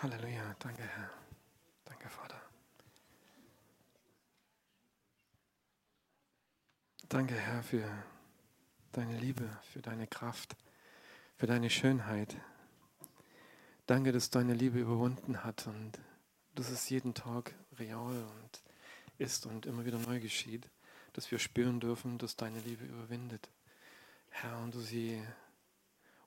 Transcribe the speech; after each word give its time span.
Halleluja. 0.00 0.54
Danke, 0.60 0.82
Herr. 0.84 1.10
Danke, 1.84 2.08
Vater. 2.08 2.40
Danke, 7.08 7.34
Herr, 7.34 7.64
für 7.64 8.04
deine 8.92 9.18
Liebe, 9.18 9.50
für 9.72 9.82
deine 9.82 10.06
Kraft, 10.06 10.54
für 11.36 11.48
deine 11.48 11.68
Schönheit. 11.68 12.36
Danke, 13.86 14.12
dass 14.12 14.30
deine 14.30 14.54
Liebe 14.54 14.78
überwunden 14.78 15.42
hat 15.42 15.66
und 15.66 15.98
dass 16.54 16.70
es 16.70 16.88
jeden 16.88 17.14
Tag 17.14 17.52
real 17.76 18.22
und 18.22 18.62
ist 19.18 19.46
und 19.46 19.66
immer 19.66 19.84
wieder 19.84 19.98
neu 19.98 20.20
geschieht, 20.20 20.70
dass 21.12 21.28
wir 21.32 21.40
spüren 21.40 21.80
dürfen, 21.80 22.18
dass 22.18 22.36
deine 22.36 22.60
Liebe 22.60 22.84
überwindet. 22.84 23.50
Herr, 24.30 24.58
und 24.58 24.76
du 24.76 24.80
sie 24.80 25.20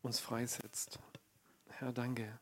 uns 0.01 0.19
freisetzt. 0.19 0.99
Herr, 1.69 1.93
danke, 1.93 2.37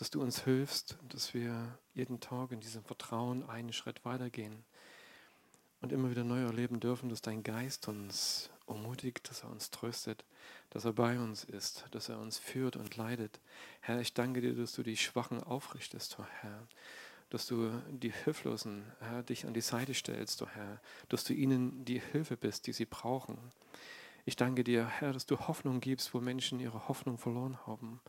dass 0.00 0.10
du 0.10 0.22
uns 0.22 0.44
hilfst, 0.44 0.96
dass 1.10 1.34
wir 1.34 1.78
jeden 1.92 2.20
Tag 2.20 2.52
in 2.52 2.60
diesem 2.60 2.82
Vertrauen 2.82 3.46
einen 3.46 3.74
Schritt 3.74 4.02
weitergehen 4.06 4.64
und 5.82 5.92
immer 5.92 6.08
wieder 6.08 6.24
neu 6.24 6.40
erleben 6.40 6.80
dürfen, 6.80 7.10
dass 7.10 7.20
dein 7.20 7.42
Geist 7.42 7.86
uns 7.86 8.48
ermutigt, 8.66 9.28
dass 9.28 9.42
er 9.42 9.50
uns 9.50 9.70
tröstet, 9.70 10.24
dass 10.70 10.86
er 10.86 10.94
bei 10.94 11.18
uns 11.18 11.44
ist, 11.44 11.84
dass 11.90 12.08
er 12.08 12.18
uns 12.18 12.38
führt 12.38 12.76
und 12.76 12.96
leidet. 12.96 13.40
Herr, 13.80 14.00
ich 14.00 14.14
danke 14.14 14.40
dir, 14.40 14.54
dass 14.54 14.72
du 14.72 14.82
die 14.82 14.96
Schwachen 14.96 15.42
aufrichtest, 15.42 16.16
oh 16.18 16.24
Herr, 16.40 16.66
dass 17.28 17.46
du 17.46 17.70
die 17.90 18.12
Hilflosen, 18.12 18.90
Herr, 19.00 19.22
dich 19.22 19.44
an 19.44 19.52
die 19.52 19.60
Seite 19.60 19.92
stellst, 19.92 20.40
oh 20.40 20.48
Herr, 20.48 20.80
dass 21.10 21.24
du 21.24 21.34
ihnen 21.34 21.84
die 21.84 22.00
Hilfe 22.00 22.38
bist, 22.38 22.66
die 22.66 22.72
sie 22.72 22.86
brauchen. 22.86 23.36
Ich 24.24 24.36
danke 24.36 24.64
dir, 24.64 24.86
Herr, 24.86 25.12
dass 25.12 25.26
du 25.26 25.38
Hoffnung 25.40 25.80
gibst, 25.80 26.14
wo 26.14 26.20
Menschen 26.20 26.58
ihre 26.58 26.88
Hoffnung 26.88 27.18
verloren 27.18 27.58
haben. 27.66 28.00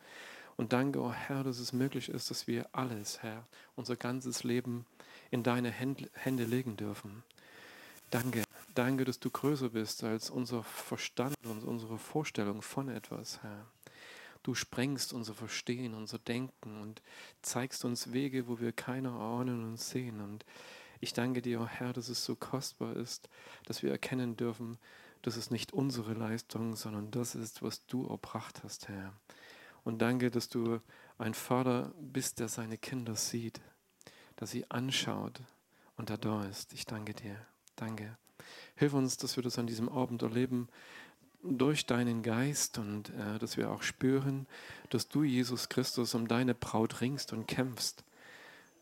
Und 0.56 0.72
danke, 0.72 1.00
oh 1.00 1.12
Herr, 1.12 1.44
dass 1.44 1.58
es 1.58 1.72
möglich 1.72 2.08
ist, 2.08 2.30
dass 2.30 2.46
wir 2.46 2.68
alles, 2.72 3.22
Herr, 3.22 3.46
unser 3.74 3.96
ganzes 3.96 4.44
Leben 4.44 4.86
in 5.30 5.42
deine 5.42 5.70
Hände 5.70 6.44
legen 6.44 6.76
dürfen. 6.76 7.22
Danke, 8.10 8.42
danke, 8.74 9.04
dass 9.04 9.18
du 9.18 9.30
größer 9.30 9.70
bist 9.70 10.04
als 10.04 10.28
unser 10.28 10.62
Verstand 10.62 11.34
und 11.44 11.64
unsere 11.64 11.98
Vorstellung 11.98 12.60
von 12.60 12.88
etwas, 12.88 13.42
Herr. 13.42 13.66
Du 14.42 14.54
sprengst 14.54 15.12
unser 15.12 15.34
Verstehen, 15.34 15.94
unser 15.94 16.18
Denken 16.18 16.82
und 16.82 17.00
zeigst 17.42 17.84
uns 17.84 18.12
Wege, 18.12 18.48
wo 18.48 18.58
wir 18.58 18.72
keine 18.72 19.12
ahnen 19.12 19.64
und 19.64 19.78
sehen. 19.78 20.20
Und 20.20 20.44
ich 21.00 21.12
danke 21.12 21.42
dir, 21.42 21.60
oh 21.60 21.66
Herr, 21.66 21.92
dass 21.92 22.08
es 22.08 22.24
so 22.24 22.34
kostbar 22.34 22.96
ist, 22.96 23.28
dass 23.66 23.82
wir 23.82 23.90
erkennen 23.92 24.36
dürfen, 24.36 24.78
dass 25.22 25.36
es 25.36 25.50
nicht 25.50 25.72
unsere 25.72 26.14
Leistung, 26.14 26.74
sondern 26.74 27.10
das 27.12 27.36
ist, 27.36 27.62
was 27.62 27.86
du 27.86 28.06
erbracht 28.08 28.62
hast, 28.64 28.88
Herr. 28.88 29.14
Und 29.84 30.00
danke, 30.00 30.30
dass 30.30 30.48
du 30.48 30.80
ein 31.18 31.34
Vater 31.34 31.92
bist, 32.00 32.40
der 32.40 32.48
seine 32.48 32.78
Kinder 32.78 33.16
sieht, 33.16 33.60
dass 34.36 34.50
sie 34.50 34.70
anschaut 34.70 35.40
und 35.96 36.10
er 36.10 36.18
da 36.18 36.44
ist. 36.44 36.72
Ich 36.72 36.86
danke 36.86 37.14
dir. 37.14 37.36
Danke. 37.76 38.16
Hilf 38.76 38.94
uns, 38.94 39.16
dass 39.16 39.36
wir 39.36 39.42
das 39.42 39.58
an 39.58 39.66
diesem 39.66 39.88
Abend 39.88 40.22
erleben 40.22 40.68
durch 41.42 41.86
deinen 41.86 42.22
Geist 42.22 42.78
und 42.78 43.10
äh, 43.10 43.38
dass 43.38 43.56
wir 43.56 43.70
auch 43.70 43.82
spüren, 43.82 44.46
dass 44.90 45.08
du, 45.08 45.24
Jesus 45.24 45.68
Christus, 45.68 46.14
um 46.14 46.28
deine 46.28 46.54
Braut 46.54 47.00
ringst 47.00 47.32
und 47.32 47.46
kämpfst 47.46 48.04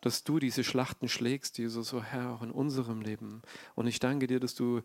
dass 0.00 0.24
du 0.24 0.38
diese 0.38 0.64
Schlachten 0.64 1.08
schlägst, 1.08 1.58
Jesus, 1.58 1.88
so 1.88 2.02
Herr, 2.02 2.30
auch 2.30 2.42
in 2.42 2.50
unserem 2.50 3.02
Leben. 3.02 3.42
Und 3.74 3.86
ich 3.86 4.00
danke 4.00 4.26
dir, 4.26 4.40
dass 4.40 4.54
du, 4.54 4.82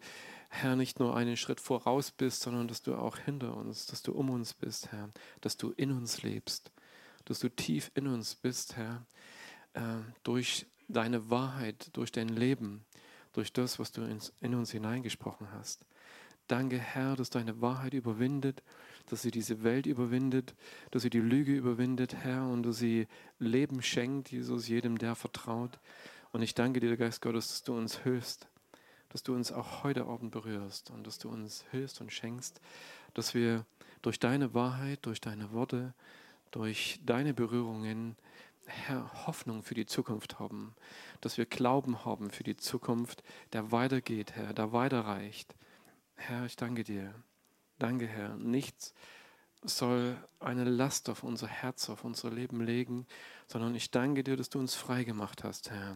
Herr, 0.55 0.75
nicht 0.75 0.99
nur 0.99 1.15
einen 1.15 1.37
Schritt 1.37 1.59
voraus 1.59 2.11
bist, 2.11 2.41
sondern 2.41 2.67
dass 2.67 2.81
du 2.81 2.95
auch 2.95 3.17
hinter 3.17 3.55
uns, 3.55 3.85
dass 3.85 4.01
du 4.01 4.13
um 4.13 4.29
uns 4.29 4.53
bist, 4.53 4.91
Herr, 4.91 5.09
dass 5.41 5.57
du 5.57 5.71
in 5.71 5.91
uns 5.91 6.23
lebst, 6.23 6.71
dass 7.25 7.39
du 7.39 7.49
tief 7.49 7.91
in 7.95 8.07
uns 8.07 8.35
bist, 8.35 8.75
Herr, 8.75 9.05
äh, 9.73 9.81
durch 10.23 10.65
deine 10.87 11.29
Wahrheit, 11.29 11.89
durch 11.93 12.11
dein 12.11 12.29
Leben, 12.29 12.85
durch 13.33 13.51
das, 13.51 13.79
was 13.79 13.91
du 13.91 14.01
in 14.39 14.55
uns 14.55 14.71
hineingesprochen 14.71 15.51
hast. 15.51 15.85
Danke, 16.47 16.77
Herr, 16.77 17.15
dass 17.15 17.29
deine 17.29 17.59
Wahrheit 17.61 17.93
überwindet 17.93 18.61
dass 19.07 19.21
sie 19.21 19.31
diese 19.31 19.63
Welt 19.63 19.85
überwindet, 19.85 20.55
dass 20.91 21.03
sie 21.03 21.09
die 21.09 21.19
Lüge 21.19 21.55
überwindet, 21.55 22.15
Herr, 22.15 22.47
und 22.47 22.63
dass 22.63 22.77
sie 22.77 23.07
Leben 23.39 23.81
schenkt, 23.81 24.31
Jesus, 24.31 24.67
jedem, 24.67 24.97
der 24.97 25.15
vertraut. 25.15 25.79
Und 26.31 26.41
ich 26.41 26.55
danke 26.55 26.79
dir, 26.79 26.97
Geist 26.97 27.21
Gottes, 27.21 27.47
dass 27.49 27.63
du 27.63 27.77
uns 27.77 27.99
hilfst, 27.99 28.47
dass 29.15 29.23
du 29.23 29.33
uns 29.33 29.53
auch 29.53 29.85
heute 29.85 30.07
Abend 30.07 30.31
berührst 30.31 30.91
und 30.91 31.07
dass 31.07 31.19
du 31.19 31.29
uns 31.29 31.63
hilfst 31.71 32.01
und 32.01 32.11
schenkst, 32.11 32.59
dass 33.13 33.33
wir 33.33 33.65
durch 34.01 34.19
deine 34.19 34.53
Wahrheit, 34.53 35.05
durch 35.05 35.21
deine 35.21 35.53
Worte, 35.53 35.93
durch 36.51 36.99
deine 37.05 37.33
Berührungen, 37.33 38.17
Herr, 38.65 39.25
Hoffnung 39.25 39.63
für 39.63 39.73
die 39.73 39.85
Zukunft 39.85 40.37
haben, 40.37 40.75
dass 41.21 41.37
wir 41.37 41.45
Glauben 41.45 42.03
haben 42.03 42.29
für 42.29 42.43
die 42.43 42.57
Zukunft, 42.57 43.23
der 43.53 43.71
weitergeht, 43.71 44.35
Herr, 44.35 44.51
der 44.51 44.73
weiterreicht. 44.73 45.55
Herr, 46.15 46.45
ich 46.45 46.57
danke 46.57 46.83
dir. 46.83 47.15
Danke, 47.79 48.07
Herr. 48.07 48.35
Nichts 48.35 48.93
soll 49.63 50.17
eine 50.41 50.65
Last 50.65 51.07
auf 51.07 51.23
unser 51.23 51.47
Herz, 51.47 51.89
auf 51.89 52.03
unser 52.03 52.31
Leben 52.31 52.59
legen, 52.59 53.07
sondern 53.47 53.75
ich 53.75 53.91
danke 53.91 54.25
dir, 54.25 54.35
dass 54.35 54.49
du 54.49 54.59
uns 54.59 54.75
frei 54.75 55.05
gemacht 55.05 55.45
hast, 55.45 55.71
Herr. 55.71 55.95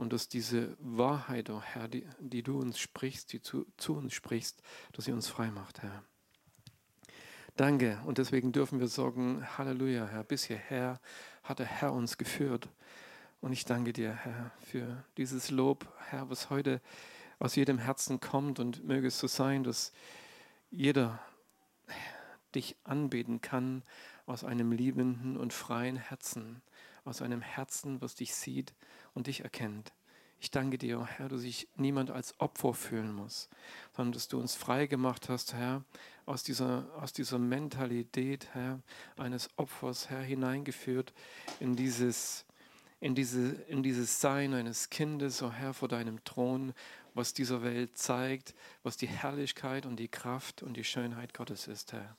Und 0.00 0.14
dass 0.14 0.28
diese 0.28 0.78
Wahrheit, 0.78 1.50
oh 1.50 1.60
Herr, 1.60 1.86
die, 1.86 2.06
die 2.20 2.42
du 2.42 2.58
uns 2.58 2.78
sprichst, 2.78 3.34
die 3.34 3.42
zu, 3.42 3.66
zu 3.76 3.94
uns 3.94 4.14
sprichst, 4.14 4.62
dass 4.92 5.04
sie 5.04 5.12
uns 5.12 5.28
frei 5.28 5.50
macht, 5.50 5.82
Herr. 5.82 6.02
Danke. 7.54 8.00
Und 8.06 8.16
deswegen 8.16 8.50
dürfen 8.50 8.80
wir 8.80 8.88
sagen, 8.88 9.46
Halleluja, 9.58 10.06
Herr. 10.06 10.24
Bis 10.24 10.44
hierher 10.44 10.98
hat 11.42 11.58
der 11.58 11.66
Herr 11.66 11.92
uns 11.92 12.16
geführt. 12.16 12.70
Und 13.42 13.52
ich 13.52 13.66
danke 13.66 13.92
dir, 13.92 14.14
Herr, 14.14 14.52
für 14.62 15.04
dieses 15.18 15.50
Lob, 15.50 15.86
Herr, 16.08 16.30
was 16.30 16.48
heute 16.48 16.80
aus 17.38 17.54
jedem 17.54 17.76
Herzen 17.76 18.20
kommt. 18.20 18.58
Und 18.58 18.82
möge 18.82 19.08
es 19.08 19.18
so 19.18 19.26
sein, 19.26 19.64
dass 19.64 19.92
jeder 20.70 21.20
dich 22.54 22.74
anbeten 22.84 23.42
kann 23.42 23.82
aus 24.24 24.44
einem 24.44 24.72
liebenden 24.72 25.36
und 25.36 25.52
freien 25.52 25.96
Herzen, 25.96 26.62
aus 27.04 27.20
einem 27.20 27.42
Herzen, 27.42 28.00
was 28.00 28.14
dich 28.14 28.34
sieht 28.34 28.72
und 29.14 29.26
dich 29.26 29.42
erkennt. 29.42 29.92
Ich 30.42 30.50
danke 30.50 30.78
dir, 30.78 31.04
Herr, 31.04 31.28
dass 31.28 31.42
sich 31.42 31.68
niemand 31.76 32.10
als 32.10 32.38
Opfer 32.40 32.72
fühlen 32.72 33.12
muss, 33.12 33.50
sondern 33.94 34.12
dass 34.12 34.28
du 34.28 34.40
uns 34.40 34.54
frei 34.54 34.86
gemacht 34.86 35.28
hast, 35.28 35.52
Herr, 35.52 35.84
aus 36.24 36.42
dieser, 36.42 36.88
aus 36.96 37.12
dieser 37.12 37.38
Mentalität, 37.38 38.48
Herr, 38.54 38.80
eines 39.18 39.50
Opfers, 39.56 40.08
Herr, 40.08 40.22
hineingeführt 40.22 41.12
in 41.60 41.76
dieses, 41.76 42.46
in, 43.00 43.14
diese, 43.14 43.52
in 43.68 43.82
dieses 43.82 44.22
Sein 44.22 44.54
eines 44.54 44.88
Kindes, 44.88 45.42
oh 45.42 45.52
Herr, 45.52 45.74
vor 45.74 45.88
deinem 45.88 46.24
Thron, 46.24 46.72
was 47.12 47.34
dieser 47.34 47.62
Welt 47.62 47.98
zeigt, 47.98 48.54
was 48.82 48.96
die 48.96 49.08
Herrlichkeit 49.08 49.84
und 49.84 49.96
die 49.96 50.08
Kraft 50.08 50.62
und 50.62 50.74
die 50.74 50.84
Schönheit 50.84 51.34
Gottes 51.34 51.66
ist, 51.66 51.92
Herr. 51.92 52.16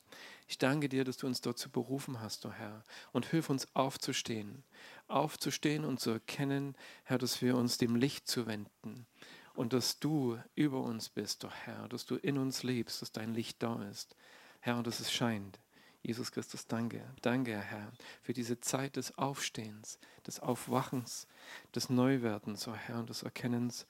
Ich 0.51 0.57
danke 0.57 0.89
dir, 0.89 1.06
dass 1.06 1.16
du 1.16 1.28
uns 1.28 1.39
dazu 1.39 1.69
berufen 1.69 2.19
hast, 2.19 2.45
oh 2.45 2.51
Herr, 2.51 2.84
und 3.13 3.25
hilf 3.25 3.50
uns 3.50 3.73
aufzustehen, 3.73 4.66
aufzustehen 5.07 5.85
und 5.85 6.01
zu 6.01 6.09
erkennen, 6.09 6.75
Herr, 7.06 7.17
dass 7.17 7.41
wir 7.41 7.56
uns 7.56 7.78
dem 7.78 7.95
Licht 7.95 8.28
zuwenden 8.28 9.06
und 9.53 9.72
dass 9.72 10.00
du 10.00 10.38
über 10.53 10.81
uns 10.81 11.07
bist, 11.07 11.45
oh 11.45 11.51
Herr, 11.63 11.88
dass 11.88 12.06
du 12.06 12.17
in 12.17 12.38
uns 12.38 12.63
lebst, 12.63 13.01
dass 13.01 13.13
dein 13.13 13.34
Licht 13.34 13.63
da 13.63 13.81
ist, 13.89 14.17
Herr, 14.59 14.75
und 14.75 14.88
dass 14.88 15.00
es 15.00 15.09
scheint. 15.09 15.57
Jesus 16.01 16.34
Christus, 16.34 16.68
danke. 16.68 17.01
Danke, 17.22 17.57
Herr, 17.57 17.89
für 18.22 18.33
diese 18.33 18.59
Zeit 18.59 18.97
des 18.97 19.18
Aufstehens, 19.18 20.00
des 20.28 20.41
Aufwachens, 20.41 21.27
des 21.74 21.89
Neuwerdens, 21.89 22.68
oh 22.68 22.75
Herr, 22.75 23.00
und 23.00 23.09
des 23.09 23.24
Erkennens, 23.24 23.88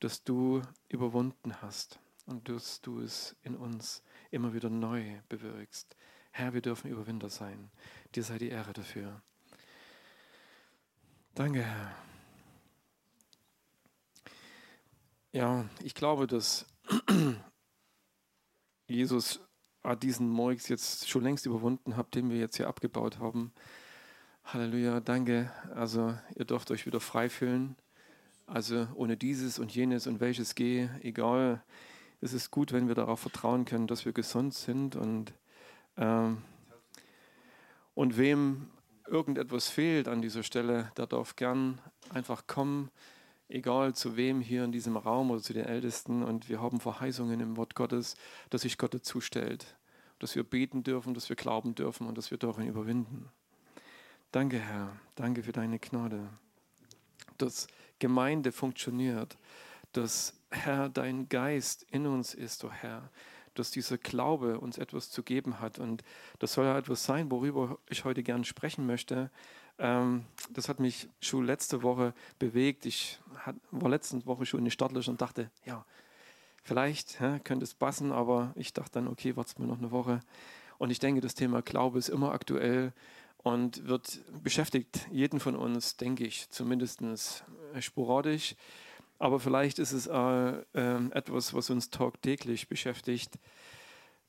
dass 0.00 0.22
du 0.24 0.60
überwunden 0.90 1.62
hast 1.62 2.00
und 2.26 2.50
dass 2.50 2.82
du 2.82 3.00
es 3.00 3.34
in 3.44 3.56
uns 3.56 4.02
immer 4.32 4.54
wieder 4.54 4.70
neu 4.70 5.20
bewirkst. 5.28 5.96
Herr, 6.32 6.54
wir 6.54 6.62
dürfen 6.62 6.90
Überwinder 6.90 7.28
sein. 7.28 7.70
Dir 8.14 8.22
sei 8.22 8.38
die 8.38 8.48
Ehre 8.48 8.72
dafür. 8.72 9.22
Danke, 11.34 11.62
Herr. 11.62 11.94
Ja, 15.32 15.68
ich 15.82 15.94
glaube, 15.94 16.26
dass 16.26 16.66
Jesus 18.86 19.40
diesen 20.02 20.28
Morgs 20.28 20.68
jetzt 20.68 21.08
schon 21.08 21.22
längst 21.22 21.46
überwunden 21.46 21.96
hat, 21.96 22.14
den 22.14 22.30
wir 22.30 22.38
jetzt 22.38 22.56
hier 22.56 22.68
abgebaut 22.68 23.18
haben. 23.18 23.52
Halleluja, 24.44 25.00
danke. 25.00 25.50
Also 25.74 26.16
ihr 26.34 26.44
dürft 26.44 26.70
euch 26.70 26.86
wieder 26.86 27.00
frei 27.00 27.28
fühlen. 27.28 27.76
Also 28.46 28.86
ohne 28.94 29.16
dieses 29.16 29.58
und 29.58 29.74
jenes 29.74 30.06
und 30.06 30.20
welches 30.20 30.54
gehe, 30.54 30.90
egal. 31.02 31.62
Es 32.22 32.32
ist 32.32 32.52
gut, 32.52 32.72
wenn 32.72 32.86
wir 32.86 32.94
darauf 32.94 33.18
vertrauen 33.18 33.64
können, 33.64 33.88
dass 33.88 34.04
wir 34.04 34.12
gesund 34.12 34.54
sind 34.54 34.94
und, 34.94 35.34
ähm, 35.96 36.38
und 37.94 38.16
wem 38.16 38.70
irgendetwas 39.08 39.68
fehlt 39.68 40.06
an 40.06 40.22
dieser 40.22 40.44
Stelle, 40.44 40.92
der 40.96 41.08
darf 41.08 41.34
gern 41.34 41.80
einfach 42.10 42.46
kommen, 42.46 42.92
egal 43.48 43.96
zu 43.96 44.16
wem 44.16 44.40
hier 44.40 44.62
in 44.62 44.70
diesem 44.70 44.96
Raum 44.96 45.32
oder 45.32 45.42
zu 45.42 45.52
den 45.52 45.64
Ältesten. 45.64 46.22
Und 46.22 46.48
wir 46.48 46.62
haben 46.62 46.78
Verheißungen 46.78 47.40
im 47.40 47.56
Wort 47.56 47.74
Gottes, 47.74 48.14
dass 48.50 48.62
sich 48.62 48.78
Gott 48.78 48.94
dazu 48.94 49.20
stellt, 49.20 49.76
dass 50.20 50.36
wir 50.36 50.44
beten 50.44 50.84
dürfen, 50.84 51.14
dass 51.14 51.28
wir 51.28 51.34
glauben 51.34 51.74
dürfen 51.74 52.06
und 52.06 52.16
dass 52.16 52.30
wir 52.30 52.38
darin 52.38 52.68
überwinden. 52.68 53.30
Danke, 54.30 54.60
Herr. 54.60 54.96
Danke 55.16 55.42
für 55.42 55.52
deine 55.52 55.80
Gnade. 55.80 56.28
Dass 57.36 57.66
Gemeinde 57.98 58.52
funktioniert. 58.52 59.36
Dass, 59.92 60.34
Herr, 60.52 60.88
dein 60.88 61.28
Geist 61.28 61.86
in 61.90 62.06
uns 62.06 62.34
ist, 62.34 62.64
o 62.64 62.68
oh 62.68 62.70
Herr. 62.70 63.10
Dass 63.54 63.70
dieser 63.70 63.98
Glaube 63.98 64.60
uns 64.60 64.78
etwas 64.78 65.10
zu 65.10 65.22
geben 65.22 65.60
hat. 65.60 65.78
Und 65.78 66.02
das 66.38 66.54
soll 66.54 66.64
ja 66.64 66.78
etwas 66.78 67.04
sein, 67.04 67.30
worüber 67.30 67.78
ich 67.88 68.04
heute 68.04 68.22
gern 68.22 68.44
sprechen 68.44 68.86
möchte. 68.86 69.30
Ähm, 69.78 70.24
das 70.50 70.68
hat 70.68 70.80
mich 70.80 71.08
schon 71.20 71.44
letzte 71.44 71.82
Woche 71.82 72.14
bewegt. 72.38 72.86
Ich 72.86 73.20
war 73.70 73.90
letzte 73.90 74.24
Woche 74.26 74.46
schon 74.46 74.60
in 74.60 74.64
die 74.64 74.70
Startlöcher 74.70 75.10
und 75.10 75.20
dachte, 75.20 75.50
ja, 75.64 75.84
vielleicht 76.62 77.20
ja, 77.20 77.38
könnte 77.40 77.64
es 77.64 77.74
passen, 77.74 78.12
aber 78.12 78.52
ich 78.54 78.72
dachte 78.72 78.92
dann, 78.92 79.08
okay, 79.08 79.36
warten 79.36 79.58
wir 79.58 79.66
noch 79.66 79.78
eine 79.78 79.90
Woche. 79.90 80.20
Und 80.78 80.90
ich 80.90 80.98
denke, 80.98 81.20
das 81.20 81.34
Thema 81.34 81.62
Glaube 81.62 81.98
ist 81.98 82.08
immer 82.08 82.32
aktuell 82.32 82.92
und 83.38 83.86
wird 83.86 84.20
beschäftigt 84.42 85.06
jeden 85.10 85.40
von 85.40 85.56
uns, 85.56 85.96
denke 85.96 86.24
ich, 86.24 86.48
zumindest 86.50 87.44
sporadisch. 87.80 88.54
Aber 89.22 89.38
vielleicht 89.38 89.78
ist 89.78 89.92
es 89.92 90.08
äh, 90.08 90.16
äh, 90.16 91.10
etwas, 91.12 91.54
was 91.54 91.70
uns 91.70 91.90
tagtäglich 91.90 92.66
beschäftigt, 92.66 93.38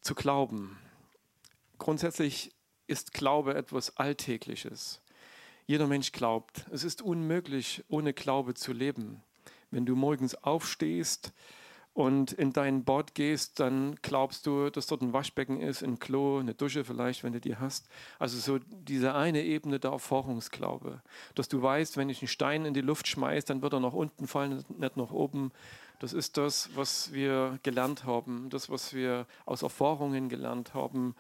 zu 0.02 0.14
glauben. 0.14 0.78
Grundsätzlich 1.80 2.52
ist 2.86 3.12
Glaube 3.12 3.56
etwas 3.56 3.98
Alltägliches. 3.98 5.02
Jeder 5.66 5.88
Mensch 5.88 6.12
glaubt. 6.12 6.68
Es 6.72 6.84
ist 6.84 7.02
unmöglich, 7.02 7.84
ohne 7.88 8.14
Glaube 8.14 8.54
zu 8.54 8.72
leben. 8.72 9.24
Wenn 9.72 9.88
du 9.88 9.96
morgens 9.96 10.36
aufstehst, 10.36 11.34
und 11.94 12.32
in 12.32 12.54
dein 12.54 12.84
Bad 12.84 13.14
gehst, 13.14 13.60
dann 13.60 13.96
glaubst 14.02 14.48
du, 14.48 14.70
dass 14.70 14.88
dort 14.88 15.02
ein 15.02 15.14
Waschbecken 15.14 15.62
ist, 15.62 15.84
ein 15.84 16.00
Klo, 16.00 16.40
eine 16.40 16.56
Dusche 16.56 16.84
vielleicht, 16.84 17.24
wenn 17.24 17.34
du 17.34 17.40
die 17.40 17.58
hast. 17.58 17.88
Also 18.18 18.38
so 18.40 18.60
diese 18.68 19.14
eine 19.14 19.44
Ebene 19.44 19.80
der 19.80 19.92
Erfahrungsglaube, 19.92 21.02
dass 21.36 21.50
du 21.50 21.62
weißt, 21.62 21.96
wenn 21.98 22.10
ich 22.10 22.22
einen 22.22 22.30
Stein 22.30 22.66
in 22.66 22.74
die 22.74 22.82
Luft 22.82 23.08
schmeiße, 23.08 23.48
dann 23.48 23.62
wird 23.62 23.74
er 23.74 23.80
nach 23.80 23.94
unten 23.94 24.28
fallen, 24.28 24.66
nicht 24.78 24.98
nach 24.98 25.12
oben. 25.12 25.52
Das 26.00 26.14
ist 26.14 26.38
das, 26.38 26.70
was 26.76 27.14
wir 27.14 27.60
gelernt 27.62 28.06
haben, 28.06 28.50
das, 28.50 28.70
was 28.70 28.94
wir 28.94 29.28
aus 29.46 29.62
Erfahrungen 29.62 30.30
gelernt 30.30 30.74
haben, 30.74 31.16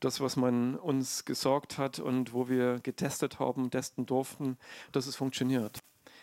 das, 0.00 0.20
was 0.20 0.36
man 0.36 0.76
uns 0.76 1.26
gesorgt 1.26 1.76
hat 1.76 1.98
und 1.98 2.32
wo 2.32 2.48
wir 2.48 2.80
getestet 2.82 3.38
haben, 3.38 3.70
testen 3.70 4.06
durften, 4.06 4.56
dass 4.92 5.06
es 5.06 5.16
funktioniert. 5.16 5.80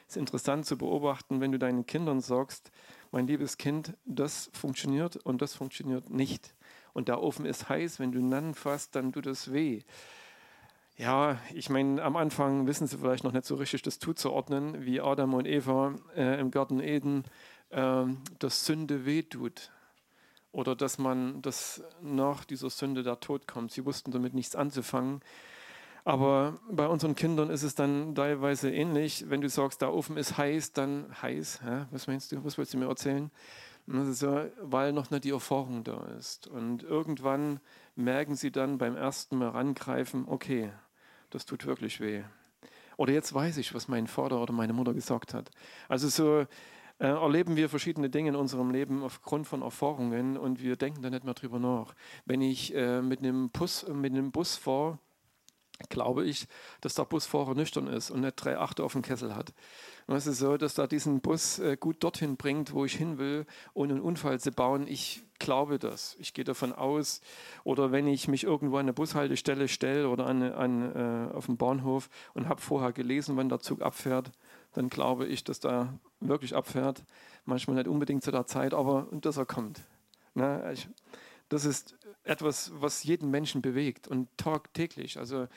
Es 0.08 0.18
ist 0.18 0.20
interessant 0.20 0.66
zu 0.66 0.78
beobachten, 0.78 1.40
wenn 1.40 1.54
du 1.54 1.60
deinen 1.60 1.86
Kindern 1.86 2.20
sagst, 2.20 2.72
mein 3.12 3.28
liebes 3.28 3.58
Kind, 3.58 3.94
das 4.06 4.50
funktioniert 4.54 5.18
und 5.18 5.42
das 5.42 5.54
funktioniert 5.54 6.10
nicht. 6.10 6.54
Und 6.94 7.08
der 7.08 7.22
Ofen 7.22 7.46
ist 7.46 7.70
heiß, 7.70 8.00
wenn 8.00 8.12
du 8.12 8.20
ihn 8.20 8.34
anfasst, 8.34 8.96
dann 8.96 9.12
tut 9.12 9.28
es 9.28 9.52
weh. 9.52 9.84
Ja, 10.98 11.40
ich 11.54 11.70
meine, 11.70 12.02
am 12.04 12.16
Anfang 12.16 12.68
wissen 12.68 12.88
sie 12.88 12.98
vielleicht 12.98 13.24
noch 13.24 13.32
nicht 13.32 13.46
so 13.46 13.56
richtig, 13.56 13.82
das 13.82 14.00
zuzuordnen, 14.00 14.86
wie 14.86 15.02
Adam 15.02 15.34
und 15.34 15.48
Eva 15.48 15.96
äh, 16.16 16.40
im 16.40 16.52
Garten 16.52 16.80
Eden, 16.80 17.24
äh, 17.70 18.04
dass 18.40 18.66
Sünde 18.66 19.06
weh 19.06 19.24
tut. 19.24 19.72
Oder 20.52 20.76
dass 20.76 20.98
man, 20.98 21.42
dass 21.42 21.82
nach 22.02 22.44
dieser 22.44 22.70
Sünde 22.70 23.04
der 23.04 23.22
Tod 23.22 23.48
kommt. 23.48 23.72
Sie 23.72 23.86
wussten 23.86 24.12
damit 24.12 24.34
nichts 24.34 24.56
anzufangen. 24.56 25.22
Aber 26.04 26.60
bei 26.70 26.88
unseren 26.88 27.16
Kindern 27.16 27.50
ist 27.50 27.64
es 27.64 27.76
dann 27.76 28.16
teilweise 28.16 28.72
ähnlich. 28.72 29.26
Wenn 29.30 29.42
du 29.42 29.50
sagst, 29.50 29.82
der 29.82 29.94
Ofen 29.94 30.18
ist 30.18 30.38
heiß, 30.38 30.74
dann 30.74 31.06
heiß. 31.22 31.62
Ja, 31.66 31.88
was 31.92 32.08
meinst 32.08 32.32
du? 32.32 32.44
Was 32.44 32.58
willst 32.58 32.74
du 32.74 32.78
mir 32.78 32.88
erzählen? 32.88 33.30
So, 33.88 34.46
weil 34.62 34.94
noch 34.94 35.12
nicht 35.12 35.24
die 35.26 35.32
Erfahrung 35.32 35.84
da 35.84 36.06
ist. 36.18 36.48
Und 36.48 36.84
irgendwann 36.84 37.60
merken 37.96 38.36
sie 38.36 38.52
dann 38.52 38.78
beim 38.78 38.96
ersten 38.96 39.38
Mal 39.38 39.50
rangreifen, 39.50 40.26
okay, 40.28 40.72
das 41.30 41.46
tut 41.46 41.66
wirklich 41.66 42.00
weh. 42.00 42.24
Oder 42.98 43.14
jetzt 43.14 43.34
weiß 43.34 43.58
ich, 43.58 43.74
was 43.74 43.88
mein 43.88 44.08
Vater 44.08 44.42
oder 44.42 44.54
meine 44.54 44.74
Mutter 44.74 44.94
gesagt 44.94 45.34
hat. 45.34 45.50
Also 45.90 46.08
so 46.10 46.46
äh, 47.00 47.08
erleben 47.08 47.56
wir 47.56 47.70
verschiedene 47.70 48.10
Dinge 48.10 48.30
in 48.30 48.36
unserem 48.36 48.70
Leben 48.70 49.04
aufgrund 49.04 49.48
von 49.48 49.64
Erfahrungen 49.64 50.38
und 50.38 50.62
wir 50.62 50.76
denken 50.76 51.02
da 51.02 51.10
nicht 51.10 51.24
mehr 51.24 51.34
drüber 51.34 51.58
nach. 51.58 51.96
Wenn 52.26 52.42
ich 52.42 52.76
äh, 52.76 53.02
mit, 53.02 53.20
einem 53.20 53.50
Bus, 53.50 53.88
mit 53.88 54.14
einem 54.14 54.32
Bus 54.32 54.56
fahre, 54.56 55.00
glaube 55.90 56.26
ich, 56.26 56.48
dass 56.82 56.96
der 56.96 57.06
Busfahrer 57.06 57.56
nüchtern 57.56 57.88
ist 57.88 58.12
und 58.12 58.22
nicht 58.22 58.36
drei 58.36 58.58
Achte 58.58 58.84
auf 58.84 58.94
dem 58.94 59.02
Kessel 59.02 59.36
hat. 59.36 59.54
Und 60.08 60.16
es 60.16 60.28
ist 60.28 60.40
so, 60.40 60.58
dass 60.58 60.78
er 60.78 60.88
diesen 60.88 61.22
Bus 61.22 61.60
äh, 61.60 61.78
gut 61.80 62.04
dorthin 62.04 62.38
bringt, 62.38 62.74
wo 62.74 62.86
ich 62.86 62.96
hin 62.96 63.18
will, 63.18 63.46
ohne 63.74 63.94
einen 63.94 64.02
Unfall 64.02 64.40
zu 64.40 64.52
bauen. 64.52 64.88
Ich 64.88 65.24
glaube 65.40 65.80
das. 65.80 66.16
Ich 66.20 66.34
gehe 66.34 66.44
davon 66.44 66.74
aus. 66.74 67.22
Oder 67.64 67.92
wenn 67.92 68.08
ich 68.08 68.28
mich 68.28 68.44
irgendwo 68.44 68.78
an 68.78 68.82
eine 68.82 68.94
Bushaltestelle 68.94 69.68
stelle 69.68 70.10
oder 70.10 70.28
an, 70.28 70.44
an, 70.44 70.96
äh, 70.96 71.34
auf 71.34 71.46
dem 71.46 71.58
Bahnhof 71.58 72.10
und 72.34 72.48
habe 72.50 72.62
vorher 72.62 72.92
gelesen, 72.92 73.38
wann 73.38 73.50
der 73.50 73.60
Zug 73.60 73.82
abfährt, 73.82 74.32
dann 74.74 74.90
glaube 74.90 75.26
ich, 75.26 75.44
dass 75.44 75.60
der 75.60 76.00
wirklich 76.20 76.56
abfährt. 76.56 77.04
Manchmal 77.46 77.78
nicht 77.78 77.88
unbedingt 77.88 78.24
zu 78.24 78.32
der 78.32 78.46
Zeit, 78.46 78.74
aber 78.74 79.08
dass 79.12 79.38
er 79.38 79.46
kommt. 79.46 79.82
Na, 80.34 80.72
ich, 80.72 80.88
das 81.50 81.66
ist 81.66 81.98
etwas, 82.24 82.72
was 82.76 83.04
jeden 83.04 83.32
Menschen 83.32 83.62
bewegt 83.62 84.08
und 84.08 84.28
tagtäglich. 84.38 85.18
Also 85.18 85.48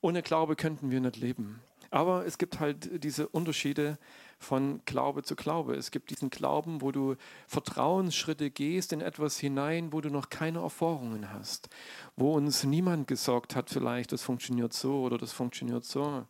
ohne 0.00 0.22
Glaube 0.22 0.56
könnten 0.56 0.90
wir 0.90 1.00
nicht 1.00 1.16
leben. 1.16 1.60
Aber 1.90 2.26
es 2.26 2.38
gibt 2.38 2.60
halt 2.60 3.04
diese 3.04 3.28
Unterschiede 3.28 3.98
von 4.38 4.82
Glaube 4.84 5.22
zu 5.22 5.36
Glaube. 5.36 5.74
Es 5.76 5.90
gibt 5.90 6.10
diesen 6.10 6.30
Glauben, 6.30 6.82
wo 6.82 6.92
du 6.92 7.16
Vertrauensschritte 7.46 8.50
gehst 8.50 8.92
in 8.92 9.00
etwas 9.00 9.38
hinein, 9.38 9.92
wo 9.92 10.00
du 10.00 10.10
noch 10.10 10.28
keine 10.28 10.60
Erfahrungen 10.60 11.32
hast, 11.32 11.68
wo 12.16 12.34
uns 12.34 12.64
niemand 12.64 13.06
gesagt 13.06 13.56
hat, 13.56 13.70
vielleicht 13.70 14.12
das 14.12 14.22
funktioniert 14.22 14.72
so 14.72 15.02
oder 15.02 15.16
das 15.16 15.32
funktioniert 15.32 15.84
so. 15.84 16.26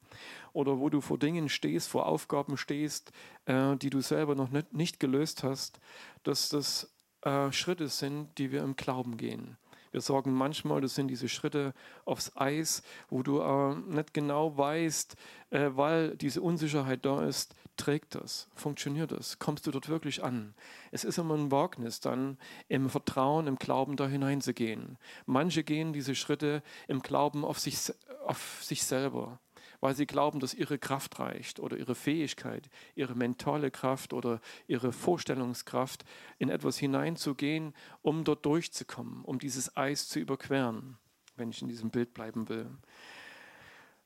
Oder 0.52 0.78
wo 0.78 0.88
du 0.88 1.00
vor 1.00 1.18
Dingen 1.18 1.48
stehst, 1.48 1.88
vor 1.88 2.06
Aufgaben 2.06 2.56
stehst, 2.56 3.12
äh, 3.46 3.76
die 3.76 3.90
du 3.90 4.00
selber 4.00 4.34
noch 4.34 4.50
nicht, 4.50 4.72
nicht 4.72 5.00
gelöst 5.00 5.42
hast, 5.42 5.80
dass 6.22 6.48
das 6.48 6.94
äh, 7.22 7.50
Schritte 7.52 7.88
sind, 7.88 8.38
die 8.38 8.52
wir 8.52 8.62
im 8.62 8.76
Glauben 8.76 9.16
gehen. 9.16 9.58
Wir 9.92 10.00
sorgen 10.00 10.32
manchmal, 10.32 10.80
das 10.80 10.94
sind 10.94 11.08
diese 11.08 11.28
Schritte 11.28 11.74
aufs 12.04 12.36
Eis, 12.36 12.82
wo 13.08 13.22
du 13.22 13.40
äh, 13.40 13.74
nicht 13.74 14.14
genau 14.14 14.56
weißt, 14.56 15.16
äh, 15.50 15.70
weil 15.72 16.16
diese 16.16 16.42
Unsicherheit 16.42 17.04
da 17.04 17.24
ist, 17.24 17.54
trägt 17.76 18.14
das, 18.14 18.48
funktioniert 18.54 19.12
das, 19.12 19.38
kommst 19.38 19.66
du 19.66 19.70
dort 19.70 19.88
wirklich 19.88 20.24
an. 20.24 20.54
Es 20.90 21.04
ist 21.04 21.18
immer 21.18 21.34
ein 21.34 21.50
Wagnis, 21.50 22.00
dann 22.00 22.38
im 22.68 22.88
Vertrauen, 22.88 23.46
im 23.46 23.56
Glauben 23.56 23.96
da 23.96 24.06
hineinzugehen. 24.08 24.98
Manche 25.26 25.62
gehen 25.62 25.92
diese 25.92 26.14
Schritte 26.14 26.62
im 26.88 27.02
Glauben 27.02 27.44
auf 27.44 27.58
sich, 27.58 27.92
auf 28.26 28.62
sich 28.62 28.82
selber 28.84 29.38
weil 29.86 29.94
sie 29.94 30.06
glauben, 30.06 30.40
dass 30.40 30.52
ihre 30.52 30.80
Kraft 30.80 31.20
reicht 31.20 31.60
oder 31.60 31.76
ihre 31.76 31.94
Fähigkeit, 31.94 32.68
ihre 32.96 33.14
mentale 33.14 33.70
Kraft 33.70 34.12
oder 34.12 34.40
ihre 34.66 34.90
Vorstellungskraft 34.90 36.04
in 36.40 36.48
etwas 36.48 36.76
hineinzugehen, 36.76 37.72
um 38.02 38.24
dort 38.24 38.44
durchzukommen, 38.44 39.22
um 39.22 39.38
dieses 39.38 39.76
Eis 39.76 40.08
zu 40.08 40.18
überqueren, 40.18 40.98
wenn 41.36 41.50
ich 41.50 41.62
in 41.62 41.68
diesem 41.68 41.90
Bild 41.90 42.14
bleiben 42.14 42.48
will. 42.48 42.66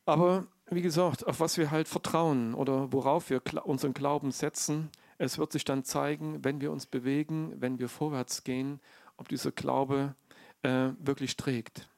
Aber 0.05 0.47
wie 0.71 0.83
gesagt, 0.83 1.27
auf 1.27 1.41
was 1.41 1.57
wir 1.57 1.71
halt 1.71 1.89
vertrauen 1.89 2.53
oder 2.53 2.93
worauf 2.93 3.31
wir 3.31 3.41
unseren 3.65 3.95
Glauben 3.95 4.33
setzen, 4.33 4.91
es 5.17 5.39
wird 5.39 5.51
sich 5.51 5.65
dann 5.65 5.83
zeigen, 5.83 6.45
wenn 6.45 6.61
wir 6.61 6.73
uns 6.73 6.85
bewegen, 6.85 7.55
wenn 7.57 7.79
wir 7.79 7.89
vorwärts 7.89 8.45
gehen, 8.45 8.81
ob 9.17 9.29
dieser 9.29 9.51
Glaube 9.51 10.15
äh, 10.61 10.91
wirklich 10.99 11.39
trägt. 11.39 11.89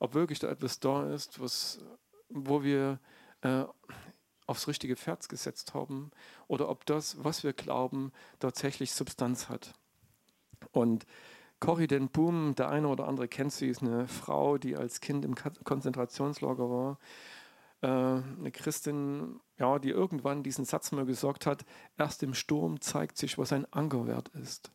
Ob 0.00 0.12
wirklich 0.12 0.38
da 0.38 0.50
etwas 0.50 0.80
da 0.80 1.10
ist, 1.14 1.40
was, 1.40 1.82
wo 2.28 2.62
wir 2.62 2.98
äh, 3.42 3.64
aufs 4.46 4.66
richtige 4.66 4.96
Pferd 4.96 5.28
gesetzt 5.28 5.74
haben 5.74 6.10
oder 6.48 6.68
ob 6.68 6.84
das, 6.86 7.22
was 7.22 7.44
wir 7.44 7.52
glauben, 7.52 8.12
tatsächlich 8.38 8.92
Substanz 8.92 9.48
hat. 9.48 9.74
Und 10.72 11.06
Corrie 11.60 11.86
den 11.86 12.08
Boom, 12.08 12.54
der 12.56 12.70
eine 12.70 12.88
oder 12.88 13.06
andere 13.06 13.28
kennt 13.28 13.52
sie, 13.52 13.68
ist 13.68 13.82
eine 13.82 14.08
Frau, 14.08 14.58
die 14.58 14.76
als 14.76 15.00
Kind 15.00 15.24
im 15.24 15.36
Konzentrationslager 15.36 16.68
war. 16.68 16.98
Äh, 17.82 17.86
eine 17.86 18.50
Christin, 18.50 19.40
ja, 19.58 19.78
die 19.78 19.90
irgendwann 19.90 20.42
diesen 20.42 20.64
Satz 20.64 20.90
mal 20.92 21.06
gesagt 21.06 21.46
hat: 21.46 21.64
Erst 21.96 22.22
im 22.24 22.34
Sturm 22.34 22.80
zeigt 22.80 23.16
sich, 23.16 23.38
was 23.38 23.52
ein 23.52 23.72
Anker 23.72 24.06
wert 24.08 24.28
ist. 24.30 24.72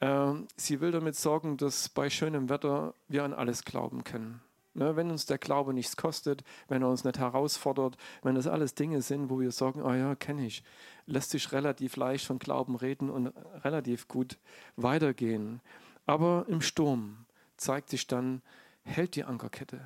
Äh, 0.00 0.32
sie 0.56 0.80
will 0.80 0.90
damit 0.90 1.14
sorgen, 1.14 1.56
dass 1.56 1.88
bei 1.88 2.10
schönem 2.10 2.48
Wetter 2.48 2.94
wir 3.08 3.24
an 3.24 3.32
alles 3.32 3.64
glauben 3.64 4.04
können. 4.04 4.40
Ne, 4.76 4.96
wenn 4.96 5.12
uns 5.12 5.24
der 5.24 5.38
Glaube 5.38 5.72
nichts 5.72 5.96
kostet, 5.96 6.42
wenn 6.66 6.82
er 6.82 6.88
uns 6.88 7.04
nicht 7.04 7.18
herausfordert, 7.18 7.96
wenn 8.22 8.34
das 8.34 8.48
alles 8.48 8.74
Dinge 8.74 9.02
sind, 9.02 9.30
wo 9.30 9.38
wir 9.38 9.52
sagen, 9.52 9.82
oh 9.82 9.92
ja, 9.92 10.16
kenne 10.16 10.46
ich, 10.46 10.64
lässt 11.06 11.30
sich 11.30 11.52
relativ 11.52 11.94
leicht 11.94 12.26
von 12.26 12.40
Glauben 12.40 12.74
reden 12.74 13.08
und 13.08 13.32
relativ 13.62 14.08
gut 14.08 14.36
weitergehen. 14.74 15.60
Aber 16.06 16.46
im 16.48 16.60
Sturm 16.60 17.24
zeigt 17.56 17.88
sich 17.88 18.08
dann, 18.08 18.42
hält 18.82 19.14
die 19.14 19.22
Ankerkette, 19.22 19.80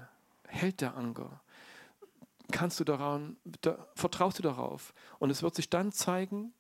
hält 0.47 0.81
der 0.81 0.97
Anker. 0.97 1.43
Kannst 2.51 2.81
du 2.81 2.85
daran, 2.85 3.37
da, 3.61 3.87
vertraust 3.95 4.39
du 4.39 4.43
darauf? 4.43 4.95
Und 5.19 5.29
es 5.29 5.43
wird 5.43 5.55
sich 5.55 5.69
dann 5.69 5.93
zeigen, 5.93 6.55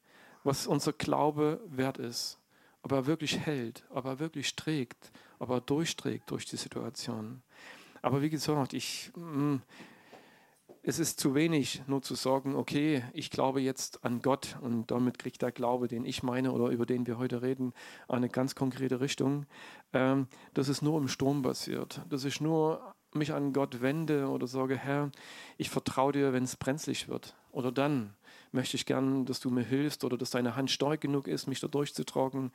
was 0.44 0.66
unser 0.66 0.92
Glaube 0.92 1.60
wert 1.66 1.96
ist. 1.96 2.38
Ob 2.82 2.92
er 2.92 3.06
wirklich 3.06 3.38
hält, 3.38 3.84
ob 3.88 4.04
er 4.04 4.18
wirklich 4.18 4.54
trägt, 4.54 5.12
ob 5.38 5.48
er 5.48 5.62
durchträgt 5.62 6.30
durch 6.30 6.44
die 6.44 6.56
Situation. 6.56 7.42
Aber 8.02 8.22
wie 8.22 8.30
gesagt, 8.30 8.72
ich, 8.72 9.10
mm, 9.16 9.56
es 10.82 10.98
ist 10.98 11.20
zu 11.20 11.34
wenig, 11.34 11.82
nur 11.86 12.02
zu 12.02 12.14
sagen, 12.14 12.54
okay, 12.54 13.04
ich 13.12 13.30
glaube 13.30 13.60
jetzt 13.60 14.04
an 14.04 14.22
Gott 14.22 14.56
und 14.60 14.90
damit 14.90 15.18
kriegt 15.18 15.42
der 15.42 15.52
Glaube, 15.52 15.88
den 15.88 16.04
ich 16.04 16.22
meine 16.22 16.52
oder 16.52 16.68
über 16.68 16.86
den 16.86 17.06
wir 17.06 17.18
heute 17.18 17.42
reden, 17.42 17.72
eine 18.08 18.28
ganz 18.28 18.54
konkrete 18.54 19.00
Richtung. 19.00 19.46
Ähm, 19.92 20.28
das 20.54 20.68
ist 20.68 20.82
nur 20.82 20.98
im 20.98 21.08
Sturm 21.08 21.42
basiert. 21.42 22.00
Das 22.08 22.24
ist 22.24 22.40
nur 22.40 22.94
mich 23.12 23.32
an 23.32 23.52
Gott 23.52 23.80
wende 23.80 24.28
oder 24.28 24.46
sage, 24.46 24.76
Herr, 24.76 25.10
ich 25.56 25.70
vertraue 25.70 26.12
dir, 26.12 26.32
wenn 26.32 26.44
es 26.44 26.56
brenzlig 26.56 27.08
wird. 27.08 27.34
Oder 27.52 27.72
dann 27.72 28.14
möchte 28.52 28.76
ich 28.76 28.86
gern, 28.86 29.26
dass 29.26 29.40
du 29.40 29.50
mir 29.50 29.64
hilfst 29.64 30.04
oder 30.04 30.16
dass 30.16 30.30
deine 30.30 30.56
Hand 30.56 30.70
stark 30.70 31.00
genug 31.00 31.26
ist, 31.26 31.48
mich 31.48 31.60
da 31.60 31.68
durchzutragen. 31.68 32.52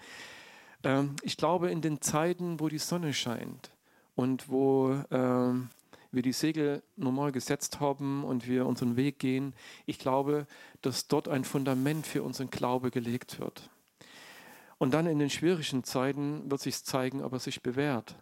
Ähm, 0.84 1.16
ich 1.22 1.38
glaube, 1.38 1.70
in 1.70 1.82
den 1.82 2.02
Zeiten, 2.02 2.60
wo 2.60 2.70
die 2.70 2.80
Sonne 2.80 3.14
scheint 3.14 3.73
und 4.16 4.50
wo 4.50 5.02
ähm, 5.12 5.70
wir 6.12 6.22
die 6.22 6.34
Segel 6.34 6.84
normal 6.96 7.32
gesetzt 7.32 7.80
haben 7.80 8.24
und 8.24 8.48
wir 8.48 8.66
unseren 8.66 8.96
Weg 8.96 9.20
gehen, 9.20 9.54
ich 9.86 10.00
glaube, 10.00 10.46
dass 10.82 11.08
dort 11.08 11.28
ein 11.28 11.44
Fundament 11.44 12.06
für 12.06 12.24
unseren 12.24 12.50
Glaube 12.50 12.92
gelegt 12.92 13.40
wird. 13.40 13.70
Und 14.78 14.94
dann 14.94 15.08
in 15.08 15.20
den 15.20 15.30
schwierigen 15.30 15.84
Zeiten 15.84 16.50
wird 16.52 16.62
sich 16.62 16.84
zeigen, 16.84 17.24
ob 17.24 17.34
er 17.34 17.40
sich 17.40 17.64
bewährt. 17.64 18.16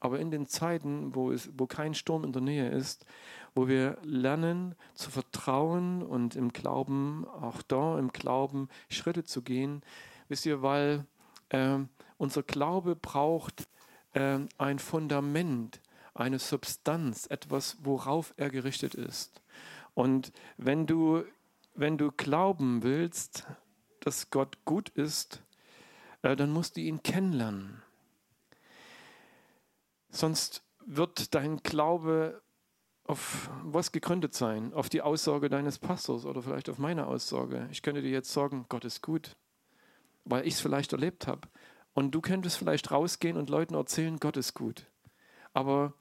Aber 0.00 0.20
in 0.20 0.30
den 0.30 0.46
Zeiten, 0.46 1.14
wo, 1.14 1.32
es, 1.32 1.50
wo 1.56 1.66
kein 1.66 1.94
Sturm 1.94 2.24
in 2.24 2.32
der 2.32 2.42
Nähe 2.42 2.68
ist, 2.68 3.06
wo 3.54 3.68
wir 3.68 3.98
lernen 4.02 4.74
zu 4.94 5.10
vertrauen 5.10 6.02
und 6.02 6.36
im 6.36 6.52
Glauben, 6.52 7.26
auch 7.26 7.62
da 7.62 7.98
im 7.98 8.12
Glauben 8.12 8.68
Schritte 8.90 9.24
zu 9.24 9.42
gehen, 9.42 9.82
wisst 10.28 10.44
ihr, 10.46 10.62
weil 10.62 11.06
äh, 11.48 11.78
unser 12.18 12.42
Glaube 12.42 12.96
braucht 12.96 13.66
äh, 14.14 14.38
ein 14.58 14.78
Fundament, 14.78 15.80
eine 16.14 16.38
Substanz, 16.38 17.26
etwas, 17.26 17.76
worauf 17.82 18.32
er 18.36 18.50
gerichtet 18.50 18.94
ist. 18.94 19.42
Und 19.94 20.32
wenn 20.56 20.86
du, 20.86 21.24
wenn 21.74 21.98
du 21.98 22.10
glauben 22.10 22.82
willst, 22.82 23.46
dass 24.00 24.30
Gott 24.30 24.64
gut 24.64 24.88
ist, 24.90 25.42
äh, 26.22 26.36
dann 26.36 26.50
musst 26.50 26.76
du 26.76 26.80
ihn 26.80 27.02
kennenlernen. 27.02 27.82
Sonst 30.10 30.62
wird 30.86 31.34
dein 31.34 31.58
Glaube 31.58 32.42
auf 33.06 33.50
was 33.62 33.92
gegründet 33.92 34.34
sein? 34.34 34.72
Auf 34.72 34.88
die 34.88 35.02
Aussage 35.02 35.48
deines 35.48 35.78
Pastors 35.78 36.24
oder 36.24 36.42
vielleicht 36.42 36.68
auf 36.68 36.78
meine 36.78 37.06
Aussage. 37.06 37.68
Ich 37.70 37.82
könnte 37.82 38.02
dir 38.02 38.10
jetzt 38.10 38.32
sagen, 38.32 38.66
Gott 38.68 38.84
ist 38.84 39.02
gut, 39.02 39.36
weil 40.24 40.46
ich 40.46 40.54
es 40.54 40.60
vielleicht 40.60 40.92
erlebt 40.92 41.26
habe. 41.26 41.48
Und 41.94 42.10
du 42.10 42.20
könntest 42.20 42.58
vielleicht 42.58 42.90
rausgehen 42.90 43.36
und 43.36 43.48
Leuten 43.48 43.74
erzählen, 43.74 44.18
Gott 44.18 44.36
ist 44.36 44.54
gut. 44.54 44.86
Aber 45.52 45.94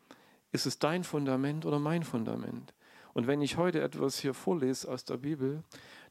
ist 0.51 0.65
es 0.65 0.79
dein 0.79 1.03
Fundament 1.03 1.65
oder 1.65 1.79
mein 1.79 2.03
Fundament? 2.03 2.73
Und 3.13 3.27
wenn 3.27 3.41
ich 3.41 3.57
heute 3.57 3.81
etwas 3.81 4.17
hier 4.17 4.33
vorlese 4.33 4.91
aus 4.91 5.05
der 5.05 5.17
Bibel, 5.17 5.63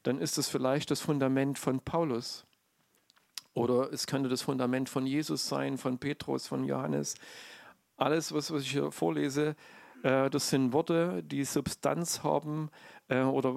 dann 0.03 0.19
ist 0.19 0.37
es 0.37 0.47
vielleicht 0.47 0.89
das 0.89 1.01
Fundament 1.01 1.59
von 1.59 1.81
Paulus. 1.81 2.45
Oder 3.53 3.91
es 3.91 4.07
könnte 4.07 4.29
das 4.29 4.41
Fundament 4.41 4.89
von 4.89 5.05
Jesus 5.05 5.47
sein, 5.47 5.77
von 5.77 5.99
Petrus, 5.99 6.47
von 6.47 6.63
Johannes. 6.63 7.15
Alles, 7.97 8.33
was, 8.33 8.49
ich 8.51 8.71
hier 8.71 8.91
vorlese, 8.91 9.55
äh, 10.01 10.29
das 10.29 10.49
sind 10.49 10.73
Worte, 10.73 11.23
die 11.23 11.43
Substanz 11.43 12.23
haben 12.23 12.69
äh, 13.09 13.21
oder 13.21 13.53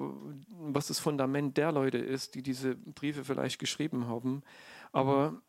was 0.49 0.87
das 0.87 0.99
Fundament 0.99 1.57
der 1.57 1.71
Leute 1.71 1.97
ist, 1.97 2.35
die 2.35 2.43
diese 2.43 2.75
Briefe 2.75 3.23
vielleicht 3.23 3.59
geschrieben 3.59 4.07
haben. 4.07 4.43
Aber 4.91 5.41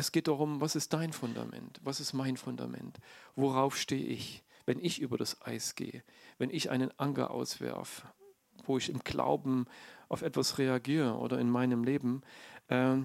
es 0.00 0.12
geht 0.12 0.28
darum, 0.28 0.60
was 0.60 0.76
ist 0.76 0.92
dein 0.92 1.12
Fundament? 1.12 1.80
Was 1.84 2.00
ist 2.00 2.12
mein 2.14 2.36
Fundament? 2.36 2.98
Worauf 3.36 3.76
stehe 3.76 4.04
ich, 4.04 4.42
wenn 4.64 4.82
ich 4.82 5.00
über 5.00 5.18
das 5.18 5.42
Eis 5.42 5.74
gehe? 5.74 6.02
Wenn 6.38 6.50
ich 6.50 6.70
einen 6.70 6.90
Anker 6.98 7.30
auswerfe, 7.30 8.08
wo 8.64 8.78
ich 8.78 8.88
im 8.88 9.00
Glauben 9.00 9.66
auf 10.08 10.22
etwas 10.22 10.58
reagiere 10.58 11.16
oder 11.18 11.38
in 11.38 11.50
meinem 11.50 11.84
Leben, 11.84 12.22
äh, 12.68 12.96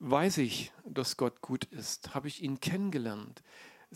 weiß 0.00 0.38
ich, 0.38 0.72
dass 0.84 1.16
Gott 1.16 1.40
gut 1.40 1.64
ist? 1.66 2.14
Habe 2.14 2.28
ich 2.28 2.42
ihn 2.42 2.60
kennengelernt? 2.60 3.42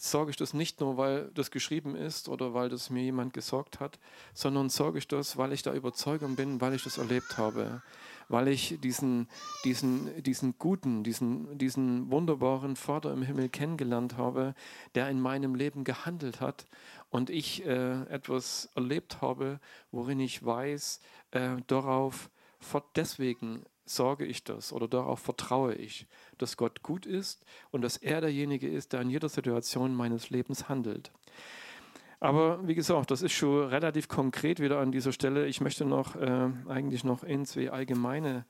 sage 0.00 0.30
ich 0.30 0.36
das 0.36 0.54
nicht 0.54 0.80
nur, 0.80 0.96
weil 0.96 1.30
das 1.34 1.50
geschrieben 1.50 1.96
ist 1.96 2.28
oder 2.28 2.54
weil 2.54 2.68
das 2.68 2.90
mir 2.90 3.02
jemand 3.02 3.32
gesagt 3.32 3.80
hat, 3.80 3.98
sondern 4.32 4.68
sage 4.68 4.98
ich 4.98 5.08
das, 5.08 5.36
weil 5.36 5.52
ich 5.52 5.62
der 5.62 5.72
Überzeugung 5.72 6.36
bin, 6.36 6.60
weil 6.60 6.74
ich 6.74 6.84
das 6.84 6.98
erlebt 6.98 7.36
habe, 7.36 7.82
weil 8.28 8.48
ich 8.48 8.78
diesen, 8.80 9.28
diesen, 9.64 10.22
diesen 10.22 10.58
guten, 10.58 11.02
diesen, 11.02 11.58
diesen 11.58 12.10
wunderbaren 12.10 12.76
Vater 12.76 13.12
im 13.12 13.22
Himmel 13.22 13.48
kennengelernt 13.48 14.16
habe, 14.16 14.54
der 14.94 15.08
in 15.08 15.20
meinem 15.20 15.54
Leben 15.54 15.84
gehandelt 15.84 16.40
hat 16.40 16.66
und 17.10 17.30
ich 17.30 17.64
äh, 17.64 18.02
etwas 18.08 18.68
erlebt 18.74 19.20
habe, 19.20 19.60
worin 19.90 20.20
ich 20.20 20.44
weiß, 20.44 21.00
äh, 21.32 21.56
darauf 21.66 22.30
deswegen 22.96 23.64
sorge 23.86 24.26
ich 24.26 24.44
das 24.44 24.72
oder 24.72 24.88
darauf 24.88 25.20
vertraue 25.20 25.74
ich, 25.74 26.06
dass 26.36 26.56
Gott 26.56 26.82
gut 26.82 27.06
ist 27.06 27.44
und 27.70 27.82
dass 27.82 27.96
er 27.96 28.20
derjenige 28.20 28.68
ist, 28.68 28.92
der 28.92 29.00
in 29.00 29.10
jeder 29.10 29.28
Situation 29.28 29.94
meines 29.94 30.30
Lebens 30.30 30.68
handelt. 30.68 31.10
Aber 32.20 32.66
wie 32.66 32.74
gesagt, 32.74 33.10
das 33.10 33.22
ist 33.22 33.32
schon 33.32 33.68
relativ 33.68 34.08
konkret 34.08 34.60
wieder 34.60 34.80
an 34.80 34.90
dieser 34.90 35.12
Stelle. 35.12 35.46
Ich 35.46 35.60
möchte 35.60 35.84
noch 35.84 36.16
äh, 36.16 36.50
eigentlich 36.68 37.04
noch 37.04 37.22
in 37.22 37.46
zwei 37.46 37.70
allgemeine 37.70 38.44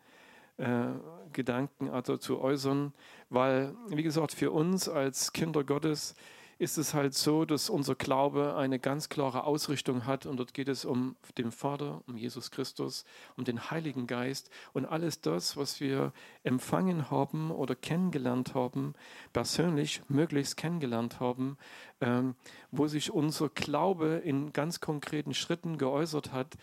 äh, 0.56 0.86
Gedanken 1.32 1.90
dazu 2.04 2.40
äußern, 2.40 2.94
weil, 3.28 3.74
wie 3.88 4.02
gesagt, 4.02 4.32
für 4.32 4.50
uns 4.50 4.88
als 4.88 5.32
Kinder 5.32 5.64
Gottes 5.64 6.14
ist 6.58 6.76
es 6.76 6.92
halt 6.92 7.14
so, 7.14 7.44
dass 7.44 7.70
unser 7.70 7.94
Glaube 7.94 8.56
eine 8.56 8.80
ganz 8.80 9.08
klare 9.08 9.44
Ausrichtung 9.44 10.06
hat 10.06 10.26
und 10.26 10.38
dort 10.38 10.54
geht 10.54 10.68
es 10.68 10.84
um 10.84 11.14
den 11.36 11.52
Vater, 11.52 12.02
um 12.06 12.16
Jesus 12.16 12.50
Christus, 12.50 13.04
um 13.36 13.44
den 13.44 13.70
Heiligen 13.70 14.08
Geist 14.08 14.50
und 14.72 14.84
alles 14.84 15.20
das, 15.20 15.56
was 15.56 15.80
wir 15.80 16.12
empfangen 16.42 17.10
haben 17.10 17.52
oder 17.52 17.76
kennengelernt 17.76 18.54
haben, 18.54 18.94
persönlich 19.32 20.02
möglichst 20.08 20.56
kennengelernt 20.56 21.20
haben, 21.20 21.56
ähm, 22.00 22.34
wo 22.72 22.88
sich 22.88 23.12
unser 23.12 23.48
Glaube 23.50 24.20
in 24.24 24.52
ganz 24.52 24.80
konkreten 24.80 25.34
Schritten 25.34 25.78
geäußert 25.78 26.32
hat, 26.32 26.56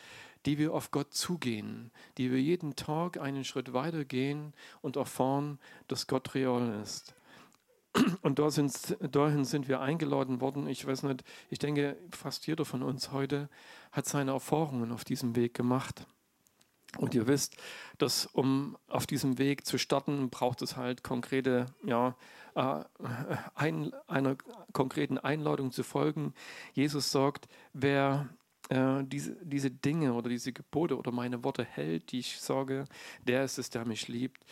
die 0.46 0.58
wir 0.58 0.74
auf 0.74 0.92
Gott 0.92 1.14
zugehen, 1.14 1.90
die 2.18 2.32
wir 2.32 2.42
jeden 2.42 2.76
Tag 2.76 3.18
einen 3.18 3.46
Schritt 3.46 3.74
weitergehen 3.74 4.54
und 4.82 4.98
erfahren, 4.98 5.58
dass 5.88 6.08
Gott 6.08 6.36
real 6.36 6.82
ist. 6.82 7.16
Und 8.22 8.40
sind, 8.52 8.98
dahin 9.12 9.46
sind 9.46 9.68
wir 9.68 9.82
eingeladen 9.82 10.42
worden. 10.42 10.68
Ich 10.68 10.86
weiß 10.86 11.04
nicht, 11.04 11.24
ich 11.50 11.60
denke, 11.60 11.98
fast 12.12 12.48
jeder 12.48 12.66
von 12.66 12.84
uns 12.84 13.12
heute 13.12 13.50
hat 13.92 14.06
seine 14.06 14.32
Erfahrungen 14.32 14.92
auf 14.92 15.04
diesem 15.04 15.36
Weg 15.36 15.54
gemacht. 15.54 16.06
Und 16.98 17.14
ihr 17.14 17.28
wisst, 17.28 17.58
dass 17.98 18.26
um 18.26 18.78
auf 18.88 19.06
diesem 19.06 19.38
Weg 19.38 19.66
zu 19.66 19.78
starten, 19.78 20.30
braucht 20.30 20.62
es 20.62 20.78
halt 20.78 21.04
konkrete, 21.04 21.68
ja, 21.84 22.16
äh, 22.56 22.84
ein, 23.54 23.94
einer 24.08 24.38
konkreten 24.72 25.18
Einladung 25.18 25.72
zu 25.72 25.84
folgen. 25.84 26.34
Jesus 26.74 27.12
sagt, 27.12 27.48
wer 27.74 28.30
äh, 28.70 29.04
diese, 29.04 29.36
diese 29.46 29.72
Dinge 29.72 30.14
oder 30.14 30.30
diese 30.30 30.54
Gebote 30.54 30.98
oder 30.98 31.12
meine 31.12 31.44
Worte 31.44 31.64
hält, 31.64 32.12
die 32.12 32.20
ich 32.20 32.40
sage, 32.40 32.86
der 33.24 33.44
ist 33.44 33.58
es, 33.58 33.70
der 33.70 33.86
mich 33.86 34.08
liebt. 34.08 34.44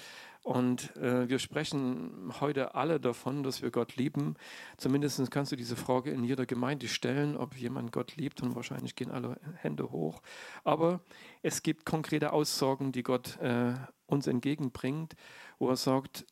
Und 0.44 0.94
äh, 0.98 1.30
wir 1.30 1.40
sprechen 1.40 2.34
heute 2.42 2.76
alle 2.76 3.00
davon, 3.00 3.44
dass 3.44 3.62
wir 3.62 3.72
Gott 3.72 3.96
lieben. 3.96 4.36
Zumindest 4.76 5.32
kannst 5.32 5.54
du 5.54 5.56
diese 5.56 5.78
Frage 5.78 6.12
in 6.12 6.26
jeder 6.26 6.46
Gemeinde 6.46 6.90
stellen, 6.90 7.38
ob 7.38 7.56
jemand 7.56 7.94
Gott 7.94 8.18
liebt. 8.18 8.44
Und 8.44 8.54
wahrscheinlich 8.54 8.96
gehen 8.96 9.10
alle 9.10 9.40
Hände 9.56 9.92
hoch. 9.92 10.22
Aber 10.66 11.00
es 11.44 11.64
gibt 11.64 11.86
konkrete 11.86 12.34
Aussagen, 12.34 12.92
die 12.92 13.04
Gott 13.04 13.38
äh, 13.40 13.74
uns 14.06 14.28
entgegenbringt, 14.28 15.16
wo 15.60 15.70
er 15.70 15.78
sagt, 15.78 16.26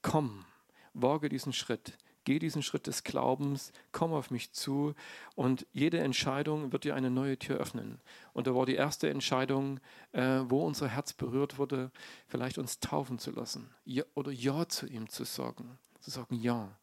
komm, 0.00 0.46
wage 0.94 1.28
diesen 1.28 1.52
Schritt. 1.52 1.98
Geh 2.30 2.38
diesen 2.38 2.62
Schritt 2.62 2.86
des 2.86 3.02
Glaubens, 3.02 3.72
komm 3.90 4.12
auf 4.12 4.30
mich 4.30 4.52
zu 4.52 4.94
und 5.34 5.66
jede 5.72 5.98
Entscheidung 5.98 6.70
wird 6.70 6.84
dir 6.84 6.94
eine 6.94 7.10
neue 7.10 7.36
Tür 7.36 7.56
öffnen. 7.56 7.98
Und 8.32 8.46
da 8.46 8.54
war 8.54 8.66
die 8.66 8.76
erste 8.76 9.10
Entscheidung, 9.10 9.80
äh, 10.12 10.42
wo 10.44 10.64
unser 10.64 10.86
Herz 10.86 11.12
berührt 11.12 11.58
wurde, 11.58 11.90
vielleicht 12.28 12.56
uns 12.56 12.78
taufen 12.78 13.18
zu 13.18 13.32
lassen 13.32 13.74
ja, 13.84 14.04
oder 14.14 14.30
Ja 14.30 14.68
zu 14.68 14.86
ihm 14.86 15.08
zu 15.08 15.24
sagen. 15.24 15.76
Zu 15.98 16.12
sagen 16.12 16.36
Ja. 16.36 16.78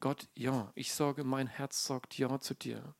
Gott, 0.00 0.26
ja. 0.34 0.72
Ich 0.74 0.92
sage, 0.92 1.22
mein 1.22 1.46
Herz 1.46 1.84
sagt 1.86 2.18
Ja 2.18 2.40
zu 2.40 2.54
dir. 2.54 2.96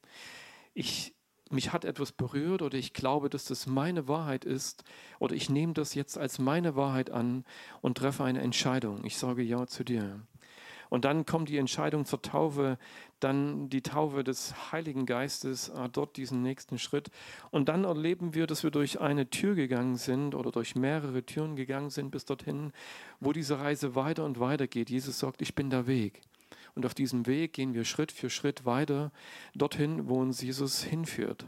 Ich, 0.74 1.16
mich 1.50 1.72
hat 1.72 1.84
etwas 1.84 2.12
berührt 2.12 2.62
oder 2.62 2.78
ich 2.78 2.92
glaube, 2.92 3.28
dass 3.28 3.46
das 3.46 3.66
meine 3.66 4.06
Wahrheit 4.06 4.44
ist 4.44 4.84
oder 5.18 5.34
ich 5.34 5.50
nehme 5.50 5.72
das 5.72 5.94
jetzt 5.94 6.18
als 6.18 6.38
meine 6.38 6.76
Wahrheit 6.76 7.10
an 7.10 7.44
und 7.80 7.98
treffe 7.98 8.22
eine 8.22 8.42
Entscheidung. 8.42 9.04
Ich 9.04 9.18
sage 9.18 9.42
Ja 9.42 9.66
zu 9.66 9.82
dir. 9.82 10.24
Und 10.90 11.04
dann 11.04 11.26
kommt 11.26 11.48
die 11.48 11.58
Entscheidung 11.58 12.04
zur 12.04 12.22
Taufe, 12.22 12.78
dann 13.20 13.68
die 13.68 13.82
Taufe 13.82 14.24
des 14.24 14.72
Heiligen 14.72 15.06
Geistes, 15.06 15.68
äh, 15.70 15.88
dort 15.90 16.16
diesen 16.16 16.42
nächsten 16.42 16.78
Schritt. 16.78 17.10
Und 17.50 17.68
dann 17.68 17.84
erleben 17.84 18.34
wir, 18.34 18.46
dass 18.46 18.62
wir 18.62 18.70
durch 18.70 19.00
eine 19.00 19.30
Tür 19.30 19.54
gegangen 19.54 19.96
sind 19.96 20.34
oder 20.34 20.50
durch 20.50 20.74
mehrere 20.76 21.24
Türen 21.24 21.56
gegangen 21.56 21.90
sind 21.90 22.10
bis 22.10 22.24
dorthin, 22.24 22.72
wo 23.20 23.32
diese 23.32 23.58
Reise 23.58 23.94
weiter 23.94 24.24
und 24.24 24.40
weiter 24.40 24.66
geht. 24.66 24.90
Jesus 24.90 25.18
sagt, 25.18 25.42
ich 25.42 25.54
bin 25.54 25.70
der 25.70 25.86
Weg. 25.86 26.20
Und 26.74 26.86
auf 26.86 26.94
diesem 26.94 27.26
Weg 27.26 27.52
gehen 27.52 27.74
wir 27.74 27.84
Schritt 27.84 28.12
für 28.12 28.30
Schritt 28.30 28.64
weiter 28.64 29.12
dorthin, 29.54 30.08
wo 30.08 30.20
uns 30.20 30.42
Jesus 30.42 30.82
hinführt. 30.82 31.46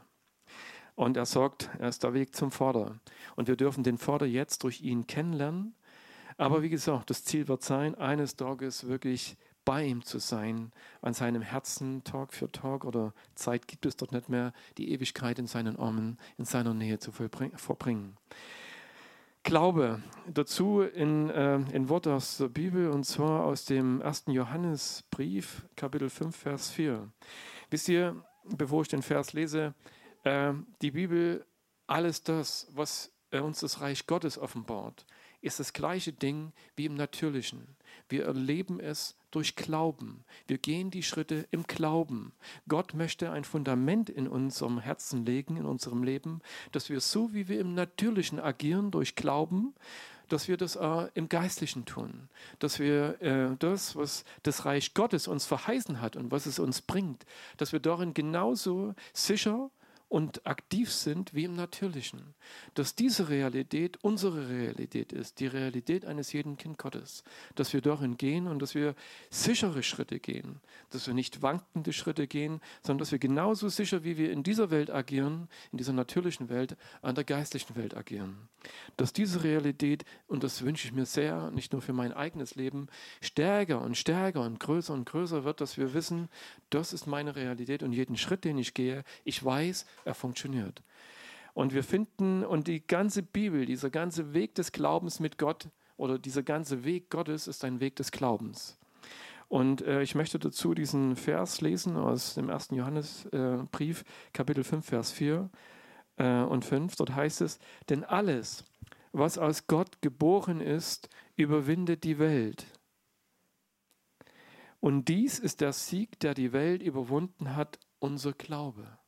Und 0.94 1.16
er 1.16 1.26
sagt, 1.26 1.68
er 1.78 1.88
ist 1.88 2.02
der 2.04 2.14
Weg 2.14 2.34
zum 2.34 2.50
Vater. 2.50 2.98
Und 3.34 3.48
wir 3.48 3.56
dürfen 3.56 3.84
den 3.84 3.98
Vater 3.98 4.24
jetzt 4.24 4.64
durch 4.64 4.80
ihn 4.80 5.06
kennenlernen. 5.06 5.74
Aber 6.36 6.62
wie 6.62 6.68
gesagt, 6.68 7.10
das 7.10 7.24
Ziel 7.24 7.48
wird 7.48 7.62
sein, 7.62 7.94
eines 7.94 8.36
Tages 8.36 8.86
wirklich 8.86 9.36
bei 9.64 9.84
ihm 9.84 10.04
zu 10.04 10.18
sein, 10.18 10.70
an 11.02 11.12
seinem 11.12 11.42
Herzen 11.42 12.04
Tag 12.04 12.32
für 12.32 12.50
Tag 12.50 12.84
oder 12.84 13.12
Zeit 13.34 13.66
gibt 13.66 13.84
es 13.84 13.96
dort 13.96 14.12
nicht 14.12 14.28
mehr, 14.28 14.52
die 14.78 14.92
Ewigkeit 14.92 15.38
in 15.38 15.46
seinen 15.46 15.76
Armen, 15.76 16.18
in 16.38 16.44
seiner 16.44 16.72
Nähe 16.72 16.98
zu 16.98 17.10
verbringen. 17.10 18.16
Glaube 19.42 20.02
dazu 20.32 20.80
in, 20.80 21.30
äh, 21.30 21.56
in 21.72 21.88
Wort 21.88 22.06
aus 22.06 22.38
der 22.38 22.48
Bibel 22.48 22.90
und 22.90 23.04
zwar 23.04 23.44
aus 23.44 23.64
dem 23.64 24.02
1. 24.02 24.24
Johannesbrief, 24.28 25.66
Kapitel 25.76 26.10
5, 26.10 26.34
Vers 26.34 26.70
4. 26.70 27.08
Wisst 27.70 27.88
ihr, 27.88 28.24
bevor 28.44 28.82
ich 28.82 28.88
den 28.88 29.02
Vers 29.02 29.32
lese, 29.32 29.74
äh, 30.24 30.52
die 30.82 30.92
Bibel, 30.92 31.44
alles 31.86 32.22
das, 32.22 32.68
was 32.72 33.12
äh, 33.30 33.40
uns 33.40 33.60
das 33.60 33.80
Reich 33.80 34.06
Gottes 34.06 34.38
offenbart, 34.38 35.06
ist 35.40 35.60
das 35.60 35.72
gleiche 35.72 36.12
Ding 36.12 36.52
wie 36.76 36.86
im 36.86 36.94
Natürlichen. 36.94 37.76
Wir 38.08 38.24
erleben 38.24 38.80
es 38.80 39.16
durch 39.30 39.56
Glauben. 39.56 40.24
Wir 40.46 40.58
gehen 40.58 40.90
die 40.90 41.02
Schritte 41.02 41.46
im 41.50 41.64
Glauben. 41.64 42.32
Gott 42.68 42.94
möchte 42.94 43.30
ein 43.30 43.44
Fundament 43.44 44.08
in 44.08 44.28
unserem 44.28 44.78
Herzen 44.78 45.26
legen, 45.26 45.56
in 45.56 45.66
unserem 45.66 46.02
Leben, 46.02 46.40
dass 46.72 46.88
wir 46.88 47.00
so, 47.00 47.34
wie 47.34 47.48
wir 47.48 47.60
im 47.60 47.74
Natürlichen 47.74 48.40
agieren, 48.40 48.90
durch 48.90 49.14
Glauben, 49.14 49.74
dass 50.28 50.48
wir 50.48 50.56
das 50.56 50.76
äh, 50.76 51.08
im 51.14 51.28
Geistlichen 51.28 51.84
tun, 51.84 52.28
dass 52.58 52.78
wir 52.78 53.20
äh, 53.22 53.56
das, 53.58 53.94
was 53.94 54.24
das 54.42 54.64
Reich 54.64 54.94
Gottes 54.94 55.28
uns 55.28 55.46
verheißen 55.46 56.00
hat 56.00 56.16
und 56.16 56.30
was 56.30 56.46
es 56.46 56.58
uns 56.58 56.82
bringt, 56.82 57.24
dass 57.58 57.72
wir 57.72 57.80
darin 57.80 58.14
genauso 58.14 58.94
sicher 59.12 59.70
und 60.08 60.46
aktiv 60.46 60.92
sind 60.92 61.34
wie 61.34 61.44
im 61.44 61.56
Natürlichen. 61.56 62.34
Dass 62.74 62.94
diese 62.94 63.28
Realität 63.28 63.98
unsere 64.02 64.48
Realität 64.48 65.12
ist, 65.12 65.40
die 65.40 65.46
Realität 65.46 66.04
eines 66.04 66.32
jeden 66.32 66.56
Kind 66.56 66.78
Gottes. 66.78 67.24
Dass 67.56 67.72
wir 67.72 67.80
darin 67.80 68.16
gehen 68.16 68.46
und 68.46 68.60
dass 68.60 68.74
wir 68.74 68.94
sichere 69.30 69.82
Schritte 69.82 70.20
gehen. 70.20 70.60
Dass 70.90 71.06
wir 71.06 71.14
nicht 71.14 71.42
wankende 71.42 71.92
Schritte 71.92 72.28
gehen, 72.28 72.60
sondern 72.82 73.00
dass 73.00 73.12
wir 73.12 73.18
genauso 73.18 73.68
sicher, 73.68 74.04
wie 74.04 74.16
wir 74.16 74.30
in 74.30 74.42
dieser 74.42 74.70
Welt 74.70 74.90
agieren, 74.90 75.48
in 75.72 75.78
dieser 75.78 75.92
natürlichen 75.92 76.48
Welt, 76.48 76.76
an 77.02 77.16
der 77.16 77.24
geistlichen 77.24 77.74
Welt 77.74 77.96
agieren. 77.96 78.48
Dass 78.96 79.12
diese 79.12 79.42
Realität, 79.42 80.04
und 80.28 80.44
das 80.44 80.62
wünsche 80.62 80.86
ich 80.86 80.92
mir 80.92 81.06
sehr, 81.06 81.50
nicht 81.50 81.72
nur 81.72 81.82
für 81.82 81.92
mein 81.92 82.12
eigenes 82.12 82.54
Leben, 82.54 82.88
stärker 83.20 83.80
und 83.80 83.96
stärker 83.96 84.42
und 84.42 84.60
größer 84.60 84.94
und 84.94 85.04
größer 85.04 85.44
wird, 85.44 85.60
dass 85.60 85.76
wir 85.76 85.94
wissen, 85.94 86.28
das 86.70 86.92
ist 86.92 87.06
meine 87.06 87.36
Realität 87.36 87.82
und 87.82 87.92
jeden 87.92 88.16
Schritt, 88.16 88.44
den 88.44 88.58
ich 88.58 88.74
gehe, 88.74 89.04
ich 89.24 89.44
weiß, 89.44 89.86
er 90.06 90.14
funktioniert. 90.14 90.82
Und 91.54 91.72
wir 91.72 91.84
finden, 91.84 92.44
und 92.44 92.68
die 92.68 92.86
ganze 92.86 93.22
Bibel, 93.22 93.64
dieser 93.64 93.90
ganze 93.90 94.34
Weg 94.34 94.54
des 94.54 94.72
Glaubens 94.72 95.20
mit 95.20 95.38
Gott 95.38 95.68
oder 95.96 96.18
dieser 96.18 96.42
ganze 96.42 96.84
Weg 96.84 97.10
Gottes 97.10 97.46
ist 97.46 97.64
ein 97.64 97.80
Weg 97.80 97.96
des 97.96 98.12
Glaubens. 98.12 98.78
Und 99.48 99.82
äh, 99.82 100.02
ich 100.02 100.14
möchte 100.14 100.38
dazu 100.38 100.74
diesen 100.74 101.16
Vers 101.16 101.60
lesen 101.60 101.96
aus 101.96 102.34
dem 102.34 102.50
1. 102.50 102.70
Johannesbrief, 102.72 104.02
äh, 104.02 104.04
Kapitel 104.32 104.64
5, 104.64 104.84
Vers 104.84 105.12
4 105.12 105.48
äh, 106.16 106.42
und 106.42 106.64
5. 106.64 106.96
Dort 106.96 107.14
heißt 107.14 107.40
es, 107.42 107.58
denn 107.88 108.04
alles, 108.04 108.64
was 109.12 109.38
aus 109.38 109.66
Gott 109.66 110.02
geboren 110.02 110.60
ist, 110.60 111.08
überwindet 111.36 112.04
die 112.04 112.18
Welt. 112.18 112.66
Und 114.80 115.08
dies 115.08 115.38
ist 115.38 115.60
der 115.60 115.72
Sieg, 115.72 116.20
der 116.20 116.34
die 116.34 116.52
Welt 116.52 116.82
überwunden 116.82 117.56
hat, 117.56 117.78
unser 117.98 118.32
Glaube. 118.32 118.98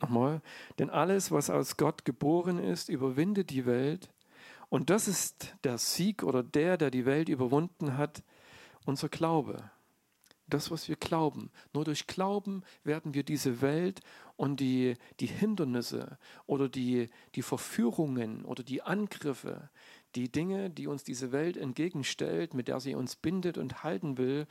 Nochmal, 0.00 0.42
denn 0.78 0.90
alles, 0.90 1.30
was 1.30 1.48
aus 1.48 1.76
Gott 1.76 2.04
geboren 2.04 2.58
ist, 2.58 2.88
überwindet 2.88 3.50
die 3.50 3.64
Welt. 3.64 4.12
Und 4.68 4.90
das 4.90 5.08
ist 5.08 5.54
der 5.64 5.78
Sieg 5.78 6.22
oder 6.22 6.42
der, 6.42 6.76
der 6.76 6.90
die 6.90 7.06
Welt 7.06 7.28
überwunden 7.28 7.96
hat, 7.96 8.22
unser 8.84 9.08
Glaube. 9.08 9.70
Das, 10.48 10.70
was 10.70 10.88
wir 10.88 10.96
glauben. 10.96 11.50
Nur 11.72 11.84
durch 11.84 12.06
Glauben 12.06 12.62
werden 12.84 13.14
wir 13.14 13.24
diese 13.24 13.60
Welt 13.62 14.00
und 14.36 14.60
die, 14.60 14.94
die 15.18 15.26
Hindernisse 15.26 16.18
oder 16.46 16.68
die, 16.68 17.08
die 17.34 17.42
Verführungen 17.42 18.44
oder 18.44 18.62
die 18.62 18.82
Angriffe, 18.82 19.70
die 20.14 20.30
Dinge, 20.30 20.70
die 20.70 20.86
uns 20.86 21.02
diese 21.02 21.32
Welt 21.32 21.56
entgegenstellt, 21.56 22.54
mit 22.54 22.68
der 22.68 22.78
sie 22.78 22.94
uns 22.94 23.16
bindet 23.16 23.58
und 23.58 23.82
halten 23.82 24.18
will, 24.18 24.46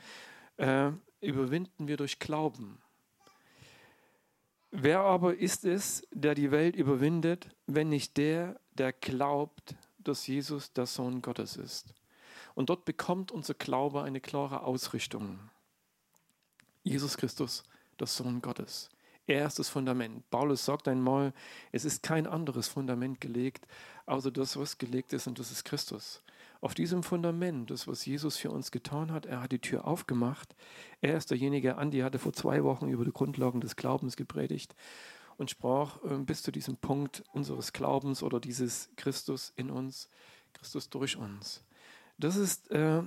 äh, 0.58 0.90
überwinden 1.22 1.88
wir 1.88 1.96
durch 1.96 2.18
Glauben. 2.18 2.78
Wer 4.70 5.00
aber 5.00 5.36
ist 5.36 5.64
es, 5.64 6.06
der 6.12 6.34
die 6.34 6.50
Welt 6.50 6.76
überwindet, 6.76 7.48
wenn 7.66 7.88
nicht 7.88 8.16
der, 8.16 8.60
der 8.74 8.92
glaubt, 8.92 9.74
dass 9.98 10.26
Jesus 10.26 10.72
der 10.72 10.86
Sohn 10.86 11.22
Gottes 11.22 11.56
ist? 11.56 11.94
Und 12.54 12.70
dort 12.70 12.84
bekommt 12.84 13.30
unser 13.32 13.54
Glaube 13.54 14.02
eine 14.02 14.20
klare 14.20 14.62
Ausrichtung. 14.62 15.38
Jesus 16.82 17.16
Christus, 17.16 17.64
der 17.98 18.06
Sohn 18.06 18.40
Gottes. 18.40 18.88
Er 19.26 19.46
ist 19.46 19.58
das 19.58 19.68
Fundament. 19.68 20.28
Paulus 20.30 20.64
sagt 20.64 20.86
einmal, 20.86 21.32
es 21.72 21.84
ist 21.84 22.02
kein 22.02 22.26
anderes 22.26 22.68
Fundament 22.68 23.20
gelegt, 23.20 23.66
außer 24.06 24.30
das, 24.30 24.56
was 24.56 24.78
gelegt 24.78 25.12
ist, 25.12 25.26
und 25.26 25.38
das 25.38 25.50
ist 25.50 25.64
Christus. 25.64 26.22
Auf 26.60 26.74
diesem 26.74 27.02
Fundament, 27.02 27.70
das, 27.70 27.86
was 27.86 28.06
Jesus 28.06 28.36
für 28.36 28.50
uns 28.50 28.70
getan 28.70 29.12
hat, 29.12 29.26
er 29.26 29.42
hat 29.42 29.52
die 29.52 29.60
Tür 29.60 29.86
aufgemacht. 29.86 30.54
Er 31.00 31.16
ist 31.16 31.30
derjenige, 31.30 31.76
Andi 31.76 32.00
hatte 32.00 32.18
vor 32.18 32.32
zwei 32.32 32.64
Wochen 32.64 32.88
über 32.88 33.04
die 33.04 33.12
Grundlagen 33.12 33.60
des 33.60 33.76
Glaubens 33.76 34.16
gepredigt 34.16 34.74
und 35.36 35.50
sprach 35.50 36.02
äh, 36.04 36.16
bis 36.18 36.42
zu 36.42 36.50
diesem 36.50 36.76
Punkt 36.76 37.24
unseres 37.32 37.72
Glaubens 37.72 38.22
oder 38.22 38.40
dieses 38.40 38.90
Christus 38.96 39.52
in 39.56 39.70
uns, 39.70 40.08
Christus 40.54 40.88
durch 40.88 41.16
uns. 41.16 41.62
Das 42.18 42.36
ist 42.36 42.70
äh, 42.70 43.02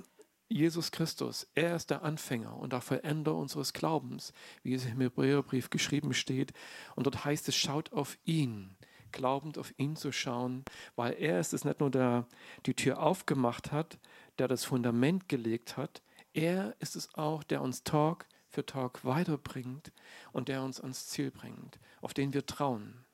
Jesus 0.48 0.92
Christus. 0.92 1.48
Er 1.56 1.76
ist 1.76 1.90
der 1.90 2.04
Anfänger 2.04 2.56
und 2.58 2.74
der 2.74 2.82
Veränder 2.82 3.36
unseres 3.36 3.74
Glaubens, 3.74 4.34
wie 4.64 4.74
es 4.74 4.86
im 4.86 5.02
Hebräerbrief 5.02 5.70
geschrieben 5.70 6.14
steht. 6.14 6.54
Und 6.96 7.06
dort 7.06 7.26
heißt 7.26 7.48
es, 7.48 7.56
schaut 7.56 7.94
auf 7.94 8.18
ihn 8.26 8.76
glaubend 9.12 9.58
auf 9.58 9.74
ihn 9.78 9.96
zu 9.96 10.12
schauen, 10.12 10.64
weil 10.96 11.14
er 11.14 11.40
ist 11.40 11.54
es 11.54 11.66
nicht 11.66 11.80
nur, 11.80 11.92
der 11.92 12.26
die 12.66 12.74
Tür 12.74 13.02
aufgemacht 13.02 13.72
hat, 13.72 13.98
der 14.38 14.48
das 14.48 14.66
Fundament 14.66 15.30
gelegt 15.30 15.78
hat, 15.78 16.02
er 16.34 16.76
ist 16.80 16.96
es 16.96 17.14
auch, 17.16 17.44
der 17.44 17.62
uns 17.62 17.84
Tag 17.84 18.28
für 18.50 18.66
Tag 18.66 19.04
weiterbringt 19.04 19.92
und 20.32 20.48
der 20.48 20.64
uns 20.64 20.80
ans 20.80 21.08
Ziel 21.08 21.32
bringt, 21.32 21.80
auf 22.02 22.14
den 22.14 22.34
wir 22.34 22.46
trauen. 22.46 23.06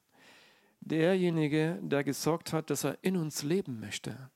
Derjenige, 0.81 1.79
der 1.81 2.03
gesorgt 2.03 2.53
hat, 2.53 2.69
dass 2.69 2.83
er 2.83 2.97
in 3.01 3.17
uns 3.17 3.41
leben 3.41 3.79
möchte, 3.79 4.29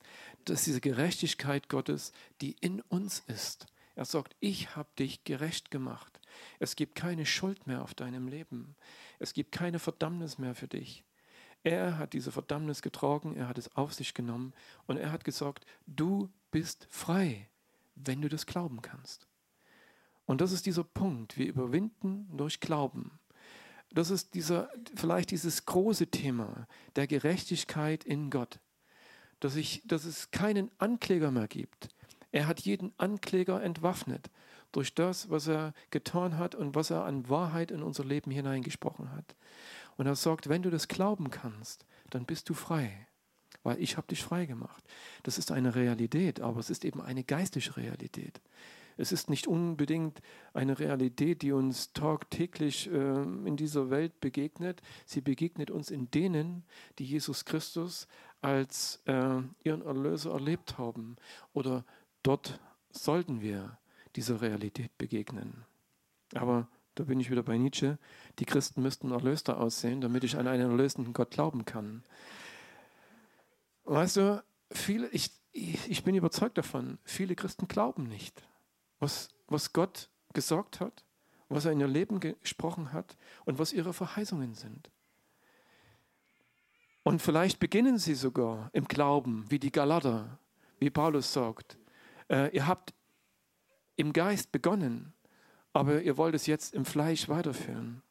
dass 0.45 0.63
diese 0.63 0.81
Gerechtigkeit 0.81 1.69
Gottes, 1.69 2.11
die 2.41 2.55
in 2.59 2.81
uns 2.81 3.19
ist, 3.27 3.67
er 3.99 4.05
sagt, 4.05 4.35
ich 4.39 4.77
habe 4.77 4.87
dich 4.97 5.25
gerecht 5.25 5.71
gemacht. 5.71 6.21
Es 6.57 6.77
gibt 6.77 6.95
keine 6.95 7.25
Schuld 7.25 7.67
mehr 7.67 7.81
auf 7.83 7.93
deinem 7.93 8.29
Leben. 8.29 8.77
Es 9.19 9.33
gibt 9.33 9.51
keine 9.51 9.77
Verdammnis 9.77 10.37
mehr 10.37 10.55
für 10.55 10.69
dich. 10.69 11.03
Er 11.63 11.97
hat 11.97 12.13
diese 12.13 12.31
Verdammnis 12.31 12.81
getragen, 12.81 13.35
er 13.35 13.47
hat 13.47 13.57
es 13.57 13.75
auf 13.75 13.93
sich 13.93 14.13
genommen 14.13 14.53
und 14.87 14.97
er 14.97 15.11
hat 15.11 15.23
gesagt, 15.23 15.65
du 15.87 16.29
bist 16.51 16.87
frei, 16.89 17.47
wenn 17.95 18.21
du 18.21 18.29
das 18.29 18.45
glauben 18.45 18.81
kannst. 18.81 19.27
Und 20.25 20.41
das 20.41 20.51
ist 20.51 20.65
dieser 20.65 20.83
Punkt, 20.83 21.37
wir 21.37 21.47
überwinden 21.47 22.29
durch 22.37 22.59
Glauben. 22.59 23.19
Das 23.91 24.11
ist 24.11 24.35
dieser, 24.35 24.69
vielleicht 24.95 25.31
dieses 25.31 25.65
große 25.65 26.07
Thema 26.07 26.67
der 26.95 27.07
Gerechtigkeit 27.07 28.03
in 28.03 28.29
Gott, 28.29 28.59
dass, 29.39 29.55
ich, 29.55 29.81
dass 29.85 30.05
es 30.05 30.31
keinen 30.31 30.69
Ankläger 30.77 31.31
mehr 31.31 31.47
gibt. 31.47 31.89
Er 32.31 32.47
hat 32.47 32.59
jeden 32.59 32.93
Ankläger 32.97 33.63
entwaffnet 33.63 34.29
durch 34.71 34.93
das, 34.93 35.31
was 35.31 35.47
er 35.47 35.73
getan 35.89 36.37
hat 36.37 36.53
und 36.53 36.75
was 36.75 36.91
er 36.91 37.05
an 37.05 37.27
Wahrheit 37.27 37.71
in 37.71 37.81
unser 37.81 38.05
Leben 38.05 38.29
hineingesprochen 38.29 39.11
hat. 39.11 39.35
Und 39.99 40.05
er 40.05 40.15
sagt, 40.15 40.47
wenn 40.47 40.61
du 40.61 40.69
das 40.69 40.87
glauben 40.87 41.29
kannst, 41.29 41.85
dann 42.09 42.23
bist 42.23 42.47
du 42.47 42.53
frei, 42.53 43.05
weil 43.63 43.81
ich 43.81 43.97
habe 43.97 44.07
dich 44.07 44.23
frei 44.23 44.45
gemacht. 44.45 44.81
Das 45.23 45.37
ist 45.37 45.51
eine 45.51 45.75
Realität, 45.75 46.39
aber 46.39 46.61
es 46.61 46.69
ist 46.69 46.85
eben 46.85 47.01
eine 47.01 47.25
geistige 47.25 47.75
Realität. 47.75 48.39
Es 48.95 49.11
ist 49.11 49.29
nicht 49.29 49.45
unbedingt 49.45 50.21
eine 50.53 50.79
Realität, 50.79 51.41
die 51.41 51.51
uns 51.51 51.91
tagtäglich 51.91 52.89
äh, 52.89 53.23
in 53.23 53.57
dieser 53.57 53.89
Welt 53.89 54.21
begegnet. 54.21 54.81
Sie 55.05 55.19
begegnet 55.19 55.69
uns 55.69 55.91
in 55.91 56.09
denen, 56.11 56.63
die 56.97 57.03
Jesus 57.03 57.43
Christus 57.43 58.07
als 58.39 59.01
äh, 59.03 59.41
ihren 59.65 59.81
Erlöser 59.81 60.31
erlebt 60.31 60.77
haben. 60.77 61.17
Oder 61.51 61.83
dort 62.23 62.61
sollten 62.89 63.41
wir 63.41 63.77
dieser 64.15 64.39
Realität 64.39 64.97
begegnen. 64.97 65.65
Aber 66.35 66.69
da 66.99 67.05
bin 67.05 67.19
ich 67.19 67.31
wieder 67.31 67.43
bei 67.43 67.57
Nietzsche, 67.57 67.97
die 68.39 68.45
Christen 68.45 68.81
müssten 68.81 69.11
erlöster 69.11 69.59
aussehen, 69.59 70.01
damit 70.01 70.23
ich 70.23 70.37
an 70.37 70.47
einen 70.47 70.71
erlösenden 70.71 71.13
Gott 71.13 71.31
glauben 71.31 71.65
kann. 71.65 72.03
Weißt 73.85 74.17
du, 74.17 74.43
viele, 74.71 75.07
ich, 75.09 75.31
ich 75.51 76.03
bin 76.03 76.15
überzeugt 76.15 76.57
davon, 76.57 76.99
viele 77.03 77.35
Christen 77.35 77.67
glauben 77.67 78.03
nicht, 78.03 78.43
was, 78.99 79.29
was 79.47 79.73
Gott 79.73 80.09
gesagt 80.33 80.79
hat 80.79 81.03
was 81.49 81.65
er 81.65 81.71
in 81.71 81.79
ihr 81.79 81.87
Leben 81.87 82.19
gesprochen 82.19 82.93
hat 82.93 83.17
und 83.45 83.59
was 83.59 83.73
ihre 83.73 83.91
Verheißungen 83.91 84.53
sind. 84.53 84.89
Und 87.03 87.21
vielleicht 87.21 87.59
beginnen 87.59 87.97
sie 87.97 88.13
sogar 88.13 88.69
im 88.71 88.87
Glauben, 88.87 89.45
wie 89.49 89.57
die 89.57 89.71
Galater, 89.71 90.37
wie 90.77 90.91
Paulus 90.91 91.33
sagt. 91.33 91.77
Äh, 92.29 92.55
ihr 92.55 92.67
habt 92.67 92.93
im 93.95 94.13
Geist 94.13 94.51
begonnen, 94.51 95.13
aber 95.73 96.01
ihr 96.01 96.17
wollt 96.17 96.35
es 96.35 96.47
jetzt 96.47 96.73
im 96.73 96.85
Fleisch 96.85 97.29
weiterführen. 97.29 98.01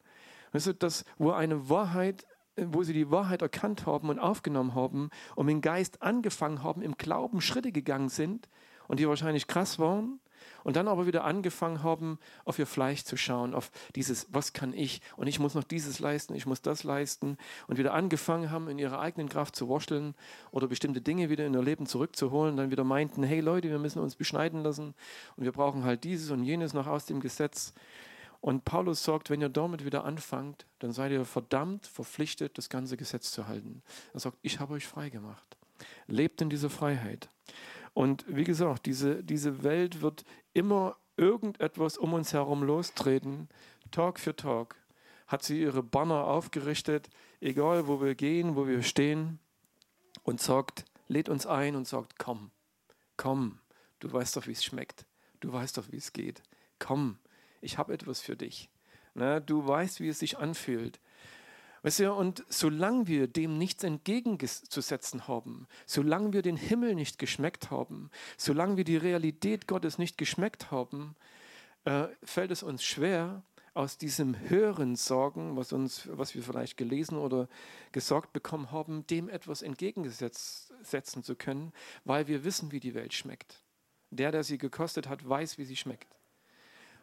Weißt 0.52 0.68
du, 0.68 0.74
das, 0.74 1.04
wo 1.18 1.32
eine 1.32 1.68
Wahrheit, 1.68 2.26
wo 2.56 2.82
sie 2.82 2.92
die 2.92 3.10
Wahrheit 3.10 3.42
erkannt 3.42 3.86
haben 3.86 4.08
und 4.08 4.18
aufgenommen 4.18 4.74
haben 4.74 5.10
und 5.36 5.48
im 5.48 5.60
Geist 5.60 6.02
angefangen 6.02 6.62
haben, 6.62 6.82
im 6.82 6.96
Glauben 6.96 7.40
Schritte 7.40 7.72
gegangen 7.72 8.08
sind 8.08 8.48
und 8.86 9.00
die 9.00 9.08
wahrscheinlich 9.08 9.46
krass 9.46 9.78
waren, 9.78 10.20
und 10.64 10.76
dann 10.76 10.88
aber 10.88 11.06
wieder 11.06 11.24
angefangen 11.24 11.82
haben, 11.82 12.18
auf 12.44 12.58
ihr 12.58 12.66
Fleisch 12.66 13.04
zu 13.04 13.16
schauen, 13.16 13.54
auf 13.54 13.70
dieses, 13.94 14.26
was 14.30 14.52
kann 14.52 14.72
ich 14.72 15.00
und 15.16 15.26
ich 15.26 15.38
muss 15.38 15.54
noch 15.54 15.64
dieses 15.64 15.98
leisten, 15.98 16.34
ich 16.34 16.46
muss 16.46 16.62
das 16.62 16.84
leisten 16.84 17.36
und 17.66 17.78
wieder 17.78 17.94
angefangen 17.94 18.50
haben, 18.50 18.68
in 18.68 18.78
ihrer 18.78 19.00
eigenen 19.00 19.28
Kraft 19.28 19.56
zu 19.56 19.68
wascheln 19.68 20.14
oder 20.50 20.66
bestimmte 20.66 21.00
Dinge 21.00 21.30
wieder 21.30 21.46
in 21.46 21.54
ihr 21.54 21.62
Leben 21.62 21.86
zurückzuholen, 21.86 22.56
dann 22.56 22.70
wieder 22.70 22.84
meinten, 22.84 23.22
hey 23.22 23.40
Leute, 23.40 23.70
wir 23.70 23.78
müssen 23.78 24.00
uns 24.00 24.16
beschneiden 24.16 24.62
lassen 24.62 24.94
und 25.36 25.44
wir 25.44 25.52
brauchen 25.52 25.84
halt 25.84 26.04
dieses 26.04 26.30
und 26.30 26.44
jenes 26.44 26.74
noch 26.74 26.86
aus 26.86 27.06
dem 27.06 27.20
Gesetz. 27.20 27.72
Und 28.40 28.64
Paulus 28.64 29.02
sagt, 29.02 29.30
wenn 29.30 29.40
ihr 29.40 29.48
damit 29.48 29.84
wieder 29.84 30.04
anfangt, 30.04 30.66
dann 30.78 30.92
seid 30.92 31.10
ihr 31.10 31.24
verdammt 31.24 31.86
verpflichtet, 31.86 32.56
das 32.56 32.68
ganze 32.68 32.96
Gesetz 32.96 33.32
zu 33.32 33.48
halten. 33.48 33.82
Er 34.14 34.20
sagt, 34.20 34.38
ich 34.42 34.60
habe 34.60 34.74
euch 34.74 34.86
frei 34.86 35.10
gemacht. 35.10 35.56
Lebt 36.06 36.40
in 36.40 36.50
dieser 36.50 36.70
Freiheit. 36.70 37.28
Und 37.98 38.24
wie 38.28 38.44
gesagt, 38.44 38.86
diese, 38.86 39.24
diese 39.24 39.64
Welt 39.64 40.02
wird 40.02 40.24
immer 40.52 40.96
irgendetwas 41.16 41.98
um 41.98 42.12
uns 42.12 42.32
herum 42.32 42.62
lostreten, 42.62 43.48
Tag 43.90 44.20
für 44.20 44.36
Tag. 44.36 44.76
Hat 45.26 45.42
sie 45.42 45.60
ihre 45.60 45.82
Banner 45.82 46.28
aufgerichtet, 46.28 47.10
egal 47.40 47.88
wo 47.88 48.00
wir 48.00 48.14
gehen, 48.14 48.54
wo 48.54 48.68
wir 48.68 48.84
stehen, 48.84 49.40
und 50.22 50.40
sagt, 50.40 50.84
lädt 51.08 51.28
uns 51.28 51.44
ein 51.44 51.74
und 51.74 51.88
sagt, 51.88 52.20
komm, 52.20 52.52
komm, 53.16 53.58
du 53.98 54.12
weißt 54.12 54.36
doch, 54.36 54.46
wie 54.46 54.52
es 54.52 54.62
schmeckt, 54.62 55.04
du 55.40 55.52
weißt 55.52 55.76
doch, 55.76 55.90
wie 55.90 55.96
es 55.96 56.12
geht, 56.12 56.44
komm, 56.78 57.18
ich 57.60 57.78
habe 57.78 57.92
etwas 57.92 58.20
für 58.20 58.36
dich. 58.36 58.70
Na, 59.14 59.40
du 59.40 59.66
weißt, 59.66 59.98
wie 59.98 60.08
es 60.08 60.20
sich 60.20 60.38
anfühlt. 60.38 61.00
Weißt 61.82 62.00
du, 62.00 62.12
und 62.12 62.44
solange 62.48 63.06
wir 63.06 63.28
dem 63.28 63.56
nichts 63.56 63.84
entgegenzusetzen 63.84 65.28
haben, 65.28 65.66
solange 65.86 66.32
wir 66.32 66.42
den 66.42 66.56
Himmel 66.56 66.94
nicht 66.94 67.18
geschmeckt 67.18 67.70
haben, 67.70 68.10
solange 68.36 68.76
wir 68.76 68.84
die 68.84 68.96
Realität 68.96 69.68
Gottes 69.68 69.98
nicht 69.98 70.18
geschmeckt 70.18 70.70
haben, 70.70 71.14
äh, 71.84 72.08
fällt 72.22 72.50
es 72.50 72.62
uns 72.62 72.82
schwer, 72.82 73.42
aus 73.78 73.96
diesem 73.96 74.36
höheren 74.48 74.96
Sorgen, 74.96 75.56
was, 75.56 75.72
uns, 75.72 76.08
was 76.10 76.34
wir 76.34 76.42
vielleicht 76.42 76.76
gelesen 76.76 77.16
oder 77.16 77.48
gesorgt 77.92 78.32
bekommen 78.32 78.72
haben, 78.72 79.06
dem 79.06 79.28
etwas 79.28 79.62
entgegensetzen 79.62 81.22
zu 81.22 81.36
können, 81.36 81.72
weil 82.04 82.26
wir 82.26 82.42
wissen, 82.42 82.72
wie 82.72 82.80
die 82.80 82.94
Welt 82.94 83.14
schmeckt. 83.14 83.62
Der, 84.10 84.32
der 84.32 84.42
sie 84.42 84.58
gekostet 84.58 85.08
hat, 85.08 85.28
weiß, 85.28 85.58
wie 85.58 85.64
sie 85.64 85.76
schmeckt. 85.76 86.17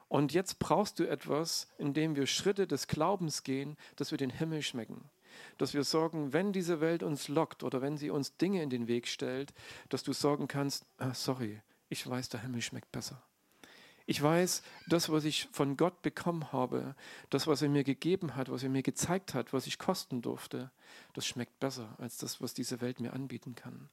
Und 0.07 0.33
jetzt 0.33 0.59
brauchst 0.59 0.99
du 0.99 1.09
etwas, 1.09 1.67
in 1.77 1.93
dem 1.93 2.15
wir 2.15 2.27
Schritte 2.27 2.67
des 2.67 2.87
Glaubens 2.87 3.43
gehen, 3.43 3.75
dass 3.95 4.11
wir 4.11 4.17
den 4.17 4.29
Himmel 4.29 4.61
schmecken. 4.61 5.09
Dass 5.57 5.73
wir 5.73 5.83
sorgen, 5.83 6.31
wenn 6.31 6.53
diese 6.53 6.79
Welt 6.79 7.03
uns 7.03 7.27
lockt 7.27 7.63
oder 7.63 7.81
wenn 7.81 7.97
sie 7.97 8.09
uns 8.09 8.37
Dinge 8.37 8.61
in 8.61 8.69
den 8.69 8.87
Weg 8.87 9.07
stellt, 9.07 9.53
dass 9.89 10.03
du 10.03 10.13
sorgen 10.13 10.47
kannst, 10.47 10.85
ah, 10.97 11.13
sorry, 11.13 11.61
ich 11.89 12.07
weiß, 12.07 12.29
der 12.29 12.41
Himmel 12.41 12.61
schmeckt 12.61 12.91
besser. 12.91 13.21
Ich 14.07 14.21
weiß, 14.21 14.61
das, 14.87 15.09
was 15.09 15.25
ich 15.25 15.49
von 15.51 15.77
Gott 15.77 16.03
bekommen 16.03 16.51
habe, 16.51 16.95
das, 17.31 17.47
was 17.47 17.63
er 17.63 17.69
mir 17.69 17.83
gegeben 17.83 18.35
hat, 18.35 18.51
was 18.51 18.61
er 18.61 18.69
mir 18.69 18.83
gezeigt 18.83 19.33
hat, 19.33 19.51
was 19.51 19.65
ich 19.65 19.79
kosten 19.79 20.21
durfte, 20.21 20.69
das 21.13 21.25
schmeckt 21.25 21.59
besser 21.59 21.95
als 21.97 22.17
das, 22.17 22.39
was 22.39 22.53
diese 22.53 22.81
Welt 22.81 22.99
mir 22.99 23.13
anbieten 23.13 23.55
kann. 23.55 23.89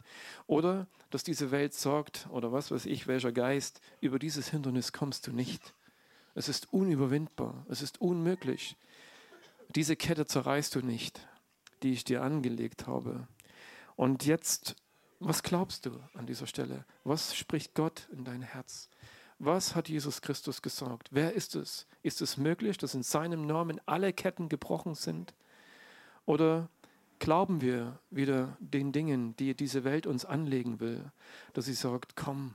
Oder 0.46 0.86
dass 1.08 1.24
diese 1.24 1.50
Welt 1.50 1.72
sorgt, 1.72 2.28
oder 2.30 2.52
was 2.52 2.70
weiß 2.70 2.84
ich, 2.84 3.06
welcher 3.06 3.32
Geist, 3.32 3.80
über 4.02 4.18
dieses 4.18 4.50
Hindernis 4.50 4.92
kommst 4.92 5.26
du 5.26 5.32
nicht. 5.32 5.72
Es 6.34 6.48
ist 6.48 6.72
unüberwindbar. 6.72 7.66
Es 7.68 7.82
ist 7.82 8.00
unmöglich. 8.00 8.76
Diese 9.74 9.96
Kette 9.96 10.26
zerreißt 10.26 10.74
du 10.74 10.80
nicht, 10.80 11.26
die 11.82 11.92
ich 11.92 12.04
dir 12.04 12.22
angelegt 12.22 12.86
habe. 12.86 13.26
Und 13.96 14.24
jetzt, 14.24 14.76
was 15.20 15.42
glaubst 15.42 15.86
du 15.86 15.98
an 16.14 16.26
dieser 16.26 16.46
Stelle? 16.46 16.84
Was 17.04 17.34
spricht 17.34 17.74
Gott 17.74 18.08
in 18.12 18.24
dein 18.24 18.42
Herz? 18.42 18.88
Was 19.38 19.74
hat 19.74 19.88
Jesus 19.88 20.22
Christus 20.22 20.62
gesagt? 20.62 21.08
Wer 21.10 21.32
ist 21.32 21.56
es? 21.56 21.86
Ist 22.02 22.22
es 22.22 22.36
möglich, 22.36 22.78
dass 22.78 22.94
in 22.94 23.02
seinem 23.02 23.46
Namen 23.46 23.80
alle 23.86 24.12
Ketten 24.12 24.48
gebrochen 24.48 24.94
sind? 24.94 25.34
Oder 26.26 26.68
glauben 27.18 27.60
wir 27.60 27.98
wieder 28.10 28.56
den 28.60 28.92
Dingen, 28.92 29.36
die 29.36 29.54
diese 29.54 29.84
Welt 29.84 30.06
uns 30.06 30.24
anlegen 30.24 30.80
will, 30.80 31.10
dass 31.52 31.64
sie 31.66 31.74
sagt, 31.74 32.16
komm, 32.16 32.54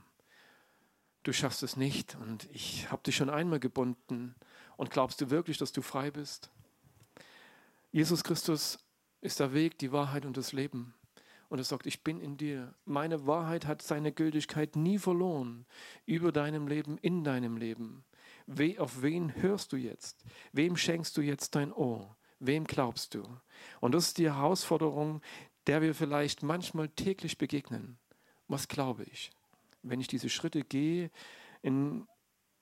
du 1.22 1.32
schaffst 1.32 1.62
es 1.62 1.76
nicht 1.76 2.16
und 2.20 2.48
ich 2.52 2.90
habe 2.90 3.02
dich 3.02 3.16
schon 3.16 3.30
einmal 3.30 3.60
gebunden 3.60 4.34
und 4.76 4.90
glaubst 4.90 5.20
du 5.20 5.30
wirklich, 5.30 5.58
dass 5.58 5.72
du 5.72 5.82
frei 5.82 6.10
bist? 6.10 6.50
Jesus 7.90 8.22
Christus 8.22 8.78
ist 9.20 9.40
der 9.40 9.52
Weg, 9.52 9.78
die 9.78 9.92
Wahrheit 9.92 10.24
und 10.24 10.36
das 10.36 10.52
Leben. 10.52 10.94
Und 11.48 11.58
er 11.58 11.64
sagt, 11.64 11.86
ich 11.86 12.04
bin 12.04 12.20
in 12.20 12.36
dir. 12.36 12.74
Meine 12.84 13.26
Wahrheit 13.26 13.66
hat 13.66 13.80
seine 13.80 14.12
Gültigkeit 14.12 14.76
nie 14.76 14.98
verloren 14.98 15.64
über 16.04 16.30
deinem 16.30 16.68
Leben, 16.68 16.98
in 16.98 17.24
deinem 17.24 17.56
Leben. 17.56 18.04
We, 18.46 18.76
auf 18.78 19.02
wen 19.02 19.34
hörst 19.36 19.72
du 19.72 19.76
jetzt? 19.76 20.24
Wem 20.52 20.76
schenkst 20.76 21.16
du 21.16 21.22
jetzt 21.22 21.54
dein 21.54 21.72
Ohr? 21.72 22.16
Wem 22.38 22.64
glaubst 22.64 23.14
du? 23.14 23.22
Und 23.80 23.92
das 23.92 24.08
ist 24.08 24.18
die 24.18 24.30
Herausforderung, 24.30 25.22
der 25.66 25.82
wir 25.82 25.94
vielleicht 25.94 26.42
manchmal 26.42 26.88
täglich 26.90 27.38
begegnen. 27.38 27.98
Was 28.46 28.68
glaube 28.68 29.04
ich? 29.04 29.30
Wenn 29.90 30.00
ich 30.00 30.08
diese 30.08 30.28
Schritte 30.28 30.62
gehe, 30.62 31.10
in, 31.62 32.06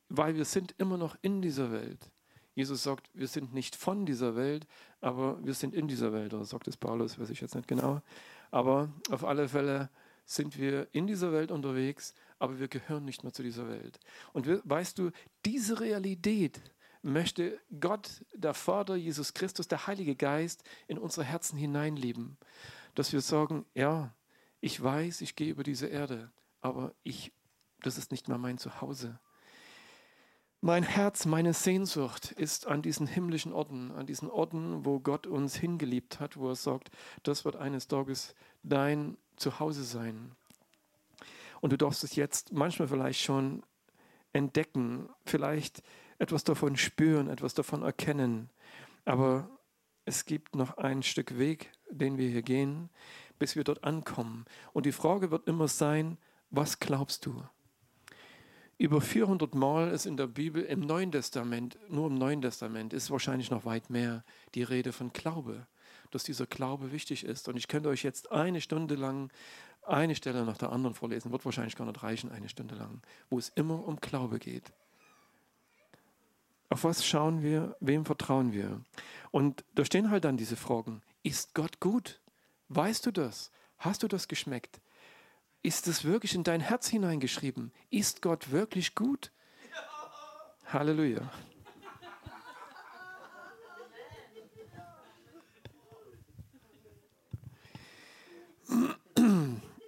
weil 0.09 0.37
wir 0.37 0.45
sind 0.45 0.75
immer 0.79 0.97
noch 0.97 1.17
in 1.23 1.43
dieser 1.43 1.73
Welt. 1.73 2.11
Jesus 2.55 2.83
sagt, 2.83 3.11
wir 3.13 3.29
sind 3.29 3.53
nicht 3.53 3.77
von 3.77 4.07
dieser 4.07 4.35
Welt, 4.35 4.67
aber 5.03 5.45
wir 5.45 5.53
sind 5.53 5.75
in 5.75 5.89
dieser 5.89 6.13
Welt. 6.13 6.33
Oder 6.33 6.45
sagt 6.45 6.69
es 6.69 6.77
Paulus, 6.77 7.19
weiß 7.19 7.29
ich 7.29 7.43
jetzt 7.43 7.55
nicht 7.55 7.69
genau. 7.69 8.01
Aber 8.51 8.91
auf 9.11 9.25
alle 9.25 9.49
Fälle 9.49 9.91
sind 10.25 10.59
wir 10.59 10.89
in 10.93 11.07
dieser 11.07 11.33
Welt 11.33 11.51
unterwegs, 11.51 12.15
aber 12.39 12.59
wir 12.59 12.69
gehören 12.69 13.05
nicht 13.05 13.23
mehr 13.23 13.33
zu 13.33 13.43
dieser 13.43 13.69
Welt. 13.69 14.01
Und 14.33 14.47
weißt 14.65 14.99
du, 14.99 15.11
diese 15.45 15.81
Realität 15.81 16.61
möchte 17.03 17.61
Gott, 17.81 18.25
der 18.35 18.55
Vater, 18.55 18.97
Jesus 18.97 19.35
Christus, 19.35 19.69
der 19.69 19.87
Heilige 19.87 20.17
Geist 20.17 20.65
in 20.89 20.99
unsere 20.99 21.25
Herzen 21.25 21.59
hineinleben. 21.59 22.37
Dass 22.95 23.13
wir 23.13 23.21
sagen, 23.21 23.65
ja, 23.75 24.15
ich 24.61 24.83
weiß, 24.83 25.21
ich 25.21 25.37
gehe 25.37 25.51
über 25.51 25.63
diese 25.63 25.87
Erde, 25.87 26.33
aber 26.67 26.93
ich, 27.03 27.33
das 27.83 27.99
ist 27.99 28.11
nicht 28.11 28.29
mehr 28.29 28.39
mein 28.39 28.59
Zuhause. 28.59 29.19
Mein 30.61 30.83
Herz, 30.83 31.27
meine 31.27 31.53
Sehnsucht 31.53 32.33
ist 32.33 32.67
an 32.67 32.83
diesen 32.83 33.07
himmlischen 33.07 33.53
Orten, 33.53 33.93
an 33.93 34.07
diesen 34.07 34.29
Orten, 34.29 34.85
wo 34.85 34.99
Gott 34.99 35.27
uns 35.27 35.55
hingeliebt 35.55 36.19
hat, 36.19 36.37
wo 36.37 36.49
er 36.49 36.57
sagt, 36.57 36.91
das 37.23 37.45
wird 37.45 37.57
eines 37.57 37.89
Tages 37.89 38.35
dein 38.63 39.17
Zuhause 39.37 39.85
sein. 39.85 40.33
Und 41.61 41.73
du 41.73 41.79
darfst 41.79 42.03
es 42.05 42.17
jetzt 42.17 42.53
manchmal 42.53 42.89
vielleicht 42.89 43.21
schon 43.21 43.63
entdecken, 44.33 45.09
vielleicht 45.25 45.83
etwas 46.19 46.45
davon 46.45 46.77
spüren, 46.77 47.29
etwas 47.29 47.55
davon 47.55 47.83
erkennen. 47.83 48.51
Aber 49.05 49.49
es 50.05 50.25
gibt 50.25 50.57
noch 50.57 50.79
ein 50.79 51.03
Stück 51.03 51.39
Weg, 51.39 51.71
den 51.91 52.19
wir 52.19 52.29
hier 52.29 52.43
gehen, 52.43 52.91
bis 53.39 53.57
wir 53.57 53.65
dort 53.65 53.85
ankommen. 53.85 54.47
Und 54.73 54.87
die 54.87 54.93
Frage 54.93 55.31
wird 55.31 55.47
immer 55.47 55.69
sein, 55.69 56.19
was 56.57 56.81
glaubst 56.81 57.27
du? 57.27 57.45
Über 58.79 59.01
400 59.01 59.55
Mal 59.55 59.91
ist 59.91 60.07
in 60.07 60.17
der 60.17 60.27
Bibel 60.27 60.63
im 60.63 60.81
Neuen 60.81 61.13
Testament, 61.13 61.79
nur 61.89 62.09
im 62.09 62.15
Neuen 62.15 62.43
Testament, 62.43 62.93
ist 62.93 63.11
wahrscheinlich 63.11 63.51
noch 63.51 63.65
weit 63.65 63.91
mehr 63.91 64.25
die 64.55 64.63
Rede 64.63 64.93
von 64.93 65.13
Glaube, 65.13 65.67
dass 66.11 66.25
dieser 66.25 66.47
Glaube 66.47 66.93
wichtig 66.93 67.25
ist. 67.25 67.49
Und 67.49 67.57
ich 67.57 67.69
könnte 67.69 67.89
euch 67.89 68.03
jetzt 68.03 68.33
eine 68.33 68.61
Stunde 68.61 68.95
lang 68.97 69.31
eine 69.83 70.15
Stelle 70.15 70.45
nach 70.45 70.57
der 70.59 70.73
anderen 70.73 70.95
vorlesen, 70.95 71.31
wird 71.31 71.45
wahrscheinlich 71.45 71.77
gar 71.77 71.87
nicht 71.87 72.03
reichen, 72.03 72.33
eine 72.33 72.49
Stunde 72.49 72.75
lang, 72.75 73.03
wo 73.31 73.39
es 73.39 73.51
immer 73.51 73.87
um 73.87 73.97
Glaube 74.01 74.39
geht. 74.39 74.73
Auf 76.69 76.85
was 76.85 77.07
schauen 77.07 77.43
wir, 77.43 77.77
wem 77.81 78.05
vertrauen 78.05 78.53
wir? 78.53 78.83
Und 79.31 79.65
da 79.75 79.85
stehen 79.85 80.11
halt 80.11 80.25
dann 80.25 80.37
diese 80.37 80.57
Fragen. 80.57 81.03
Ist 81.23 81.55
Gott 81.55 81.81
gut? 81.81 82.21
Weißt 82.69 83.07
du 83.07 83.13
das? 83.13 83.53
Hast 83.79 84.03
du 84.03 84.09
das 84.09 84.27
geschmeckt? 84.27 84.81
Ist 85.67 85.89
es 85.89 86.05
wirklich 86.05 86.37
in 86.37 86.45
dein 86.45 86.61
Herz 86.61 86.87
hineingeschrieben? 86.87 87.73
Ist 87.91 88.23
Gott 88.23 88.53
wirklich 88.53 88.95
gut? 88.95 89.33
Halleluja. 90.67 91.29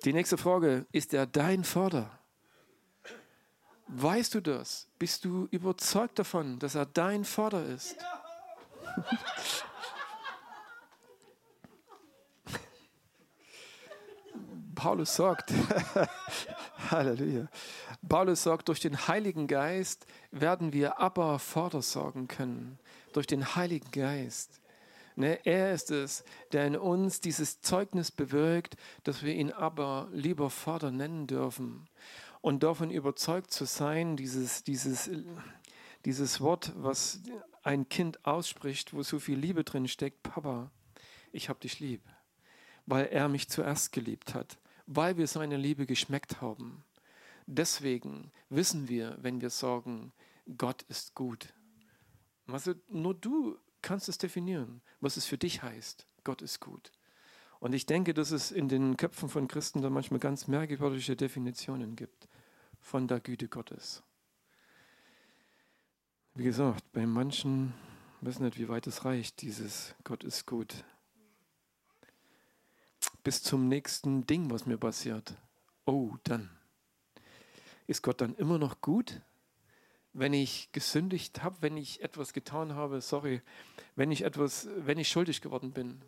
Die 0.04 0.12
nächste 0.12 0.36
Frage, 0.36 0.84
ist 0.90 1.14
er 1.14 1.26
dein 1.26 1.62
Vater? 1.62 2.10
Weißt 3.86 4.34
du 4.34 4.40
das? 4.40 4.88
Bist 4.98 5.24
du 5.24 5.46
überzeugt 5.52 6.18
davon, 6.18 6.58
dass 6.58 6.74
er 6.74 6.86
dein 6.86 7.24
Vater 7.24 7.64
ist? 7.64 7.94
Paulus 14.78 15.16
sagt, 15.16 15.52
Halleluja. 16.92 17.48
Paulus 18.08 18.44
sagt, 18.44 18.68
durch 18.68 18.78
den 18.78 19.08
Heiligen 19.08 19.48
Geist 19.48 20.06
werden 20.30 20.72
wir 20.72 21.00
aber 21.00 21.40
Vater 21.40 21.82
sagen 21.82 22.28
können. 22.28 22.78
Durch 23.12 23.26
den 23.26 23.56
Heiligen 23.56 23.90
Geist. 23.90 24.60
Ne, 25.16 25.44
er 25.44 25.72
ist 25.72 25.90
es, 25.90 26.22
der 26.52 26.64
in 26.64 26.76
uns 26.76 27.20
dieses 27.20 27.60
Zeugnis 27.60 28.12
bewirkt, 28.12 28.76
dass 29.02 29.24
wir 29.24 29.34
ihn 29.34 29.50
aber 29.50 30.06
lieber 30.12 30.48
Vater 30.48 30.92
nennen 30.92 31.26
dürfen. 31.26 31.88
Und 32.40 32.62
davon 32.62 32.92
überzeugt 32.92 33.50
zu 33.50 33.64
sein, 33.64 34.16
dieses, 34.16 34.62
dieses, 34.62 35.10
dieses 36.04 36.40
Wort, 36.40 36.72
was 36.76 37.20
ein 37.64 37.88
Kind 37.88 38.24
ausspricht, 38.24 38.94
wo 38.94 39.02
so 39.02 39.18
viel 39.18 39.40
Liebe 39.40 39.64
drin 39.64 39.88
steckt, 39.88 40.22
Papa, 40.22 40.70
ich 41.32 41.48
hab 41.48 41.58
dich 41.58 41.80
lieb, 41.80 42.02
weil 42.86 43.06
er 43.06 43.28
mich 43.28 43.48
zuerst 43.48 43.90
geliebt 43.90 44.34
hat, 44.34 44.56
weil 44.88 45.18
wir 45.18 45.26
seine 45.26 45.58
Liebe 45.58 45.86
geschmeckt 45.86 46.40
haben. 46.40 46.82
Deswegen 47.46 48.32
wissen 48.48 48.88
wir, 48.88 49.18
wenn 49.20 49.40
wir 49.40 49.50
sagen, 49.50 50.12
Gott 50.56 50.82
ist 50.88 51.14
gut. 51.14 51.52
Also 52.46 52.74
nur 52.88 53.14
du 53.14 53.58
kannst 53.82 54.08
es 54.08 54.16
definieren, 54.16 54.80
was 55.00 55.18
es 55.18 55.26
für 55.26 55.36
dich 55.36 55.62
heißt. 55.62 56.06
Gott 56.24 56.40
ist 56.40 56.60
gut. 56.60 56.90
Und 57.60 57.74
ich 57.74 57.84
denke, 57.84 58.14
dass 58.14 58.30
es 58.30 58.50
in 58.50 58.68
den 58.68 58.96
Köpfen 58.96 59.28
von 59.28 59.46
Christen 59.46 59.82
da 59.82 59.90
manchmal 59.90 60.20
ganz 60.20 60.46
merkwürdige 60.46 61.16
Definitionen 61.16 61.94
gibt 61.94 62.26
von 62.80 63.08
der 63.08 63.20
Güte 63.20 63.48
Gottes. 63.48 64.02
Wie 66.34 66.44
gesagt, 66.44 66.90
bei 66.92 67.04
manchen 67.04 67.74
wissen 68.22 68.44
nicht, 68.44 68.58
wie 68.58 68.68
weit 68.68 68.86
es 68.86 69.04
reicht, 69.04 69.42
dieses 69.42 69.94
Gott 70.04 70.24
ist 70.24 70.46
gut. 70.46 70.84
Bis 73.28 73.42
zum 73.42 73.68
nächsten 73.68 74.26
Ding, 74.26 74.50
was 74.50 74.64
mir 74.64 74.78
passiert. 74.78 75.34
Oh, 75.84 76.14
dann. 76.24 76.48
Ist 77.86 78.02
Gott 78.02 78.22
dann 78.22 78.34
immer 78.36 78.56
noch 78.56 78.80
gut? 78.80 79.20
wenn 80.14 80.32
ich 80.32 80.72
gesündigt 80.72 81.42
habe, 81.42 81.58
wenn 81.60 81.76
ich 81.76 82.02
etwas 82.02 82.32
getan 82.32 82.74
habe, 82.74 83.02
sorry, 83.02 83.42
wenn 83.96 84.10
ich 84.10 84.22
etwas, 84.22 84.66
wenn 84.78 84.96
ich 84.96 85.10
schuldig 85.10 85.42
geworden 85.42 85.72
bin, 85.72 86.00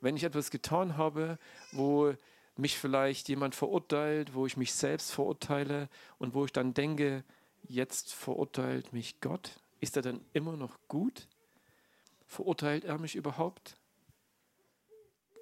wenn 0.00 0.16
ich 0.16 0.24
etwas 0.24 0.50
getan 0.50 0.96
habe, 0.96 1.38
wo 1.70 2.12
mich 2.56 2.76
vielleicht 2.76 3.28
jemand 3.28 3.54
verurteilt, 3.54 4.34
wo 4.34 4.44
ich 4.44 4.56
mich 4.56 4.74
selbst 4.74 5.12
verurteile 5.12 5.88
und 6.18 6.34
wo 6.34 6.46
ich 6.46 6.52
dann 6.52 6.74
denke, 6.74 7.22
jetzt 7.68 8.12
verurteilt 8.12 8.92
mich 8.92 9.20
Gott, 9.20 9.60
ist 9.78 9.94
er 9.94 10.02
dann 10.02 10.20
immer 10.32 10.56
noch 10.56 10.76
gut? 10.88 11.28
Verurteilt 12.26 12.84
er 12.84 12.98
mich 12.98 13.14
überhaupt? 13.14 13.76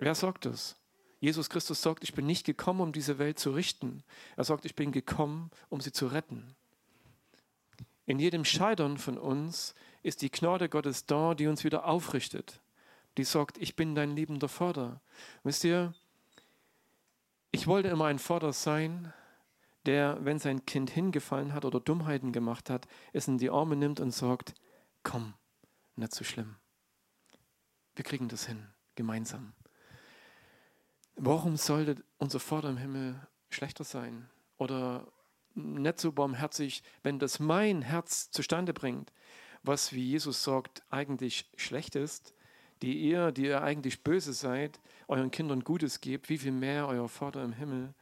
Wer 0.00 0.14
sagt 0.14 0.44
das? 0.44 0.76
Jesus 1.24 1.48
Christus 1.48 1.80
sagt, 1.80 2.04
ich 2.04 2.12
bin 2.12 2.26
nicht 2.26 2.44
gekommen, 2.44 2.82
um 2.82 2.92
diese 2.92 3.18
Welt 3.18 3.38
zu 3.38 3.52
richten. 3.52 4.04
Er 4.37 4.44
sagt, 4.44 4.66
ich 4.66 4.74
bin 4.74 4.92
gekommen, 4.92 5.50
um 5.70 5.80
sie 5.80 5.90
zu 5.90 6.06
retten. 6.06 6.54
In 8.04 8.18
jedem 8.18 8.44
Scheitern 8.44 8.98
von 8.98 9.16
uns 9.16 9.74
ist 10.02 10.20
die 10.20 10.30
Gnade 10.30 10.68
Gottes 10.68 11.06
da, 11.06 11.34
die 11.34 11.46
uns 11.46 11.64
wieder 11.64 11.87
aufrichtet. 11.87 12.60
Die 13.16 13.24
sagt, 13.24 13.56
ich 13.56 13.74
bin 13.74 13.94
dein 13.94 14.14
liebender 14.14 14.50
Vater. 14.50 15.00
Wisst 15.44 15.64
ihr, 15.64 15.94
ich 17.52 17.66
wollte 17.66 17.88
immer 17.88 18.04
ein 18.04 18.18
Vater 18.18 18.52
sein, 18.52 19.10
der, 19.87 20.22
wenn 20.26 20.38
sein 20.38 20.66
Kind 20.66 20.90
hingefallen 20.90 21.54
hat 21.54 21.64
oder 21.64 21.80
Dummheiten 21.80 22.32
gemacht 22.32 22.68
hat, 22.68 22.87
es 23.14 23.28
in 23.28 23.38
die 23.38 23.48
Arme 23.48 23.76
nimmt 23.76 23.98
und 23.98 24.10
sagt, 24.10 24.52
komm, 25.02 25.32
nicht 25.96 26.14
so 26.14 26.22
schlimm. 26.22 26.56
Wir 27.94 28.04
kriegen 28.04 28.28
das 28.28 28.44
hin, 28.44 28.66
gemeinsam. 28.94 29.54
Warum 31.16 31.57
sollte 31.57 32.03
unser 32.18 32.40
Vater 32.40 32.68
im 32.68 32.77
Himmel 32.77 33.20
schlechter 33.48 33.85
sein 33.85 34.29
oder 34.59 35.07
nicht 35.55 36.00
so 36.00 36.11
barmherzig, 36.11 36.83
wenn 37.03 37.18
das 37.18 37.38
mein 37.38 37.83
Herz 37.83 38.31
zustande 38.31 38.72
bringt, 38.72 39.12
was, 39.62 39.92
wie 39.92 40.05
Jesus 40.05 40.42
sagt, 40.42 40.83
eigentlich 40.90 41.48
schlecht 41.57 41.94
ist, 41.94 42.35
die 42.83 43.00
ihr, 43.00 43.33
die 43.33 43.46
ihr 43.46 43.62
eigentlich 43.62 44.03
böse 44.03 44.33
seid, 44.33 44.81
euren 45.09 45.31
Kindern 45.31 45.61
Gutes 45.61 46.00
gebt, 46.00 46.29
wie 46.29 46.38
viel 46.38 46.53
mehr 46.53 46.88
euer 46.88 47.09
Vater 47.09 47.42
im 47.44 47.53
Himmel, 47.53 47.94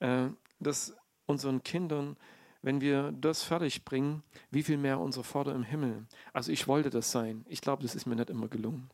äh, 0.00 0.26
dass 0.58 0.94
unseren 1.26 1.62
Kindern, 1.62 2.16
wenn 2.62 2.80
wir 2.80 3.12
das 3.12 3.44
fertig 3.44 3.84
bringen, 3.84 4.22
wie 4.50 4.64
viel 4.64 4.76
mehr 4.76 4.98
unser 4.98 5.22
Vater 5.22 5.54
im 5.54 5.62
Himmel. 5.62 6.06
Also 6.32 6.50
ich 6.50 6.66
wollte 6.66 6.90
das 6.90 7.12
sein. 7.12 7.46
Ich 7.48 7.60
glaube, 7.60 7.82
das 7.82 7.94
ist 7.94 8.06
mir 8.06 8.16
nicht 8.16 8.30
immer 8.30 8.48
gelungen. 8.48 8.90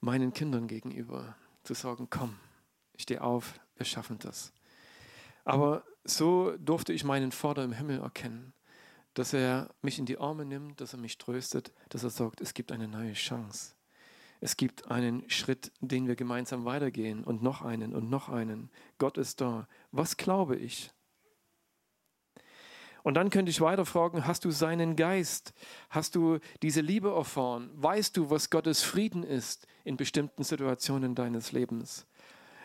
Meinen 0.00 0.32
Kindern 0.32 0.66
gegenüber 0.66 1.36
zu 1.64 1.74
sagen, 1.74 2.08
komm, 2.10 2.38
steh 2.96 3.18
auf, 3.18 3.58
wir 3.76 3.86
schaffen 3.86 4.18
das. 4.18 4.52
Aber 5.44 5.84
so 6.04 6.56
durfte 6.58 6.92
ich 6.92 7.04
meinen 7.04 7.32
Vater 7.32 7.64
im 7.64 7.72
Himmel 7.72 8.00
erkennen, 8.00 8.52
dass 9.14 9.32
er 9.32 9.70
mich 9.82 9.98
in 9.98 10.06
die 10.06 10.18
Arme 10.18 10.44
nimmt, 10.44 10.80
dass 10.80 10.92
er 10.92 10.98
mich 10.98 11.18
tröstet, 11.18 11.72
dass 11.88 12.02
er 12.02 12.10
sagt, 12.10 12.40
es 12.40 12.54
gibt 12.54 12.72
eine 12.72 12.88
neue 12.88 13.14
Chance. 13.14 13.74
Es 14.40 14.56
gibt 14.56 14.90
einen 14.90 15.28
Schritt, 15.30 15.72
den 15.80 16.06
wir 16.06 16.16
gemeinsam 16.16 16.64
weitergehen 16.64 17.24
und 17.24 17.42
noch 17.42 17.62
einen 17.62 17.94
und 17.94 18.10
noch 18.10 18.28
einen. 18.28 18.70
Gott 18.98 19.16
ist 19.16 19.40
da. 19.40 19.68
Was 19.90 20.16
glaube 20.16 20.56
ich? 20.56 20.90
Und 23.04 23.14
dann 23.14 23.28
könnte 23.28 23.50
ich 23.50 23.60
weiter 23.60 23.84
fragen, 23.84 24.26
hast 24.26 24.46
du 24.46 24.50
seinen 24.50 24.96
Geist? 24.96 25.52
Hast 25.90 26.14
du 26.16 26.38
diese 26.62 26.80
Liebe 26.80 27.10
erfahren? 27.10 27.70
Weißt 27.74 28.16
du, 28.16 28.30
was 28.30 28.48
Gottes 28.48 28.82
Frieden 28.82 29.22
ist 29.22 29.66
in 29.84 29.98
bestimmten 29.98 30.42
Situationen 30.42 31.14
deines 31.14 31.52
Lebens? 31.52 32.06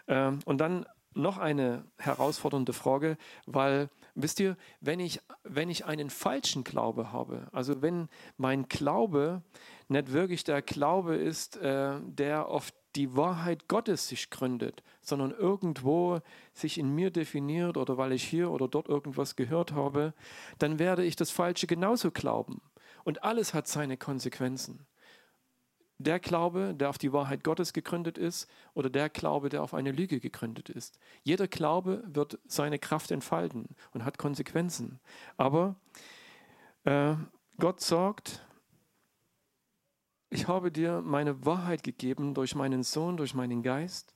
Ähm, 0.08 0.40
und 0.46 0.60
dann 0.60 0.86
noch 1.14 1.38
eine 1.40 1.84
herausfordernde 1.98 2.72
Frage, 2.72 3.18
weil, 3.48 3.90
wisst 4.16 4.40
ihr, 4.40 4.56
wenn 4.80 5.02
ich, 5.02 5.20
wenn 5.44 5.70
ich 5.70 5.84
einen 5.84 6.10
falschen 6.10 6.64
Glaube 6.64 7.12
habe, 7.12 7.48
also 7.52 7.82
wenn 7.82 8.08
mein 8.38 8.70
Glaube 8.70 9.42
nicht 9.90 10.14
wirklich 10.14 10.46
der 10.46 10.62
Glaube 10.62 11.18
ist, 11.18 11.58
äh, 11.58 12.00
der 12.02 12.48
auf 12.48 12.72
die 12.96 13.16
Wahrheit 13.16 13.68
Gottes 13.68 14.08
sich 14.08 14.30
gründet, 14.30 14.84
sondern 15.02 15.32
irgendwo 15.32 16.22
sich 16.54 16.78
in 16.78 16.94
mir 16.94 17.12
definiert 17.12 17.78
oder 17.78 17.98
weil 17.98 18.12
ich 18.12 18.24
hier 18.24 18.52
oder 18.52 18.68
dort 18.68 18.90
irgendwas 18.90 19.36
gehört 19.36 19.74
habe, 19.74 20.14
dann 20.58 20.80
werde 20.80 21.06
ich 21.06 21.16
das 21.16 21.32
Falsche 21.32 21.68
genauso 21.68 22.12
glauben. 22.12 22.62
Und 23.04 23.24
alles 23.24 23.54
hat 23.54 23.68
seine 23.68 23.98
Konsequenzen 23.98 24.88
der 26.00 26.20
Glaube, 26.20 26.74
der 26.74 26.90
auf 26.90 26.98
die 26.98 27.12
Wahrheit 27.12 27.44
Gottes 27.44 27.74
gegründet 27.74 28.18
ist, 28.18 28.50
oder 28.74 28.90
der 28.90 29.10
Glaube, 29.10 29.50
der 29.50 29.62
auf 29.62 29.74
eine 29.74 29.92
Lüge 29.92 30.20
gegründet 30.20 30.70
ist. 30.70 30.98
Jeder 31.24 31.48
Glaube 31.48 32.04
wird 32.08 32.40
seine 32.48 32.80
Kraft 32.80 33.12
entfalten 33.12 33.76
und 33.92 34.06
hat 34.06 34.18
Konsequenzen. 34.18 35.00
Aber 35.36 35.76
äh, 36.86 37.16
Gott 37.58 37.82
sagt, 37.82 38.46
ich 40.30 40.48
habe 40.48 40.72
dir 40.72 41.02
meine 41.02 41.46
Wahrheit 41.46 41.84
gegeben 41.84 42.34
durch 42.34 42.56
meinen 42.56 42.84
Sohn, 42.84 43.18
durch 43.18 43.34
meinen 43.34 43.64
Geist, 43.64 44.14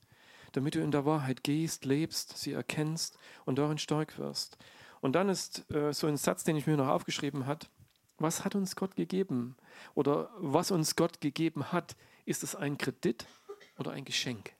damit 0.52 0.76
du 0.76 0.82
in 0.82 0.91
der 0.91 1.06
Wahrheit 1.06 1.43
gehst, 1.43 1.86
lebst, 1.86 2.38
sie 2.38 2.52
erkennst 2.52 3.17
und 3.45 3.58
darin 3.58 3.78
stark 3.78 4.17
wirst. 4.19 4.58
Und 5.02 5.13
dann 5.13 5.30
ist 5.30 5.69
äh, 5.71 5.91
so 5.91 6.08
ein 6.08 6.17
Satz, 6.17 6.43
den 6.43 6.56
ich 6.56 6.67
mir 6.67 6.78
noch 6.78 6.88
aufgeschrieben 6.88 7.45
habe, 7.45 7.65
was 8.19 8.45
hat 8.45 8.56
uns 8.56 8.76
Gott 8.76 8.95
gegeben? 8.95 9.58
Oder 9.95 10.30
was 10.38 10.71
uns 10.71 10.95
Gott 10.95 11.19
gegeben 11.19 11.71
hat, 11.71 11.95
ist 12.26 12.43
es 12.43 12.56
ein 12.56 12.78
Kredit 12.78 13.26
oder 13.78 13.91
ein 13.91 14.06
Geschenk? 14.06 14.54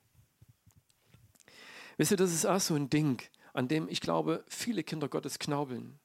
Wisst 1.96 2.10
ihr, 2.10 2.16
das 2.16 2.32
ist 2.32 2.44
auch 2.44 2.60
so 2.60 2.74
ein 2.74 2.90
Ding, 2.90 3.22
an 3.52 3.68
dem 3.68 3.88
ich 3.88 4.00
glaube, 4.00 4.44
viele 4.48 4.82
Kinder 4.82 5.08
Gottes 5.08 5.38
knaubeln. 5.38 5.98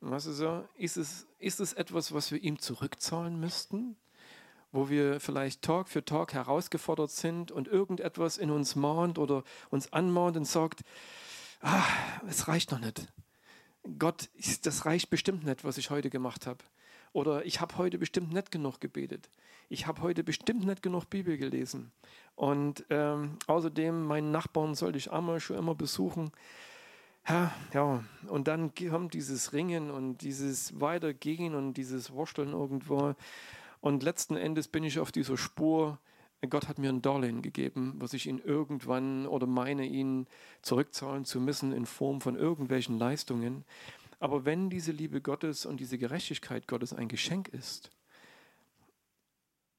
Weißt 0.00 0.26
du 0.26 0.32
so, 0.32 0.64
ist 0.74 0.96
es, 0.96 1.26
ist 1.38 1.60
es 1.60 1.74
etwas, 1.74 2.12
was 2.12 2.30
wir 2.30 2.42
ihm 2.42 2.58
zurückzahlen 2.58 3.38
müssten? 3.38 3.96
Wo 4.70 4.88
wir 4.88 5.20
vielleicht 5.20 5.62
Tag 5.62 5.88
für 5.88 6.04
Tag 6.04 6.34
herausgefordert 6.34 7.10
sind 7.10 7.50
und 7.50 7.68
irgendetwas 7.68 8.36
in 8.36 8.50
uns 8.50 8.76
mahnt 8.76 9.18
oder 9.18 9.44
uns 9.70 9.92
anmahnt 9.92 10.36
und 10.36 10.44
sagt, 10.44 10.82
ah, 11.60 11.84
es 12.28 12.48
reicht 12.48 12.72
noch 12.72 12.80
nicht. 12.80 13.06
Gott, 13.98 14.28
das 14.62 14.84
reicht 14.84 15.08
bestimmt 15.10 15.44
nicht, 15.44 15.64
was 15.64 15.78
ich 15.78 15.90
heute 15.90 16.10
gemacht 16.10 16.46
habe. 16.46 16.62
Oder 17.12 17.46
ich 17.46 17.60
habe 17.60 17.78
heute 17.78 17.98
bestimmt 17.98 18.32
nicht 18.32 18.50
genug 18.50 18.80
gebetet. 18.80 19.30
Ich 19.70 19.86
habe 19.86 20.02
heute 20.02 20.24
bestimmt 20.24 20.64
nicht 20.66 20.82
genug 20.82 21.08
Bibel 21.08 21.38
gelesen. 21.38 21.90
Und 22.34 22.84
ähm, 22.90 23.38
außerdem, 23.46 24.04
meinen 24.04 24.30
Nachbarn 24.30 24.74
sollte 24.74 24.98
ich 24.98 25.10
einmal 25.10 25.40
schon 25.40 25.56
immer 25.56 25.74
besuchen. 25.74 26.30
Ja, 27.28 27.52
ja, 27.74 28.04
und 28.28 28.48
dann 28.48 28.72
kommt 28.74 29.12
dieses 29.12 29.52
Ringen 29.52 29.90
und 29.90 30.18
dieses 30.18 30.80
Weitergehen 30.80 31.54
und 31.54 31.74
dieses 31.74 32.10
Wursteln 32.12 32.52
irgendwo. 32.52 33.14
Und 33.80 34.02
letzten 34.02 34.36
Endes 34.36 34.68
bin 34.68 34.84
ich 34.84 34.98
auf 34.98 35.12
dieser 35.12 35.36
Spur. 35.36 35.98
Gott 36.48 36.68
hat 36.68 36.78
mir 36.78 36.90
ein 36.90 37.02
Darlehen 37.02 37.42
gegeben, 37.42 37.94
was 37.98 38.12
ich 38.12 38.26
ihn 38.26 38.38
irgendwann 38.38 39.26
oder 39.26 39.46
meine, 39.46 39.86
ihn 39.86 40.26
zurückzahlen 40.62 41.24
zu 41.24 41.40
müssen 41.40 41.72
in 41.72 41.84
Form 41.86 42.20
von 42.20 42.36
irgendwelchen 42.36 42.98
Leistungen. 42.98 43.64
Aber 44.20 44.44
wenn 44.44 44.70
diese 44.70 44.92
Liebe 44.92 45.20
Gottes 45.20 45.66
und 45.66 45.78
diese 45.80 45.98
Gerechtigkeit 45.98 46.66
Gottes 46.68 46.92
ein 46.92 47.08
Geschenk 47.08 47.48
ist, 47.48 47.90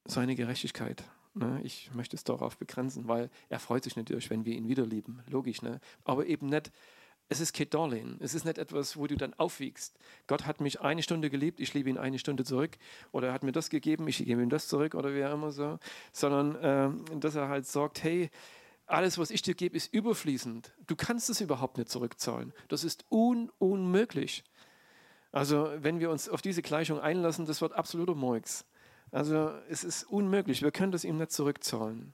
seine 0.06 0.34
Gerechtigkeit, 0.34 1.04
ne, 1.34 1.60
ich 1.62 1.90
möchte 1.94 2.16
es 2.16 2.24
darauf 2.24 2.56
begrenzen, 2.58 3.08
weil 3.08 3.30
er 3.48 3.58
freut 3.58 3.84
sich 3.84 3.96
natürlich, 3.96 4.30
wenn 4.30 4.44
wir 4.44 4.54
ihn 4.54 4.68
wieder 4.68 4.86
lieben, 4.86 5.22
logisch, 5.28 5.62
ne? 5.62 5.80
aber 6.04 6.26
eben 6.26 6.46
nicht, 6.46 6.72
es 7.30 7.38
ist 7.38 7.54
kein 7.54 7.70
Darlehen, 7.70 8.16
es 8.18 8.34
ist 8.34 8.44
nicht 8.44 8.58
etwas, 8.58 8.96
wo 8.96 9.06
du 9.06 9.16
dann 9.16 9.32
aufwiegst. 9.34 9.96
Gott 10.26 10.46
hat 10.46 10.60
mich 10.60 10.80
eine 10.80 11.02
Stunde 11.02 11.30
geliebt, 11.30 11.60
ich 11.60 11.72
liebe 11.72 11.88
ihn 11.88 11.96
eine 11.96 12.18
Stunde 12.18 12.44
zurück 12.44 12.76
oder 13.12 13.28
er 13.28 13.32
hat 13.32 13.44
mir 13.44 13.52
das 13.52 13.70
gegeben, 13.70 14.08
ich 14.08 14.18
gebe 14.18 14.42
ihm 14.42 14.50
das 14.50 14.66
zurück 14.66 14.96
oder 14.96 15.14
wie 15.14 15.24
auch 15.24 15.32
immer 15.32 15.52
so, 15.52 15.78
sondern 16.12 16.56
äh, 16.56 17.18
dass 17.20 17.36
er 17.36 17.48
halt 17.48 17.66
sagt, 17.66 18.02
hey, 18.02 18.30
alles, 18.86 19.16
was 19.16 19.30
ich 19.30 19.42
dir 19.42 19.54
gebe, 19.54 19.76
ist 19.76 19.94
überfließend. 19.94 20.72
Du 20.88 20.96
kannst 20.96 21.30
es 21.30 21.40
überhaupt 21.40 21.78
nicht 21.78 21.88
zurückzahlen. 21.88 22.52
Das 22.66 22.82
ist 22.82 23.04
un 23.08 23.48
unmöglich. 23.58 24.42
Also 25.30 25.70
wenn 25.78 26.00
wir 26.00 26.10
uns 26.10 26.28
auf 26.28 26.42
diese 26.42 26.62
Gleichung 26.62 26.98
einlassen, 26.98 27.46
das 27.46 27.60
wird 27.60 27.72
absoluter 27.74 28.16
Murks. 28.16 28.64
Also 29.12 29.52
es 29.68 29.84
ist 29.84 30.02
unmöglich. 30.02 30.62
Wir 30.62 30.72
können 30.72 30.90
das 30.90 31.04
ihm 31.04 31.18
nicht 31.18 31.30
zurückzahlen. 31.30 32.12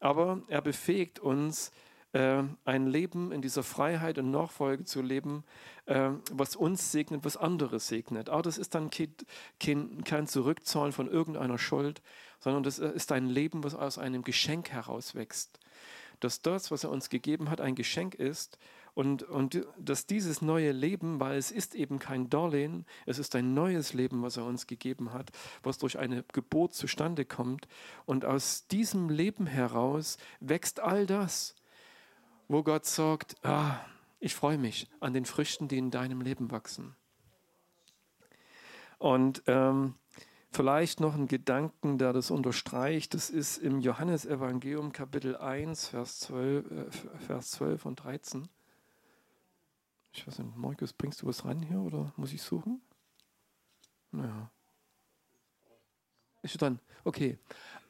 Aber 0.00 0.40
er 0.48 0.62
befähigt 0.62 1.18
uns, 1.18 1.70
äh, 2.16 2.42
ein 2.64 2.86
Leben 2.86 3.32
in 3.32 3.42
dieser 3.42 3.62
Freiheit 3.62 4.18
und 4.18 4.30
Nachfolge 4.30 4.84
zu 4.84 5.02
leben, 5.02 5.44
äh, 5.86 6.10
was 6.32 6.56
uns 6.56 6.92
segnet, 6.92 7.24
was 7.24 7.36
andere 7.36 7.80
segnet. 7.80 8.28
Aber 8.28 8.42
das 8.42 8.58
ist 8.58 8.74
dann 8.74 8.90
kein, 8.90 10.04
kein 10.04 10.26
Zurückzahlen 10.26 10.92
von 10.92 11.08
irgendeiner 11.08 11.58
Schuld, 11.58 12.02
sondern 12.40 12.62
das 12.62 12.78
ist 12.78 13.12
ein 13.12 13.26
Leben, 13.26 13.64
was 13.64 13.74
aus 13.74 13.98
einem 13.98 14.22
Geschenk 14.22 14.70
herauswächst 14.70 15.60
dass 16.20 16.42
das, 16.42 16.70
was 16.70 16.84
er 16.84 16.90
uns 16.90 17.10
gegeben 17.10 17.50
hat, 17.50 17.60
ein 17.60 17.74
Geschenk 17.74 18.14
ist 18.14 18.58
und, 18.94 19.22
und 19.22 19.66
dass 19.78 20.06
dieses 20.06 20.40
neue 20.40 20.72
Leben, 20.72 21.20
weil 21.20 21.36
es 21.36 21.50
ist 21.50 21.74
eben 21.74 21.98
kein 21.98 22.30
Darlehen, 22.30 22.86
es 23.04 23.18
ist 23.18 23.34
ein 23.36 23.52
neues 23.52 23.92
Leben, 23.92 24.22
was 24.22 24.38
er 24.38 24.46
uns 24.46 24.66
gegeben 24.66 25.12
hat, 25.12 25.30
was 25.62 25.78
durch 25.78 25.98
eine 25.98 26.24
Geburt 26.32 26.72
zustande 26.72 27.24
kommt. 27.24 27.68
Und 28.06 28.24
aus 28.24 28.66
diesem 28.68 29.10
Leben 29.10 29.46
heraus 29.46 30.16
wächst 30.40 30.80
all 30.80 31.04
das, 31.04 31.54
wo 32.48 32.62
Gott 32.62 32.86
sagt, 32.86 33.36
ah, 33.44 33.80
ich 34.18 34.34
freue 34.34 34.58
mich 34.58 34.88
an 35.00 35.12
den 35.12 35.24
Früchten, 35.24 35.68
die 35.68 35.78
in 35.78 35.90
deinem 35.90 36.20
Leben 36.20 36.50
wachsen. 36.50 36.96
Und 38.98 39.42
ähm, 39.46 39.94
Vielleicht 40.56 41.00
noch 41.00 41.14
ein 41.14 41.28
Gedanken, 41.28 41.98
der 41.98 42.14
das 42.14 42.30
unterstreicht. 42.30 43.12
Das 43.12 43.28
ist 43.28 43.58
im 43.58 43.80
Johannesevangelium 43.80 44.90
Kapitel 44.90 45.36
1, 45.36 45.88
Vers 45.88 46.20
12, 46.20 46.70
äh, 46.70 46.90
Vers 47.26 47.50
12 47.50 47.84
und 47.84 47.96
13. 47.96 48.48
Ich 50.12 50.26
weiß 50.26 50.38
nicht, 50.38 50.56
Markus, 50.56 50.94
bringst 50.94 51.20
du 51.20 51.26
was 51.26 51.44
rein 51.44 51.60
hier 51.60 51.80
oder 51.80 52.10
muss 52.16 52.32
ich 52.32 52.40
suchen? 52.40 52.80
Naja. 54.12 54.50
Ist 56.40 56.62
dann, 56.62 56.80
okay. 57.04 57.38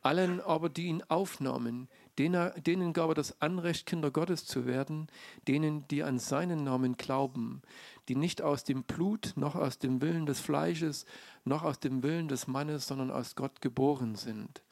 Allen 0.02 0.40
aber, 0.40 0.68
die 0.68 0.86
ihn 0.86 1.04
aufnahmen, 1.04 1.88
denen 2.18 2.92
gab 2.92 3.10
er 3.10 3.14
das 3.14 3.40
Anrecht, 3.40 3.86
Kinder 3.86 4.10
Gottes 4.10 4.44
zu 4.46 4.66
werden, 4.66 5.08
denen, 5.46 5.86
die 5.88 6.02
an 6.02 6.18
seinen 6.18 6.64
Namen 6.64 6.96
glauben, 6.96 7.62
die 8.08 8.16
nicht 8.16 8.42
aus 8.42 8.64
dem 8.64 8.84
Blut, 8.84 9.32
noch 9.36 9.54
aus 9.54 9.78
dem 9.78 10.00
Willen 10.00 10.26
des 10.26 10.40
Fleisches, 10.40 11.04
noch 11.44 11.62
aus 11.62 11.78
dem 11.78 12.02
Willen 12.02 12.28
des 12.28 12.46
Mannes, 12.46 12.86
sondern 12.86 13.10
aus 13.10 13.34
Gott 13.34 13.60
geboren 13.60 14.14
sind. 14.14 14.62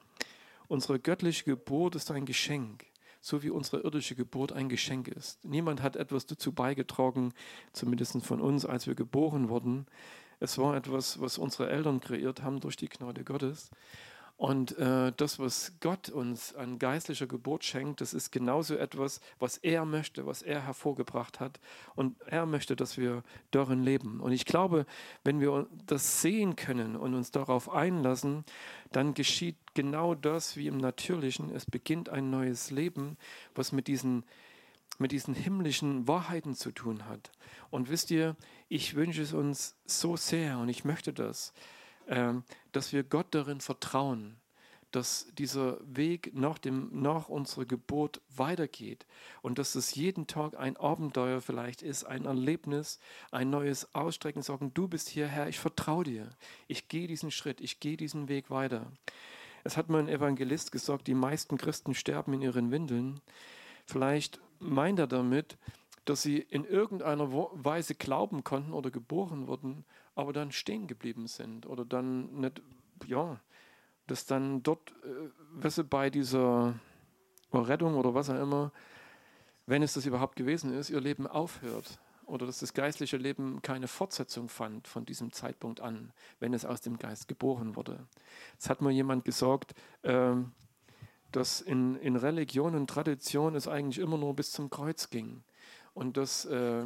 Unsere 0.68 0.98
göttliche 0.98 1.44
Geburt 1.44 1.94
ist 1.94 2.10
ein 2.10 2.24
Geschenk, 2.24 2.86
so 3.20 3.42
wie 3.42 3.50
unsere 3.50 3.82
irdische 3.82 4.14
Geburt 4.14 4.52
ein 4.52 4.68
Geschenk 4.68 5.08
ist. 5.08 5.44
Niemand 5.44 5.82
hat 5.82 5.96
etwas 5.96 6.26
dazu 6.26 6.52
beigetragen, 6.52 7.32
zumindest 7.72 8.22
von 8.24 8.40
uns, 8.40 8.64
als 8.64 8.86
wir 8.86 8.94
geboren 8.94 9.48
wurden. 9.48 9.86
Es 10.40 10.58
war 10.58 10.76
etwas, 10.76 11.20
was 11.20 11.38
unsere 11.38 11.70
Eltern 11.70 12.00
kreiert 12.00 12.42
haben 12.42 12.60
durch 12.60 12.76
die 12.76 12.88
Gnade 12.88 13.24
Gottes. 13.24 13.70
Und 14.36 14.76
äh, 14.78 15.12
das, 15.16 15.38
was 15.38 15.74
Gott 15.78 16.08
uns 16.08 16.54
an 16.54 16.80
geistlicher 16.80 17.28
Geburt 17.28 17.62
schenkt, 17.64 18.00
das 18.00 18.12
ist 18.12 18.32
genauso 18.32 18.74
etwas, 18.76 19.20
was 19.38 19.58
er 19.58 19.84
möchte, 19.84 20.26
was 20.26 20.42
er 20.42 20.60
hervorgebracht 20.66 21.38
hat. 21.38 21.60
Und 21.94 22.20
er 22.26 22.44
möchte, 22.44 22.74
dass 22.74 22.98
wir 22.98 23.22
darin 23.52 23.84
leben. 23.84 24.20
Und 24.20 24.32
ich 24.32 24.44
glaube, 24.44 24.86
wenn 25.22 25.40
wir 25.40 25.68
das 25.86 26.20
sehen 26.20 26.56
können 26.56 26.96
und 26.96 27.14
uns 27.14 27.30
darauf 27.30 27.70
einlassen, 27.70 28.44
dann 28.90 29.14
geschieht 29.14 29.56
genau 29.74 30.16
das 30.16 30.56
wie 30.56 30.66
im 30.66 30.78
Natürlichen. 30.78 31.54
Es 31.54 31.64
beginnt 31.64 32.08
ein 32.08 32.30
neues 32.30 32.72
Leben, 32.72 33.16
was 33.54 33.70
mit 33.72 33.86
diesen 33.86 34.24
mit 34.96 35.10
diesen 35.10 35.34
himmlischen 35.34 36.06
Wahrheiten 36.06 36.54
zu 36.54 36.70
tun 36.70 37.06
hat. 37.06 37.32
Und 37.70 37.88
wisst 37.88 38.12
ihr, 38.12 38.36
ich 38.68 38.94
wünsche 38.94 39.22
es 39.22 39.32
uns 39.32 39.76
so 39.84 40.16
sehr 40.16 40.58
und 40.58 40.68
ich 40.68 40.84
möchte 40.84 41.12
das, 41.12 41.52
dass 42.06 42.92
wir 42.92 43.02
Gott 43.02 43.28
darin 43.30 43.60
vertrauen, 43.60 44.36
dass 44.94 45.26
dieser 45.38 45.78
Weg 45.84 46.32
nach, 46.34 46.58
dem, 46.58 46.88
nach 46.92 47.28
unserer 47.28 47.64
Geburt 47.64 48.20
weitergeht 48.36 49.06
und 49.42 49.58
dass 49.58 49.74
es 49.74 49.96
jeden 49.96 50.28
Tag 50.28 50.56
ein 50.56 50.76
Abenteuer 50.76 51.40
vielleicht 51.40 51.82
ist, 51.82 52.04
ein 52.04 52.26
Erlebnis, 52.26 53.00
ein 53.32 53.50
neues 53.50 53.92
Ausstrecken, 53.94 54.42
sagen, 54.42 54.72
du 54.72 54.86
bist 54.86 55.08
hier, 55.08 55.26
Herr, 55.26 55.48
ich 55.48 55.58
vertraue 55.58 56.04
dir, 56.04 56.30
ich 56.68 56.86
gehe 56.86 57.08
diesen 57.08 57.32
Schritt, 57.32 57.60
ich 57.60 57.80
gehe 57.80 57.96
diesen 57.96 58.28
Weg 58.28 58.50
weiter. 58.50 58.86
Es 59.64 59.76
hat 59.76 59.88
mal 59.88 59.98
ein 59.98 60.08
Evangelist 60.08 60.70
gesagt, 60.70 61.08
die 61.08 61.14
meisten 61.14 61.58
Christen 61.58 61.94
sterben 61.94 62.34
in 62.34 62.42
ihren 62.42 62.70
Windeln. 62.70 63.20
Vielleicht 63.86 64.38
meint 64.60 65.00
er 65.00 65.08
damit, 65.08 65.56
dass 66.04 66.22
sie 66.22 66.38
in 66.38 66.64
irgendeiner 66.64 67.32
Weise 67.32 67.94
glauben 67.94 68.44
konnten 68.44 68.72
oder 68.72 68.90
geboren 68.90 69.48
wurden, 69.48 69.84
aber 70.14 70.32
dann 70.32 70.52
stehen 70.52 70.86
geblieben 70.86 71.26
sind 71.26 71.66
oder 71.66 71.84
dann 71.84 72.40
nicht, 72.40 72.62
ja, 73.06 73.40
dass 74.06 74.26
dann 74.26 74.62
dort, 74.62 74.92
äh, 75.02 75.68
du, 75.68 75.84
bei 75.84 76.10
dieser 76.10 76.78
Rettung 77.52 77.96
oder 77.96 78.14
was 78.14 78.30
auch 78.30 78.40
immer, 78.40 78.72
wenn 79.66 79.82
es 79.82 79.94
das 79.94 80.06
überhaupt 80.06 80.36
gewesen 80.36 80.72
ist, 80.72 80.90
ihr 80.90 81.00
Leben 81.00 81.26
aufhört 81.26 81.98
oder 82.26 82.46
dass 82.46 82.58
das 82.58 82.74
geistliche 82.74 83.16
Leben 83.16 83.62
keine 83.62 83.88
Fortsetzung 83.88 84.48
fand 84.48 84.88
von 84.88 85.04
diesem 85.04 85.32
Zeitpunkt 85.32 85.80
an, 85.80 86.12
wenn 86.40 86.54
es 86.54 86.64
aus 86.64 86.80
dem 86.80 86.98
Geist 86.98 87.28
geboren 87.28 87.76
wurde. 87.76 88.06
Es 88.58 88.68
hat 88.68 88.80
mal 88.80 88.90
jemand 88.90 89.24
gesagt, 89.24 89.74
äh, 90.02 90.34
dass 91.32 91.60
in, 91.60 91.96
in 91.96 92.16
Religion 92.16 92.74
und 92.74 92.88
Tradition 92.88 93.54
es 93.54 93.66
eigentlich 93.66 93.98
immer 93.98 94.18
nur 94.18 94.34
bis 94.36 94.52
zum 94.52 94.70
Kreuz 94.70 95.10
ging 95.10 95.42
und 95.92 96.16
dass 96.16 96.44
äh, 96.44 96.84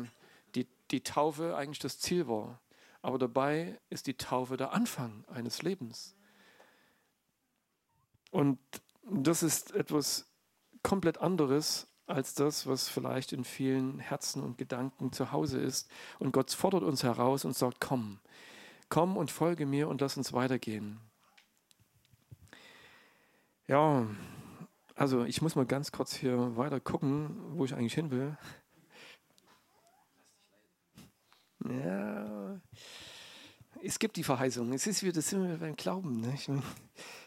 die, 0.55 0.67
die 0.91 1.03
Taufe 1.03 1.57
eigentlich 1.57 1.81
das 1.81 1.99
Ziel 1.99 2.29
war. 2.29 2.61
Aber 3.03 3.19
dabei 3.19 3.81
ist 3.91 4.07
die 4.07 4.17
Taufe 4.17 4.57
der 4.57 4.73
Anfang 4.73 5.25
eines 5.29 5.63
Lebens. 5.63 6.17
Und 8.31 8.59
das 9.11 9.43
ist 9.43 9.75
etwas 9.75 10.27
komplett 10.83 11.19
anderes 11.19 11.87
als 12.07 12.35
das, 12.35 12.67
was 12.67 12.89
vielleicht 12.89 13.33
in 13.33 13.45
vielen 13.45 13.99
Herzen 13.99 14.43
und 14.43 14.59
Gedanken 14.59 15.13
zu 15.13 15.31
Hause 15.33 15.61
ist. 15.61 15.91
Und 16.19 16.33
Gott 16.33 16.51
fordert 16.51 16.83
uns 16.83 17.03
heraus 17.03 17.45
und 17.45 17.55
sagt, 17.55 17.81
komm, 17.81 18.19
komm 18.89 19.17
und 19.17 19.31
folge 19.31 19.67
mir 19.67 19.89
und 19.89 20.01
lass 20.01 20.17
uns 20.17 20.33
weitergehen. 20.33 21.01
Ja, 23.67 24.07
also 24.95 25.25
ich 25.25 25.43
muss 25.43 25.55
mal 25.55 25.67
ganz 25.67 25.93
kurz 25.93 26.15
hier 26.15 26.57
weiter 26.57 26.81
gucken, 26.81 27.37
wo 27.57 27.65
ich 27.65 27.75
eigentlich 27.75 27.95
hin 27.95 28.11
will. 28.11 28.37
Ja, 31.65 32.38
es 33.83 33.99
gibt 33.99 34.16
die 34.16 34.24
Verheißung. 34.24 34.72
Es 34.72 34.87
ist 34.87 35.03
wieder, 35.03 35.14
das 35.14 35.29
sind 35.29 35.47
wir 35.47 35.57
beim 35.57 35.76
Glauben. 35.76 36.24
Ich 36.35 36.49
mein, 36.49 36.62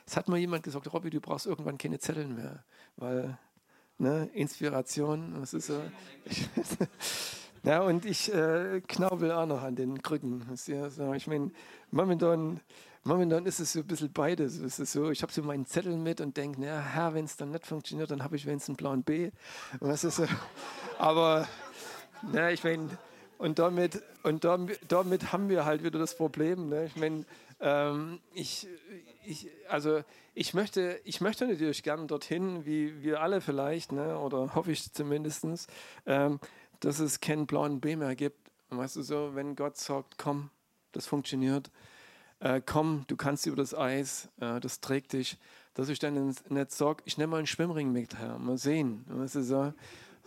es 0.06 0.18
hat 0.18 0.28
mal 0.28 0.38
jemand 0.38 0.64
gesagt, 0.64 0.92
Robby, 0.92 1.10
du 1.10 1.22
brauchst 1.22 1.46
irgendwann 1.46 1.78
keine 1.78 2.00
Zetteln 2.00 2.36
mehr, 2.36 2.64
weil 2.98 3.38
ne, 3.98 4.30
Inspiration, 4.34 5.36
das 5.40 5.54
ist 5.54 5.68
so. 5.68 5.82
ja, 7.64 7.82
und 7.82 8.06
ich 8.06 8.34
äh, 8.34 8.82
knaubel 8.88 9.32
auch 9.32 9.46
noch 9.46 9.62
an 9.62 9.76
den 9.76 10.02
Krücken. 10.02 10.44
Ja 10.66 10.90
so. 10.90 11.14
Ich 11.14 11.28
meine, 11.28 11.52
momentan, 11.92 12.60
momentan 13.04 13.46
ist 13.46 13.60
es 13.60 13.74
so 13.74 13.80
ein 13.80 13.88
bisschen 13.88 14.12
beides. 14.12 14.60
Es 14.60 14.80
ist 14.80 14.92
so, 14.92 15.12
ich 15.12 15.22
habe 15.22 15.32
so 15.32 15.44
meinen 15.44 15.66
Zettel 15.66 15.96
mit 15.96 16.20
und 16.22 16.36
denke, 16.36 16.62
na, 16.62 16.82
Herr, 16.82 17.14
wenn 17.14 17.26
es 17.26 17.38
dann 17.38 17.52
nicht 17.52 17.66
funktioniert, 17.66 18.12
dann 18.12 18.24
habe 18.24 18.36
ich 18.36 18.46
wenigstens 18.46 18.70
einen 18.70 18.78
Plan 18.78 19.04
B. 19.04 19.32
Was 19.80 20.04
ist 20.04 20.18
so? 20.18 20.26
Aber, 20.98 21.48
na, 22.32 22.52
ich 22.52 22.64
meine, 22.64 22.90
und 23.42 23.58
damit, 23.58 24.04
und 24.22 24.44
damit, 24.44 24.80
damit 24.88 25.34
haben 25.34 25.50
wir 25.50 25.66
halt 25.66 25.84
wieder 25.84 25.98
das 25.98 26.16
Problem. 26.16 26.70
Ne? 26.70 26.86
Ich 26.86 26.96
meine, 26.96 27.26
ähm, 27.60 28.20
ich, 28.36 28.68
ich, 29.26 29.50
also 29.68 30.04
ich 30.36 30.54
möchte, 30.54 31.02
ich 31.06 31.22
möchte 31.22 31.48
natürlich 31.48 31.82
gern 31.82 32.08
dorthin, 32.08 32.68
wie 32.68 33.02
wir 33.02 33.20
alle 33.20 33.42
vielleicht, 33.42 33.94
ne? 33.94 34.20
oder 34.20 34.54
hoffe 34.54 34.72
ich 34.72 34.94
zumindest, 34.94 35.48
ähm, 36.06 36.40
dass 36.82 37.00
es 37.00 37.20
keinen 37.20 37.48
blauen 37.48 37.82
B 37.82 37.96
mehr 37.96 38.16
gibt. 38.16 38.38
weißt 38.70 38.98
du 38.98 39.02
so, 39.02 39.32
wenn 39.34 39.56
Gott 39.56 39.76
sagt, 39.76 40.20
komm, 40.20 40.52
das 40.92 41.08
funktioniert, 41.08 41.72
äh, 42.42 42.62
komm, 42.64 43.06
du 43.08 43.16
kannst 43.16 43.48
über 43.48 43.56
das 43.56 43.74
Eis, 43.74 44.30
äh, 44.40 44.60
das 44.60 44.82
trägt 44.82 45.14
dich, 45.14 45.40
dass 45.74 45.90
ich 45.90 45.98
dann 45.98 46.36
nicht 46.50 46.72
sage, 46.72 47.02
ich 47.06 47.18
nehme 47.18 47.32
mal 47.32 47.38
einen 47.38 47.48
Schwimmring 47.48 47.92
mit, 47.92 48.20
Herr, 48.20 48.38
mal 48.38 48.60
sehen, 48.60 49.04
weißt 49.08 49.34
du 49.34 49.44
so, 49.44 49.74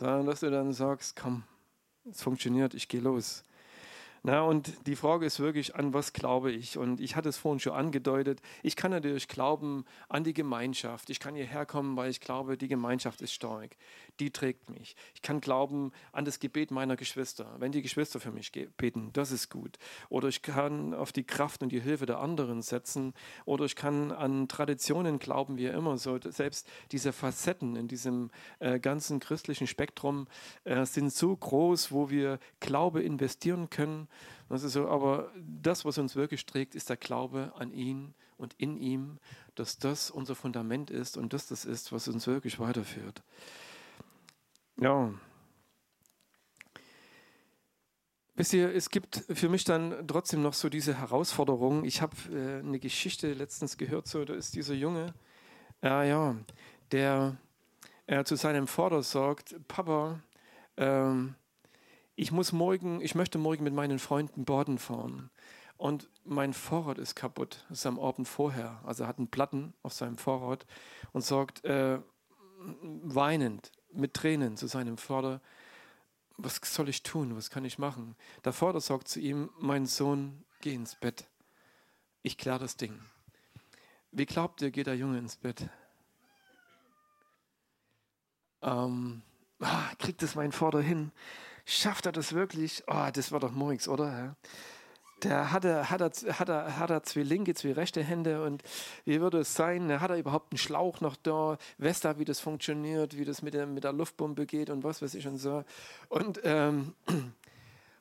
sondern 0.00 0.26
dass 0.26 0.40
du 0.40 0.50
dann 0.50 0.72
sagst, 0.72 1.14
komm, 1.14 1.44
es 2.10 2.22
funktioniert, 2.22 2.74
ich 2.74 2.88
gehe 2.88 3.00
los. 3.00 3.44
Na, 4.26 4.40
und 4.40 4.86
die 4.86 4.96
Frage 4.96 5.26
ist 5.26 5.38
wirklich, 5.38 5.76
an 5.76 5.92
was 5.92 6.14
glaube 6.14 6.50
ich? 6.50 6.78
Und 6.78 6.98
ich 6.98 7.14
hatte 7.14 7.28
es 7.28 7.36
vorhin 7.36 7.60
schon 7.60 7.74
angedeutet. 7.74 8.40
Ich 8.62 8.74
kann 8.74 8.90
natürlich 8.90 9.28
glauben 9.28 9.84
an 10.08 10.24
die 10.24 10.32
Gemeinschaft. 10.32 11.10
Ich 11.10 11.20
kann 11.20 11.34
hierher 11.34 11.66
kommen, 11.66 11.94
weil 11.98 12.08
ich 12.08 12.22
glaube, 12.22 12.56
die 12.56 12.68
Gemeinschaft 12.68 13.20
ist 13.20 13.34
stark. 13.34 13.76
Die 14.20 14.30
trägt 14.30 14.70
mich. 14.70 14.96
Ich 15.14 15.20
kann 15.20 15.42
glauben 15.42 15.92
an 16.12 16.24
das 16.24 16.38
Gebet 16.38 16.70
meiner 16.70 16.96
Geschwister. 16.96 17.54
Wenn 17.58 17.72
die 17.72 17.82
Geschwister 17.82 18.18
für 18.18 18.30
mich 18.30 18.50
beten, 18.78 19.10
das 19.12 19.30
ist 19.30 19.50
gut. 19.50 19.76
Oder 20.08 20.28
ich 20.28 20.40
kann 20.40 20.94
auf 20.94 21.12
die 21.12 21.24
Kraft 21.24 21.62
und 21.62 21.70
die 21.70 21.80
Hilfe 21.80 22.06
der 22.06 22.20
anderen 22.20 22.62
setzen. 22.62 23.12
Oder 23.44 23.66
ich 23.66 23.76
kann 23.76 24.10
an 24.10 24.48
Traditionen 24.48 25.18
glauben, 25.18 25.58
wie 25.58 25.66
immer 25.66 25.98
so. 25.98 26.18
Selbst 26.18 26.66
diese 26.92 27.12
Facetten 27.12 27.76
in 27.76 27.88
diesem 27.88 28.30
äh, 28.58 28.80
ganzen 28.80 29.20
christlichen 29.20 29.66
Spektrum 29.66 30.28
äh, 30.64 30.86
sind 30.86 31.12
so 31.12 31.36
groß, 31.36 31.92
wo 31.92 32.08
wir 32.08 32.38
Glaube 32.60 33.02
investieren 33.02 33.68
können 33.68 34.08
das 34.48 34.62
ist 34.62 34.74
so, 34.74 34.88
aber 34.88 35.30
das, 35.36 35.84
was 35.84 35.98
uns 35.98 36.16
wirklich 36.16 36.46
trägt, 36.46 36.74
ist 36.74 36.90
der 36.90 36.96
Glaube 36.96 37.52
an 37.56 37.72
ihn 37.72 38.14
und 38.36 38.54
in 38.58 38.76
ihm, 38.76 39.18
dass 39.54 39.78
das 39.78 40.10
unser 40.10 40.34
Fundament 40.34 40.90
ist 40.90 41.16
und 41.16 41.32
dass 41.32 41.46
das 41.46 41.64
ist, 41.64 41.92
was 41.92 42.08
uns 42.08 42.26
wirklich 42.26 42.58
weiterführt. 42.58 43.22
Ja. 44.80 45.12
Wisst 48.36 48.52
ihr, 48.52 48.74
es 48.74 48.90
gibt 48.90 49.24
für 49.32 49.48
mich 49.48 49.62
dann 49.64 50.06
trotzdem 50.08 50.42
noch 50.42 50.54
so 50.54 50.68
diese 50.68 50.98
Herausforderung. 50.98 51.84
Ich 51.84 52.02
habe 52.02 52.16
äh, 52.32 52.58
eine 52.58 52.80
Geschichte 52.80 53.32
letztens 53.32 53.76
gehört, 53.76 54.08
so, 54.08 54.24
da 54.24 54.34
ist 54.34 54.56
dieser 54.56 54.74
Junge, 54.74 55.14
äh, 55.82 56.08
ja, 56.08 56.36
der 56.90 57.36
äh, 58.06 58.24
zu 58.24 58.36
seinem 58.36 58.66
Vater 58.66 59.02
sagt, 59.02 59.54
Papa, 59.68 60.20
ähm, 60.76 61.36
ich 62.16 62.32
muss 62.32 62.52
morgen, 62.52 63.00
ich 63.00 63.14
möchte 63.14 63.38
morgen 63.38 63.64
mit 63.64 63.74
meinen 63.74 63.98
Freunden 63.98 64.44
Borden 64.44 64.78
fahren. 64.78 65.30
Und 65.76 66.08
mein 66.24 66.54
Fahrrad 66.54 66.98
ist 66.98 67.16
kaputt. 67.16 67.64
Das 67.68 67.80
ist 67.80 67.86
am 67.86 67.98
Abend 67.98 68.28
vorher. 68.28 68.80
Also 68.84 69.04
er 69.04 69.08
hat 69.08 69.18
einen 69.18 69.28
Platten 69.28 69.74
auf 69.82 69.92
seinem 69.92 70.16
Fahrrad 70.16 70.66
und 71.12 71.22
sagt 71.22 71.64
äh, 71.64 71.98
weinend, 73.02 73.72
mit 73.92 74.14
Tränen 74.14 74.56
zu 74.56 74.66
seinem 74.66 74.96
Vater, 74.96 75.40
was 76.36 76.60
soll 76.62 76.88
ich 76.88 77.02
tun? 77.02 77.36
Was 77.36 77.50
kann 77.50 77.64
ich 77.64 77.78
machen? 77.78 78.16
Der 78.44 78.52
Vater 78.52 78.80
sagt 78.80 79.08
zu 79.08 79.20
ihm, 79.20 79.50
mein 79.58 79.86
Sohn, 79.86 80.44
geh 80.60 80.74
ins 80.74 80.94
Bett. 80.96 81.28
Ich 82.22 82.38
kläre 82.38 82.58
das 82.58 82.76
Ding. 82.76 82.98
Wie 84.10 84.26
glaubt 84.26 84.62
ihr, 84.62 84.70
geht 84.70 84.86
der 84.86 84.96
Junge 84.96 85.18
ins 85.18 85.36
Bett? 85.36 85.68
Ähm, 88.62 89.22
ah, 89.60 89.90
kriegt 89.98 90.22
es 90.22 90.34
mein 90.34 90.52
Vater 90.52 90.80
hin? 90.80 91.12
Schafft 91.64 92.06
er 92.06 92.12
das 92.12 92.34
wirklich? 92.34 92.82
Oh, 92.86 93.08
das 93.12 93.32
war 93.32 93.40
doch 93.40 93.52
morgens, 93.52 93.88
oder? 93.88 94.36
Der 95.22 95.52
hat 95.52 95.64
er, 95.64 95.88
hat, 95.88 96.02
er, 96.02 96.38
hat, 96.38 96.48
er, 96.50 96.78
hat 96.78 96.90
er 96.90 97.02
zwei 97.02 97.22
linke, 97.22 97.54
zwei 97.54 97.72
rechte 97.72 98.02
Hände 98.02 98.44
und 98.44 98.62
wie 99.06 99.20
würde 99.20 99.38
es 99.38 99.54
sein? 99.54 100.00
Hat 100.00 100.10
er 100.10 100.18
überhaupt 100.18 100.52
einen 100.52 100.58
Schlauch 100.58 101.00
noch 101.00 101.16
da? 101.16 101.56
Weiß 101.78 102.00
da, 102.00 102.18
wie 102.18 102.26
das 102.26 102.40
funktioniert, 102.40 103.16
wie 103.16 103.24
das 103.24 103.40
mit 103.40 103.54
der, 103.54 103.66
mit 103.66 103.84
der 103.84 103.94
Luftbombe 103.94 104.44
geht 104.44 104.68
und 104.68 104.84
was 104.84 105.00
weiß 105.00 105.14
ich 105.14 105.26
und 105.26 105.38
so. 105.38 105.64
Und 106.10 106.40
ähm, 106.44 106.92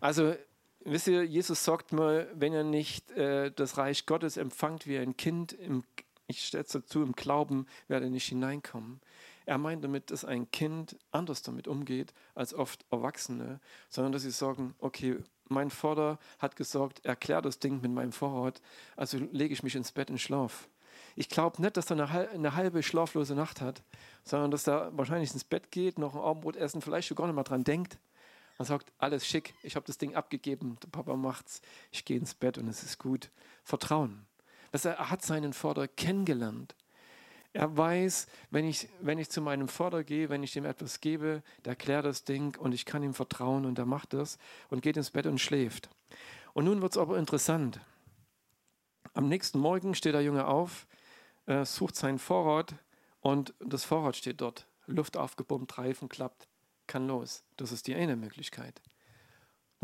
also, 0.01 0.35
wisst 0.83 1.07
ihr, 1.07 1.23
Jesus 1.23 1.63
sagt 1.63 1.93
mal, 1.93 2.27
wenn 2.33 2.51
ihr 2.51 2.65
nicht 2.65 3.11
äh, 3.11 3.51
das 3.51 3.77
Reich 3.77 4.05
Gottes 4.05 4.35
empfangt 4.35 4.85
wie 4.85 4.97
ein 4.97 5.15
Kind, 5.15 5.53
im, 5.53 5.85
ich 6.27 6.45
stelle 6.45 6.65
es 6.65 6.71
dazu, 6.71 7.01
im 7.01 7.13
Glauben, 7.13 7.67
werde 7.87 8.09
nicht 8.09 8.27
hineinkommen. 8.27 8.99
Er 9.45 9.57
meint 9.57 9.83
damit, 9.83 10.11
dass 10.11 10.25
ein 10.25 10.49
Kind 10.51 10.97
anders 11.11 11.41
damit 11.41 11.67
umgeht 11.67 12.13
als 12.35 12.53
oft 12.53 12.85
Erwachsene, 12.91 13.59
sondern 13.89 14.13
dass 14.13 14.21
sie 14.21 14.31
sagen, 14.31 14.75
okay, 14.79 15.17
mein 15.49 15.69
Vater 15.69 16.17
hat 16.39 16.55
gesagt, 16.55 17.05
erklär 17.05 17.41
das 17.41 17.59
Ding 17.59 17.81
mit 17.81 17.91
meinem 17.91 18.11
Vorrat, 18.11 18.61
also 18.95 19.17
lege 19.17 19.53
ich 19.53 19.63
mich 19.63 19.75
ins 19.75 19.91
Bett 19.91 20.09
und 20.09 20.19
schlaf. 20.19 20.67
Ich 21.15 21.29
glaube 21.29 21.61
nicht, 21.61 21.77
dass 21.77 21.91
er 21.91 22.09
eine, 22.09 22.55
halbe 22.55 22.81
schlaflose 22.81 23.35
Nacht 23.35 23.61
hat, 23.61 23.83
sondern 24.23 24.51
dass 24.51 24.67
er 24.67 24.95
wahrscheinlich 24.97 25.33
ins 25.33 25.43
Bett 25.43 25.71
geht, 25.71 25.99
noch 25.99 26.15
ein 26.15 26.21
Abendbrot 26.21 26.55
essen, 26.55 26.81
vielleicht 26.81 27.07
schon 27.07 27.17
gar 27.17 27.27
nicht 27.27 27.35
mal 27.35 27.43
dran 27.43 27.63
denkt 27.63 27.99
und 28.57 28.65
sagt, 28.65 28.91
alles 28.97 29.27
schick, 29.27 29.53
ich 29.63 29.75
habe 29.75 29.85
das 29.85 29.97
Ding 29.97 30.15
abgegeben, 30.15 30.77
der 30.81 30.89
Papa 30.89 31.15
macht's, 31.15 31.61
ich 31.91 32.05
gehe 32.05 32.17
ins 32.17 32.33
Bett 32.33 32.57
und 32.57 32.67
es 32.67 32.83
ist 32.83 32.97
gut. 32.97 33.29
Vertrauen. 33.63 34.25
er 34.71 35.09
hat 35.09 35.21
seinen 35.21 35.53
Vater 35.53 35.87
kennengelernt. 35.87 36.75
Er 37.53 37.77
weiß, 37.77 38.27
wenn 38.49 38.65
ich, 38.65 38.89
wenn 38.99 39.19
ich 39.19 39.29
zu 39.29 39.39
meinem 39.39 39.67
Vater 39.67 40.03
gehe, 40.03 40.29
wenn 40.29 40.41
ich 40.41 40.55
ihm 40.55 40.65
etwas 40.65 40.99
gebe, 41.01 41.43
der 41.65 41.75
klärt 41.75 42.05
das 42.05 42.23
Ding 42.23 42.57
und 42.57 42.73
ich 42.73 42.85
kann 42.85 43.03
ihm 43.03 43.13
vertrauen 43.13 43.65
und 43.65 43.77
er 43.77 43.85
macht 43.85 44.13
das 44.13 44.39
und 44.69 44.81
geht 44.81 44.97
ins 44.97 45.11
Bett 45.11 45.27
und 45.27 45.39
schläft. 45.39 45.89
Und 46.53 46.65
nun 46.65 46.81
wird 46.81 46.93
es 46.93 46.97
aber 46.97 47.17
interessant. 47.17 47.79
Am 49.13 49.29
nächsten 49.29 49.59
Morgen 49.59 49.93
steht 49.93 50.15
der 50.15 50.23
Junge 50.23 50.47
auf, 50.47 50.87
äh, 51.45 51.63
sucht 51.63 51.95
sein 51.95 52.17
Vorrat 52.17 52.73
und 53.21 53.53
das 53.59 53.83
Vorrat 53.83 54.15
steht 54.15 54.41
dort. 54.41 54.67
Luft 54.87 55.15
aufgepumpt, 55.15 55.77
Reifen 55.77 56.09
klappt, 56.09 56.47
kann 56.87 57.07
los. 57.07 57.43
Das 57.57 57.71
ist 57.71 57.85
die 57.85 57.93
eine 57.95 58.15
Möglichkeit. 58.15 58.81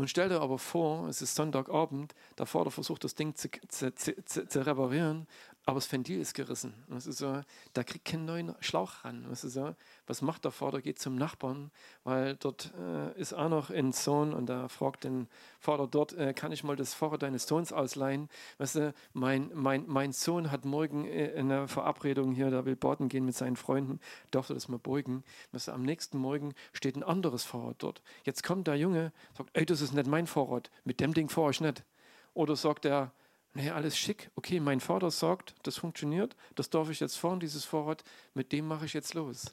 Nun 0.00 0.08
stell 0.08 0.30
dir 0.30 0.40
aber 0.40 0.58
vor, 0.58 1.08
es 1.08 1.20
ist 1.20 1.34
Sonntagabend, 1.34 2.14
der 2.38 2.46
Vater 2.46 2.70
versucht 2.70 3.04
das 3.04 3.14
Ding 3.14 3.34
zu, 3.34 3.50
zu, 3.68 3.94
zu, 3.94 4.48
zu 4.48 4.66
reparieren 4.66 5.26
aber 5.66 5.76
das 5.76 5.92
Ventil 5.92 6.20
ist 6.20 6.34
gerissen. 6.34 6.74
Das 6.88 7.06
ist 7.06 7.18
so, 7.18 7.42
da 7.74 7.84
kriegt 7.84 8.06
kein 8.06 8.24
neuen 8.24 8.54
Schlauch 8.60 9.04
ran. 9.04 9.26
Das 9.28 9.44
ist 9.44 9.52
so, 9.52 9.74
was 10.06 10.22
macht 10.22 10.44
der 10.44 10.50
Vater? 10.50 10.80
Geht 10.80 10.98
zum 10.98 11.16
Nachbarn, 11.16 11.70
weil 12.02 12.36
dort 12.36 12.72
äh, 12.78 13.18
ist 13.20 13.34
auch 13.34 13.50
noch 13.50 13.70
ein 13.70 13.92
Sohn 13.92 14.32
und 14.32 14.46
da 14.46 14.68
fragt 14.68 15.04
den 15.04 15.28
Vater 15.58 15.86
dort, 15.86 16.14
äh, 16.14 16.32
kann 16.32 16.50
ich 16.50 16.64
mal 16.64 16.76
das 16.76 16.94
Fahrrad 16.94 17.22
deines 17.22 17.46
Sohns 17.46 17.72
ausleihen? 17.72 18.28
Weißt 18.58 18.76
du, 18.76 18.94
mein, 19.12 19.50
mein, 19.54 19.84
mein 19.86 20.12
Sohn 20.12 20.50
hat 20.50 20.64
morgen 20.64 21.06
äh, 21.06 21.34
eine 21.36 21.68
Verabredung 21.68 22.32
hier, 22.32 22.50
der 22.50 22.64
will 22.64 22.76
baden 22.76 23.08
gehen 23.08 23.26
mit 23.26 23.36
seinen 23.36 23.56
Freunden, 23.56 24.00
darf 24.30 24.48
er 24.48 24.54
das 24.54 24.68
mal 24.68 24.78
beugen? 24.78 25.24
Weißt 25.52 25.68
du, 25.68 25.72
am 25.72 25.82
nächsten 25.82 26.18
Morgen 26.18 26.54
steht 26.72 26.96
ein 26.96 27.02
anderes 27.02 27.44
Fahrrad 27.44 27.76
dort. 27.82 28.02
Jetzt 28.24 28.42
kommt 28.42 28.66
der 28.66 28.76
Junge, 28.76 29.12
sagt, 29.36 29.50
ey, 29.52 29.66
das 29.66 29.82
ist 29.82 29.92
nicht 29.92 30.06
mein 30.06 30.26
Fahrrad, 30.26 30.70
mit 30.84 31.00
dem 31.00 31.12
Ding 31.12 31.28
fahre 31.28 31.50
ich 31.50 31.60
nicht. 31.60 31.84
Oder 32.32 32.56
sagt 32.56 32.86
er, 32.86 33.12
Nee, 33.54 33.70
alles 33.70 33.98
schick. 33.98 34.30
Okay, 34.36 34.60
mein 34.60 34.80
Vater 34.80 35.10
sagt, 35.10 35.54
das 35.64 35.76
funktioniert, 35.76 36.36
das 36.54 36.70
darf 36.70 36.88
ich 36.88 37.00
jetzt 37.00 37.16
fahren, 37.16 37.40
dieses 37.40 37.64
Fahrrad, 37.64 38.04
mit 38.34 38.52
dem 38.52 38.68
mache 38.68 38.86
ich 38.86 38.92
jetzt 38.92 39.14
los. 39.14 39.52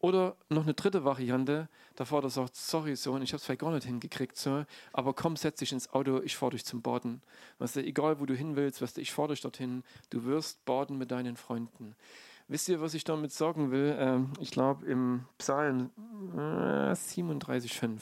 Oder 0.00 0.34
noch 0.48 0.62
eine 0.62 0.72
dritte 0.74 1.04
Variante, 1.04 1.68
der 1.98 2.06
Vater 2.06 2.30
sagt, 2.30 2.56
sorry 2.56 2.96
Sohn, 2.96 3.22
ich 3.22 3.32
habe 3.32 3.36
es 3.36 3.44
vielleicht 3.44 3.60
gar 3.60 3.70
nicht 3.70 3.86
hingekriegt, 3.86 4.36
so, 4.36 4.64
aber 4.92 5.12
komm, 5.12 5.36
setz 5.36 5.58
dich 5.58 5.72
ins 5.72 5.92
Auto, 5.92 6.20
ich 6.22 6.36
fahre 6.36 6.52
dich 6.52 6.64
zum 6.64 6.80
Baden. 6.80 7.22
Weißt 7.58 7.76
du, 7.76 7.84
egal 7.84 8.18
wo 8.18 8.24
du 8.24 8.34
hin 8.34 8.56
willst, 8.56 8.80
weißt 8.80 8.96
du, 8.96 9.00
ich 9.02 9.12
fahre 9.12 9.28
dich 9.28 9.42
dorthin, 9.42 9.84
du 10.08 10.24
wirst 10.24 10.64
baden 10.64 10.96
mit 10.96 11.10
deinen 11.10 11.36
Freunden. 11.36 11.94
Wisst 12.48 12.68
ihr, 12.68 12.80
was 12.80 12.94
ich 12.94 13.04
damit 13.04 13.30
sagen 13.30 13.70
will? 13.70 13.94
Ähm, 13.98 14.32
ich 14.40 14.50
glaube 14.50 14.86
im 14.86 15.26
Psalm 15.38 15.90
äh, 16.34 16.92
37,5, 16.92 18.00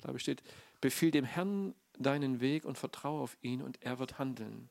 glaube 0.00 0.16
ich, 0.16 0.22
steht, 0.22 0.42
befiehl 0.80 1.10
dem 1.10 1.24
Herrn 1.24 1.74
deinen 2.00 2.40
Weg 2.40 2.64
und 2.64 2.78
vertraue 2.78 3.22
auf 3.22 3.36
ihn 3.42 3.62
und 3.62 3.82
er 3.82 3.98
wird 3.98 4.18
handeln. 4.18 4.68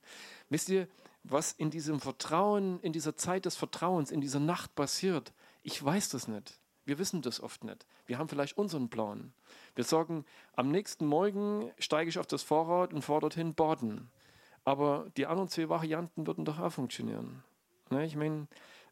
Wisst 0.50 0.70
ihr, 0.70 0.88
was 1.24 1.52
in 1.52 1.70
diesem 1.70 2.00
Vertrauen, 2.00 2.80
in 2.82 2.94
dieser 2.94 3.16
Zeit 3.16 3.46
des 3.46 3.56
Vertrauens, 3.56 4.12
in 4.12 4.22
dieser 4.22 4.40
Nacht 4.40 4.76
passiert? 4.76 5.34
Ich 5.64 5.84
weiß 5.84 6.10
das 6.10 6.28
nicht. 6.28 6.60
Wir 6.86 6.98
wissen 6.98 7.22
das 7.22 7.40
oft 7.40 7.64
nicht. 7.64 7.86
Wir 8.08 8.18
haben 8.18 8.30
vielleicht 8.30 8.58
unseren 8.58 8.90
Plan. 8.90 9.32
Wir 9.76 9.84
sagen, 9.84 10.26
am 10.56 10.72
nächsten 10.72 11.06
Morgen 11.06 11.72
steige 11.78 12.10
ich 12.10 12.18
auf 12.18 12.26
das 12.26 12.42
Fahrrad 12.42 12.94
und 12.94 13.04
fahre 13.04 13.22
dorthin 13.22 13.54
baden. 13.54 14.10
Aber 14.66 15.08
die 15.16 15.28
anderen 15.28 15.50
zwei 15.50 15.70
Varianten 15.70 16.26
würden 16.26 16.46
doch 16.46 16.60
auch 16.60 16.72
funktionieren. 16.72 17.44
Ne, 17.92 18.06
ich 18.06 18.16
meine, 18.16 18.48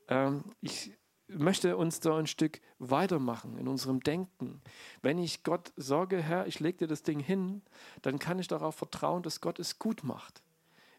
ähm, 0.10 0.44
ich, 0.62 0.92
möchte 1.28 1.78
uns 1.78 2.00
da 2.00 2.18
ein 2.18 2.28
Stück 2.28 2.62
weitermachen 2.80 3.58
in 3.58 3.68
unserem 3.68 4.00
Denken. 4.00 4.62
Wenn 5.02 5.18
ich 5.18 5.44
Gott 5.44 5.74
sage, 5.76 6.22
Herr, 6.22 6.48
ich 6.48 6.60
lege 6.60 6.80
dir 6.80 6.88
das 6.88 7.04
Ding 7.04 7.20
hin, 7.20 7.62
dann 8.02 8.20
kann 8.20 8.40
ich 8.40 8.48
darauf 8.48 8.76
vertrauen, 8.76 9.24
dass 9.24 9.42
Gott 9.42 9.60
es 9.60 9.80
gut 9.80 10.04
macht. 10.04 10.42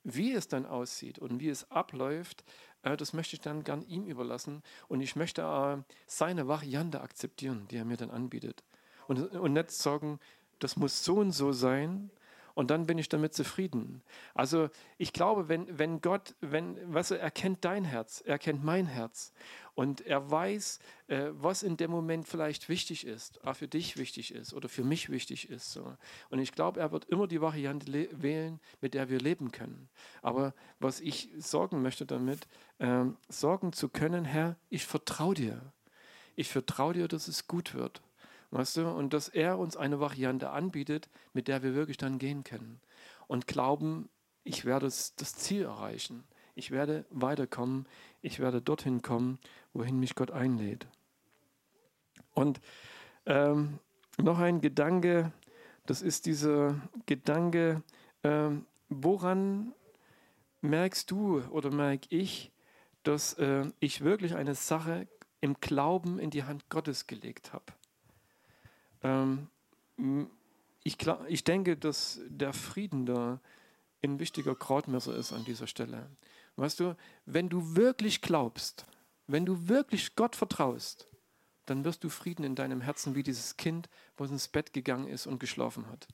Wie 0.05 0.33
es 0.33 0.49
dann 0.49 0.67
aussieht 0.67 1.19
und 1.19 1.41
wie 1.41 1.49
es 1.49 1.71
abläuft, 1.71 2.45
äh, 2.83 2.97
das 2.97 3.13
möchte 3.13 3.37
ich 3.37 3.41
dann 3.41 3.65
gern 3.65 3.83
ihm 3.83 4.07
überlassen 4.07 4.63
und 4.89 5.01
ich 5.01 5.17
möchte 5.17 5.43
äh, 5.43 5.83
seine 6.07 6.49
Variante 6.49 7.01
akzeptieren, 7.01 7.67
die 7.71 7.77
er 7.77 7.85
mir 7.85 7.97
dann 7.97 8.11
anbietet. 8.11 8.63
Und 9.07 9.53
nicht 9.55 9.71
sagen, 9.71 10.21
das 10.59 10.77
muss 10.77 11.03
so 11.03 11.17
und 11.17 11.33
so 11.33 11.53
sein, 11.53 12.11
und 12.59 12.73
dann 12.73 12.87
bin 12.87 12.99
ich 12.99 13.09
damit 13.09 13.35
zufrieden. 13.35 14.03
Also 14.35 14.69
ich 14.97 15.13
glaube, 15.13 15.49
wenn, 15.49 15.79
wenn 15.79 16.01
Gott, 16.01 16.35
wenn, 16.41 16.77
was 16.93 17.13
er 17.13 17.31
kennt 17.31 17.65
dein 17.65 17.85
Herz, 17.85 18.21
er 18.27 18.37
kennt 18.37 18.65
mein 18.65 18.87
Herz 18.87 19.33
und 19.77 20.01
er 20.01 20.29
weiß, 20.29 20.81
äh, 21.07 21.27
was 21.31 21.63
in 21.63 21.77
dem 21.77 21.93
Moment 21.93 22.27
vielleicht 22.27 22.69
wichtig 22.69 23.07
ist, 23.07 23.47
auch 23.47 23.55
für 23.55 23.69
dich 23.69 23.97
wichtig 23.97 24.35
ist 24.35 24.55
oder 24.55 24.69
für 24.69 24.83
mich 24.83 25.09
wichtig 25.09 25.51
ist. 25.51 25.71
So. 25.71 25.97
Und 26.31 26.41
ich 26.41 26.51
glaube, 26.51 26.81
er 26.81 26.91
wird 26.91 27.05
immer 27.05 27.29
die 27.29 27.41
Variante 27.41 27.87
wählen, 28.21 28.59
mit 28.81 28.95
der 28.95 29.09
wir 29.09 29.21
leben 29.21 29.53
können. 29.53 29.89
Aber 30.21 30.53
was 30.81 30.99
ich 30.99 31.31
sorgen 31.39 31.81
möchte 31.81 32.07
damit, 32.07 32.49
äh, 32.79 33.05
sorgen 33.29 33.73
zu 33.73 33.89
können, 33.89 34.25
Herr, 34.25 34.57
ich 34.69 34.85
vertraue 34.85 35.35
dir. 35.37 35.73
Ich 36.35 36.49
vertraue 36.49 36.95
dir, 36.95 37.07
dass 37.07 37.29
es 37.29 37.47
gut 37.47 37.75
wird. 37.75 38.03
Weißt 38.51 38.79
du? 38.79 38.89
Und 38.89 39.13
dass 39.13 39.29
er 39.29 39.59
uns 39.59 39.77
eine 39.77 40.01
Variante 40.01 40.51
anbietet, 40.51 41.09
mit 41.33 41.49
der 41.49 41.63
wir 41.63 41.75
wirklich 41.75 41.97
dann 41.97 42.19
gehen 42.19 42.45
können. 42.45 42.81
Und 43.27 43.47
glauben, 43.47 44.09
ich 44.45 44.65
werde 44.65 44.87
das, 44.87 45.15
Ziel 45.17 45.65
erreichen. 45.65 46.25
Ich 46.55 46.71
werde 46.71 47.05
weiterkommen. 47.11 47.87
Ich 48.23 48.39
werde 48.39 48.63
dorthin 48.63 49.03
kommen, 49.03 49.39
wohin 49.75 50.01
mich 50.01 50.15
Gott 50.15 50.31
einlädt. 50.31 50.87
Und 52.33 52.61
ähm, 53.27 53.79
noch 54.17 54.39
ein 54.39 54.61
Gedanke, 54.61 55.33
das 55.87 56.03
ist 56.03 56.27
dieser 56.27 56.75
Gedanke, 57.07 57.83
ähm, 58.25 58.65
woran 58.89 59.73
merkst 60.61 61.11
du 61.11 61.41
oder 61.51 61.71
merke 61.71 62.07
ich, 62.11 62.51
dass 63.03 63.35
äh, 63.35 63.71
ich 63.81 64.03
wirklich 64.03 64.35
eine 64.35 64.55
Sache 64.55 65.07
im 65.41 65.61
Glauben 65.61 66.19
in 66.19 66.31
die 66.31 66.45
Hand 66.45 66.69
Gottes 66.69 67.07
gelegt 67.07 67.53
habe? 67.53 67.78
Ähm, 69.03 69.49
ich, 70.85 70.97
ich 71.29 71.45
denke, 71.45 71.77
dass 71.77 72.21
der 72.29 72.53
Frieden 72.53 73.07
da 73.07 73.41
ein 74.03 74.19
wichtiger 74.19 74.55
Krautmesser 74.55 75.15
ist 75.17 75.33
an 75.33 75.45
dieser 75.45 75.67
Stelle. 75.67 76.09
Weißt 76.57 76.81
du, 76.81 76.97
wenn 77.27 77.49
du 77.49 77.77
wirklich 77.77 78.21
glaubst, 78.21 78.87
wenn 79.27 79.45
du 79.45 79.69
wirklich 79.69 80.17
Gott 80.17 80.37
vertraust, 80.37 81.09
dann 81.67 81.85
wirst 81.85 82.03
du 82.03 82.09
Frieden 82.09 82.45
in 82.45 82.55
deinem 82.55 82.81
Herzen 82.81 83.15
wie 83.15 83.23
dieses 83.23 83.57
Kind, 83.57 83.89
was 84.17 84.31
ins 84.31 84.49
Bett 84.49 84.73
gegangen 84.73 85.07
ist 85.07 85.27
und 85.27 85.39
geschlafen 85.39 85.87
hat. 85.89 86.09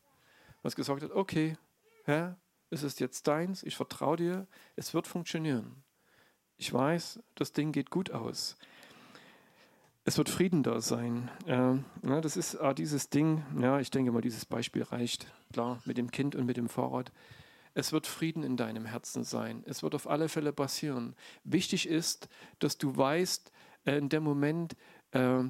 Was 0.63 0.75
gesagt 0.75 1.03
hat, 1.03 1.13
okay, 1.13 1.57
Herr, 2.05 2.37
es 2.71 2.83
ist 2.83 2.99
jetzt 3.01 3.29
deins, 3.29 3.63
ich 3.63 3.77
vertraue 3.77 4.17
dir, 4.17 4.47
es 4.75 4.95
wird 4.95 5.07
funktionieren. 5.07 5.85
Ich 6.57 6.73
weiß, 6.73 7.21
das 7.35 7.53
Ding 7.53 7.73
geht 7.73 7.91
gut 7.91 8.11
aus. 8.11 8.57
Es 10.07 10.19
wird 10.19 10.29
Frieden 10.29 10.63
da 10.63 10.83
sein. 10.83 11.31
Äh, 11.47 11.77
ja, 12.07 12.21
das 12.21 12.37
ist 12.37 12.57
ah, 12.57 12.75
dieses 12.75 13.09
Ding, 13.09 13.43
ja, 13.59 13.81
ich 13.81 13.91
denke 13.91 14.13
mal, 14.13 14.21
dieses 14.21 14.45
Beispiel 14.45 14.83
reicht, 14.83 15.27
klar, 15.53 15.81
mit 15.87 15.97
dem 15.97 16.11
Kind 16.11 16.37
und 16.37 16.45
mit 16.45 16.59
dem 16.59 16.69
Fahrrad. 16.69 17.11
Es 17.73 17.91
wird 17.91 18.07
Frieden 18.07 18.43
in 18.43 18.59
deinem 18.59 18.85
Herzen 18.85 19.25
sein. 19.25 19.65
Es 19.67 19.83
wird 19.83 19.95
auf 19.95 20.09
alle 20.09 20.29
Fälle 20.29 20.53
passieren. 20.53 21.17
Wichtig 21.43 21.89
ist, 21.89 22.29
dass 22.59 22.77
du 22.77 22.95
weißt, 22.95 23.51
äh, 23.87 23.97
in 23.97 24.11
dem 24.11 24.23
Moment, 24.25 24.77
äh, 25.13 25.43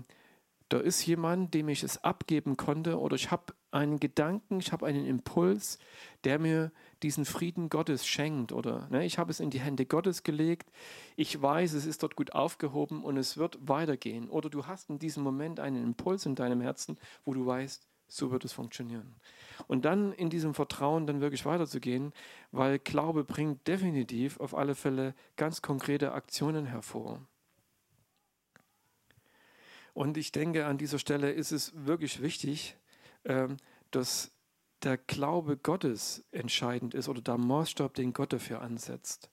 da 0.68 0.78
ist 0.78 1.04
jemand, 1.04 1.52
dem 1.52 1.68
ich 1.68 1.82
es 1.82 2.02
abgeben 2.04 2.56
konnte 2.56 3.00
oder 3.00 3.16
ich 3.16 3.32
habe 3.32 3.54
einen 3.74 3.98
Gedanken, 3.98 4.60
ich 4.60 4.72
habe 4.72 4.86
einen 4.86 5.04
Impuls, 5.04 5.78
der 6.22 6.38
mir 6.38 6.70
diesen 7.02 7.24
Frieden 7.24 7.68
Gottes 7.68 8.06
schenkt 8.06 8.52
oder 8.52 8.88
ne, 8.88 9.04
ich 9.04 9.18
habe 9.18 9.30
es 9.30 9.40
in 9.40 9.50
die 9.50 9.60
Hände 9.60 9.84
Gottes 9.84 10.22
gelegt, 10.22 10.70
ich 11.16 11.40
weiß, 11.42 11.72
es 11.72 11.84
ist 11.84 12.02
dort 12.02 12.14
gut 12.14 12.32
aufgehoben 12.32 13.02
und 13.02 13.16
es 13.16 13.36
wird 13.36 13.58
weitergehen 13.60 14.30
oder 14.30 14.48
du 14.48 14.66
hast 14.66 14.90
in 14.90 14.98
diesem 14.98 15.24
Moment 15.24 15.58
einen 15.58 15.82
Impuls 15.82 16.24
in 16.24 16.36
deinem 16.36 16.60
Herzen, 16.60 16.98
wo 17.24 17.34
du 17.34 17.44
weißt, 17.44 17.86
so 18.06 18.30
wird 18.30 18.44
es 18.44 18.52
funktionieren. 18.52 19.16
Und 19.66 19.84
dann 19.84 20.12
in 20.12 20.30
diesem 20.30 20.54
Vertrauen 20.54 21.06
dann 21.06 21.20
wirklich 21.20 21.44
weiterzugehen, 21.44 22.12
weil 22.52 22.78
Glaube 22.78 23.24
bringt 23.24 23.66
definitiv 23.66 24.38
auf 24.38 24.54
alle 24.54 24.74
Fälle 24.74 25.14
ganz 25.36 25.62
konkrete 25.62 26.12
Aktionen 26.12 26.66
hervor. 26.66 27.26
Und 29.94 30.16
ich 30.16 30.32
denke, 30.32 30.66
an 30.66 30.78
dieser 30.78 30.98
Stelle 30.98 31.32
ist 31.32 31.50
es 31.50 31.72
wirklich 31.74 32.20
wichtig, 32.20 32.76
dass 33.90 34.32
der 34.82 34.98
Glaube 34.98 35.56
Gottes 35.56 36.24
entscheidend 36.30 36.94
ist 36.94 37.08
oder 37.08 37.22
der 37.22 37.38
Maßstab, 37.38 37.94
den 37.94 38.12
Gott 38.12 38.32
dafür 38.32 38.60
ansetzt. 38.60 39.30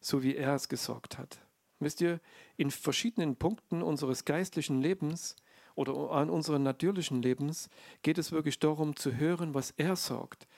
So 0.00 0.22
wie 0.22 0.36
er 0.36 0.54
es 0.54 0.68
gesorgt 0.68 1.18
hat. 1.18 1.40
Wisst 1.80 2.00
ihr, 2.00 2.20
in 2.56 2.70
verschiedenen 2.70 3.36
Punkten 3.36 3.82
unseres 3.82 4.24
geistlichen 4.24 4.80
Lebens 4.80 5.36
oder 5.74 6.10
an 6.10 6.28
unserem 6.28 6.64
natürlichen 6.64 7.22
Lebens 7.22 7.70
geht 8.02 8.18
es 8.18 8.32
wirklich 8.32 8.58
darum 8.58 8.96
zu 8.96 9.16
hören, 9.16 9.54
was 9.54 9.70
er 9.76 9.94
sagt. 9.96 10.48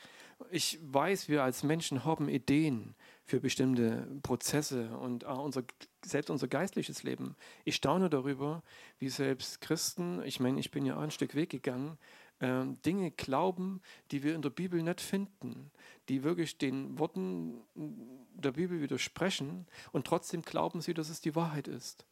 Ich 0.51 0.79
weiß, 0.83 1.29
wir 1.29 1.45
als 1.45 1.63
Menschen 1.63 2.05
haben 2.05 2.29
Ideen 2.29 2.95
für 3.31 3.41
bestimmte 3.41 4.09
Prozesse 4.25 4.91
und 4.99 5.23
unser, 5.23 5.63
selbst 6.05 6.31
unser 6.31 6.49
geistliches 6.49 7.05
Leben. 7.05 7.37
Ich 7.65 7.77
staune 7.77 8.11
darüber, 8.11 8.65
wie 8.99 9.09
selbst 9.09 9.61
Christen, 9.61 10.21
ich 10.25 10.41
meine, 10.41 10.59
ich 10.59 10.73
bin 10.73 10.85
ja 10.85 10.97
auch 10.97 11.03
ein 11.03 11.13
Stück 11.13 11.37
Weg 11.37 11.51
gegangen, 11.51 11.97
äh, 12.41 12.65
Dinge 12.85 13.13
glauben, 13.13 13.83
die 14.11 14.25
wir 14.25 14.35
in 14.35 14.43
der 14.43 14.51
Bibel 14.51 14.83
nicht 14.83 15.01
finden, 15.01 15.71
die 16.09 16.25
wirklich 16.25 16.59
den 16.59 16.99
Worten 16.99 17.61
der 18.35 18.51
Bibel 18.53 18.83
widersprechen 18.83 19.67
und 19.93 20.09
trotzdem 20.09 20.43
glauben 20.43 20.81
sie, 20.81 20.93
dass 20.93 21.09
es 21.09 21.21
die 21.21 21.37
Wahrheit 21.37 21.69
ist. 21.69 22.05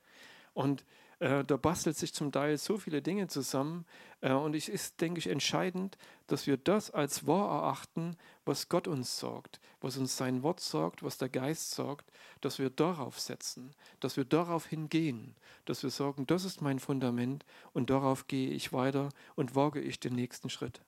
Und 0.55 0.85
äh, 1.21 1.45
da 1.45 1.57
bastelt 1.57 1.97
sich 1.97 2.15
zum 2.15 2.31
Teil 2.31 2.59
so 2.59 2.79
viele 2.79 3.03
Dinge 3.03 3.27
zusammen. 3.27 3.85
Äh, 4.21 4.33
und 4.33 4.55
es 4.55 4.69
ist, 4.69 5.01
denke 5.01 5.19
ich, 5.19 5.27
entscheidend, 5.27 5.99
dass 6.29 6.47
wir 6.47 6.57
das 6.57 6.91
als 6.91 7.27
wahr 7.27 7.49
erachten, 7.63 8.17
was 8.45 8.69
Gott 8.69 8.87
uns 8.87 9.19
sorgt, 9.19 9.61
was 9.81 9.97
uns 9.97 10.17
sein 10.17 10.43
Wort 10.43 10.61
sorgt, 10.61 11.03
was 11.03 11.19
der 11.19 11.29
Geist 11.29 11.73
sorgt, 11.73 12.11
dass 12.41 12.59
wir 12.59 12.71
darauf 12.71 13.19
setzen, 13.19 13.75
dass 14.01 14.17
wir 14.17 14.25
darauf 14.25 14.67
hingehen, 14.67 15.35
dass 15.65 15.83
wir 15.83 15.91
sagen, 15.91 16.27
das 16.27 16.45
ist 16.45 16.63
mein 16.63 16.79
Fundament 16.79 17.45
und 17.73 17.91
darauf 17.91 18.29
gehe 18.29 18.51
ich 18.51 18.73
weiter 18.73 19.09
und 19.35 19.57
wage 19.57 19.81
ich 19.81 19.99
den 19.99 20.15
nächsten 20.15 20.51
Schritt. 20.51 20.81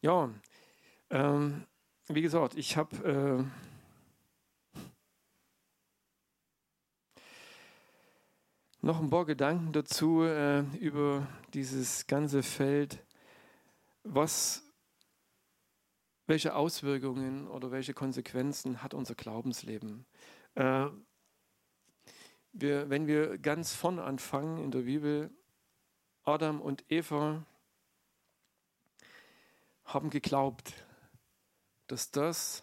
Ja, 0.00 0.30
ähm, 1.10 1.64
wie 2.06 2.22
gesagt, 2.22 2.56
ich 2.56 2.76
habe. 2.76 3.44
Äh, 3.44 3.75
noch 8.86 9.00
ein 9.00 9.10
paar 9.10 9.26
Gedanken 9.26 9.72
dazu 9.72 10.22
äh, 10.22 10.60
über 10.78 11.26
dieses 11.52 12.06
ganze 12.06 12.44
Feld. 12.44 13.04
Was, 14.04 14.62
welche 16.28 16.54
Auswirkungen 16.54 17.48
oder 17.48 17.72
welche 17.72 17.94
Konsequenzen 17.94 18.84
hat 18.84 18.94
unser 18.94 19.16
Glaubensleben? 19.16 20.06
Äh, 20.54 20.86
wir, 22.52 22.88
wenn 22.88 23.08
wir 23.08 23.38
ganz 23.38 23.74
vorn 23.74 23.98
anfangen 23.98 24.58
in 24.62 24.70
der 24.70 24.82
Bibel, 24.82 25.30
Adam 26.22 26.60
und 26.60 26.84
Eva 26.88 27.44
haben 29.84 30.10
geglaubt, 30.10 30.86
dass 31.88 32.12
das, 32.12 32.62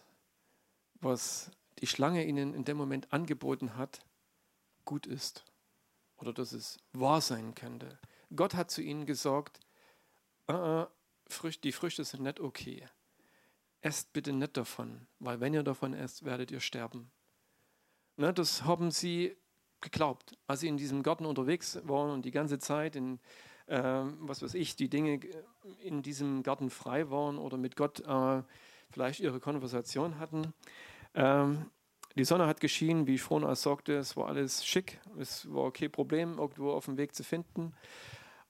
was 1.01 1.51
die 1.79 1.87
Schlange 1.87 2.25
ihnen 2.25 2.53
in 2.53 2.63
dem 2.63 2.77
Moment 2.77 3.11
angeboten 3.11 3.75
hat, 3.75 4.05
gut 4.85 5.05
ist 5.05 5.43
oder 6.23 6.31
dass 6.31 6.53
es 6.53 6.79
wahr 6.93 7.19
sein 7.19 7.53
könnte. 7.53 7.99
Gott 8.33 8.55
hat 8.55 8.71
zu 8.71 8.81
ihnen 8.81 9.05
gesagt, 9.05 9.59
äh, 10.47 10.85
die 11.63 11.71
Früchte 11.73 12.05
sind 12.05 12.23
nicht 12.23 12.39
okay. 12.39 12.85
Esst 13.81 14.13
bitte 14.13 14.31
nicht 14.31 14.55
davon, 14.55 15.07
weil 15.19 15.41
wenn 15.41 15.53
ihr 15.53 15.63
davon 15.63 15.93
esst, 15.93 16.23
werdet 16.23 16.49
ihr 16.51 16.61
sterben. 16.61 17.11
Ne, 18.15 18.33
das 18.33 18.63
haben 18.63 18.91
sie 18.91 19.35
geglaubt, 19.81 20.37
als 20.47 20.61
sie 20.61 20.69
in 20.69 20.77
diesem 20.77 21.03
Garten 21.03 21.25
unterwegs 21.25 21.79
waren 21.83 22.11
und 22.11 22.23
die 22.23 22.31
ganze 22.31 22.59
Zeit 22.59 22.95
in, 22.95 23.19
äh, 23.65 23.81
was 23.81 24.41
weiß 24.41 24.53
ich, 24.53 24.77
die 24.77 24.87
Dinge 24.87 25.19
in 25.81 26.01
diesem 26.01 26.43
Garten 26.43 26.69
frei 26.69 27.09
waren 27.09 27.37
oder 27.37 27.57
mit 27.57 27.75
Gott 27.75 27.99
äh, 27.99 28.43
vielleicht 28.89 29.19
ihre 29.19 29.41
Konversation 29.41 30.17
hatten. 30.19 30.53
Ähm, 31.13 31.69
die 32.15 32.23
Sonne 32.25 32.45
hat 32.45 32.59
geschienen, 32.59 33.07
wie 33.07 33.15
ich 33.15 33.21
vorhin 33.21 33.47
auch 33.47 33.55
sagte, 33.55 33.95
es 33.95 34.15
war 34.15 34.27
alles 34.27 34.65
schick, 34.65 34.99
es 35.17 35.51
war 35.51 35.71
kein 35.71 35.91
Problem, 35.91 36.37
irgendwo 36.37 36.71
auf 36.71 36.85
dem 36.85 36.97
Weg 36.97 37.15
zu 37.15 37.23
finden. 37.23 37.73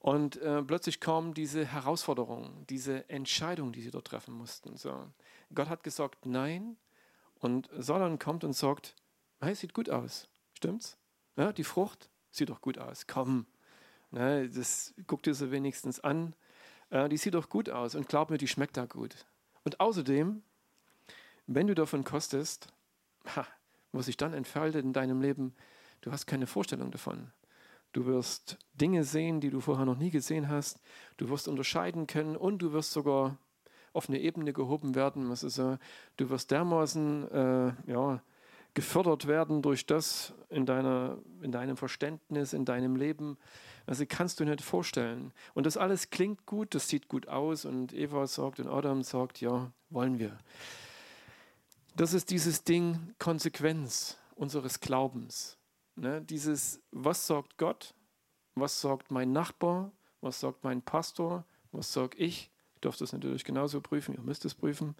Und 0.00 0.36
äh, 0.42 0.62
plötzlich 0.62 1.00
kam 1.00 1.32
diese 1.32 1.64
Herausforderung, 1.64 2.66
diese 2.68 3.08
Entscheidung, 3.08 3.72
die 3.72 3.80
sie 3.80 3.90
dort 3.90 4.06
treffen 4.06 4.34
mussten. 4.34 4.76
So. 4.76 5.08
Gott 5.54 5.70
hat 5.70 5.82
gesagt, 5.82 6.26
nein. 6.26 6.76
Und 7.40 7.70
Solon 7.78 8.18
kommt 8.18 8.44
und 8.44 8.52
sagt, 8.52 8.94
hey, 9.40 9.54
sieht 9.54 9.72
gut 9.72 9.88
aus. 9.88 10.28
Stimmt's? 10.52 10.98
Ja, 11.36 11.52
die 11.52 11.64
Frucht 11.64 12.10
sieht 12.30 12.50
doch 12.50 12.60
gut 12.60 12.76
aus. 12.76 13.06
Komm. 13.06 13.46
Ne, 14.10 14.48
das 14.48 14.94
guck 15.06 15.22
dir 15.22 15.34
sie 15.34 15.50
wenigstens 15.50 16.00
an. 16.00 16.34
Äh, 16.90 17.08
die 17.08 17.16
sieht 17.16 17.32
doch 17.32 17.48
gut 17.48 17.70
aus. 17.70 17.94
Und 17.94 18.06
glaub 18.06 18.28
mir, 18.28 18.38
die 18.38 18.46
schmeckt 18.46 18.76
da 18.76 18.84
gut. 18.84 19.24
Und 19.64 19.80
außerdem, 19.80 20.42
wenn 21.46 21.66
du 21.66 21.74
davon 21.74 22.04
kostest, 22.04 22.68
ha, 23.36 23.46
was 23.92 24.06
sich 24.06 24.16
dann 24.16 24.32
entfaltet 24.32 24.84
in 24.84 24.92
deinem 24.92 25.20
Leben, 25.20 25.54
du 26.00 26.12
hast 26.12 26.26
keine 26.26 26.46
Vorstellung 26.46 26.90
davon. 26.90 27.30
Du 27.92 28.06
wirst 28.06 28.58
Dinge 28.74 29.04
sehen, 29.04 29.40
die 29.40 29.50
du 29.50 29.60
vorher 29.60 29.86
noch 29.86 29.96
nie 29.96 30.10
gesehen 30.10 30.48
hast. 30.48 30.80
Du 31.16 31.28
wirst 31.28 31.46
unterscheiden 31.46 32.08
können 32.08 32.36
und 32.36 32.58
du 32.58 32.72
wirst 32.72 32.90
sogar 32.90 33.38
auf 33.92 34.08
eine 34.08 34.20
Ebene 34.20 34.52
gehoben 34.52 34.96
werden. 34.96 35.30
Also, 35.30 35.78
du 36.16 36.28
wirst 36.28 36.50
dermaßen 36.50 37.30
äh, 37.30 37.72
ja, 37.86 38.20
gefördert 38.74 39.28
werden 39.28 39.62
durch 39.62 39.86
das 39.86 40.34
in, 40.50 40.66
deiner, 40.66 41.18
in 41.40 41.52
deinem 41.52 41.76
Verständnis, 41.76 42.52
in 42.52 42.64
deinem 42.64 42.96
Leben. 42.96 43.38
Also 43.86 44.04
kannst 44.08 44.40
du 44.40 44.44
nicht 44.44 44.60
vorstellen. 44.60 45.32
Und 45.54 45.66
das 45.66 45.76
alles 45.76 46.10
klingt 46.10 46.44
gut, 46.46 46.74
das 46.74 46.88
sieht 46.88 47.06
gut 47.06 47.28
aus. 47.28 47.64
Und 47.64 47.94
Eva 47.94 48.26
sagt 48.26 48.58
und 48.58 48.66
Adam 48.66 49.02
sagt, 49.02 49.40
ja, 49.40 49.70
wollen 49.90 50.18
wir. 50.18 50.36
Das 51.96 52.12
ist 52.12 52.30
dieses 52.30 52.64
Ding 52.64 53.14
Konsequenz 53.18 54.18
unseres 54.34 54.80
Glaubens. 54.80 55.58
Ne? 55.94 56.22
Dieses, 56.22 56.80
was 56.90 57.26
sagt 57.26 57.56
Gott 57.56 57.94
was 58.54 58.80
sagt 58.80 59.10
mein 59.10 59.32
Nachbar, 59.32 59.92
was 60.20 60.40
sagt 60.40 60.64
mein 60.64 60.82
Pastor, 60.82 61.44
was 61.72 61.92
sage 61.92 62.16
ich. 62.18 62.50
Ich 62.74 62.80
darf 62.80 62.96
das 62.96 63.12
natürlich 63.12 63.44
genauso 63.44 63.80
prüfen, 63.80 64.14
ihr 64.14 64.20
müsst 64.20 64.44
es 64.44 64.54
prüfen. 64.54 64.94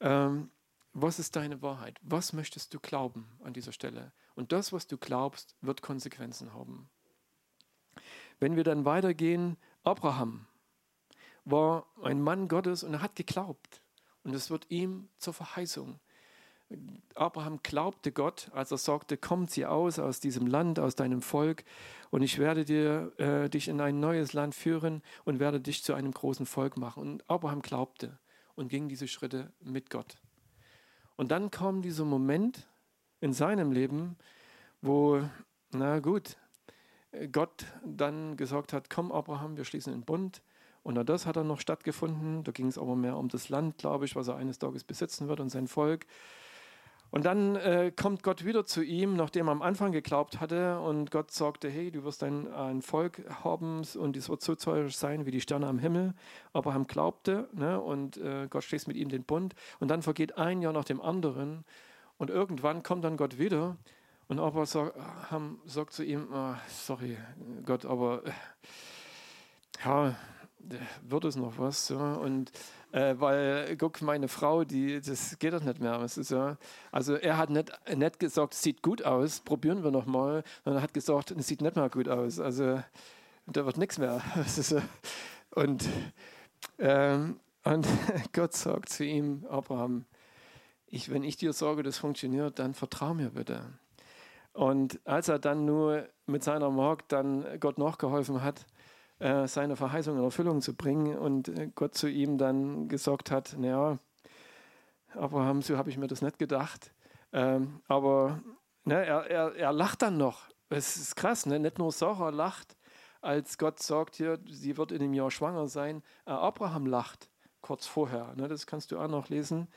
Ähm, 0.00 0.50
was 0.92 1.18
ist 1.18 1.36
deine 1.36 1.62
Wahrheit? 1.62 1.98
Was 2.02 2.32
möchtest 2.32 2.74
du 2.74 2.80
glauben 2.80 3.28
an 3.44 3.52
dieser 3.52 3.72
Stelle? 3.72 4.12
Und 4.34 4.52
das, 4.52 4.72
was 4.72 4.86
du 4.86 4.96
glaubst, 4.96 5.54
wird 5.60 5.82
Konsequenzen 5.82 6.52
haben. 6.52 6.88
Wenn 8.38 8.56
wir 8.56 8.64
dann 8.64 8.84
weitergehen, 8.84 9.56
Abraham 9.82 10.46
war 11.44 11.86
ein 12.02 12.20
Mann 12.20 12.48
Gottes 12.48 12.82
und 12.82 12.94
er 12.94 13.02
hat 13.02 13.14
geglaubt. 13.14 13.82
Und 14.22 14.34
es 14.34 14.50
wird 14.50 14.70
ihm 14.70 15.08
zur 15.18 15.34
Verheißung. 15.34 16.00
Abraham 17.14 17.60
glaubte 17.62 18.12
Gott, 18.12 18.50
als 18.54 18.70
er 18.70 18.78
sagte, 18.78 19.16
komm, 19.16 19.48
zieh 19.48 19.66
aus 19.66 19.98
aus 19.98 20.20
diesem 20.20 20.46
Land, 20.46 20.78
aus 20.78 20.94
deinem 20.94 21.22
Volk, 21.22 21.64
und 22.10 22.22
ich 22.22 22.38
werde 22.38 22.64
dir, 22.64 23.12
äh, 23.18 23.48
dich 23.48 23.68
in 23.68 23.80
ein 23.80 24.00
neues 24.00 24.32
Land 24.32 24.54
führen 24.54 25.02
und 25.24 25.38
werde 25.38 25.60
dich 25.60 25.84
zu 25.84 25.94
einem 25.94 26.12
großen 26.12 26.44
Volk 26.46 26.76
machen. 26.76 27.02
Und 27.02 27.30
Abraham 27.30 27.62
glaubte 27.62 28.18
und 28.56 28.68
ging 28.68 28.88
diese 28.88 29.06
Schritte 29.06 29.52
mit 29.60 29.90
Gott. 29.90 30.16
Und 31.16 31.30
dann 31.30 31.50
kam 31.50 31.82
dieser 31.82 32.04
Moment 32.04 32.66
in 33.20 33.32
seinem 33.32 33.70
Leben, 33.70 34.16
wo, 34.82 35.22
na 35.70 36.00
gut, 36.00 36.36
Gott 37.30 37.66
dann 37.84 38.36
gesagt 38.36 38.72
hat, 38.72 38.90
komm 38.90 39.12
Abraham, 39.12 39.56
wir 39.56 39.64
schließen 39.64 39.92
einen 39.92 40.04
Bund. 40.04 40.42
Und 40.82 40.96
das 41.08 41.26
hat 41.26 41.36
dann 41.36 41.46
noch 41.46 41.60
stattgefunden. 41.60 42.42
Da 42.42 42.52
ging 42.52 42.66
es 42.66 42.78
aber 42.78 42.96
mehr 42.96 43.16
um 43.18 43.28
das 43.28 43.50
Land, 43.50 43.78
glaube 43.78 44.06
ich, 44.06 44.16
was 44.16 44.28
er 44.28 44.36
eines 44.36 44.58
Tages 44.58 44.82
besitzen 44.82 45.28
wird 45.28 45.40
und 45.40 45.50
sein 45.50 45.68
Volk. 45.68 46.06
Und 47.10 47.24
dann 47.24 47.56
äh, 47.56 47.92
kommt 47.94 48.22
Gott 48.22 48.44
wieder 48.44 48.64
zu 48.64 48.82
ihm, 48.82 49.16
nachdem 49.16 49.48
er 49.48 49.52
am 49.52 49.62
Anfang 49.62 49.90
geglaubt 49.90 50.40
hatte. 50.40 50.78
Und 50.80 51.10
Gott 51.10 51.32
sagte, 51.32 51.68
hey, 51.68 51.90
du 51.90 52.04
wirst 52.04 52.22
ein, 52.22 52.52
ein 52.52 52.82
Volk 52.82 53.22
haben 53.42 53.82
und 53.98 54.16
es 54.16 54.28
wird 54.28 54.42
so 54.42 54.54
zahlreich 54.54 54.96
sein 54.96 55.26
wie 55.26 55.32
die 55.32 55.40
Sterne 55.40 55.66
am 55.66 55.78
Himmel. 55.78 56.14
Abraham 56.52 56.86
glaubte 56.86 57.48
ne, 57.52 57.80
und 57.80 58.16
äh, 58.18 58.46
Gott 58.48 58.62
schließt 58.62 58.86
mit 58.86 58.96
ihm 58.96 59.08
den 59.08 59.24
Bund. 59.24 59.54
Und 59.80 59.88
dann 59.88 60.02
vergeht 60.02 60.38
ein 60.38 60.62
Jahr 60.62 60.72
nach 60.72 60.84
dem 60.84 61.00
anderen. 61.00 61.64
Und 62.18 62.30
irgendwann 62.30 62.82
kommt 62.82 63.04
dann 63.04 63.16
Gott 63.16 63.38
wieder. 63.38 63.76
Und 64.28 64.38
Abraham 64.38 65.58
sagt 65.64 65.92
zu 65.92 66.04
ihm, 66.04 66.28
oh, 66.32 66.54
sorry 66.68 67.16
Gott, 67.66 67.84
aber 67.84 68.24
äh, 68.24 68.30
ja, 69.84 70.14
wird 71.02 71.24
es 71.24 71.34
noch 71.34 71.58
was? 71.58 71.88
So. 71.88 71.98
Und 71.98 72.52
äh, 72.92 73.14
weil, 73.18 73.76
guck, 73.76 74.02
meine 74.02 74.28
Frau, 74.28 74.64
die, 74.64 75.00
das 75.00 75.38
geht 75.38 75.52
doch 75.52 75.62
nicht 75.62 75.80
mehr. 75.80 76.06
Ja, 76.28 76.56
also 76.90 77.14
er 77.14 77.36
hat 77.36 77.50
nicht, 77.50 77.72
nicht 77.94 78.18
gesagt, 78.18 78.54
es 78.54 78.62
sieht 78.62 78.82
gut 78.82 79.04
aus, 79.04 79.40
probieren 79.40 79.84
wir 79.84 79.90
nochmal, 79.90 80.42
sondern 80.64 80.80
er 80.80 80.82
hat 80.82 80.94
gesagt, 80.94 81.30
es 81.30 81.46
sieht 81.46 81.62
nicht 81.62 81.76
mehr 81.76 81.88
gut 81.88 82.08
aus. 82.08 82.40
Also 82.40 82.82
da 83.46 83.66
wird 83.66 83.78
nichts 83.78 83.98
mehr. 83.98 84.20
So. 84.46 84.80
Und, 85.54 85.88
ähm, 86.78 87.40
und 87.64 87.86
Gott 88.32 88.54
sagt 88.54 88.88
zu 88.88 89.04
ihm, 89.04 89.46
Abraham, 89.48 90.04
ich, 90.86 91.10
wenn 91.10 91.22
ich 91.22 91.36
dir 91.36 91.52
sage, 91.52 91.82
das 91.82 91.98
funktioniert, 91.98 92.58
dann 92.58 92.74
vertrau 92.74 93.14
mir 93.14 93.30
bitte. 93.30 93.62
Und 94.52 95.00
als 95.04 95.28
er 95.28 95.38
dann 95.38 95.64
nur 95.64 96.08
mit 96.26 96.42
seiner 96.42 96.70
Magd 96.70 97.12
dann 97.12 97.44
Gott 97.60 97.78
nachgeholfen 97.78 98.42
hat, 98.42 98.66
äh, 99.20 99.46
seine 99.46 99.76
Verheißung 99.76 100.18
in 100.18 100.24
Erfüllung 100.24 100.60
zu 100.60 100.74
bringen 100.74 101.16
und 101.16 101.48
äh, 101.48 101.70
Gott 101.74 101.94
zu 101.94 102.08
ihm 102.08 102.38
dann 102.38 102.88
gesagt 102.88 103.30
hat, 103.30 103.54
naja, 103.58 103.98
Abraham, 105.14 105.62
so 105.62 105.76
habe 105.76 105.90
ich 105.90 105.98
mir 105.98 106.06
das 106.06 106.22
nicht 106.22 106.38
gedacht. 106.38 106.92
Ähm, 107.32 107.80
aber 107.86 108.42
ne, 108.84 109.04
er, 109.04 109.30
er, 109.30 109.54
er 109.54 109.72
lacht 109.72 110.02
dann 110.02 110.16
noch. 110.16 110.48
Es 110.68 110.96
ist 110.96 111.16
krass, 111.16 111.46
ne? 111.46 111.58
nicht 111.58 111.78
nur 111.78 111.92
Sarah 111.92 112.30
lacht, 112.30 112.76
als 113.20 113.58
Gott 113.58 113.80
sagt 113.80 114.16
hier, 114.16 114.38
sie 114.48 114.76
wird 114.76 114.92
in 114.92 115.02
einem 115.02 115.14
Jahr 115.14 115.30
schwanger 115.30 115.68
sein. 115.68 116.02
Äh, 116.26 116.30
Abraham 116.30 116.86
lacht 116.86 117.28
kurz 117.60 117.86
vorher. 117.86 118.34
Ne? 118.36 118.48
Das 118.48 118.66
kannst 118.66 118.90
du 118.90 118.98
auch 118.98 119.08
noch 119.08 119.28
lesen 119.28 119.68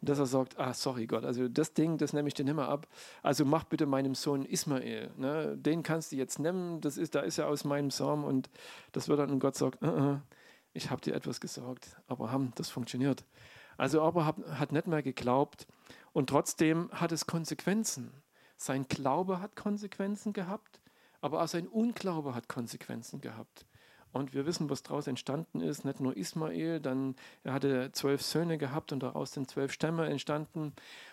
dass 0.00 0.18
er 0.18 0.26
sagt, 0.26 0.58
ah, 0.58 0.74
sorry 0.74 1.06
Gott, 1.06 1.24
also 1.24 1.48
das 1.48 1.74
Ding, 1.74 1.98
das 1.98 2.12
nehme 2.12 2.28
ich 2.28 2.34
dir 2.34 2.44
nicht 2.44 2.54
mehr 2.54 2.68
ab. 2.68 2.86
Also 3.22 3.44
mach 3.44 3.64
bitte 3.64 3.86
meinem 3.86 4.14
Sohn 4.14 4.44
Ismael. 4.44 5.10
Ne? 5.16 5.56
Den 5.56 5.82
kannst 5.82 6.12
du 6.12 6.16
jetzt 6.16 6.38
nehmen, 6.38 6.80
das 6.80 6.96
ist, 6.96 7.14
da 7.14 7.20
ist 7.20 7.38
er 7.38 7.48
aus 7.48 7.64
meinem 7.64 7.90
Samen 7.90 8.24
und 8.24 8.50
das 8.92 9.08
wird 9.08 9.18
dann, 9.18 9.30
und 9.30 9.40
Gott 9.40 9.56
sagt, 9.56 9.82
uh 9.82 9.86
-uh, 9.86 10.20
ich 10.72 10.90
habe 10.90 11.00
dir 11.00 11.14
etwas 11.14 11.40
gesagt. 11.40 11.96
Abraham, 12.06 12.52
das 12.56 12.70
funktioniert. 12.70 13.24
Also 13.78 14.02
Abraham 14.02 14.44
hat 14.58 14.72
nicht 14.72 14.86
mehr 14.86 15.02
geglaubt 15.02 15.66
und 16.12 16.28
trotzdem 16.28 16.90
hat 16.92 17.12
es 17.12 17.26
Konsequenzen. 17.26 18.12
Sein 18.56 18.86
Glaube 18.88 19.40
hat 19.40 19.54
Konsequenzen 19.54 20.32
gehabt, 20.32 20.80
aber 21.20 21.42
auch 21.42 21.48
sein 21.48 21.68
Unglaube 21.68 22.34
hat 22.34 22.48
Konsequenzen 22.48 23.20
gehabt. 23.20 23.66
Und 24.16 24.34
wir 24.34 24.46
wissen, 24.46 24.70
was 24.70 24.82
daraus 24.82 25.06
entstanden 25.06 25.60
ist. 25.60 25.84
Nicht 25.84 26.00
nur 26.00 26.16
Ismael, 26.16 26.80
dann 26.80 27.14
er 27.44 27.52
hatte 27.52 27.90
zwölf 27.92 28.22
Söhne 28.22 28.58
gehabt 28.58 28.92
und 28.92 29.02
daraus 29.02 29.32
sind 29.32 29.50
zwölf 29.50 29.72
Stämme 29.72 30.06
entstanden. 30.06 30.72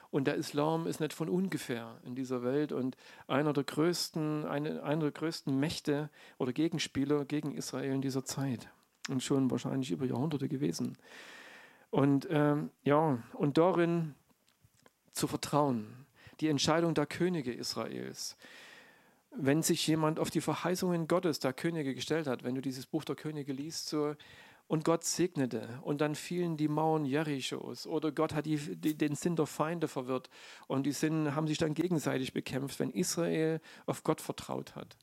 Und 0.09 0.25
der 0.25 0.35
Islam 0.35 0.87
ist 0.87 0.99
nicht 0.99 1.13
von 1.13 1.27
ungefähr 1.27 1.99
in 2.05 2.15
dieser 2.15 2.43
Welt 2.43 2.71
und 2.71 2.95
einer 3.27 3.51
der 3.51 3.63
größten, 3.63 4.45
eine, 4.45 4.83
einer 4.83 5.01
der 5.01 5.11
größten 5.11 5.59
Mächte 5.59 6.09
oder 6.37 6.53
Gegenspieler 6.53 7.25
gegen 7.25 7.55
Israel 7.55 7.93
in 7.93 8.01
dieser 8.01 8.23
Zeit. 8.23 8.69
Und 9.09 9.21
schon 9.21 9.51
wahrscheinlich 9.51 9.91
über 9.91 10.05
Jahrhunderte 10.05 10.47
gewesen. 10.47 10.97
Und 11.89 12.27
ähm, 12.29 12.69
ja, 12.83 13.19
und 13.33 13.57
darin 13.57 14.15
zu 15.11 15.27
vertrauen, 15.27 16.05
die 16.39 16.47
Entscheidung 16.47 16.93
der 16.93 17.05
Könige 17.05 17.53
Israels, 17.53 18.37
wenn 19.35 19.63
sich 19.63 19.85
jemand 19.87 20.19
auf 20.19 20.29
die 20.29 20.41
Verheißungen 20.41 21.07
Gottes, 21.07 21.39
der 21.39 21.53
Könige, 21.53 21.95
gestellt 21.95 22.27
hat, 22.27 22.43
wenn 22.43 22.55
du 22.55 22.61
dieses 22.61 22.85
Buch 22.85 23.03
der 23.03 23.15
Könige 23.15 23.53
liest, 23.53 23.87
so, 23.89 24.15
und 24.67 24.85
Gott 24.85 25.03
segnete 25.03 25.67
und 25.81 26.01
dann 26.01 26.15
fielen 26.15 26.57
die 26.57 26.67
Mauern 26.67 27.05
Jerichos 27.05 27.85
oder 27.85 28.11
Gott 28.11 28.33
hat 28.33 28.45
die, 28.45 28.57
die, 28.57 28.97
den 28.97 29.15
Sinn 29.15 29.35
der 29.35 29.45
Feinde 29.45 29.87
verwirrt 29.87 30.29
und 30.67 30.85
die 30.85 30.93
Sinn 30.93 31.35
haben 31.35 31.47
sich 31.47 31.57
dann 31.57 31.73
gegenseitig 31.73 32.33
bekämpft, 32.33 32.79
wenn 32.79 32.89
Israel 32.89 33.59
auf 33.85 34.03
Gott 34.03 34.21
vertraut 34.21 34.75
hat. 34.75 34.97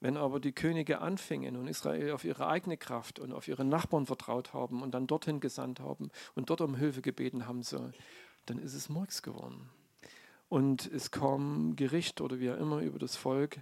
Wenn 0.00 0.16
aber 0.16 0.40
die 0.40 0.52
Könige 0.52 1.00
anfingen 1.00 1.56
und 1.56 1.68
Israel 1.68 2.12
auf 2.12 2.24
ihre 2.24 2.48
eigene 2.48 2.76
Kraft 2.76 3.18
und 3.18 3.32
auf 3.32 3.48
ihre 3.48 3.64
Nachbarn 3.64 4.04
vertraut 4.04 4.52
haben 4.52 4.82
und 4.82 4.92
dann 4.92 5.06
dorthin 5.06 5.40
gesandt 5.40 5.80
haben 5.80 6.10
und 6.34 6.50
dort 6.50 6.60
um 6.60 6.74
Hilfe 6.74 7.00
gebeten 7.00 7.46
haben, 7.46 7.62
so, 7.62 7.90
dann 8.44 8.58
ist 8.58 8.74
es 8.74 8.88
Murks 8.88 9.22
geworden. 9.22 9.70
Und 10.50 10.90
es 10.92 11.10
kam 11.10 11.74
Gericht 11.76 12.20
oder 12.20 12.38
wie 12.38 12.50
auch 12.50 12.58
immer 12.58 12.80
über 12.80 12.98
das 12.98 13.16
Volk 13.16 13.60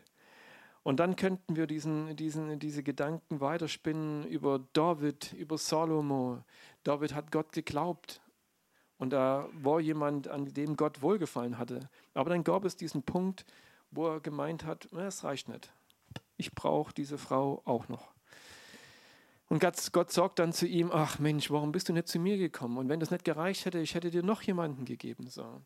und 0.83 0.99
dann 0.99 1.15
könnten 1.15 1.55
wir 1.55 1.67
diesen, 1.67 2.17
diesen, 2.17 2.59
diese 2.59 2.83
Gedanken 2.83 3.41
weiterspinnen 3.41 4.27
über 4.27 4.61
David, 4.73 5.33
über 5.35 5.57
Salomo. 5.57 6.43
David 6.83 7.15
hat 7.15 7.31
Gott 7.31 7.53
geglaubt. 7.53 8.21
Und 8.99 9.11
da 9.11 9.49
war 9.53 9.81
jemand, 9.81 10.29
an 10.29 10.47
dem 10.47 10.77
Gott 10.77 11.03
wohlgefallen 11.03 11.59
hatte. 11.59 11.89
Aber 12.15 12.31
dann 12.31 12.45
gab 12.45 12.65
es 12.65 12.77
diesen 12.77 13.03
Punkt, 13.03 13.45
wo 13.91 14.09
er 14.09 14.21
gemeint 14.21 14.65
hat, 14.65 14.93
es 14.93 15.25
reicht 15.25 15.49
nicht. 15.49 15.73
Ich 16.37 16.53
brauche 16.53 16.93
diese 16.95 17.19
Frau 17.19 17.63
auch 17.65 17.89
noch. 17.89 18.13
Und 19.49 19.61
Gott, 19.61 19.77
Gott 19.93 20.11
sagt 20.11 20.39
dann 20.39 20.53
zu 20.53 20.67
ihm, 20.67 20.91
ach 20.93 21.19
Mensch, 21.19 21.51
warum 21.51 21.73
bist 21.73 21.89
du 21.89 21.93
nicht 21.93 22.09
zu 22.09 22.19
mir 22.19 22.39
gekommen? 22.39 22.79
Und 22.79 22.89
wenn 22.89 23.01
das 23.01 23.11
nicht 23.11 23.25
gereicht 23.25 23.67
hätte, 23.67 23.79
ich 23.81 23.95
hätte 23.95 24.11
dir 24.11 24.23
noch 24.23 24.43
jemanden 24.43 24.85
gegeben. 24.85 25.29
So. 25.29 25.61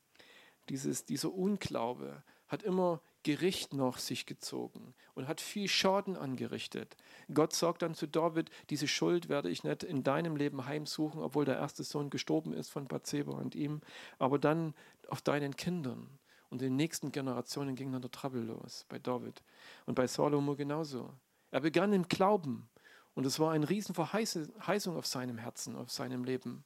Dieses, 0.69 1.05
dieser 1.05 1.33
Unglaube 1.33 2.23
hat 2.49 2.62
immer 2.62 3.01
Gericht 3.27 3.74
nach 3.74 3.99
sich 3.99 4.24
gezogen 4.24 4.95
und 5.16 5.27
hat 5.27 5.41
viel 5.41 5.66
Schaden 5.66 6.16
angerichtet. 6.16 6.97
Gott 7.35 7.53
sagt 7.53 7.83
dann 7.83 7.97
zu 7.97 8.07
David, 8.07 8.51
diese 8.70 8.87
Schuld 8.87 9.29
werde 9.29 9.51
ich 9.51 9.64
nicht 9.64 9.83
in 9.83 10.05
deinem 10.05 10.37
Leben 10.37 10.64
heimsuchen, 10.64 11.20
obwohl 11.20 11.45
der 11.45 11.57
erste 11.57 11.83
Sohn 11.83 12.09
gestorben 12.09 12.53
ist 12.53 12.70
von 12.70 12.87
Bathseba 12.87 13.33
und 13.33 13.57
ihm, 13.57 13.81
aber 14.20 14.39
dann 14.39 14.74
auf 15.09 15.22
deinen 15.22 15.57
Kindern. 15.57 16.09
Und 16.51 16.62
in 16.62 16.68
den 16.68 16.77
nächsten 16.77 17.11
Generationen 17.11 17.74
ging 17.74 17.91
dann 17.91 18.01
der 18.01 18.12
Trouble 18.12 18.43
los 18.43 18.87
bei 18.89 19.01
David 19.01 19.43
und 19.87 19.97
bei 19.97 20.07
Salomo 20.07 20.55
genauso. 20.55 21.12
Er 21.51 21.62
begann 21.62 21.93
im 21.93 22.07
Glauben 22.07 22.68
und 23.17 23.25
es 23.25 23.41
war 23.41 23.53
eine 23.53 23.71
riesen 23.71 23.95
Verheißung 23.95 24.97
auf 24.97 25.07
seinem 25.07 25.39
Herzen, 25.39 25.75
auf 25.75 25.91
seinem 25.91 26.23
Leben. 26.23 26.64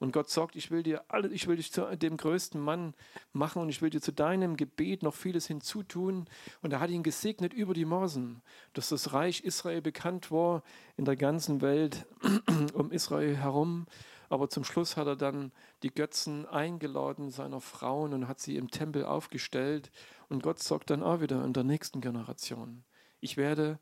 Und 0.00 0.12
Gott 0.12 0.28
sagt, 0.28 0.56
ich 0.56 0.72
will 0.72 0.82
dir 0.82 1.04
alle, 1.06 1.28
ich 1.28 1.46
will 1.46 1.54
dich 1.54 1.70
zu 1.70 1.96
dem 1.96 2.16
größten 2.16 2.60
Mann 2.60 2.94
machen 3.32 3.62
und 3.62 3.68
ich 3.68 3.82
will 3.82 3.90
dir 3.90 4.00
zu 4.00 4.12
deinem 4.12 4.56
Gebet 4.56 5.04
noch 5.04 5.14
vieles 5.14 5.46
hinzutun. 5.46 6.26
Und 6.60 6.72
er 6.72 6.80
hat 6.80 6.90
ihn 6.90 7.04
gesegnet 7.04 7.54
über 7.54 7.72
die 7.72 7.84
Maßen, 7.84 8.42
dass 8.72 8.88
das 8.88 9.12
Reich 9.12 9.42
Israel 9.42 9.80
bekannt 9.80 10.32
war 10.32 10.64
in 10.96 11.04
der 11.04 11.14
ganzen 11.14 11.60
Welt 11.60 12.04
um 12.74 12.90
Israel 12.90 13.36
herum. 13.36 13.86
Aber 14.28 14.48
zum 14.48 14.64
Schluss 14.64 14.96
hat 14.96 15.06
er 15.06 15.14
dann 15.14 15.52
die 15.84 15.94
Götzen 15.94 16.46
eingeladen 16.46 17.30
seiner 17.30 17.60
Frauen 17.60 18.12
und 18.12 18.26
hat 18.26 18.40
sie 18.40 18.56
im 18.56 18.72
Tempel 18.72 19.04
aufgestellt. 19.04 19.92
Und 20.28 20.42
Gott 20.42 20.58
sagt 20.58 20.90
dann 20.90 21.04
auch 21.04 21.20
wieder 21.20 21.44
in 21.44 21.52
der 21.52 21.62
nächsten 21.62 22.00
Generation, 22.00 22.82
ich 23.20 23.36
werde 23.36 23.78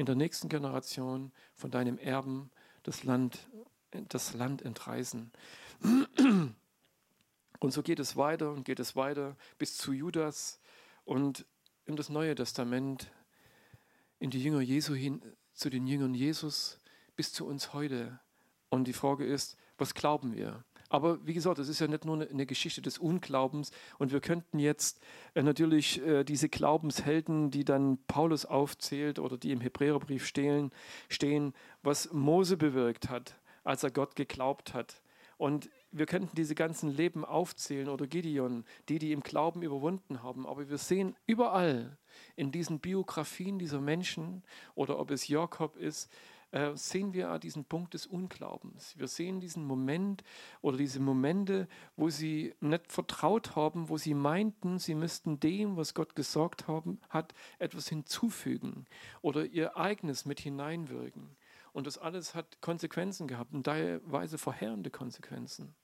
in 0.00 0.06
der 0.06 0.14
nächsten 0.14 0.48
Generation 0.48 1.30
von 1.54 1.70
deinem 1.70 1.98
Erben 1.98 2.50
das 2.84 3.04
Land, 3.04 3.50
das 3.90 4.32
Land 4.32 4.62
entreißen. 4.62 5.30
Und 7.58 7.70
so 7.70 7.82
geht 7.82 7.98
es 7.98 8.16
weiter 8.16 8.50
und 8.50 8.64
geht 8.64 8.80
es 8.80 8.96
weiter 8.96 9.36
bis 9.58 9.76
zu 9.76 9.92
Judas 9.92 10.58
und 11.04 11.44
in 11.84 11.96
das 11.96 12.08
Neue 12.08 12.34
Testament 12.34 13.12
in 14.20 14.30
die 14.30 14.42
Jünger 14.42 14.62
Jesu 14.62 14.94
hin, 14.94 15.20
zu 15.52 15.68
den 15.68 15.86
Jüngern 15.86 16.14
Jesus 16.14 16.78
bis 17.14 17.34
zu 17.34 17.46
uns 17.46 17.74
heute. 17.74 18.20
Und 18.70 18.84
die 18.84 18.94
Frage 18.94 19.26
ist, 19.26 19.58
was 19.76 19.92
glauben 19.92 20.34
wir? 20.34 20.64
Aber 20.90 21.24
wie 21.24 21.34
gesagt, 21.34 21.58
es 21.60 21.68
ist 21.68 21.80
ja 21.80 21.86
nicht 21.86 22.04
nur 22.04 22.20
eine 22.20 22.46
Geschichte 22.46 22.82
des 22.82 22.98
Unglaubens. 22.98 23.70
Und 23.98 24.12
wir 24.12 24.20
könnten 24.20 24.58
jetzt 24.58 25.00
äh, 25.34 25.42
natürlich 25.42 26.04
äh, 26.04 26.24
diese 26.24 26.48
Glaubenshelden, 26.48 27.50
die 27.50 27.64
dann 27.64 27.98
Paulus 28.06 28.44
aufzählt 28.44 29.20
oder 29.20 29.38
die 29.38 29.52
im 29.52 29.60
Hebräerbrief 29.60 30.26
stehen, 30.26 30.72
was 31.82 32.12
Mose 32.12 32.56
bewirkt 32.56 33.08
hat, 33.08 33.36
als 33.62 33.84
er 33.84 33.92
Gott 33.92 34.16
geglaubt 34.16 34.74
hat. 34.74 35.00
Und 35.38 35.70
wir 35.90 36.04
könnten 36.04 36.36
diese 36.36 36.54
ganzen 36.54 36.90
Leben 36.90 37.24
aufzählen 37.24 37.88
oder 37.88 38.06
Gideon, 38.06 38.64
die, 38.90 38.98
die 38.98 39.12
im 39.12 39.22
Glauben 39.22 39.62
überwunden 39.62 40.22
haben. 40.22 40.46
Aber 40.46 40.68
wir 40.68 40.76
sehen 40.76 41.16
überall 41.26 41.96
in 42.36 42.52
diesen 42.52 42.80
Biografien 42.80 43.58
dieser 43.58 43.80
Menschen 43.80 44.42
oder 44.74 44.98
ob 44.98 45.10
es 45.10 45.28
Jakob 45.28 45.76
ist, 45.76 46.10
äh, 46.52 46.74
sehen 46.74 47.12
wir 47.12 47.38
diesen 47.38 47.64
Punkt 47.64 47.94
des 47.94 48.06
Unglaubens. 48.06 48.98
Wir 48.98 49.08
sehen 49.08 49.40
diesen 49.40 49.64
Moment 49.64 50.24
oder 50.60 50.76
diese 50.76 51.00
Momente, 51.00 51.68
wo 51.96 52.08
sie 52.08 52.54
nicht 52.60 52.90
vertraut 52.90 53.56
haben, 53.56 53.88
wo 53.88 53.96
sie 53.96 54.14
meinten, 54.14 54.78
sie 54.78 54.94
müssten 54.94 55.38
dem, 55.40 55.76
was 55.76 55.94
Gott 55.94 56.16
gesagt 56.16 56.66
haben, 56.66 57.00
hat, 57.08 57.34
etwas 57.58 57.88
hinzufügen 57.88 58.86
oder 59.22 59.46
ihr 59.46 59.76
eigenes 59.76 60.24
mit 60.24 60.40
hineinwirken. 60.40 61.36
Und 61.72 61.86
das 61.86 61.98
alles 61.98 62.34
hat 62.34 62.60
Konsequenzen 62.60 63.28
gehabt 63.28 63.54
und 63.54 63.64
teilweise 63.64 64.38
verheerende 64.38 64.90
Konsequenzen. 64.90 65.74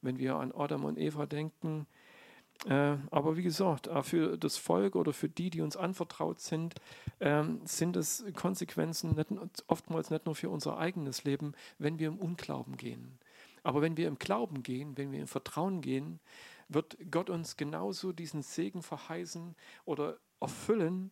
Wenn 0.00 0.18
wir 0.18 0.36
an 0.36 0.52
Adam 0.52 0.84
und 0.84 0.98
Eva 0.98 1.26
denken, 1.26 1.86
äh, 2.68 2.96
aber 3.10 3.36
wie 3.36 3.42
gesagt, 3.42 3.88
für 4.02 4.38
das 4.38 4.56
Volk 4.56 4.96
oder 4.96 5.12
für 5.12 5.28
die, 5.28 5.50
die 5.50 5.60
uns 5.60 5.76
anvertraut 5.76 6.40
sind, 6.40 6.74
ähm, 7.20 7.60
sind 7.64 7.96
es 7.96 8.24
Konsequenzen 8.34 9.14
nicht, 9.14 9.28
oftmals 9.68 10.10
nicht 10.10 10.26
nur 10.26 10.34
für 10.34 10.48
unser 10.48 10.78
eigenes 10.78 11.24
Leben, 11.24 11.52
wenn 11.78 11.98
wir 11.98 12.08
im 12.08 12.18
Unglauben 12.18 12.76
gehen. 12.76 13.18
Aber 13.62 13.82
wenn 13.82 13.96
wir 13.96 14.08
im 14.08 14.18
Glauben 14.18 14.62
gehen, 14.62 14.96
wenn 14.96 15.12
wir 15.12 15.20
im 15.20 15.26
Vertrauen 15.26 15.80
gehen, 15.80 16.20
wird 16.68 16.96
Gott 17.10 17.30
uns 17.30 17.56
genauso 17.56 18.12
diesen 18.12 18.42
Segen 18.42 18.82
verheißen 18.82 19.54
oder 19.84 20.18
erfüllen, 20.40 21.10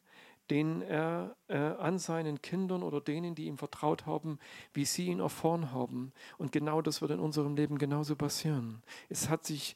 den 0.51 0.83
er 0.83 1.37
äh, 1.49 1.57
an 1.57 1.99
seinen 1.99 2.43
Kindern 2.43 2.83
oder 2.83 3.01
denen, 3.01 3.35
die 3.35 3.47
ihm 3.47 3.57
vertraut 3.57 4.07
haben, 4.07 4.39
wie 4.73 4.85
sie 4.85 5.07
ihn 5.07 5.21
erfahren 5.21 5.73
haben. 5.73 6.13
Und 6.37 6.53
genau 6.53 6.83
das 6.83 7.01
wird 7.01 7.13
in 7.13 7.21
unserem 7.21 7.57
Leben 7.57 7.79
genauso 7.79 8.15
passieren. 8.15 8.83
Es 9.09 9.29
hat 9.29 9.45
sich 9.45 9.75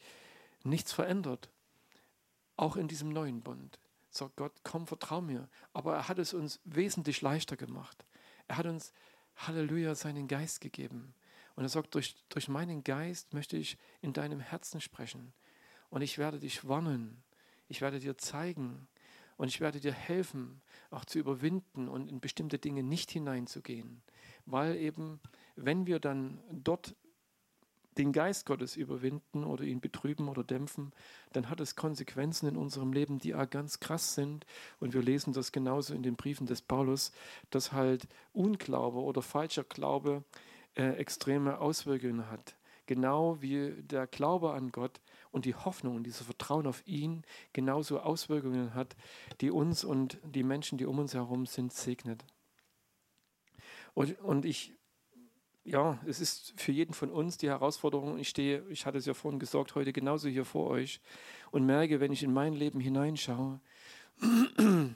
nichts 0.64 0.92
verändert. 0.92 1.48
Auch 2.58 2.76
in 2.76 2.88
diesem 2.88 3.08
neuen 3.10 3.40
Bund 3.40 3.78
sagt 4.10 4.36
Gott, 4.36 4.52
komm, 4.64 4.86
vertrau 4.86 5.20
mir. 5.20 5.48
Aber 5.72 5.94
er 5.94 6.08
hat 6.08 6.18
es 6.18 6.34
uns 6.34 6.60
wesentlich 6.64 7.22
leichter 7.22 7.56
gemacht. 7.56 8.04
Er 8.48 8.58
hat 8.58 8.66
uns, 8.66 8.92
Halleluja, 9.36 9.94
seinen 9.94 10.26
Geist 10.26 10.60
gegeben. 10.60 11.14
Und 11.54 11.62
er 11.62 11.68
sagt, 11.68 11.94
durch, 11.94 12.16
durch 12.28 12.48
meinen 12.48 12.82
Geist 12.82 13.32
möchte 13.32 13.56
ich 13.56 13.78
in 14.02 14.12
deinem 14.12 14.40
Herzen 14.40 14.80
sprechen. 14.80 15.32
Und 15.88 16.02
ich 16.02 16.18
werde 16.18 16.40
dich 16.40 16.66
warnen. 16.66 17.22
Ich 17.68 17.80
werde 17.80 18.00
dir 18.00 18.18
zeigen. 18.18 18.88
Und 19.36 19.46
ich 19.46 19.60
werde 19.60 19.78
dir 19.78 19.92
helfen, 19.92 20.60
auch 20.90 21.04
zu 21.04 21.20
überwinden 21.20 21.88
und 21.88 22.10
in 22.10 22.18
bestimmte 22.18 22.58
Dinge 22.58 22.82
nicht 22.82 23.12
hineinzugehen. 23.12 24.02
Weil 24.46 24.74
eben, 24.74 25.20
wenn 25.54 25.86
wir 25.86 26.00
dann 26.00 26.42
dort 26.50 26.96
den 27.98 28.12
Geist 28.12 28.46
Gottes 28.46 28.76
überwinden 28.76 29.44
oder 29.44 29.64
ihn 29.64 29.80
betrüben 29.80 30.28
oder 30.28 30.44
dämpfen, 30.44 30.92
dann 31.32 31.50
hat 31.50 31.60
es 31.60 31.76
Konsequenzen 31.76 32.48
in 32.48 32.56
unserem 32.56 32.92
Leben, 32.92 33.18
die 33.18 33.30
ganz 33.50 33.80
krass 33.80 34.14
sind. 34.14 34.46
Und 34.78 34.94
wir 34.94 35.02
lesen 35.02 35.32
das 35.32 35.52
genauso 35.52 35.94
in 35.94 36.02
den 36.02 36.16
Briefen 36.16 36.46
des 36.46 36.62
Paulus, 36.62 37.12
dass 37.50 37.72
halt 37.72 38.08
Unglaube 38.32 38.98
oder 38.98 39.20
falscher 39.20 39.64
Glaube 39.64 40.22
äh, 40.76 40.92
extreme 40.92 41.58
Auswirkungen 41.58 42.30
hat. 42.30 42.56
Genau 42.86 43.42
wie 43.42 43.72
der 43.82 44.06
Glaube 44.06 44.52
an 44.52 44.72
Gott 44.72 45.00
und 45.30 45.44
die 45.44 45.54
Hoffnung 45.54 45.96
und 45.96 46.04
dieses 46.04 46.22
Vertrauen 46.22 46.66
auf 46.66 46.86
ihn 46.86 47.22
genauso 47.52 48.00
Auswirkungen 48.00 48.74
hat, 48.74 48.96
die 49.40 49.50
uns 49.50 49.84
und 49.84 50.18
die 50.24 50.42
Menschen, 50.42 50.78
die 50.78 50.86
um 50.86 50.98
uns 50.98 51.12
herum 51.12 51.44
sind, 51.44 51.72
segnet. 51.72 52.24
Und, 53.92 54.18
und 54.20 54.44
ich 54.44 54.77
ja, 55.68 55.98
es 56.06 56.20
ist 56.20 56.54
für 56.56 56.72
jeden 56.72 56.94
von 56.94 57.10
uns 57.10 57.36
die 57.36 57.48
Herausforderung. 57.48 58.18
Ich 58.18 58.30
stehe, 58.30 58.64
ich 58.70 58.86
hatte 58.86 58.98
es 58.98 59.06
ja 59.06 59.14
vorhin 59.14 59.38
gesagt, 59.38 59.74
heute 59.74 59.92
genauso 59.92 60.28
hier 60.28 60.44
vor 60.44 60.68
euch 60.70 61.00
und 61.50 61.66
merke, 61.66 62.00
wenn 62.00 62.12
ich 62.12 62.22
in 62.22 62.32
mein 62.32 62.54
Leben 62.54 62.80
hineinschaue, 62.80 63.60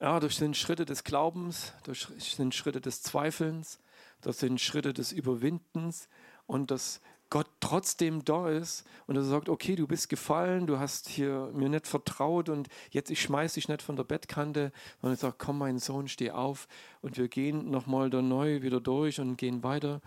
ja, 0.00 0.20
das 0.20 0.36
sind 0.36 0.56
Schritte 0.56 0.86
des 0.86 1.04
Glaubens, 1.04 1.74
das 1.84 2.10
sind 2.18 2.54
Schritte 2.54 2.80
des 2.80 3.02
Zweifelns, 3.02 3.78
das 4.22 4.38
sind 4.38 4.58
Schritte 4.60 4.94
des 4.94 5.12
Überwindens 5.12 6.08
und 6.46 6.70
das 6.70 7.02
Gott 7.28 7.48
trotzdem 7.60 8.24
da 8.24 8.48
ist 8.48 8.84
und 9.06 9.16
er 9.16 9.22
sagt, 9.22 9.48
okay, 9.48 9.74
du 9.74 9.86
bist 9.86 10.08
gefallen, 10.08 10.66
du 10.66 10.78
hast 10.78 11.08
hier 11.08 11.50
mir 11.52 11.68
nicht 11.68 11.86
vertraut 11.86 12.48
und 12.48 12.68
jetzt 12.90 13.10
ich 13.10 13.20
schmeiß 13.20 13.54
dich 13.54 13.68
nicht 13.68 13.82
von 13.82 13.96
der 13.96 14.04
Bettkante, 14.04 14.72
sondern 15.00 15.14
ich 15.14 15.20
sage, 15.20 15.34
komm 15.36 15.58
mein 15.58 15.78
Sohn, 15.78 16.08
steh 16.08 16.30
auf 16.30 16.68
und 17.00 17.18
wir 17.18 17.28
gehen 17.28 17.70
nochmal 17.70 18.10
da 18.10 18.22
neu 18.22 18.62
wieder 18.62 18.80
durch 18.80 19.20
und 19.20 19.36
gehen 19.36 19.62
weiter. 19.62 20.00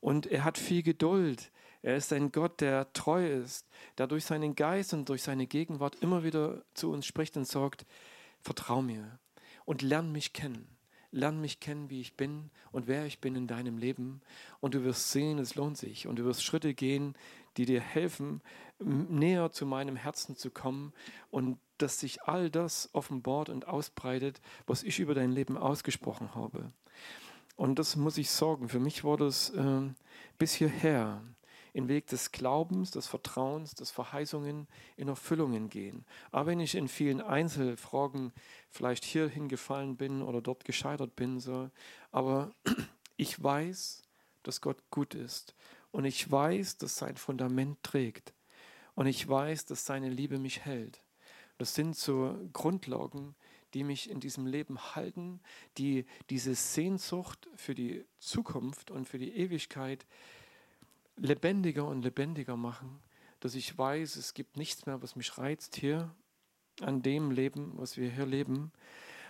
Und 0.00 0.26
er 0.26 0.44
hat 0.44 0.58
viel 0.58 0.82
Geduld. 0.82 1.50
Er 1.82 1.96
ist 1.96 2.12
ein 2.12 2.30
Gott, 2.30 2.60
der 2.60 2.92
treu 2.92 3.26
ist, 3.26 3.66
der 3.98 4.06
durch 4.06 4.24
seinen 4.24 4.54
Geist 4.54 4.92
und 4.92 5.08
durch 5.08 5.22
seine 5.22 5.46
Gegenwart 5.46 5.96
immer 6.02 6.24
wieder 6.24 6.62
zu 6.74 6.90
uns 6.92 7.06
spricht 7.06 7.36
und 7.36 7.46
sagt, 7.46 7.86
vertrau 8.40 8.82
mir 8.82 9.18
und 9.64 9.82
lern 9.82 10.12
mich 10.12 10.32
kennen. 10.32 10.79
Lern 11.12 11.40
mich 11.40 11.60
kennen, 11.60 11.90
wie 11.90 12.00
ich 12.00 12.16
bin 12.16 12.50
und 12.72 12.86
wer 12.86 13.06
ich 13.06 13.20
bin 13.20 13.34
in 13.34 13.46
deinem 13.46 13.78
Leben. 13.78 14.20
Und 14.60 14.74
du 14.74 14.84
wirst 14.84 15.10
sehen, 15.10 15.38
es 15.38 15.54
lohnt 15.54 15.76
sich. 15.76 16.06
Und 16.06 16.18
du 16.18 16.24
wirst 16.24 16.44
Schritte 16.44 16.74
gehen, 16.74 17.14
die 17.56 17.64
dir 17.64 17.80
helfen, 17.80 18.42
näher 18.78 19.50
zu 19.50 19.66
meinem 19.66 19.96
Herzen 19.96 20.36
zu 20.36 20.50
kommen 20.50 20.92
und 21.30 21.58
dass 21.78 21.98
sich 21.98 22.22
all 22.22 22.50
das 22.50 22.90
offenbart 22.92 23.48
und 23.48 23.66
ausbreitet, 23.66 24.40
was 24.66 24.82
ich 24.82 25.00
über 25.00 25.14
dein 25.14 25.32
Leben 25.32 25.56
ausgesprochen 25.56 26.34
habe. 26.34 26.72
Und 27.56 27.78
das 27.78 27.96
muss 27.96 28.16
ich 28.18 28.30
sorgen. 28.30 28.68
Für 28.68 28.80
mich 28.80 29.04
war 29.04 29.16
das 29.16 29.50
äh, 29.50 29.80
bis 30.38 30.54
hierher 30.54 31.22
in 31.72 31.88
Weg 31.88 32.06
des 32.06 32.32
Glaubens, 32.32 32.90
des 32.90 33.06
Vertrauens, 33.06 33.74
des 33.74 33.90
Verheißungen 33.90 34.66
in 34.96 35.08
Erfüllungen 35.08 35.68
gehen. 35.68 36.04
Aber 36.30 36.46
wenn 36.46 36.60
ich 36.60 36.74
in 36.74 36.88
vielen 36.88 37.20
Einzelfragen 37.20 38.32
vielleicht 38.68 39.04
hier 39.04 39.28
hingefallen 39.28 39.96
bin 39.96 40.22
oder 40.22 40.40
dort 40.40 40.64
gescheitert 40.64 41.16
bin, 41.16 41.40
so, 41.40 41.70
aber 42.10 42.52
ich 43.16 43.42
weiß, 43.42 44.02
dass 44.42 44.60
Gott 44.60 44.78
gut 44.90 45.14
ist 45.14 45.54
und 45.90 46.04
ich 46.04 46.30
weiß, 46.30 46.78
dass 46.78 46.96
sein 46.96 47.16
Fundament 47.16 47.82
trägt 47.82 48.34
und 48.94 49.06
ich 49.06 49.28
weiß, 49.28 49.66
dass 49.66 49.84
seine 49.84 50.08
Liebe 50.08 50.38
mich 50.38 50.60
hält. 50.64 51.02
Das 51.58 51.74
sind 51.74 51.96
so 51.96 52.38
Grundlagen, 52.52 53.34
die 53.74 53.84
mich 53.84 54.10
in 54.10 54.20
diesem 54.20 54.46
Leben 54.46 54.78
halten, 54.94 55.40
die 55.78 56.06
diese 56.28 56.54
Sehnsucht 56.54 57.48
für 57.54 57.74
die 57.74 58.04
Zukunft 58.18 58.90
und 58.90 59.08
für 59.08 59.18
die 59.18 59.36
Ewigkeit 59.36 60.06
lebendiger 61.20 61.84
und 61.84 62.02
lebendiger 62.02 62.56
machen, 62.56 63.00
dass 63.40 63.54
ich 63.54 63.76
weiß, 63.76 64.16
es 64.16 64.34
gibt 64.34 64.56
nichts 64.56 64.86
mehr, 64.86 65.02
was 65.02 65.16
mich 65.16 65.38
reizt 65.38 65.76
hier 65.76 66.10
an 66.80 67.02
dem 67.02 67.30
Leben, 67.30 67.72
was 67.76 67.96
wir 67.96 68.10
hier 68.10 68.26
leben. 68.26 68.72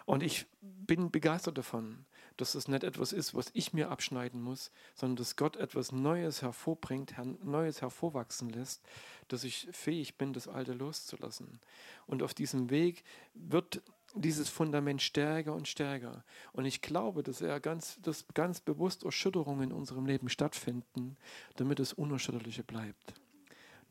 Und 0.07 0.23
ich 0.23 0.47
bin 0.61 1.11
begeistert 1.11 1.59
davon, 1.59 2.05
dass 2.37 2.55
es 2.55 2.69
nicht 2.69 2.85
etwas 2.85 3.13
ist, 3.13 3.35
was 3.35 3.51
ich 3.53 3.73
mir 3.73 3.91
abschneiden 3.91 4.41
muss, 4.41 4.73
sondern 4.95 5.17
dass 5.17 5.37
Gott 5.37 5.57
etwas 5.57 5.93
Neues 5.93 6.43
hervorbringt, 6.43 7.15
Neues 7.45 7.83
hervorwachsen 7.83 8.51
lässt, 8.51 8.83
dass 9.29 9.45
ich 9.45 9.69
fähig 9.73 10.17
bin, 10.17 10.33
das 10.33 10.49
Alte 10.49 10.73
loszulassen. 10.73 11.61
Und 12.07 12.23
auf 12.23 12.35
diesem 12.35 12.71
Weg 12.71 13.05
wird 13.35 13.83
dieses 14.15 14.49
Fundament 14.49 15.03
stärker 15.03 15.55
und 15.55 15.69
stärker. 15.69 16.25
Und 16.53 16.65
ich 16.65 16.81
glaube, 16.81 17.23
dass 17.23 17.41
er 17.41 17.61
ganz, 17.61 18.01
dass 18.03 18.27
ganz 18.35 18.61
bewusst 18.61 19.05
Erschütterungen 19.05 19.71
in 19.71 19.73
unserem 19.73 20.07
Leben 20.07 20.29
stattfinden, 20.29 21.17
damit 21.57 21.79
das 21.79 21.93
Unerschütterliche 21.93 22.65
bleibt. 22.65 23.15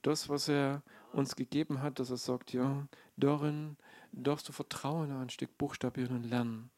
Das, 0.01 0.29
was 0.29 0.47
er 0.47 0.81
uns 1.11 1.35
gegeben 1.35 1.81
hat, 1.81 1.99
dass 1.99 2.09
er 2.09 2.17
sagt, 2.17 2.53
ja, 2.53 2.87
darin 3.17 3.77
darfst 4.11 4.47
du 4.47 4.53
vertrauen, 4.53 5.11
ein 5.11 5.29
Stück 5.29 5.57
buchstabieren 5.57 6.15
und 6.15 6.23
lernen. 6.23 6.69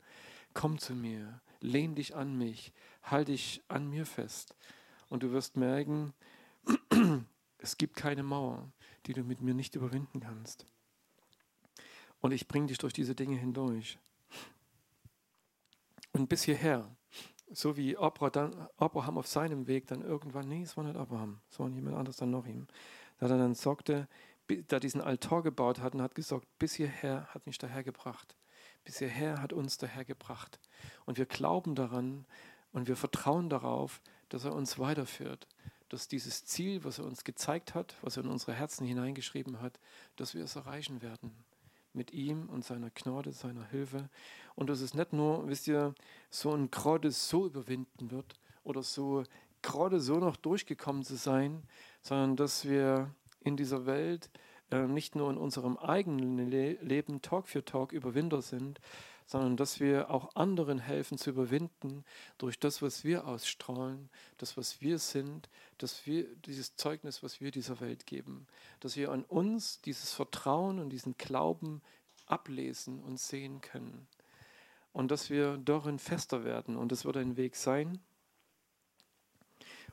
Komm 0.53 0.79
zu 0.79 0.93
mir, 0.93 1.41
lehn 1.59 1.95
dich 1.95 2.15
an 2.15 2.37
mich, 2.37 2.73
halte 3.03 3.31
dich 3.31 3.61
an 3.67 3.89
mir 3.89 4.05
fest. 4.05 4.55
Und 5.09 5.23
du 5.23 5.31
wirst 5.31 5.57
merken, 5.57 6.13
es 7.57 7.77
gibt 7.77 7.95
keine 7.95 8.23
Mauer, 8.23 8.71
die 9.05 9.13
du 9.13 9.23
mit 9.23 9.41
mir 9.41 9.53
nicht 9.53 9.75
überwinden 9.75 10.19
kannst. 10.19 10.65
Und 12.21 12.31
ich 12.31 12.47
bringe 12.47 12.67
dich 12.67 12.77
durch 12.77 12.93
diese 12.93 13.15
Dinge 13.15 13.37
hindurch. 13.37 13.99
Und 16.13 16.29
bis 16.29 16.43
hierher, 16.43 16.89
so 17.51 17.77
wie 17.77 17.97
Abraham 17.97 19.17
auf 19.17 19.27
seinem 19.27 19.67
Weg 19.67 19.87
dann 19.87 20.01
irgendwann, 20.01 20.47
nee, 20.47 20.63
es 20.63 20.77
war 20.77 20.83
nicht 20.83 20.95
Abraham, 20.95 21.41
es 21.49 21.59
war 21.59 21.67
jemand 21.69 21.97
anderes 21.97 22.17
dann 22.17 22.31
noch 22.31 22.45
ihm, 22.45 22.67
da 23.19 23.27
er 23.27 23.37
dann 23.37 23.53
sagte, 23.53 24.07
da 24.67 24.79
diesen 24.79 25.01
Altar 25.01 25.43
gebaut 25.43 25.79
hat 25.79 25.93
und 25.93 26.01
hat 26.01 26.15
gesagt, 26.15 26.47
bis 26.59 26.75
hierher 26.75 27.27
hat 27.33 27.45
mich 27.47 27.57
der 27.57 27.83
gebracht. 27.83 28.35
bis 28.83 28.97
hierher 28.99 29.41
hat 29.41 29.53
uns 29.53 29.77
der 29.77 30.05
gebracht. 30.05 30.59
Und 31.05 31.17
wir 31.17 31.25
glauben 31.25 31.75
daran 31.75 32.25
und 32.71 32.87
wir 32.87 32.95
vertrauen 32.95 33.49
darauf, 33.49 34.01
dass 34.29 34.45
er 34.45 34.53
uns 34.53 34.79
weiterführt, 34.79 35.47
dass 35.89 36.07
dieses 36.07 36.45
Ziel, 36.45 36.83
was 36.83 36.99
er 36.99 37.05
uns 37.05 37.23
gezeigt 37.23 37.75
hat, 37.75 37.95
was 38.01 38.17
er 38.17 38.23
in 38.23 38.29
unsere 38.29 38.53
Herzen 38.53 38.85
hineingeschrieben 38.87 39.61
hat, 39.61 39.79
dass 40.15 40.33
wir 40.33 40.43
es 40.43 40.55
erreichen 40.55 41.01
werden. 41.01 41.31
Mit 41.93 42.13
ihm 42.13 42.47
und 42.49 42.63
seiner 42.63 42.89
Gnade, 42.89 43.33
seiner 43.33 43.65
Hilfe. 43.65 44.09
Und 44.55 44.69
dass 44.69 44.81
es 44.81 44.93
nicht 44.93 45.13
nur, 45.13 45.47
wisst 45.47 45.67
ihr, 45.67 45.93
so 46.29 46.51
ein 46.51 46.71
gerade 46.71 47.11
so 47.11 47.45
überwinden 47.45 48.11
wird 48.11 48.35
oder 48.63 48.81
so 48.81 49.23
gerade 49.61 49.99
so 49.99 50.17
noch 50.17 50.35
durchgekommen 50.37 51.03
zu 51.03 51.15
sein, 51.15 51.63
sondern 52.01 52.35
dass 52.35 52.65
wir 52.67 53.13
in 53.43 53.57
dieser 53.57 53.85
Welt 53.85 54.29
äh, 54.71 54.87
nicht 54.87 55.15
nur 55.15 55.29
in 55.29 55.37
unserem 55.37 55.77
eigenen 55.77 56.49
Le 56.49 56.73
Leben 56.81 57.21
Tag 57.21 57.47
für 57.47 57.63
Tag 57.63 57.91
Überwinder 57.91 58.41
sind, 58.41 58.79
sondern 59.31 59.55
dass 59.55 59.79
wir 59.79 60.11
auch 60.11 60.35
anderen 60.35 60.77
helfen 60.77 61.17
zu 61.17 61.29
überwinden 61.29 62.03
durch 62.37 62.59
das, 62.59 62.81
was 62.81 63.05
wir 63.05 63.25
ausstrahlen, 63.25 64.09
das, 64.37 64.57
was 64.57 64.81
wir 64.81 64.99
sind, 64.99 65.47
dass 65.77 66.05
wir 66.05 66.25
dieses 66.35 66.75
Zeugnis, 66.75 67.23
was 67.23 67.39
wir 67.39 67.49
dieser 67.49 67.79
Welt 67.79 68.05
geben, 68.05 68.45
dass 68.81 68.97
wir 68.97 69.09
an 69.09 69.23
uns 69.23 69.79
dieses 69.83 70.11
Vertrauen 70.11 70.79
und 70.79 70.89
diesen 70.89 71.15
Glauben 71.17 71.81
ablesen 72.25 73.01
und 73.01 73.21
sehen 73.21 73.61
können. 73.61 74.05
Und 74.91 75.11
dass 75.11 75.29
wir 75.29 75.57
darin 75.59 75.97
fester 75.97 76.43
werden. 76.43 76.75
Und 76.75 76.91
das 76.91 77.05
wird 77.05 77.15
ein 77.15 77.37
Weg 77.37 77.55
sein. 77.55 78.01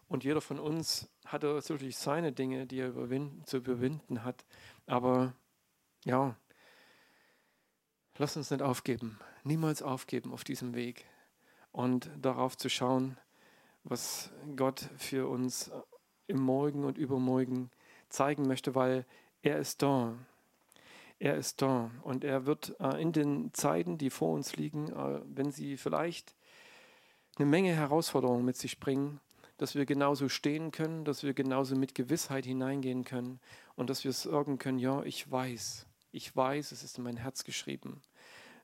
Und 0.08 0.24
jeder 0.24 0.40
von 0.40 0.58
uns 0.58 1.08
hat 1.24 1.44
natürlich 1.44 1.96
seine 1.96 2.32
Dinge, 2.32 2.66
die 2.66 2.80
er 2.80 2.88
überwinden, 2.88 3.44
zu 3.44 3.58
überwinden 3.58 4.24
hat. 4.24 4.44
Aber 4.86 5.32
ja, 6.04 6.34
Lass 8.20 8.36
uns 8.36 8.50
nicht 8.50 8.62
aufgeben, 8.62 9.16
niemals 9.44 9.80
aufgeben 9.80 10.32
auf 10.32 10.42
diesem 10.42 10.74
Weg 10.74 11.06
und 11.70 12.10
darauf 12.20 12.56
zu 12.56 12.68
schauen, 12.68 13.16
was 13.84 14.32
Gott 14.56 14.90
für 14.96 15.28
uns 15.28 15.70
im 16.26 16.40
Morgen 16.40 16.84
und 16.84 16.98
übermorgen 16.98 17.70
zeigen 18.08 18.48
möchte, 18.48 18.74
weil 18.74 19.06
er 19.42 19.60
ist 19.60 19.82
da. 19.82 20.18
Er 21.20 21.36
ist 21.36 21.62
da 21.62 21.92
und 22.02 22.24
er 22.24 22.44
wird 22.44 22.74
äh, 22.80 23.00
in 23.00 23.12
den 23.12 23.54
Zeiten, 23.54 23.98
die 23.98 24.10
vor 24.10 24.34
uns 24.34 24.56
liegen, 24.56 24.88
äh, 24.88 25.20
wenn 25.24 25.52
sie 25.52 25.76
vielleicht 25.76 26.34
eine 27.36 27.46
Menge 27.46 27.72
Herausforderungen 27.72 28.44
mit 28.44 28.56
sich 28.56 28.80
bringen, 28.80 29.20
dass 29.58 29.76
wir 29.76 29.86
genauso 29.86 30.28
stehen 30.28 30.72
können, 30.72 31.04
dass 31.04 31.22
wir 31.22 31.34
genauso 31.34 31.76
mit 31.76 31.94
Gewissheit 31.94 32.46
hineingehen 32.46 33.04
können 33.04 33.38
und 33.76 33.90
dass 33.90 34.02
wir 34.02 34.12
sagen 34.12 34.58
können, 34.58 34.80
ja, 34.80 35.04
ich 35.04 35.30
weiß, 35.30 35.86
ich 36.10 36.34
weiß, 36.34 36.72
es 36.72 36.82
ist 36.82 36.98
in 36.98 37.04
mein 37.04 37.16
Herz 37.16 37.44
geschrieben. 37.44 38.00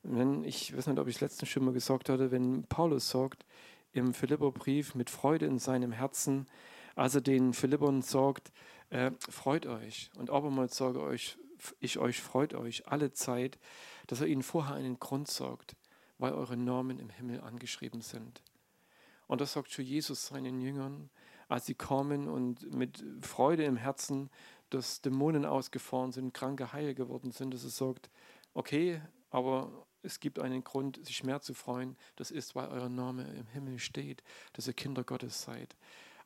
Wenn, 0.04 0.44
ich 0.44 0.76
weiß 0.76 0.86
nicht, 0.86 0.98
ob 0.98 1.08
ich 1.08 1.16
es 1.16 1.20
letztens 1.20 1.48
schon 1.48 1.64
mal 1.64 1.72
gesagt 1.72 2.08
hatte, 2.08 2.30
wenn 2.30 2.64
Paulus 2.64 3.10
sagt 3.10 3.44
im 3.92 4.14
Philipperbrief 4.14 4.94
mit 4.94 5.10
Freude 5.10 5.46
in 5.46 5.58
seinem 5.58 5.92
Herzen, 5.92 6.46
als 6.94 7.14
er 7.14 7.20
den 7.20 7.52
Philippern 7.52 8.02
sagt, 8.02 8.52
äh, 8.90 9.10
freut 9.18 9.66
euch. 9.66 10.10
Und 10.16 10.30
abermals 10.30 10.76
sage 10.76 11.00
euch, 11.00 11.38
ich 11.80 11.98
euch 11.98 12.20
freut 12.20 12.54
euch 12.54 12.86
alle 12.86 13.12
Zeit, 13.12 13.58
dass 14.06 14.20
er 14.20 14.26
ihnen 14.26 14.42
vorher 14.42 14.74
einen 14.74 14.98
Grund 14.98 15.28
sagt, 15.28 15.74
weil 16.18 16.32
eure 16.32 16.56
Namen 16.56 16.98
im 16.98 17.10
Himmel 17.10 17.40
angeschrieben 17.40 18.00
sind. 18.00 18.42
Und 19.26 19.40
das 19.40 19.54
sagt 19.54 19.72
schon 19.72 19.84
Jesus 19.84 20.26
seinen 20.26 20.60
Jüngern, 20.60 21.08
als 21.48 21.66
sie 21.66 21.74
kommen 21.74 22.28
und 22.28 22.72
mit 22.74 23.02
Freude 23.20 23.64
im 23.64 23.76
Herzen 23.76 24.30
dass 24.74 25.00
Dämonen 25.00 25.44
ausgefahren 25.44 26.12
sind, 26.12 26.34
Kranke 26.34 26.72
heil 26.72 26.94
geworden 26.94 27.30
sind, 27.30 27.54
dass 27.54 27.64
es 27.64 27.76
sagt, 27.76 28.10
okay, 28.54 29.00
aber 29.30 29.86
es 30.04 30.20
gibt 30.20 30.38
einen 30.38 30.62
Grund, 30.62 31.04
sich 31.04 31.24
mehr 31.24 31.40
zu 31.40 31.54
freuen. 31.54 31.96
Das 32.16 32.30
ist, 32.30 32.54
weil 32.54 32.68
euer 32.68 32.88
Name 32.88 33.24
im 33.34 33.46
Himmel 33.46 33.78
steht, 33.78 34.22
dass 34.52 34.66
ihr 34.66 34.74
Kinder 34.74 35.04
Gottes 35.04 35.42
seid. 35.42 35.76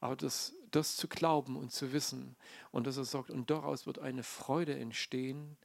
Aber 0.01 0.17
das, 0.17 0.55
das 0.71 0.97
zu 0.97 1.09
glauben 1.09 1.57
und 1.57 1.73
zu 1.73 1.93
wissen 1.93 2.37
und 2.71 2.87
dass 2.87 2.97
er 2.97 3.05
sagt, 3.05 3.31
und 3.31 3.51
daraus 3.51 3.87
wird 3.87 3.99
eine 3.99 4.23
Freude 4.23 4.79
entstehen, 4.79 5.57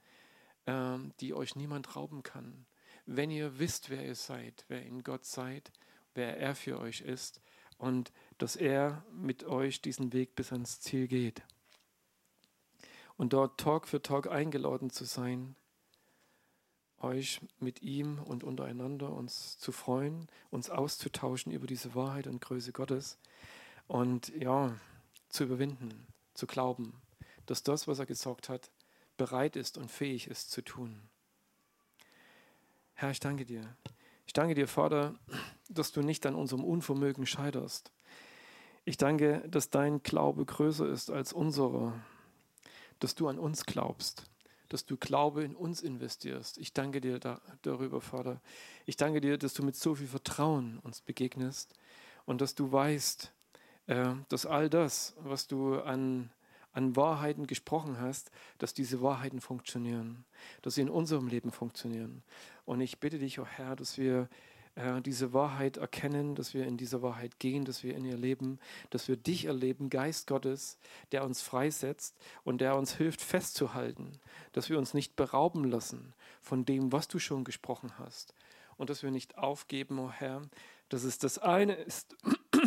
äh, 0.66 0.97
die 1.20 1.34
euch 1.34 1.55
niemand 1.55 1.95
rauben 1.95 2.24
kann. 2.24 2.66
Wenn 3.05 3.32
ihr 3.32 3.59
wisst, 3.59 3.89
wer 3.89 4.05
ihr 4.05 4.16
seid, 4.16 4.66
wer 4.70 4.84
in 4.84 5.03
Gott 5.03 5.26
seid, 5.26 5.72
wer 6.16 6.38
er 6.38 6.55
für 6.55 6.80
euch 6.80 7.01
ist 7.01 7.41
und 7.78 8.11
dass 8.38 8.55
er 8.55 9.03
mit 9.11 9.43
euch 9.43 9.82
diesen 9.82 10.14
Weg 10.14 10.36
bis 10.36 10.51
ans 10.51 10.80
Ziel 10.80 11.07
geht 11.07 11.43
und 13.18 13.34
dort 13.34 13.59
Tag 13.59 13.88
für 13.88 14.01
Tag 14.01 14.28
eingeladen 14.28 14.89
zu 14.89 15.05
sein, 15.05 15.55
euch 17.04 17.41
mit 17.60 17.82
ihm 17.82 18.20
und 18.20 18.43
untereinander 18.43 19.12
uns 19.12 19.58
zu 19.58 19.72
freuen, 19.72 20.28
uns 20.49 20.70
auszutauschen 20.70 21.51
über 21.51 21.68
diese 21.68 21.95
Wahrheit 21.95 22.28
und 22.28 22.41
Größe 22.41 22.72
Gottes 22.72 23.18
und 23.88 24.30
ja, 24.36 24.76
zu 25.30 25.43
überwinden, 25.43 26.08
zu 26.34 26.47
glauben, 26.47 27.01
dass 27.45 27.64
das, 27.64 27.88
was 27.88 27.99
er 27.99 28.06
gesagt 28.06 28.49
hat, 28.49 28.72
bereit 29.18 29.56
ist 29.56 29.78
und 29.78 29.91
fähig 29.91 30.28
ist 30.28 30.51
zu 30.51 30.62
tun. 30.62 31.01
Herr, 32.93 33.12
ich 33.12 33.20
danke 33.20 33.45
dir. 33.45 33.76
Ich 34.26 34.34
danke 34.34 34.56
dir, 34.56 34.68
Vater, 34.68 35.16
dass 35.70 35.91
du 35.91 36.01
nicht 36.01 36.26
an 36.26 36.36
unserem 36.36 36.64
Unvermögen 36.64 37.26
scheiterst. 37.26 37.91
Ich 38.86 38.97
danke, 38.97 39.43
dass 39.47 39.70
dein 39.70 40.01
Glaube 40.04 40.45
größer 40.45 40.88
ist 40.88 41.10
als 41.10 41.34
unserer 41.34 41.93
dass 43.04 43.16
du 43.16 43.28
an 43.28 43.38
uns 43.38 43.66
glaubst, 43.66 44.30
dass 44.74 44.88
du 44.88 44.97
Glaube 44.97 45.43
in 45.43 45.55
uns 45.55 45.84
investierst. 45.84 46.57
Ich 46.57 46.74
danke 46.74 46.99
dir 46.99 47.19
da, 47.19 47.39
darüber, 47.61 48.01
Vater. 48.01 48.41
Ich 48.88 48.97
danke 48.97 49.21
dir, 49.21 49.38
dass 49.38 49.53
du 49.53 49.61
mit 49.61 49.76
so 49.76 49.93
viel 49.93 50.07
Vertrauen 50.07 50.80
uns 50.80 50.99
begegnest 50.99 51.76
und 52.26 52.41
dass 52.41 52.55
du 52.55 52.71
weißt, 52.71 53.32
äh, 53.86 54.15
dass 54.30 54.47
all 54.47 54.71
das, 54.71 55.15
was 55.19 55.45
du 55.45 55.80
an, 55.80 56.32
an 56.71 56.95
Wahrheiten 56.95 57.45
gesprochen 57.45 58.01
hast, 58.01 58.32
dass 58.57 58.74
diese 58.74 59.03
Wahrheiten 59.03 59.41
funktionieren, 59.41 60.26
dass 60.63 60.74
sie 60.74 60.82
in 60.82 60.89
unserem 60.89 61.28
Leben 61.28 61.51
funktionieren. 61.51 62.24
Und 62.65 62.82
ich 62.82 62.99
bitte 62.99 63.19
dich, 63.19 63.39
oh 63.39 63.45
Herr, 63.45 63.76
dass 63.76 63.99
wir 63.99 64.28
äh, 64.76 65.01
diese 65.01 65.34
Wahrheit 65.34 65.78
erkennen, 65.78 66.36
dass 66.36 66.53
wir 66.53 66.65
in 66.65 66.78
dieser 66.78 67.01
Wahrheit 67.01 67.39
gehen, 67.39 67.65
dass 67.65 67.84
wir 67.84 67.95
in 67.95 68.05
ihr 68.05 68.17
leben, 68.17 68.59
dass 68.89 69.07
wir 69.07 69.15
dich 69.15 69.45
erleben, 69.45 69.89
Geist 69.89 70.28
Gottes, 70.28 70.78
der 71.11 71.24
uns 71.24 71.41
freisetzt 71.41 72.15
und 72.43 72.61
der 72.61 72.76
uns 72.76 72.95
hilft 72.95 73.21
festzuhalten, 73.21 74.19
dass 74.51 74.69
wir 74.69 74.78
uns 74.78 74.93
nicht 74.93 75.15
berauben 75.15 75.65
lassen 75.65 76.13
von 76.41 76.65
dem, 76.65 76.91
was 76.91 77.07
du 77.07 77.19
schon 77.19 77.43
gesprochen 77.43 77.97
hast 77.99 78.34
und 78.78 78.89
dass 78.89 79.03
wir 79.03 79.11
nicht 79.11 79.38
aufgeben, 79.38 79.99
o 79.99 80.05
oh 80.05 80.11
Herr, 80.11 80.41
dass 80.89 81.03
es 81.03 81.17
das 81.17 81.38
eine 81.38 81.74
ist, 81.74 82.15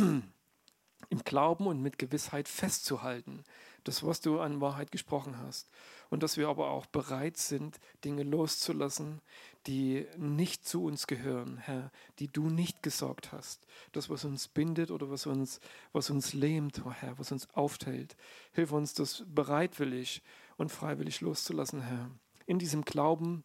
im 1.09 1.25
Glauben 1.25 1.67
und 1.67 1.83
mit 1.83 1.99
Gewissheit 1.99 2.49
festzuhalten, 2.49 3.45
das, 3.85 4.05
was 4.05 4.21
du 4.21 4.41
an 4.41 4.61
Wahrheit 4.61 4.91
gesprochen 4.91 5.39
hast. 5.39 5.69
Und 6.11 6.23
dass 6.23 6.37
wir 6.37 6.49
aber 6.49 6.71
auch 6.71 6.87
bereit 6.87 7.37
sind, 7.37 7.79
Dinge 8.05 8.23
loszulassen, 8.23 9.21
die 9.67 10.07
nicht 10.17 10.67
zu 10.67 10.85
uns 10.85 11.07
gehören, 11.07 11.59
Herr, 11.59 11.91
die 12.19 12.29
du 12.29 12.49
nicht 12.49 12.83
gesorgt 12.83 13.33
hast. 13.33 13.67
Das, 13.93 14.09
was 14.09 14.25
uns 14.25 14.49
bindet 14.49 14.91
oder 14.91 15.11
was 15.11 15.27
uns, 15.27 15.61
was 15.93 16.11
uns 16.11 16.33
lähmt, 16.33 16.83
oh 16.85 16.93
Herr, 16.93 17.19
was 17.19 17.33
uns 17.33 17.49
aufteilt. 17.55 18.17
Hilf 18.53 18.73
uns, 18.73 18.95
das 18.95 19.25
bereitwillig 19.27 20.23
und 20.57 20.71
freiwillig 20.71 21.21
loszulassen, 21.21 21.83
Herr. 21.83 22.11
In 22.47 22.59
diesem 22.59 22.85
Glauben, 22.85 23.45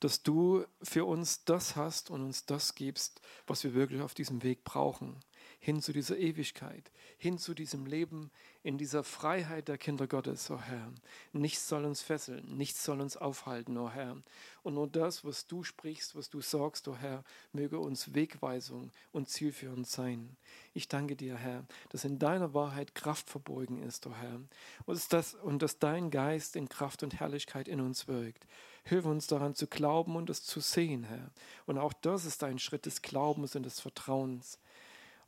dass 0.00 0.22
du 0.22 0.64
für 0.82 1.04
uns 1.04 1.44
das 1.44 1.76
hast 1.76 2.10
und 2.10 2.22
uns 2.22 2.46
das 2.46 2.74
gibst, 2.74 3.20
was 3.46 3.62
wir 3.64 3.74
wirklich 3.74 4.00
auf 4.00 4.14
diesem 4.14 4.42
Weg 4.42 4.64
brauchen 4.64 5.20
hin 5.60 5.82
zu 5.82 5.92
dieser 5.92 6.16
Ewigkeit, 6.16 6.90
hin 7.16 7.38
zu 7.38 7.52
diesem 7.52 7.86
Leben 7.86 8.30
in 8.62 8.78
dieser 8.78 9.02
Freiheit 9.02 9.68
der 9.68 9.78
Kinder 9.78 10.06
Gottes, 10.06 10.50
oh 10.50 10.60
Herr. 10.60 10.92
Nichts 11.32 11.68
soll 11.68 11.84
uns 11.84 12.02
fesseln, 12.02 12.56
nichts 12.56 12.84
soll 12.84 13.00
uns 13.00 13.16
aufhalten, 13.16 13.76
oh 13.76 13.90
Herr. 13.90 14.16
Und 14.62 14.74
nur 14.74 14.86
das, 14.86 15.24
was 15.24 15.46
du 15.46 15.64
sprichst, 15.64 16.14
was 16.14 16.30
du 16.30 16.40
sagst, 16.40 16.86
oh 16.86 16.96
Herr, 16.96 17.24
möge 17.52 17.78
uns 17.78 18.14
Wegweisung 18.14 18.92
und 19.10 19.28
zielführend 19.28 19.86
sein. 19.86 20.36
Ich 20.74 20.86
danke 20.86 21.16
dir, 21.16 21.36
Herr, 21.36 21.64
dass 21.88 22.04
in 22.04 22.18
deiner 22.18 22.54
Wahrheit 22.54 22.94
Kraft 22.94 23.28
verborgen 23.28 23.82
ist, 23.82 24.06
oh 24.06 24.14
Herr. 24.14 24.40
Und, 24.86 25.12
das, 25.12 25.34
und 25.34 25.62
dass 25.62 25.78
dein 25.78 26.10
Geist 26.10 26.54
in 26.54 26.68
Kraft 26.68 27.02
und 27.02 27.18
Herrlichkeit 27.18 27.68
in 27.68 27.80
uns 27.80 28.06
wirkt. 28.06 28.46
Hilf 28.84 29.04
uns 29.04 29.26
daran 29.26 29.54
zu 29.54 29.66
glauben 29.66 30.16
und 30.16 30.30
es 30.30 30.44
zu 30.44 30.60
sehen, 30.60 31.04
Herr. 31.04 31.30
Und 31.66 31.78
auch 31.78 31.92
das 31.92 32.24
ist 32.24 32.42
ein 32.44 32.58
Schritt 32.58 32.86
des 32.86 33.02
Glaubens 33.02 33.54
und 33.56 33.64
des 33.64 33.80
Vertrauens. 33.80 34.58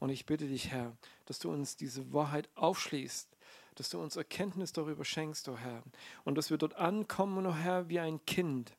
Und 0.00 0.08
ich 0.08 0.26
bitte 0.26 0.48
dich, 0.48 0.70
Herr, 0.70 0.96
dass 1.26 1.38
du 1.38 1.52
uns 1.52 1.76
diese 1.76 2.12
Wahrheit 2.12 2.48
aufschließt, 2.56 3.28
dass 3.76 3.90
du 3.90 4.00
uns 4.00 4.16
Erkenntnis 4.16 4.72
darüber 4.72 5.04
schenkst, 5.04 5.48
o 5.48 5.52
oh 5.52 5.56
Herr, 5.58 5.84
und 6.24 6.34
dass 6.34 6.50
wir 6.50 6.58
dort 6.58 6.74
ankommen, 6.74 7.46
o 7.46 7.50
oh 7.50 7.54
Herr, 7.54 7.88
wie 7.88 8.00
ein 8.00 8.24
Kind, 8.24 8.72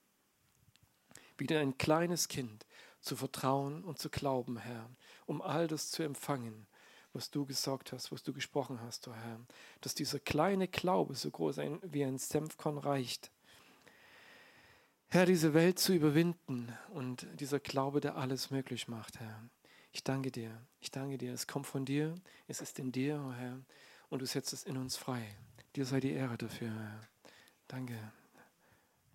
wie 1.38 1.56
ein 1.56 1.78
kleines 1.78 2.28
Kind, 2.28 2.66
zu 3.02 3.16
vertrauen 3.16 3.84
und 3.84 4.00
zu 4.00 4.10
glauben, 4.10 4.58
Herr, 4.58 4.90
um 5.26 5.42
all 5.42 5.68
das 5.68 5.90
zu 5.92 6.04
empfangen, 6.04 6.68
was 7.14 7.32
du 7.32 7.46
gesagt 7.46 7.92
hast, 7.92 8.12
was 8.12 8.24
du 8.24 8.34
gesprochen 8.34 8.80
hast, 8.82 9.08
o 9.08 9.12
oh 9.12 9.14
Herr, 9.14 9.40
dass 9.82 9.96
dieser 9.96 10.20
kleine 10.20 10.68
Glaube 10.68 11.16
so 11.16 11.30
groß 11.30 11.60
ein, 11.60 11.80
wie 11.84 12.04
ein 12.04 12.18
Senfkorn 12.18 12.78
reicht. 12.78 13.32
Herr, 15.08 15.26
diese 15.26 15.54
Welt 15.54 15.78
zu 15.78 15.94
überwinden 15.94 16.76
und 16.90 17.28
dieser 17.40 17.60
Glaube, 17.60 18.00
der 18.00 18.16
alles 18.16 18.50
möglich 18.50 18.88
macht, 18.88 19.20
Herr. 19.20 19.44
Ich 19.92 20.04
danke 20.04 20.32
dir. 20.32 20.52
Ich 20.80 20.92
danke 20.92 21.18
dir. 21.18 21.34
Es 21.34 21.48
kommt 21.48 21.68
von 21.68 21.86
dir. 21.86 22.16
Es 22.48 22.62
ist 22.62 22.80
in 22.80 22.92
dir, 22.92 23.24
oh 23.28 23.34
Herr. 23.34 23.60
Und 24.10 24.22
du 24.22 24.26
setzt 24.26 24.54
es 24.54 24.64
in 24.64 24.78
uns 24.78 24.98
frei. 24.98 25.36
Dir 25.76 25.86
sei 25.86 26.00
die 26.00 26.12
Ehre 26.12 26.38
dafür, 26.38 26.70
Herr. 26.70 27.02
Danke. 27.68 27.98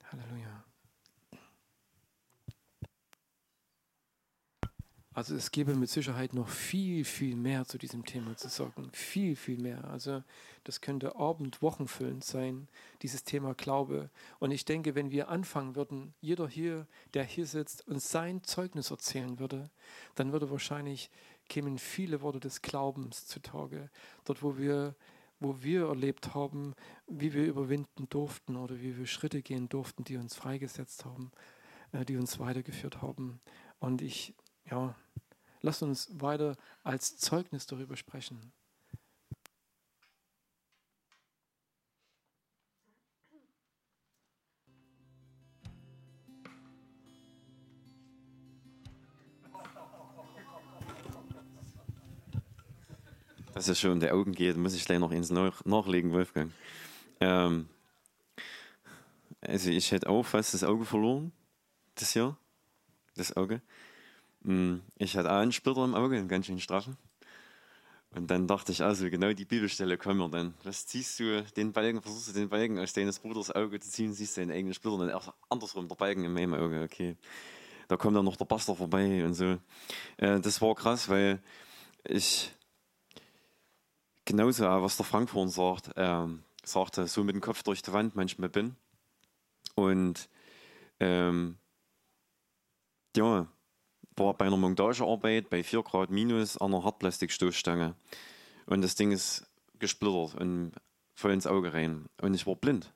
Halleluja. 0.05 0.65
Also 5.17 5.35
es 5.35 5.51
gäbe 5.51 5.75
mit 5.75 5.89
Sicherheit 5.89 6.35
noch 6.35 6.47
viel, 6.47 7.03
viel 7.03 7.37
mehr 7.37 7.65
zu 7.65 7.79
diesem 7.79 8.05
Thema 8.05 8.37
zu 8.37 8.49
sagen. 8.49 8.91
Viel, 8.93 9.35
viel 9.35 9.57
mehr. 9.57 9.83
Also 9.85 10.23
das 10.65 10.83
könnte 10.83 11.17
Abend, 11.17 11.63
Wochenfüllend 11.63 12.23
sein, 12.23 12.69
dieses 13.01 13.25
Thema 13.25 13.55
Glaube. 13.55 14.11
Und 14.41 14.51
ich 14.51 14.67
denke, 14.67 14.95
wenn 14.95 15.11
wir 15.11 15.31
anfangen 15.31 15.75
würden, 15.75 16.13
jeder 16.21 16.47
hier, 16.47 16.87
der 17.15 17.25
hier 17.25 17.47
sitzt, 17.47 17.89
uns 17.89 18.11
sein 18.11 18.45
Zeugnis 18.45 18.91
erzählen 18.91 19.39
würde, 19.39 19.71
dann 20.17 20.33
würde 20.33 20.51
wahrscheinlich 20.51 21.11
kämen 21.49 21.79
viele 21.79 22.21
Worte 22.21 22.41
des 22.41 22.61
Glaubens 22.61 23.27
zutage. 23.27 23.89
Dort, 24.27 24.43
wo 24.43 24.59
wir, 24.59 24.95
wo 25.41 25.63
wir 25.63 25.87
erlebt 25.87 26.35
haben, 26.35 26.75
wie 27.07 27.33
wir 27.33 27.47
überwinden 27.47 28.07
durften 28.11 28.55
oder 28.55 28.83
wie 28.83 28.99
wir 28.99 29.07
Schritte 29.07 29.41
gehen 29.41 29.71
durften, 29.71 30.05
die 30.05 30.19
uns 30.19 30.35
freigesetzt 30.35 31.07
haben, 31.07 31.33
äh, 31.93 32.05
die 32.05 32.19
uns 32.19 32.39
weitergeführt 32.39 33.01
haben. 33.01 33.41
Und 33.79 34.03
ich 34.03 34.35
ja, 34.71 34.95
lass 35.63 35.83
uns 35.83 36.09
weiter 36.21 36.57
als 36.83 37.17
Zeugnis 37.19 37.67
darüber 37.67 37.97
sprechen. 37.97 38.53
Dass 53.55 53.69
es 53.69 53.81
schon 53.81 53.93
um 53.93 54.01
die 54.01 54.11
Augen 54.11 54.33
geht, 54.33 54.59
muss 54.59 54.75
ich 54.75 54.85
gleich 54.85 54.99
noch 54.99 55.13
ins 55.13 55.31
nachlegen, 55.31 56.13
Wolfgang. 56.13 56.53
Ähm, 57.21 57.71
also 59.41 59.71
ich 59.71 59.93
hätte 59.93 60.11
auch 60.11 60.25
fast 60.25 60.53
das 60.53 60.63
Auge 60.63 60.85
verloren, 60.85 61.33
das 61.95 62.13
Jahr, 62.13 62.37
das 63.15 63.35
Auge. 63.35 63.63
Hm, 64.47 64.81
ich 64.97 65.17
hatte 65.17 65.31
auch 65.31 65.41
einen 65.41 65.51
Splitter 65.51 65.85
im 65.85 65.95
Auge, 65.95 66.17
einen 66.17 66.29
ganz 66.29 66.47
schön 66.47 66.61
straffen. 66.61 66.97
Und 68.15 68.31
dann 68.31 68.47
dachte 68.47 68.71
ich, 68.71 68.83
also 68.83 69.11
genau 69.11 69.33
die 69.33 69.45
Bibelstelle 69.45 69.99
kommen 69.99 70.19
wir 70.21 70.29
dann. 70.29 70.55
Was 70.63 70.87
ziehst 70.87 71.19
du 71.19 71.43
den 71.57 71.73
Balken, 71.73 72.01
versuchst 72.01 72.29
du 72.29 72.33
den 72.33 72.49
Balken 72.49 72.79
aus 72.79 72.93
deines 72.93 73.19
Bruders 73.19 73.51
Auge 73.51 73.81
zu 73.81 73.91
ziehen, 73.91 74.15
siehst 74.15 74.37
du 74.37 74.43
den 74.43 74.53
eigenen 74.53 74.73
Splitter, 74.73 74.99
dann 75.05 75.33
andersrum, 75.51 75.89
der 75.89 75.97
Balken 75.97 76.25
in 76.25 76.33
meinem 76.33 76.55
Auge, 76.55 76.83
okay. 76.83 77.17
Da 77.89 77.97
kommt 77.97 78.17
dann 78.17 78.25
noch 78.25 78.37
der 78.37 78.45
Pastor 78.45 78.77
vorbei 78.77 79.25
und 79.25 79.35
so. 79.35 79.59
Äh, 80.17 80.41
das 80.41 80.63
war 80.63 80.75
krass, 80.77 81.09
weil 81.09 81.43
ich 82.05 82.53
genauso, 84.25 84.65
was 84.65 84.97
der 84.97 85.07
Frank 85.07 85.31
sagt, 85.49 85.91
ähm, 85.97 86.45
sagte, 86.65 87.09
so 87.09 87.25
mit 87.25 87.35
dem 87.35 87.43
Kopf 87.43 87.65
durch 87.65 87.83
die 87.83 87.93
Wand 87.93 88.15
manchmal 88.15 88.49
bin. 88.49 88.77
Und 89.75 90.29
ähm, 91.01 91.59
ja, 93.17 93.49
war 94.17 94.35
bei 94.35 94.47
einer 94.47 94.57
Montagearbeit 94.57 95.51
bei 95.51 95.63
4 95.63 95.83
Grad 95.83 96.11
minus 96.11 96.57
an 96.57 96.75
einer 96.75 96.85
Hartplastikstoßstange. 96.85 97.95
Und 98.67 98.83
das 98.83 98.95
Ding 98.95 99.13
ist 99.13 99.47
gesplittert 99.79 100.35
und 100.35 100.73
voll 101.15 101.33
ins 101.33 101.47
Auge 101.47 101.73
rein. 101.73 102.07
Und 102.21 102.35
ich 102.35 102.47
war 102.47 102.57
blind. 102.57 102.93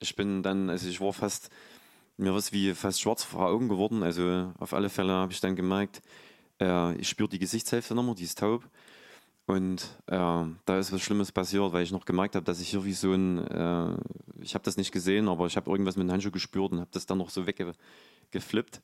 Ich 0.00 0.16
bin 0.16 0.42
dann, 0.42 0.68
also 0.70 0.88
ich 0.88 1.00
war 1.00 1.12
fast, 1.12 1.50
mir 2.16 2.30
war 2.30 2.38
es 2.38 2.52
wie 2.52 2.74
fast 2.74 3.00
schwarz 3.00 3.22
vor 3.22 3.46
Augen 3.46 3.68
geworden. 3.68 4.02
Also 4.02 4.52
auf 4.58 4.72
alle 4.72 4.88
Fälle 4.88 5.12
habe 5.12 5.32
ich 5.32 5.40
dann 5.40 5.56
gemerkt, 5.56 6.02
äh, 6.60 6.94
ich 6.96 7.08
spüre 7.08 7.28
die 7.28 7.38
Gesichtshälfte 7.38 7.94
noch 7.94 8.02
mal, 8.02 8.14
die 8.14 8.24
ist 8.24 8.38
taub. 8.38 8.68
Und 9.46 9.82
äh, 10.06 10.16
da 10.16 10.78
ist 10.78 10.92
was 10.92 11.00
Schlimmes 11.00 11.30
passiert, 11.30 11.72
weil 11.72 11.84
ich 11.84 11.92
noch 11.92 12.04
gemerkt 12.04 12.34
habe, 12.34 12.44
dass 12.44 12.60
ich 12.60 12.70
hier 12.70 12.84
wie 12.84 12.92
so 12.92 13.12
ein, 13.12 13.46
äh, 13.46 13.96
ich 14.40 14.54
habe 14.54 14.64
das 14.64 14.76
nicht 14.76 14.90
gesehen, 14.90 15.28
aber 15.28 15.46
ich 15.46 15.56
habe 15.56 15.70
irgendwas 15.70 15.96
mit 15.96 16.08
dem 16.08 16.12
Handschuh 16.12 16.32
gespürt 16.32 16.72
und 16.72 16.80
habe 16.80 16.90
das 16.92 17.06
dann 17.06 17.18
noch 17.18 17.30
so 17.30 17.46
weggeflippt. 17.46 18.82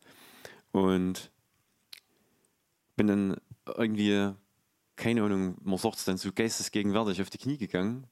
Und 0.70 1.32
bin 2.96 3.06
dann 3.06 3.36
irgendwie, 3.66 4.32
keine 4.96 5.22
Ahnung, 5.22 5.56
man 5.62 5.78
sagt 5.78 5.96
es 5.96 6.04
dann 6.04 6.18
so 6.18 6.32
geistesgegenwärtig 6.32 7.20
auf 7.22 7.30
die 7.30 7.38
Knie 7.38 7.56
gegangen, 7.56 8.06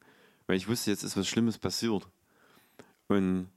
weil 0.46 0.56
ich 0.56 0.68
wusste, 0.68 0.90
jetzt 0.90 1.02
ist 1.02 1.16
was 1.16 1.28
Schlimmes 1.28 1.58
passiert. 1.58 2.08
Und 3.08 3.48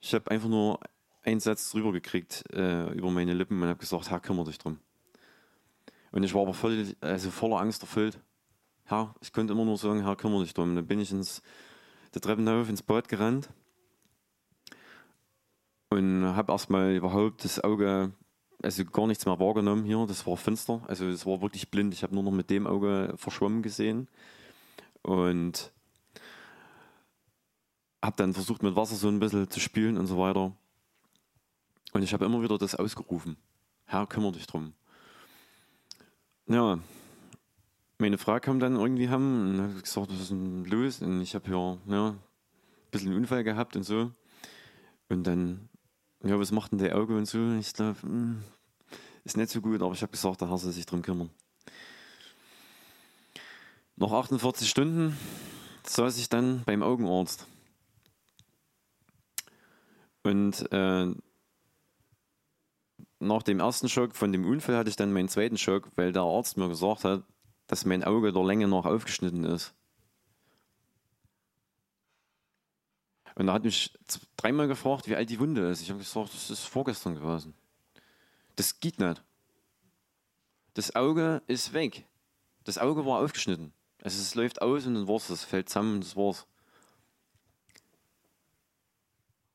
ich 0.00 0.14
habe 0.14 0.30
einfach 0.30 0.48
nur 0.48 0.80
einen 1.22 1.40
Satz 1.40 1.70
drüber 1.70 1.92
gekriegt 1.92 2.44
äh, 2.52 2.92
über 2.92 3.10
meine 3.10 3.34
Lippen 3.34 3.60
und 3.60 3.68
habe 3.68 3.78
gesagt, 3.78 4.10
Herr, 4.10 4.20
kümmere 4.20 4.46
dich 4.46 4.58
drum. 4.58 4.78
Und 6.12 6.22
ich 6.22 6.34
war 6.34 6.42
aber 6.42 6.54
voll, 6.54 6.94
also 7.00 7.30
voller 7.30 7.58
Angst 7.58 7.82
erfüllt. 7.82 8.20
Herr, 8.84 9.14
ich 9.20 9.32
konnte 9.32 9.52
immer 9.52 9.64
nur 9.64 9.78
sagen, 9.78 10.02
Herr, 10.04 10.16
kümmere 10.16 10.44
dich 10.44 10.54
drum. 10.54 10.70
Und 10.70 10.76
dann 10.76 10.86
bin 10.86 11.00
ich 11.00 11.10
ins 11.10 11.42
der 12.14 12.22
Treppenlauf 12.22 12.68
ins 12.68 12.82
Bad 12.82 13.08
gerannt 13.08 13.48
und 15.90 16.24
habe 16.24 16.52
erstmal 16.52 16.94
überhaupt 16.94 17.44
das 17.44 17.62
Auge 17.62 18.12
also 18.64 18.84
gar 18.84 19.06
nichts 19.06 19.26
mehr 19.26 19.38
wahrgenommen 19.38 19.84
hier. 19.84 20.04
Das 20.06 20.26
war 20.26 20.36
finster. 20.36 20.82
Also 20.88 21.06
es 21.06 21.26
war 21.26 21.40
wirklich 21.42 21.70
blind. 21.70 21.94
Ich 21.94 22.02
habe 22.02 22.14
nur 22.14 22.22
noch 22.22 22.32
mit 22.32 22.50
dem 22.50 22.66
Auge 22.66 23.14
verschwommen 23.16 23.62
gesehen. 23.62 24.08
Und 25.02 25.72
habe 28.02 28.16
dann 28.16 28.34
versucht 28.34 28.62
mit 28.62 28.76
Wasser 28.76 28.96
so 28.96 29.08
ein 29.08 29.20
bisschen 29.20 29.48
zu 29.50 29.60
spülen 29.60 29.96
und 29.96 30.06
so 30.06 30.18
weiter. 30.18 30.52
Und 31.92 32.02
ich 32.02 32.12
habe 32.12 32.24
immer 32.24 32.42
wieder 32.42 32.58
das 32.58 32.74
ausgerufen. 32.74 33.36
Herr, 33.86 34.06
kümmere 34.06 34.32
dich 34.32 34.46
drum. 34.46 34.72
Ja, 36.46 36.78
meine 37.98 38.18
Frau 38.18 38.38
kam 38.40 38.58
dann 38.58 38.76
irgendwie 38.76 39.08
haben 39.08 39.58
und 39.58 39.62
hat 39.62 39.82
gesagt, 39.82 40.10
was 40.10 40.20
ist 40.20 40.30
denn 40.30 40.64
los? 40.64 41.00
Und 41.00 41.22
ich 41.22 41.34
habe 41.34 41.46
hier 41.46 41.78
ja, 41.86 42.08
ein 42.08 42.18
bisschen 42.90 43.10
einen 43.10 43.18
Unfall 43.20 43.44
gehabt 43.44 43.76
und 43.76 43.84
so. 43.84 44.10
Und 45.08 45.26
dann 45.26 45.68
ja, 46.24 46.38
was 46.38 46.52
macht 46.52 46.72
denn 46.72 46.78
der 46.78 46.96
Auge 46.96 47.16
und 47.16 47.26
so? 47.26 47.52
Ich 47.58 47.72
glaube, 47.74 48.00
hm, 48.02 48.42
ist 49.24 49.36
nicht 49.36 49.50
so 49.50 49.60
gut, 49.60 49.82
aber 49.82 49.92
ich 49.92 50.02
habe 50.02 50.12
gesagt, 50.12 50.40
der 50.40 50.48
Herr 50.48 50.58
soll 50.58 50.72
sich 50.72 50.86
darum 50.86 51.02
kümmern. 51.02 51.30
Nach 53.96 54.10
48 54.10 54.68
Stunden 54.68 55.16
saß 55.86 56.18
ich 56.18 56.28
dann 56.28 56.62
beim 56.64 56.82
Augenarzt. 56.82 57.46
Und 60.22 60.72
äh, 60.72 61.14
nach 63.20 63.42
dem 63.42 63.60
ersten 63.60 63.88
Schock 63.88 64.16
von 64.16 64.32
dem 64.32 64.46
Unfall 64.46 64.76
hatte 64.76 64.90
ich 64.90 64.96
dann 64.96 65.12
meinen 65.12 65.28
zweiten 65.28 65.58
Schock, 65.58 65.90
weil 65.96 66.12
der 66.12 66.22
Arzt 66.22 66.56
mir 66.56 66.68
gesagt 66.68 67.04
hat, 67.04 67.22
dass 67.66 67.84
mein 67.84 68.04
Auge 68.04 68.32
der 68.32 68.44
Länge 68.44 68.66
nach 68.66 68.86
aufgeschnitten 68.86 69.44
ist. 69.44 69.74
Und 73.34 73.48
er 73.48 73.54
hat 73.54 73.64
mich 73.64 73.92
dreimal 74.36 74.68
gefragt, 74.68 75.08
wie 75.08 75.16
alt 75.16 75.28
die 75.28 75.40
Wunde 75.40 75.68
ist. 75.68 75.82
Ich 75.82 75.90
habe 75.90 75.98
gesagt, 75.98 76.32
das 76.32 76.50
ist 76.50 76.64
vorgestern 76.64 77.14
gewesen. 77.16 77.54
Das 78.56 78.78
geht 78.78 79.00
nicht. 79.00 79.22
Das 80.74 80.94
Auge 80.94 81.42
ist 81.46 81.72
weg. 81.72 82.06
Das 82.64 82.78
Auge 82.78 83.04
war 83.04 83.20
aufgeschnitten. 83.20 83.72
Also 84.02 84.20
es 84.20 84.34
läuft 84.34 84.62
aus 84.62 84.86
und 84.86 84.94
dann 84.94 85.08
war's 85.08 85.28
das. 85.28 85.44
Fällt 85.44 85.68
zusammen 85.68 85.94
und 85.94 86.04
das 86.04 86.16
war's. 86.16 86.46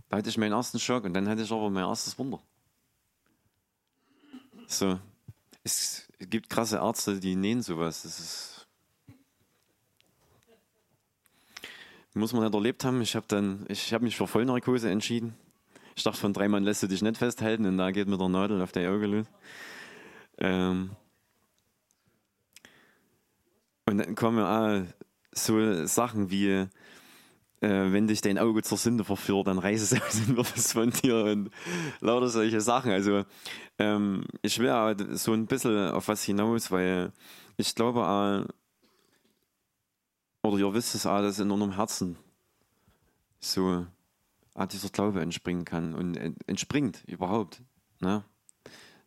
Da 0.10 0.18
hatte 0.18 0.30
ich 0.30 0.38
meinen 0.38 0.54
ersten 0.54 0.80
Schock 0.80 1.04
und 1.04 1.14
dann 1.14 1.30
hatte 1.30 1.44
ich 1.44 1.52
aber 1.52 1.70
mein 1.70 1.86
erstes 1.86 2.18
Wunder. 2.18 2.42
So. 4.68 5.00
Es 5.64 6.08
gibt 6.20 6.50
krasse 6.50 6.78
Ärzte, 6.78 7.20
die 7.20 7.36
nähen 7.36 7.62
sowas. 7.62 8.02
Das 8.02 8.20
ist 8.20 8.59
Muss 12.20 12.34
man 12.34 12.44
nicht 12.44 12.54
erlebt 12.54 12.84
haben. 12.84 13.02
Ich 13.02 13.16
habe 13.16 13.26
dann, 13.30 13.66
mich 14.02 14.18
für 14.18 14.28
Vollnarkose 14.28 14.90
entschieden. 14.90 15.36
Ich 15.96 16.04
dachte, 16.04 16.20
von 16.20 16.34
drei 16.34 16.50
Mann 16.50 16.64
lässt 16.64 16.84
du 16.84 16.88
dich 16.88 17.02
nicht 17.02 17.16
festhalten 17.16 17.66
und 17.66 17.78
da 17.78 17.92
geht 17.92 18.10
mit 18.10 18.20
der 18.20 18.28
Nadel 18.28 18.62
auf 18.62 18.74
der 18.74 18.92
Auge 18.92 19.08
los. 19.08 19.26
Ähm 20.38 20.90
und 23.86 23.98
dann 24.00 24.16
kommen 24.16 24.44
auch 24.44 24.86
so 25.32 25.86
Sachen 25.86 26.30
wie, 26.30 26.50
äh, 26.50 26.68
wenn 27.62 28.08
dich 28.08 28.20
dein 28.20 28.38
Auge 28.38 28.64
zur 28.64 28.78
Sünde 28.78 29.06
verführt, 29.06 29.48
dann 29.48 29.58
reiß 29.58 29.82
es 29.82 30.02
aus 30.02 30.20
und 30.28 30.36
wird 30.36 30.58
es 30.58 30.74
von 30.74 30.90
dir 30.90 31.24
und 31.24 31.52
lauter 32.02 32.28
solche 32.28 32.60
Sachen. 32.60 32.92
Also 32.92 33.24
ähm, 33.78 34.26
ich 34.42 34.60
will 34.60 34.72
auch 34.72 34.94
so 35.12 35.32
ein 35.32 35.46
bisschen 35.46 35.92
auf 35.92 36.10
was 36.10 36.26
hinaus, 36.26 36.70
weil 36.70 37.14
ich 37.56 37.76
glaube 37.76 38.06
auch, 38.06 38.46
oder 40.44 40.58
ihr 40.58 40.74
wisst 40.74 40.96
es 40.96 41.04
dass 41.04 41.40
in 41.40 41.52
unserem 41.52 41.74
Herzen 41.74 42.18
so 43.40 43.86
dieser 44.72 44.90
Glaube 44.90 45.22
entspringen 45.22 45.66
kann 45.66 45.94
und 45.94 46.16
entspringt 46.48 47.04
überhaupt. 47.08 47.62
Ne? 48.00 48.24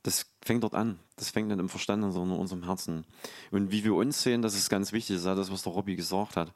Das 0.02 0.26
fängt 0.42 0.62
dort 0.62 0.74
an. 0.74 0.98
Das 1.16 1.30
fängt 1.30 1.48
nicht 1.48 1.60
im 1.60 1.68
Verstand 1.68 2.02
an, 2.04 2.12
sondern 2.12 2.36
in 2.36 2.40
unserem 2.40 2.64
Herzen. 2.64 3.04
Und 3.50 3.70
wie 3.70 3.84
wir 3.84 3.94
uns 3.94 4.22
sehen, 4.22 4.42
das 4.42 4.54
ist 4.54 4.70
ganz 4.70 4.92
wichtig, 4.92 5.16
das 5.16 5.22
ist 5.22 5.28
auch 5.28 5.36
das, 5.36 5.52
was 5.52 5.62
der 5.62 5.72
Robby 5.72 5.94
gesagt 5.94 6.36
hat. 6.36 6.52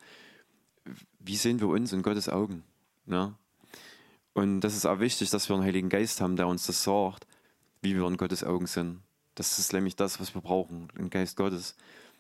Wie 1.19 1.37
sehen 1.37 1.61
wir 1.61 1.69
uns 1.69 1.93
in 1.93 2.03
Gottes 2.03 2.29
Augen? 2.29 2.65
Ne? 3.05 3.35
Und 4.33 4.61
das 4.61 4.77
ist 4.77 4.87
auch 4.87 5.01
wichtig, 5.01 5.31
dass 5.31 5.49
wir 5.49 5.57
einen 5.57 5.65
Heiligen 5.65 5.89
Geist 5.89 6.21
haben, 6.21 6.37
der 6.37 6.47
uns 6.47 6.67
das 6.67 6.83
sagt, 6.83 7.27
wie 7.83 7.95
wir 7.95 8.07
in 8.07 8.17
Gottes 8.17 8.45
Augen 8.45 8.67
sind. 8.67 9.01
Das 9.35 9.59
ist 9.59 9.73
nämlich 9.73 9.97
das, 9.97 10.21
was 10.21 10.35
wir 10.35 10.41
brauchen, 10.41 10.89
den 10.99 11.11
Geist 11.11 11.37
Gottes, 11.37 11.77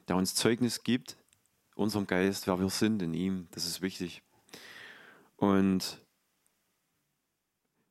der 0.08 0.16
uns 0.16 0.34
Zeugnis 0.34 0.82
gibt, 0.82 1.16
unserem 1.76 2.06
Geist, 2.06 2.46
wer 2.46 2.58
wir 2.58 2.70
sind 2.70 3.02
in 3.02 3.14
ihm. 3.14 3.46
Das 3.52 3.66
ist 3.66 3.82
wichtig. 3.82 4.22
Und 5.36 6.00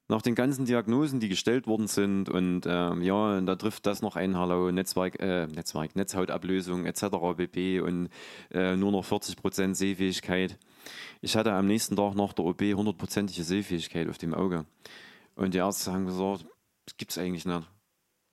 nach 0.08 0.22
den 0.22 0.36
ganzen 0.36 0.66
Diagnosen, 0.66 1.20
die 1.20 1.30
gestellt 1.30 1.66
worden 1.66 1.88
sind 1.88 2.30
und 2.30 2.66
ähm, 2.68 3.02
ja, 3.02 3.38
und 3.38 3.48
da 3.48 3.56
trifft 3.56 3.88
das 3.88 4.02
noch 4.02 4.16
ein, 4.16 4.38
hallo, 4.38 4.72
Netzwerk, 4.72 5.20
äh, 5.20 5.48
Netzwerk, 5.48 5.96
Netzhautablösung 5.96 6.86
etc. 6.86 7.06
bb 7.36 7.80
und 7.80 8.10
äh, 8.52 8.76
nur 8.76 8.92
noch 8.92 9.04
40 9.04 9.36
Prozent 9.38 9.76
Sehfähigkeit. 9.78 10.60
Ich 11.22 11.36
hatte 11.36 11.54
am 11.54 11.66
nächsten 11.66 11.96
Tag 11.96 12.14
nach 12.14 12.34
der 12.34 12.46
OP 12.46 12.62
100%ige 12.62 13.44
Sehfähigkeit 13.44 14.08
auf 14.08 14.20
dem 14.20 14.36
Auge. 14.36 14.66
Und 15.36 15.56
die 15.56 15.58
Ärzte 15.58 15.92
haben 15.92 16.06
gesagt, 16.06 16.46
das 16.86 16.98
gibt 16.98 17.12
es 17.12 17.18
eigentlich 17.18 17.46
nicht. 17.46 17.68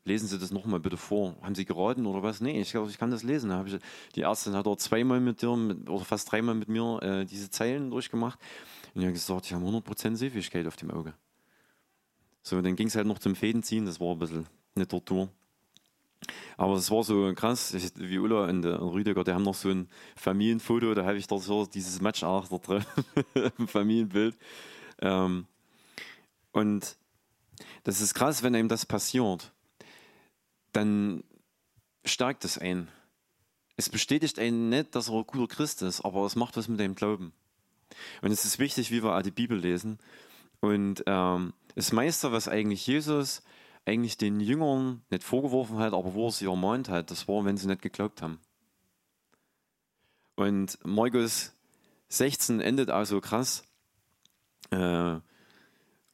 Lesen 0.04 0.26
Sie 0.26 0.38
das 0.38 0.50
nochmal 0.50 0.80
bitte 0.80 0.96
vor. 0.96 1.36
Haben 1.42 1.54
Sie 1.54 1.64
geraten 1.64 2.06
oder 2.06 2.22
was? 2.22 2.40
Nee, 2.40 2.60
ich, 2.60 2.74
ich 2.74 2.98
kann 2.98 3.10
das 3.10 3.22
lesen. 3.22 3.50
Da 3.50 3.64
ich, 3.64 3.78
die 4.16 4.22
Ärztin 4.22 4.54
hat 4.54 4.66
dort 4.66 4.80
zweimal 4.80 5.20
mit 5.20 5.42
dir 5.42 5.50
oder 5.50 6.04
fast 6.04 6.30
dreimal 6.30 6.56
mit 6.56 6.68
mir 6.68 7.00
äh, 7.02 7.24
diese 7.24 7.50
Zeilen 7.50 7.90
durchgemacht. 7.90 8.38
Und 8.94 9.00
die 9.00 9.06
haben 9.06 9.14
gesagt, 9.14 9.44
Sie 9.46 9.54
haben 9.54 9.64
100% 9.64 10.16
Sehfähigkeit 10.16 10.66
auf 10.66 10.76
dem 10.76 10.90
Auge. 10.90 11.14
So, 12.42 12.60
dann 12.60 12.74
ging 12.74 12.88
es 12.88 12.96
halt 12.96 13.06
noch 13.06 13.20
zum 13.20 13.36
Fädenziehen, 13.36 13.86
das 13.86 14.00
war 14.00 14.12
ein 14.12 14.18
bisschen 14.18 14.46
eine 14.74 14.88
Tortur. 14.88 15.28
Aber 16.56 16.74
es 16.74 16.90
war 16.90 17.02
so 17.02 17.32
krass, 17.34 17.74
ich, 17.74 17.92
wie 17.96 18.18
Ulla 18.18 18.46
und 18.46 18.62
der 18.62 18.80
Rüdiger, 18.80 19.24
die 19.24 19.32
haben 19.32 19.42
noch 19.42 19.54
so 19.54 19.68
ein 19.68 19.88
Familienfoto, 20.16 20.94
da 20.94 21.04
habe 21.04 21.16
ich 21.16 21.26
da 21.26 21.38
so 21.38 21.66
dieses 21.66 22.00
Match 22.00 22.22
auch 22.24 22.48
da 22.48 22.58
drin, 22.58 22.84
im 23.58 23.68
Familienbild. 23.68 24.36
Ähm, 25.00 25.46
und 26.52 26.96
das 27.84 28.00
ist 28.00 28.14
krass, 28.14 28.42
wenn 28.42 28.54
einem 28.54 28.68
das 28.68 28.86
passiert, 28.86 29.52
dann 30.72 31.24
stärkt 32.04 32.44
es 32.44 32.58
einen. 32.58 32.88
Es 33.76 33.88
bestätigt 33.88 34.38
einen 34.38 34.68
nicht, 34.68 34.94
dass 34.94 35.08
er 35.08 35.16
ein 35.16 35.26
guter 35.26 35.54
Christ 35.54 35.82
ist, 35.82 36.02
aber 36.02 36.24
es 36.26 36.36
macht 36.36 36.56
was 36.56 36.68
mit 36.68 36.80
dem 36.80 36.94
Glauben. 36.94 37.32
Und 38.20 38.30
es 38.30 38.44
ist 38.44 38.58
wichtig, 38.58 38.90
wie 38.90 39.02
wir 39.02 39.16
auch 39.16 39.22
die 39.22 39.30
Bibel 39.30 39.58
lesen. 39.58 39.98
Und 40.60 41.02
ähm, 41.06 41.54
das 41.74 41.92
meiste, 41.92 42.32
was 42.32 42.48
eigentlich 42.48 42.86
Jesus 42.86 43.42
eigentlich 43.84 44.16
den 44.16 44.40
Jüngern 44.40 45.02
nicht 45.10 45.24
vorgeworfen 45.24 45.78
hat, 45.78 45.92
aber 45.92 46.14
wo 46.14 46.26
er 46.26 46.32
sie 46.32 46.46
ermahnt 46.46 46.88
hat, 46.88 47.10
das 47.10 47.26
war, 47.26 47.44
wenn 47.44 47.56
sie 47.56 47.66
nicht 47.66 47.82
geglaubt 47.82 48.22
haben. 48.22 48.38
Und 50.36 50.78
Markus 50.84 51.52
16 52.08 52.60
endet 52.60 52.90
auch 52.90 53.04
so 53.04 53.20
krass, 53.20 53.64
äh, 54.70 55.18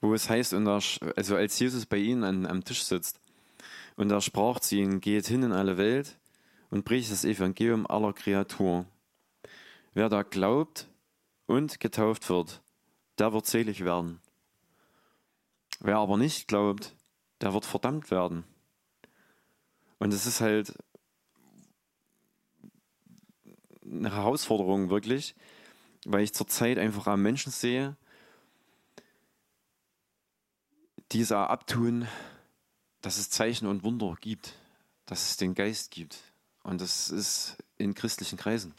wo 0.01 0.15
es 0.15 0.31
heißt, 0.31 0.55
und 0.55 0.67
er, 0.67 0.81
also 1.17 1.37
als 1.37 1.59
Jesus 1.59 1.87
bei 1.87 1.99
ihnen 1.99 2.25
an, 2.25 2.47
am 2.47 2.65
Tisch 2.65 2.85
sitzt, 2.85 3.21
und 3.99 4.13
er 4.13 4.21
sprach 4.21 4.61
zu 4.61 4.77
ihnen, 4.77 5.01
geht 5.01 5.27
hin 5.27 5.43
in 5.43 5.53
alle 5.53 5.77
Welt 5.77 6.17
und 6.71 6.85
bricht 6.85 7.11
das 7.11 7.25
Evangelium 7.25 7.85
aller 7.85 8.13
Kreatur. 8.13 8.87
Wer 9.93 10.09
da 10.09 10.23
glaubt 10.23 10.87
und 11.47 11.81
getauft 11.81 12.31
wird, 12.31 12.63
der 13.19 13.33
wird 13.33 13.47
selig 13.47 13.85
werden. 13.85 14.21
Wer 15.81 15.97
aber 15.97 16.17
nicht 16.17 16.47
glaubt, 16.47 16.95
der 17.41 17.53
wird 17.53 17.65
verdammt 17.65 18.13
werden. 18.13 18.45
Und 19.99 20.15
es 20.15 20.27
ist 20.27 20.41
halt 20.41 20.79
eine 23.83 24.15
Herausforderung 24.15 24.91
wirklich, 24.91 25.35
weil 26.05 26.23
ich 26.23 26.33
zurzeit 26.33 26.79
einfach 26.79 27.09
am 27.09 27.23
Menschen 27.23 27.51
sehe, 27.51 27.97
die 31.11 31.23
es 31.23 31.33
abtun, 31.33 32.07
dass 33.01 33.19
es 33.19 33.31
Zeichen 33.31 33.67
und 33.67 33.83
Wunder 33.85 34.17
gibt, 34.21 34.55
dass 35.07 35.31
es 35.31 35.37
den 35.37 35.55
Geist 35.55 35.91
gibt. 35.91 36.19
Und 36.63 36.81
das 36.81 37.11
ist 37.11 37.57
in 37.77 37.95
christlichen 37.95 38.37
Kreisen 38.37 38.75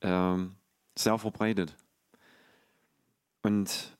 ähm, 0.00 0.56
sehr 0.96 1.18
verbreitet. 1.18 1.74
Und 3.42 3.96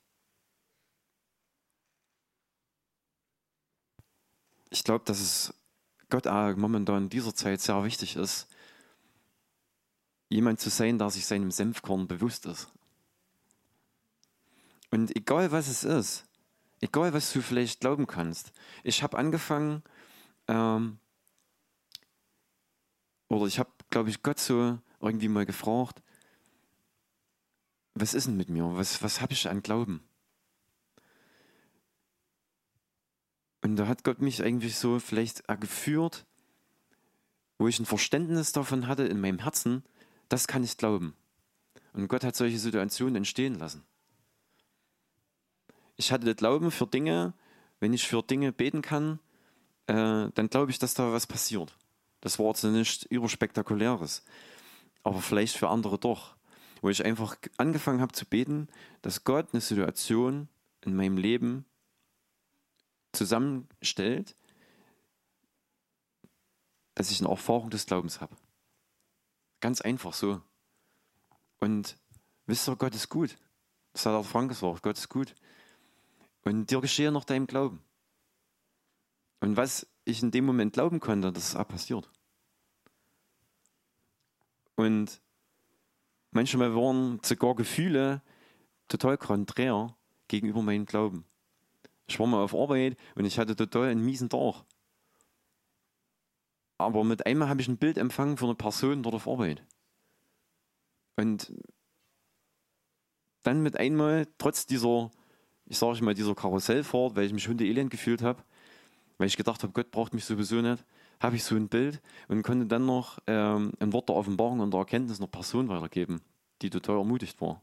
ich 4.70 4.84
glaube, 4.84 5.04
dass 5.04 5.20
es 5.20 5.54
Gott 6.08 6.26
momentan 6.56 7.04
in 7.04 7.08
dieser 7.08 7.34
Zeit 7.34 7.60
sehr 7.60 7.82
wichtig 7.84 8.16
ist, 8.16 8.48
jemand 10.28 10.60
zu 10.60 10.70
sein, 10.70 10.98
der 10.98 11.10
sich 11.10 11.26
seinem 11.26 11.50
Senfkorn 11.50 12.06
bewusst 12.08 12.46
ist. 12.46 12.68
Und 14.90 15.14
egal 15.14 15.52
was 15.52 15.68
es 15.68 15.84
ist, 15.84 16.24
egal 16.80 17.12
was 17.12 17.32
du 17.32 17.42
vielleicht 17.42 17.80
glauben 17.80 18.06
kannst, 18.06 18.52
ich 18.82 19.02
habe 19.02 19.18
angefangen, 19.18 19.82
ähm, 20.48 20.98
oder 23.28 23.46
ich 23.46 23.58
habe, 23.58 23.70
glaube 23.90 24.10
ich, 24.10 24.22
Gott 24.22 24.40
so 24.40 24.78
irgendwie 25.00 25.28
mal 25.28 25.46
gefragt, 25.46 26.02
was 27.94 28.14
ist 28.14 28.26
denn 28.26 28.36
mit 28.36 28.48
mir? 28.48 28.64
Was, 28.76 29.02
was 29.02 29.20
habe 29.20 29.32
ich 29.32 29.48
an 29.48 29.62
Glauben? 29.62 30.02
Und 33.62 33.76
da 33.76 33.86
hat 33.86 34.04
Gott 34.04 34.20
mich 34.20 34.42
eigentlich 34.42 34.76
so 34.76 34.98
vielleicht 34.98 35.46
geführt, 35.60 36.24
wo 37.58 37.68
ich 37.68 37.78
ein 37.78 37.86
Verständnis 37.86 38.52
davon 38.52 38.86
hatte 38.86 39.04
in 39.04 39.20
meinem 39.20 39.40
Herzen, 39.40 39.84
das 40.28 40.46
kann 40.46 40.64
ich 40.64 40.78
glauben. 40.78 41.14
Und 41.92 42.08
Gott 42.08 42.24
hat 42.24 42.36
solche 42.36 42.58
Situationen 42.58 43.16
entstehen 43.16 43.56
lassen. 43.56 43.84
Ich 46.00 46.12
hatte 46.12 46.24
das 46.24 46.36
Glauben 46.36 46.70
für 46.70 46.86
Dinge, 46.86 47.34
wenn 47.78 47.92
ich 47.92 48.08
für 48.08 48.22
Dinge 48.22 48.52
beten 48.52 48.80
kann, 48.80 49.18
äh, 49.86 50.30
dann 50.32 50.48
glaube 50.48 50.70
ich, 50.70 50.78
dass 50.78 50.94
da 50.94 51.12
was 51.12 51.26
passiert. 51.26 51.76
Das 52.22 52.38
war 52.38 52.46
jetzt 52.46 52.64
nicht 52.64 53.04
überspektakuläres, 53.04 54.24
aber 55.02 55.20
vielleicht 55.20 55.58
für 55.58 55.68
andere 55.68 55.98
doch. 55.98 56.36
Wo 56.80 56.88
ich 56.88 57.04
einfach 57.04 57.36
angefangen 57.58 58.00
habe 58.00 58.12
zu 58.12 58.24
beten, 58.24 58.68
dass 59.02 59.24
Gott 59.24 59.48
eine 59.52 59.60
Situation 59.60 60.48
in 60.80 60.96
meinem 60.96 61.18
Leben 61.18 61.66
zusammenstellt, 63.12 64.34
dass 66.94 67.10
ich 67.10 67.20
eine 67.20 67.28
Erfahrung 67.28 67.68
des 67.68 67.84
Glaubens 67.84 68.22
habe. 68.22 68.34
Ganz 69.60 69.82
einfach 69.82 70.14
so. 70.14 70.40
Und 71.58 71.98
wisst 72.46 72.70
ihr, 72.70 72.76
Gott 72.76 72.94
ist 72.94 73.10
gut. 73.10 73.36
Das 73.92 74.06
hat 74.06 74.14
auch 74.14 74.24
Frank 74.24 74.48
gesagt, 74.48 74.82
Gott 74.82 74.96
ist 74.96 75.10
gut. 75.10 75.34
Und 76.44 76.70
dir 76.70 76.80
geschehe 76.80 77.12
nach 77.12 77.24
deinem 77.24 77.46
Glauben. 77.46 77.82
Und 79.40 79.56
was 79.56 79.86
ich 80.04 80.22
in 80.22 80.30
dem 80.30 80.44
Moment 80.44 80.72
glauben 80.72 81.00
konnte, 81.00 81.32
das 81.32 81.48
ist 81.50 81.56
auch 81.56 81.68
passiert. 81.68 82.10
Und 84.76 85.20
manchmal 86.30 86.74
waren 86.74 87.20
sogar 87.22 87.54
Gefühle 87.54 88.22
total 88.88 89.18
konträr 89.18 89.96
gegenüber 90.28 90.62
meinem 90.62 90.86
Glauben. 90.86 91.24
Ich 92.06 92.18
war 92.18 92.26
mal 92.26 92.42
auf 92.42 92.54
Arbeit 92.54 92.96
und 93.14 93.24
ich 93.24 93.38
hatte 93.38 93.54
total 93.54 93.88
einen 93.88 94.04
miesen 94.04 94.28
Tag. 94.28 94.64
Aber 96.78 97.04
mit 97.04 97.26
einmal 97.26 97.48
habe 97.48 97.60
ich 97.60 97.68
ein 97.68 97.76
Bild 97.76 97.98
empfangen 97.98 98.36
von 98.36 98.48
einer 98.48 98.56
Person 98.56 99.02
dort 99.02 99.14
auf 99.14 99.28
Arbeit. 99.28 99.62
Und 101.16 101.52
dann 103.42 103.62
mit 103.62 103.76
einmal, 103.76 104.26
trotz 104.38 104.66
dieser, 104.66 105.10
ich 105.70 105.78
sage 105.78 106.02
mal, 106.02 106.14
dieser 106.14 106.34
Karussellfahrt, 106.34 107.14
weil 107.14 107.26
ich 107.26 107.32
mich 107.32 107.46
hundeelend 107.46 107.92
gefühlt 107.92 108.22
habe, 108.22 108.42
weil 109.18 109.28
ich 109.28 109.36
gedacht 109.36 109.62
habe, 109.62 109.72
Gott 109.72 109.92
braucht 109.92 110.12
mich 110.12 110.24
sowieso 110.24 110.56
nicht, 110.56 110.84
habe 111.20 111.36
ich 111.36 111.44
so 111.44 111.54
ein 111.54 111.68
Bild 111.68 112.02
und 112.26 112.42
konnte 112.42 112.66
dann 112.66 112.86
noch 112.86 113.20
ähm, 113.28 113.72
ein 113.78 113.92
Wort 113.92 114.08
der 114.08 114.16
Offenbarung 114.16 114.58
und 114.58 114.72
der 114.72 114.80
Erkenntnis 114.80 115.20
einer 115.20 115.28
Person 115.28 115.68
weitergeben, 115.68 116.22
die 116.60 116.70
total 116.70 116.96
ermutigt 116.96 117.40
war. 117.40 117.60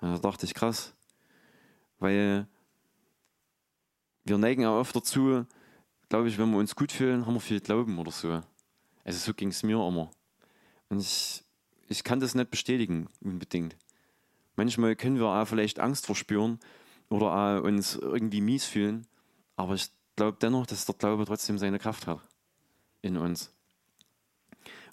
Und 0.00 0.10
da 0.10 0.18
dachte 0.18 0.44
ich, 0.44 0.54
krass, 0.54 0.92
weil 2.00 2.48
wir 4.24 4.38
neigen 4.38 4.66
auch 4.66 4.80
oft 4.80 4.96
dazu, 4.96 5.46
glaube 6.08 6.28
ich, 6.28 6.38
wenn 6.38 6.50
wir 6.50 6.58
uns 6.58 6.74
gut 6.74 6.90
fühlen, 6.90 7.26
haben 7.26 7.34
wir 7.34 7.40
viel 7.40 7.60
Glauben 7.60 7.96
oder 8.00 8.10
so. 8.10 8.40
Also 9.04 9.18
so 9.20 9.34
ging 9.34 9.50
es 9.50 9.62
mir 9.62 9.76
immer. 9.86 10.10
Und 10.88 10.98
ich, 10.98 11.44
ich 11.86 12.02
kann 12.02 12.18
das 12.18 12.34
nicht 12.34 12.50
bestätigen, 12.50 13.06
unbedingt. 13.20 13.76
Manchmal 14.56 14.96
können 14.96 15.20
wir 15.20 15.26
auch 15.26 15.46
vielleicht 15.46 15.78
Angst 15.78 16.06
verspüren 16.06 16.58
oder 17.08 17.32
auch 17.32 17.62
uns 17.62 17.96
irgendwie 17.96 18.40
mies 18.40 18.64
fühlen, 18.64 19.06
aber 19.56 19.74
ich 19.74 19.90
glaube 20.16 20.38
dennoch, 20.40 20.66
dass 20.66 20.86
der 20.86 20.94
Glaube 20.94 21.24
trotzdem 21.24 21.58
seine 21.58 21.78
Kraft 21.78 22.06
hat 22.06 22.20
in 23.02 23.16
uns. 23.16 23.52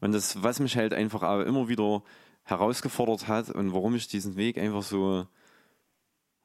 Und 0.02 0.12
das, 0.12 0.44
was 0.44 0.60
mich 0.60 0.76
halt 0.76 0.94
einfach 0.94 1.24
auch 1.24 1.42
immer 1.42 1.68
wieder 1.68 2.04
herausgefordert 2.44 3.28
hat 3.28 3.50
und 3.50 3.74
warum 3.74 3.96
ich 3.96 4.08
diesen 4.08 4.36
Weg 4.36 4.58
einfach 4.58 4.84
so 4.84 5.28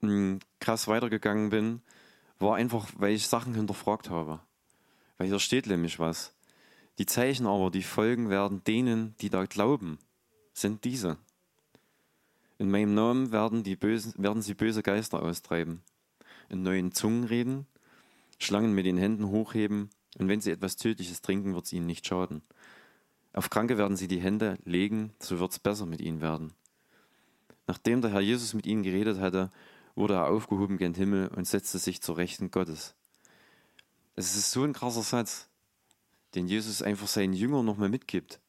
hm, 0.00 0.38
krass 0.60 0.86
weitergegangen 0.86 1.50
bin, 1.50 1.82
war 2.38 2.56
einfach, 2.56 2.86
weil 2.96 3.14
ich 3.14 3.26
Sachen 3.26 3.54
hinterfragt 3.54 4.10
habe. 4.10 4.40
Weil 5.16 5.26
hier 5.26 5.40
steht 5.40 5.66
nämlich 5.66 5.98
was. 5.98 6.34
Die 6.98 7.06
Zeichen 7.06 7.46
aber, 7.46 7.70
die 7.70 7.82
folgen 7.82 8.30
werden 8.30 8.62
denen, 8.64 9.16
die 9.20 9.30
da 9.30 9.44
glauben, 9.46 9.98
sind 10.52 10.84
diese. 10.84 11.16
In 12.58 12.70
meinem 12.70 12.92
Namen 12.94 13.30
werden, 13.30 13.62
die 13.62 13.76
Bösen, 13.76 14.12
werden 14.16 14.42
sie 14.42 14.54
böse 14.54 14.82
Geister 14.82 15.22
austreiben. 15.22 15.82
in 16.48 16.62
neuen 16.62 16.92
Zungen 16.92 17.24
reden, 17.24 17.66
Schlangen 18.38 18.74
mit 18.74 18.86
den 18.86 18.96
Händen 18.96 19.28
hochheben 19.28 19.90
und 20.18 20.28
wenn 20.28 20.40
sie 20.40 20.50
etwas 20.50 20.76
Tödliches 20.76 21.20
trinken, 21.20 21.54
wird 21.54 21.66
es 21.66 21.72
ihnen 21.72 21.86
nicht 21.86 22.06
schaden. 22.06 22.42
Auf 23.32 23.50
Kranke 23.50 23.78
werden 23.78 23.96
sie 23.96 24.08
die 24.08 24.20
Hände 24.20 24.58
legen, 24.64 25.12
so 25.20 25.38
wird 25.38 25.52
es 25.52 25.58
besser 25.58 25.86
mit 25.86 26.00
ihnen 26.00 26.20
werden. 26.20 26.52
Nachdem 27.66 28.00
der 28.00 28.10
Herr 28.12 28.20
Jesus 28.20 28.54
mit 28.54 28.66
ihnen 28.66 28.82
geredet 28.82 29.20
hatte, 29.20 29.52
wurde 29.94 30.14
er 30.14 30.26
aufgehoben 30.26 30.78
gen 30.78 30.94
Himmel 30.94 31.28
und 31.28 31.46
setzte 31.46 31.78
sich 31.78 32.00
zur 32.00 32.16
Rechten 32.16 32.50
Gottes. 32.50 32.94
Es 34.16 34.34
ist 34.36 34.50
so 34.50 34.64
ein 34.64 34.72
krasser 34.72 35.02
Satz, 35.02 35.48
den 36.34 36.48
Jesus 36.48 36.82
einfach 36.82 37.06
seinen 37.06 37.34
Jüngern 37.34 37.64
nochmal 37.64 37.88
mitgibt, 37.88 38.40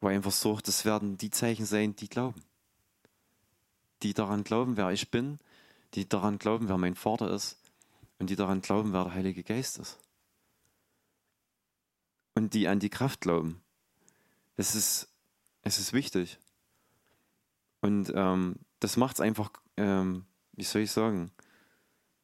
wo 0.00 0.08
er 0.08 0.14
einfach 0.14 0.30
sagt, 0.30 0.68
das 0.68 0.84
werden 0.84 1.16
die 1.16 1.30
Zeichen 1.30 1.64
sein, 1.64 1.96
die 1.96 2.08
glauben. 2.08 2.42
Die 4.02 4.14
daran 4.14 4.44
glauben, 4.44 4.76
wer 4.76 4.90
ich 4.90 5.10
bin, 5.10 5.38
die 5.94 6.08
daran 6.08 6.38
glauben, 6.38 6.68
wer 6.68 6.78
mein 6.78 6.94
Vater 6.94 7.30
ist 7.30 7.58
und 8.18 8.30
die 8.30 8.36
daran 8.36 8.60
glauben, 8.60 8.92
wer 8.92 9.04
der 9.04 9.14
Heilige 9.14 9.42
Geist 9.42 9.78
ist. 9.78 9.98
Und 12.34 12.54
die 12.54 12.68
an 12.68 12.80
die 12.80 12.90
Kraft 12.90 13.20
glauben. 13.20 13.62
Es 14.56 14.74
ist, 14.74 15.08
es 15.62 15.78
ist 15.78 15.92
wichtig. 15.92 16.38
Und 17.80 18.12
ähm, 18.14 18.56
das 18.80 18.96
macht 18.96 19.16
es 19.16 19.20
einfach, 19.20 19.50
ähm, 19.76 20.24
wie 20.52 20.64
soll 20.64 20.82
ich 20.82 20.90
sagen, 20.90 21.30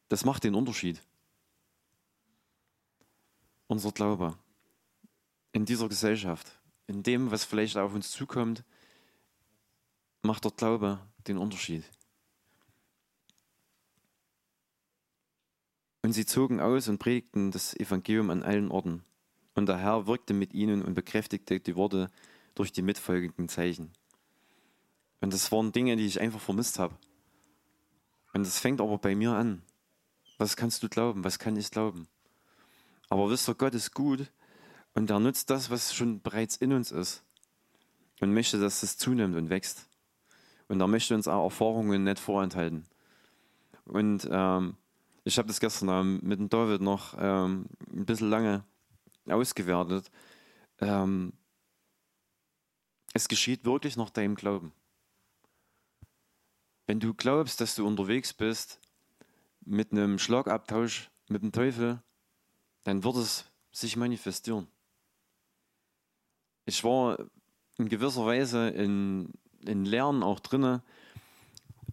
das 0.07 0.25
macht 0.25 0.43
den 0.43 0.55
Unterschied. 0.55 1.01
Unser 3.67 3.91
Glaube 3.91 4.35
in 5.51 5.65
dieser 5.65 5.89
Gesellschaft, 5.89 6.59
in 6.87 7.03
dem, 7.03 7.31
was 7.31 7.43
vielleicht 7.43 7.77
auf 7.77 7.93
uns 7.93 8.11
zukommt, 8.11 8.63
macht 10.21 10.43
der 10.45 10.51
Glaube 10.51 10.99
den 11.29 11.37
Unterschied. 11.37 11.83
Und 16.01 16.13
sie 16.13 16.25
zogen 16.25 16.59
aus 16.59 16.87
und 16.87 16.97
predigten 16.97 17.51
das 17.51 17.75
Evangelium 17.75 18.29
an 18.29 18.43
allen 18.43 18.71
Orten. 18.71 19.03
Und 19.55 19.67
der 19.67 19.77
Herr 19.77 20.07
wirkte 20.07 20.33
mit 20.33 20.53
ihnen 20.53 20.81
und 20.81 20.93
bekräftigte 20.93 21.59
die 21.59 21.75
Worte 21.75 22.09
durch 22.55 22.71
die 22.71 22.81
mitfolgenden 22.81 23.49
Zeichen. 23.49 23.91
Und 25.21 25.33
das 25.33 25.51
waren 25.51 25.71
Dinge, 25.71 25.97
die 25.97 26.05
ich 26.05 26.19
einfach 26.19 26.39
vermisst 26.39 26.79
habe. 26.79 26.97
Und 28.33 28.45
das 28.45 28.59
fängt 28.59 28.79
aber 28.79 28.97
bei 28.97 29.15
mir 29.15 29.33
an. 29.33 29.61
Was 30.37 30.55
kannst 30.55 30.81
du 30.83 30.89
glauben? 30.89 31.23
Was 31.23 31.39
kann 31.39 31.57
ich 31.57 31.71
glauben? 31.71 32.07
Aber 33.09 33.29
wisst 33.29 33.49
ihr, 33.49 33.55
Gott 33.55 33.73
ist 33.73 33.93
gut 33.93 34.31
und 34.93 35.09
er 35.09 35.19
nutzt 35.19 35.49
das, 35.49 35.69
was 35.69 35.93
schon 35.93 36.21
bereits 36.21 36.55
in 36.55 36.71
uns 36.71 36.91
ist 36.91 37.23
und 38.21 38.33
möchte, 38.33 38.59
dass 38.59 38.83
es 38.83 38.97
zunimmt 38.97 39.35
und 39.35 39.49
wächst. 39.49 39.88
Und 40.69 40.79
er 40.79 40.87
möchte 40.87 41.15
uns 41.15 41.27
auch 41.27 41.43
Erfahrungen 41.43 42.05
nicht 42.05 42.19
vorenthalten. 42.19 42.85
Und 43.85 44.27
ähm, 44.31 44.77
ich 45.23 45.37
habe 45.37 45.47
das 45.47 45.59
gestern 45.59 45.89
ähm, 45.89 46.19
mit 46.23 46.39
dem 46.39 46.47
David 46.47 46.81
noch 46.81 47.15
ähm, 47.19 47.65
ein 47.91 48.05
bisschen 48.05 48.29
lange 48.29 48.63
ausgewertet. 49.27 50.09
Ähm, 50.79 51.33
es 53.13 53.27
geschieht 53.27 53.65
wirklich 53.65 53.97
nach 53.97 54.11
deinem 54.11 54.35
Glauben. 54.35 54.71
Wenn 56.85 56.99
du 56.99 57.13
glaubst, 57.13 57.61
dass 57.61 57.75
du 57.75 57.85
unterwegs 57.85 58.33
bist 58.33 58.79
mit 59.65 59.91
einem 59.91 60.19
Schlagabtausch 60.19 61.09
mit 61.27 61.41
dem 61.41 61.51
Teufel, 61.51 62.01
dann 62.83 63.03
wird 63.03 63.15
es 63.17 63.45
sich 63.71 63.97
manifestieren. 63.97 64.67
Ich 66.65 66.83
war 66.83 67.17
in 67.77 67.89
gewisser 67.89 68.25
Weise 68.25 68.69
in, 68.69 69.31
in 69.65 69.85
Lernen 69.85 70.23
auch 70.23 70.39
drin, 70.39 70.81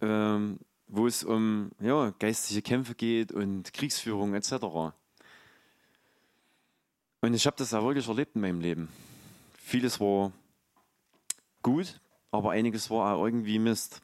ähm, 0.01 0.59
wo 0.87 1.07
es 1.07 1.23
um 1.23 1.71
ja, 1.79 2.13
geistige 2.19 2.61
Kämpfe 2.61 2.95
geht 2.95 3.31
und 3.31 3.73
Kriegsführung 3.73 4.33
etc. 4.33 4.53
Und 7.21 7.33
ich 7.33 7.45
habe 7.45 7.57
das 7.57 7.73
auch 7.73 7.83
wirklich 7.83 8.07
erlebt 8.07 8.35
in 8.35 8.41
meinem 8.41 8.61
Leben. 8.61 8.89
Vieles 9.57 9.99
war 9.99 10.31
gut, 11.61 11.99
aber 12.31 12.51
einiges 12.51 12.89
war 12.89 13.15
auch 13.15 13.25
irgendwie 13.25 13.59
Mist. 13.59 14.01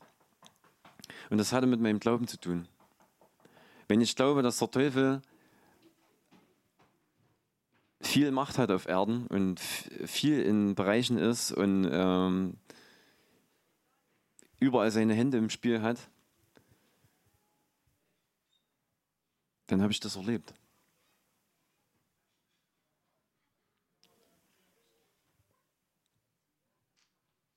Und 1.30 1.38
das 1.38 1.54
hatte 1.54 1.68
mit 1.68 1.80
meinem 1.80 2.00
Glauben 2.00 2.28
zu 2.28 2.40
tun. 2.40 2.68
Wenn 3.88 4.02
ich 4.02 4.16
glaube, 4.16 4.42
dass 4.42 4.60
der 4.60 4.72
Teufel 4.72 5.22
viel 8.02 8.32
Macht 8.32 8.58
hat 8.58 8.72
auf 8.72 8.88
Erden 8.88 9.28
und 9.28 9.60
viel 9.60 10.42
in 10.42 10.76
Bereichen 10.76 11.18
ist 11.18 11.52
und 11.52 11.88
ähm, 11.90 12.58
überall 14.64 14.92
seine 14.92 15.14
Hände 15.14 15.38
im 15.38 15.50
Spiel 15.50 15.82
hat, 15.82 16.00
dann 19.68 19.82
habe 19.82 19.92
ich 19.92 20.00
das 20.00 20.16
erlebt. 20.16 20.54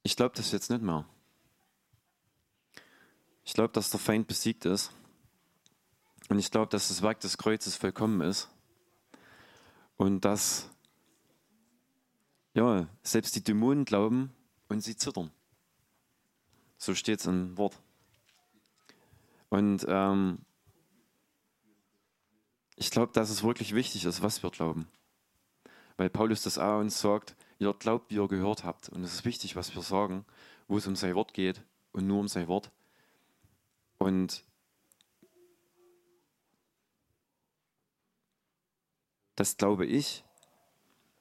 Ich 0.03 0.17
glaube 0.17 0.35
das 0.37 0.53
jetzt 0.53 0.71
nicht 0.71 0.83
mehr. 0.83 1.05
Ich 3.45 3.55
glaube, 3.55 3.73
dass 3.73 3.91
der 3.91 4.01
Feind 4.01 4.27
besiegt 4.27 4.65
ist. 4.65 4.93
Und 6.29 6.39
ich 6.39 6.51
glaube, 6.51 6.71
dass 6.71 6.89
das 6.89 7.03
Werk 7.03 7.21
des 7.21 7.39
Kreuzes 7.39 7.77
vollkommen 7.77 8.21
ist. 8.21 8.49
Und 9.97 10.25
dass 10.25 10.71
ja, 12.55 12.89
selbst 13.03 13.37
die 13.37 13.45
Dämonen 13.45 13.85
glauben 13.85 14.33
und 14.69 14.81
sie 14.81 14.97
zittern. 14.97 15.31
So 16.79 16.95
steht 16.95 17.21
es 17.21 17.27
im 17.27 17.57
Wort. 17.57 17.79
Und 19.49 19.87
ähm, 19.89 20.39
ich 22.77 22.91
glaube, 22.91 23.13
dass 23.13 23.31
es 23.31 23.43
wirklich 23.43 23.75
wichtig 23.75 24.05
ist, 24.05 24.23
was 24.23 24.43
wir 24.43 24.51
glauben. 24.51 24.89
Weil 25.97 26.11
Paulus 26.11 26.43
das 26.43 26.59
auch 26.59 26.81
uns 26.81 27.01
sagt, 27.01 27.35
ihr 27.59 27.73
glaubt, 27.73 28.11
wie 28.11 28.17
ihr 28.17 28.29
gehört 28.29 28.65
habt. 28.65 28.91
Und 28.91 29.03
es 29.03 29.15
ist 29.15 29.25
wichtig, 29.25 29.57
was 29.57 29.75
wir 29.75 29.83
sagen, 29.83 30.27
wo 30.69 30.77
es 30.77 30.87
um 30.87 30.97
sein 30.97 31.15
Wort 31.15 31.33
geht 31.33 31.63
und 31.93 32.07
nur 32.07 32.21
um 32.21 32.29
sein 32.29 32.49
Wort. 32.49 32.71
Und 33.99 34.45
das 39.37 39.57
glaube 39.57 39.87
ich, 39.87 40.23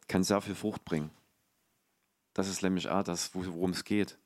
kann 0.08 0.24
sehr 0.24 0.42
viel 0.42 0.56
Frucht 0.56 0.84
bringen. 0.84 1.10
Das 2.34 2.50
ist 2.50 2.62
nämlich 2.62 2.90
auch 2.90 3.04
das, 3.04 3.34
worum 3.34 3.72
es 3.72 3.86
geht. 3.86 4.18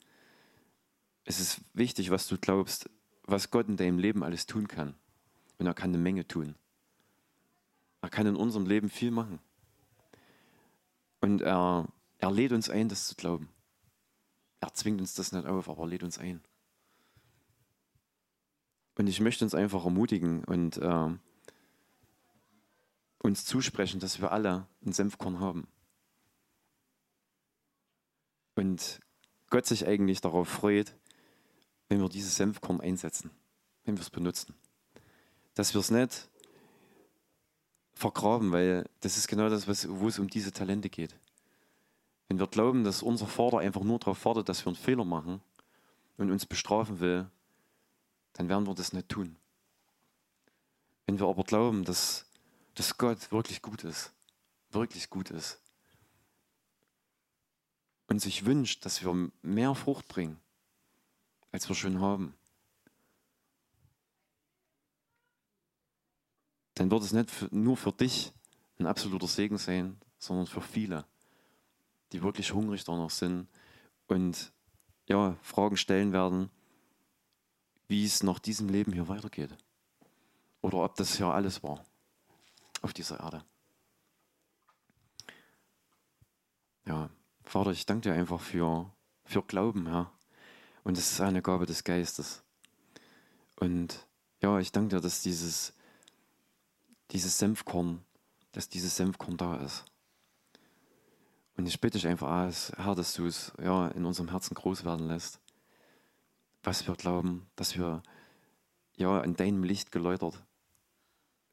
Es 1.29 1.39
ist 1.39 1.61
wichtig, 1.75 2.09
was 2.09 2.27
du 2.27 2.39
glaubst, 2.39 2.89
was 3.21 3.51
Gott 3.51 3.67
in 3.67 3.77
deinem 3.77 3.99
Leben 3.99 4.23
alles 4.23 4.47
tun 4.47 4.67
kann. 4.67 4.95
Und 5.59 5.67
er 5.67 5.75
kann 5.75 5.91
eine 5.91 5.99
Menge 5.99 6.27
tun. 6.27 6.55
Er 8.01 8.09
kann 8.09 8.25
in 8.25 8.35
unserem 8.35 8.65
Leben 8.65 8.89
viel 8.89 9.11
machen. 9.11 9.37
Und 11.21 11.43
er, 11.43 11.87
er 12.17 12.31
lädt 12.31 12.51
uns 12.51 12.71
ein, 12.71 12.89
das 12.89 13.07
zu 13.07 13.13
glauben. 13.13 13.47
Er 14.59 14.73
zwingt 14.73 15.01
uns 15.01 15.13
das 15.13 15.31
nicht 15.31 15.45
auf, 15.45 15.69
aber 15.69 15.83
er 15.83 15.89
lädt 15.89 16.01
uns 16.01 16.17
ein. 16.17 16.41
Und 18.97 19.05
ich 19.05 19.19
möchte 19.19 19.45
uns 19.45 19.53
einfach 19.53 19.85
ermutigen 19.85 20.43
und 20.45 20.77
äh, 20.77 21.09
uns 23.19 23.45
zusprechen, 23.45 23.99
dass 23.99 24.19
wir 24.19 24.31
alle 24.31 24.65
ein 24.83 24.93
Senfkorn 24.93 25.39
haben. 25.39 25.67
Und 28.55 28.99
Gott 29.51 29.67
sich 29.67 29.85
eigentlich 29.85 30.21
darauf 30.21 30.47
freut, 30.49 30.95
wenn 31.89 31.99
wir 31.99 32.07
dieses 32.07 32.35
Senfkorn 32.35 32.79
einsetzen, 32.79 33.31
wenn 33.83 33.97
wir 33.97 34.01
es 34.01 34.09
benutzen. 34.09 34.55
Dass 35.55 35.73
wir 35.73 35.81
es 35.81 35.91
nicht 35.91 36.29
vergraben, 37.93 38.51
weil 38.51 38.87
das 39.01 39.17
ist 39.17 39.27
genau 39.27 39.49
das, 39.49 39.67
wo 39.89 40.07
es 40.07 40.19
um 40.19 40.29
diese 40.29 40.53
Talente 40.53 40.89
geht. 40.89 41.15
Wenn 42.29 42.39
wir 42.39 42.47
glauben, 42.47 42.83
dass 42.83 43.03
unser 43.03 43.27
Vater 43.27 43.57
einfach 43.57 43.81
nur 43.81 43.99
darauf 43.99 44.23
wartet, 44.23 44.47
dass 44.47 44.63
wir 44.63 44.67
einen 44.67 44.75
Fehler 44.75 45.03
machen 45.03 45.41
und 46.17 46.31
uns 46.31 46.45
bestrafen 46.45 46.99
will, 46.99 47.27
dann 48.33 48.47
werden 48.47 48.67
wir 48.67 48.75
das 48.75 48.93
nicht 48.93 49.09
tun. 49.09 49.35
Wenn 51.07 51.19
wir 51.19 51.27
aber 51.27 51.43
glauben, 51.43 51.83
dass, 51.83 52.25
dass 52.75 52.97
Gott 52.97 53.31
wirklich 53.31 53.63
gut 53.63 53.83
ist, 53.83 54.13
wirklich 54.69 55.09
gut 55.09 55.31
ist 55.31 55.59
und 58.07 58.19
sich 58.21 58.45
wünscht, 58.45 58.85
dass 58.85 59.03
wir 59.03 59.31
mehr 59.41 59.73
Frucht 59.73 60.07
bringen, 60.07 60.39
als 61.51 61.67
wir 61.67 61.75
schon 61.75 61.99
haben, 61.99 62.35
dann 66.75 66.91
wird 66.91 67.03
es 67.03 67.11
nicht 67.11 67.51
nur 67.51 67.75
für 67.75 67.91
dich 67.91 68.31
ein 68.79 68.87
absoluter 68.87 69.27
Segen 69.27 69.57
sein, 69.57 69.99
sondern 70.17 70.47
für 70.47 70.61
viele, 70.61 71.05
die 72.11 72.23
wirklich 72.23 72.53
hungrig 72.53 72.83
danach 72.83 73.09
sind 73.09 73.47
und 74.07 74.53
ja, 75.07 75.35
Fragen 75.41 75.75
stellen 75.75 76.13
werden, 76.13 76.49
wie 77.87 78.05
es 78.05 78.23
nach 78.23 78.39
diesem 78.39 78.69
Leben 78.69 78.93
hier 78.93 79.07
weitergeht. 79.07 79.55
Oder 80.61 80.77
ob 80.77 80.95
das 80.95 81.17
hier 81.17 81.27
alles 81.27 81.63
war 81.63 81.83
auf 82.81 82.93
dieser 82.93 83.19
Erde. 83.19 83.43
Ja, 86.85 87.09
Vater, 87.43 87.71
ich 87.71 87.85
danke 87.85 88.09
dir 88.09 88.15
einfach 88.15 88.39
für, 88.39 88.91
für 89.25 89.43
Glauben, 89.43 89.87
Herr. 89.87 90.11
Und 90.83 90.97
es 90.97 91.11
ist 91.11 91.21
eine 91.21 91.41
Gabe 91.41 91.65
des 91.65 91.83
Geistes. 91.83 92.43
Und 93.55 94.07
ja, 94.41 94.59
ich 94.59 94.71
danke 94.71 94.95
dir, 94.95 95.01
dass 95.01 95.21
dieses, 95.21 95.73
dieses 97.11 97.37
Senfkorn, 97.37 98.03
dass 98.51 98.69
dieses 98.69 98.95
Senfkorn 98.95 99.37
da 99.37 99.57
ist. 99.57 99.85
Und 101.57 101.67
ich 101.67 101.81
bitte 101.81 101.97
dich 101.97 102.07
einfach, 102.07 102.29
alles, 102.29 102.71
Herr, 102.77 102.95
dass 102.95 103.13
du 103.13 103.25
es 103.25 103.51
ja, 103.61 103.89
in 103.89 104.05
unserem 104.05 104.29
Herzen 104.29 104.55
groß 104.55 104.85
werden 104.85 105.07
lässt. 105.07 105.39
Was 106.63 106.87
wir 106.87 106.95
glauben, 106.95 107.49
dass 107.55 107.77
wir 107.77 108.01
ja, 108.95 109.19
an 109.19 109.35
deinem 109.35 109.63
Licht 109.63 109.91
geläutert 109.91 110.41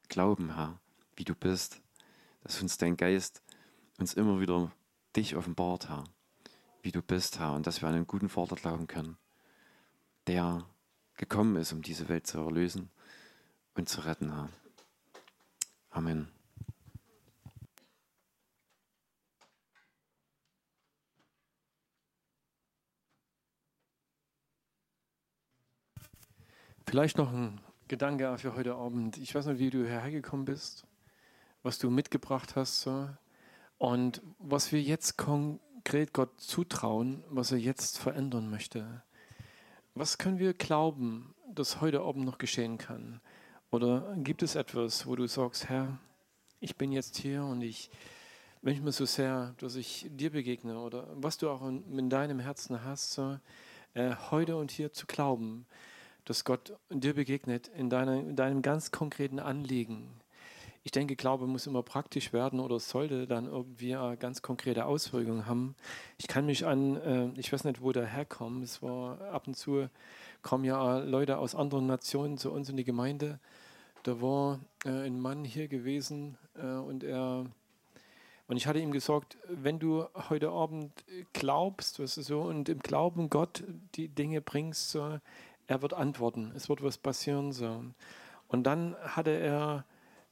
glauben, 0.08 0.54
Herr, 0.54 0.78
wie 1.16 1.24
du 1.24 1.34
bist. 1.34 1.80
Dass 2.42 2.62
uns 2.62 2.78
dein 2.78 2.96
Geist 2.96 3.42
uns 3.98 4.14
immer 4.14 4.40
wieder 4.40 4.70
dich 5.16 5.36
offenbart, 5.36 5.88
Herr, 5.88 6.04
wie 6.86 6.92
du 6.92 7.02
bist, 7.02 7.40
Herr, 7.40 7.52
und 7.52 7.66
dass 7.66 7.82
wir 7.82 7.88
an 7.88 7.96
einen 7.96 8.06
guten 8.06 8.28
Vater 8.28 8.54
glauben 8.54 8.86
können, 8.86 9.16
der 10.28 10.64
gekommen 11.16 11.56
ist, 11.56 11.72
um 11.72 11.82
diese 11.82 12.08
Welt 12.08 12.28
zu 12.28 12.38
erlösen 12.38 12.90
und 13.74 13.88
zu 13.88 14.02
retten, 14.02 14.32
Herr. 14.32 14.48
Amen. 15.90 16.28
Vielleicht 26.86 27.18
noch 27.18 27.32
ein 27.32 27.60
Gedanke 27.88 28.38
für 28.38 28.54
heute 28.54 28.76
Abend. 28.76 29.18
Ich 29.18 29.34
weiß 29.34 29.46
nicht, 29.46 29.58
wie 29.58 29.70
du 29.70 29.84
hergekommen 29.84 30.44
bist, 30.44 30.86
was 31.64 31.80
du 31.80 31.90
mitgebracht 31.90 32.54
hast 32.54 32.82
so. 32.82 33.08
und 33.78 34.22
was 34.38 34.70
wir 34.70 34.80
jetzt 34.80 35.18
konkret 35.86 36.12
Gott 36.12 36.40
zutrauen, 36.40 37.22
was 37.30 37.52
er 37.52 37.58
jetzt 37.58 37.98
verändern 37.98 38.50
möchte. 38.50 39.04
Was 39.94 40.18
können 40.18 40.40
wir 40.40 40.52
glauben, 40.52 41.32
dass 41.54 41.80
heute 41.80 42.00
Abend 42.00 42.24
noch 42.24 42.38
geschehen 42.38 42.76
kann? 42.76 43.20
Oder 43.70 44.16
gibt 44.16 44.42
es 44.42 44.56
etwas, 44.56 45.06
wo 45.06 45.14
du 45.14 45.28
sagst, 45.28 45.68
Herr, 45.68 46.00
ich 46.58 46.74
bin 46.74 46.90
jetzt 46.90 47.16
hier 47.18 47.44
und 47.44 47.62
ich 47.62 47.88
wünsche 48.62 48.82
mir 48.82 48.90
so 48.90 49.04
sehr, 49.04 49.54
dass 49.58 49.76
ich 49.76 50.08
dir 50.10 50.30
begegne 50.30 50.76
oder 50.76 51.06
was 51.14 51.38
du 51.38 51.48
auch 51.48 51.64
in, 51.64 51.96
in 51.96 52.10
deinem 52.10 52.40
Herzen 52.40 52.82
hast, 52.82 53.12
so, 53.12 53.38
äh, 53.94 54.16
heute 54.32 54.56
und 54.56 54.72
hier 54.72 54.92
zu 54.92 55.06
glauben 55.06 55.66
dass 56.24 56.42
Gott 56.42 56.76
dir 56.90 57.14
begegnet 57.14 57.68
in, 57.68 57.88
deiner, 57.88 58.14
in 58.18 58.34
deinem 58.34 58.60
ganz 58.60 58.90
konkreten 58.90 59.38
Anliegen. 59.38 60.08
Ich 60.86 60.92
denke, 60.92 61.16
Glaube 61.16 61.48
muss 61.48 61.66
immer 61.66 61.82
praktisch 61.82 62.32
werden 62.32 62.60
oder 62.60 62.78
sollte 62.78 63.26
dann 63.26 63.46
irgendwie 63.46 63.96
eine 63.96 64.16
ganz 64.16 64.40
konkrete 64.40 64.86
Auswirkungen 64.86 65.46
haben. 65.46 65.74
Ich 66.16 66.28
kann 66.28 66.46
mich 66.46 66.64
an, 66.64 66.94
äh, 66.98 67.40
ich 67.40 67.52
weiß 67.52 67.64
nicht, 67.64 67.82
wo 67.82 67.90
der 67.90 68.06
herkommt, 68.06 68.62
es 68.62 68.82
war 68.82 69.20
ab 69.32 69.48
und 69.48 69.56
zu, 69.56 69.90
kommen 70.42 70.62
ja 70.62 70.98
Leute 70.98 71.38
aus 71.38 71.56
anderen 71.56 71.88
Nationen 71.88 72.38
zu 72.38 72.52
uns 72.52 72.68
in 72.68 72.76
die 72.76 72.84
Gemeinde. 72.84 73.40
Da 74.04 74.22
war 74.22 74.60
äh, 74.84 74.90
ein 74.90 75.18
Mann 75.18 75.44
hier 75.44 75.66
gewesen 75.66 76.38
äh, 76.54 76.76
und 76.76 77.02
er 77.02 77.46
und 78.46 78.56
ich 78.56 78.68
hatte 78.68 78.78
ihm 78.78 78.92
gesagt, 78.92 79.36
wenn 79.48 79.80
du 79.80 80.06
heute 80.30 80.50
Abend 80.50 80.92
glaubst, 81.32 81.98
was 81.98 82.14
so 82.14 82.42
und 82.42 82.68
im 82.68 82.78
Glauben 82.78 83.28
Gott 83.28 83.64
die 83.96 84.06
Dinge 84.06 84.40
bringst, 84.40 84.90
so, 84.90 85.18
er 85.66 85.82
wird 85.82 85.94
antworten, 85.94 86.52
es 86.54 86.68
wird 86.68 86.80
was 86.80 86.96
passieren. 86.96 87.50
So. 87.50 87.82
Und 88.46 88.62
dann 88.62 88.94
hatte 89.02 89.32
er, 89.32 89.84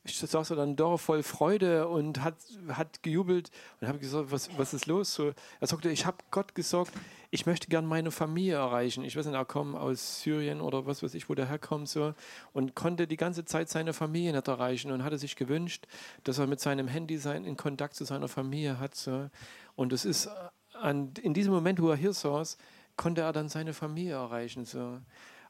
saß 0.06 0.50
er 0.50 0.56
dann 0.56 0.76
da 0.76 0.96
voll 0.96 1.22
Freude 1.22 1.88
und 1.88 2.22
hat, 2.22 2.34
hat 2.68 3.02
gejubelt 3.02 3.50
und 3.80 3.88
habe 3.88 3.98
gesagt, 3.98 4.30
was, 4.30 4.50
was 4.58 4.74
ist 4.74 4.86
los? 4.86 5.14
So, 5.14 5.32
er 5.60 5.66
sagte, 5.66 5.90
ich 5.90 6.04
habe 6.04 6.18
Gott 6.30 6.54
gesagt, 6.54 6.92
ich 7.30 7.46
möchte 7.46 7.68
gern 7.68 7.86
meine 7.86 8.10
Familie 8.10 8.54
erreichen. 8.54 9.02
Ich 9.02 9.16
weiß 9.16 9.26
nicht, 9.26 9.34
er 9.34 9.44
kommt 9.44 9.74
aus 9.74 10.20
Syrien 10.20 10.60
oder 10.60 10.86
was 10.86 11.02
weiß 11.02 11.14
ich, 11.14 11.28
wo 11.28 11.34
der 11.34 11.48
herkommt 11.48 11.88
so 11.88 12.14
und 12.52 12.74
konnte 12.74 13.06
die 13.06 13.16
ganze 13.16 13.44
Zeit 13.44 13.68
seine 13.68 13.92
Familie 13.92 14.32
nicht 14.32 14.46
erreichen 14.46 14.92
und 14.92 15.02
hatte 15.02 15.18
sich 15.18 15.36
gewünscht, 15.36 15.86
dass 16.22 16.38
er 16.38 16.46
mit 16.46 16.60
seinem 16.60 16.86
Handy 16.86 17.16
sein, 17.16 17.44
in 17.44 17.56
Kontakt 17.56 17.94
zu 17.94 18.04
seiner 18.04 18.28
Familie 18.28 18.78
hat. 18.78 18.94
So. 18.94 19.30
Und 19.74 19.92
es 19.92 20.04
ist 20.04 20.28
an, 20.74 21.12
in 21.22 21.34
diesem 21.34 21.52
Moment, 21.52 21.80
wo 21.80 21.88
er 21.88 21.96
hier 21.96 22.12
saß, 22.12 22.58
konnte 22.96 23.22
er 23.22 23.32
dann 23.32 23.48
seine 23.48 23.72
Familie 23.72 24.14
erreichen. 24.14 24.64
So. 24.64 25.00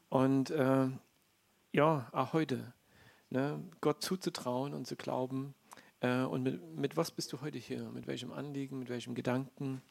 Und 0.09 0.49
äh, 0.49 0.87
ja, 1.71 2.07
auch 2.13 2.33
heute, 2.33 2.73
ne, 3.35 3.63
Gott 3.81 4.01
zuzutrauen 4.01 4.73
und 4.73 4.87
zu 4.87 4.95
glauben. 4.95 5.53
Äh, 5.99 6.23
und 6.23 6.43
mit, 6.43 6.75
mit, 6.75 6.97
was 6.97 7.11
bist 7.11 7.31
du 7.33 7.41
heute 7.41 7.57
hier? 7.57 7.83
Mit 7.91 8.07
welchem 8.07 8.31
Anliegen, 8.31 8.79
mit 8.79 8.89
welchem 8.89 9.13
Gedanken? 9.13 9.81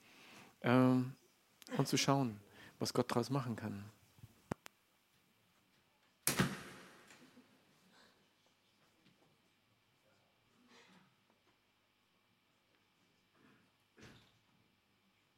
Äh, 0.61 0.71
und 0.71 1.87
zu 1.87 1.97
schauen, 1.97 2.41
was 2.79 2.93
Gott 2.93 3.11
daraus 3.11 3.31
machen 3.31 3.57
kann. 3.57 3.85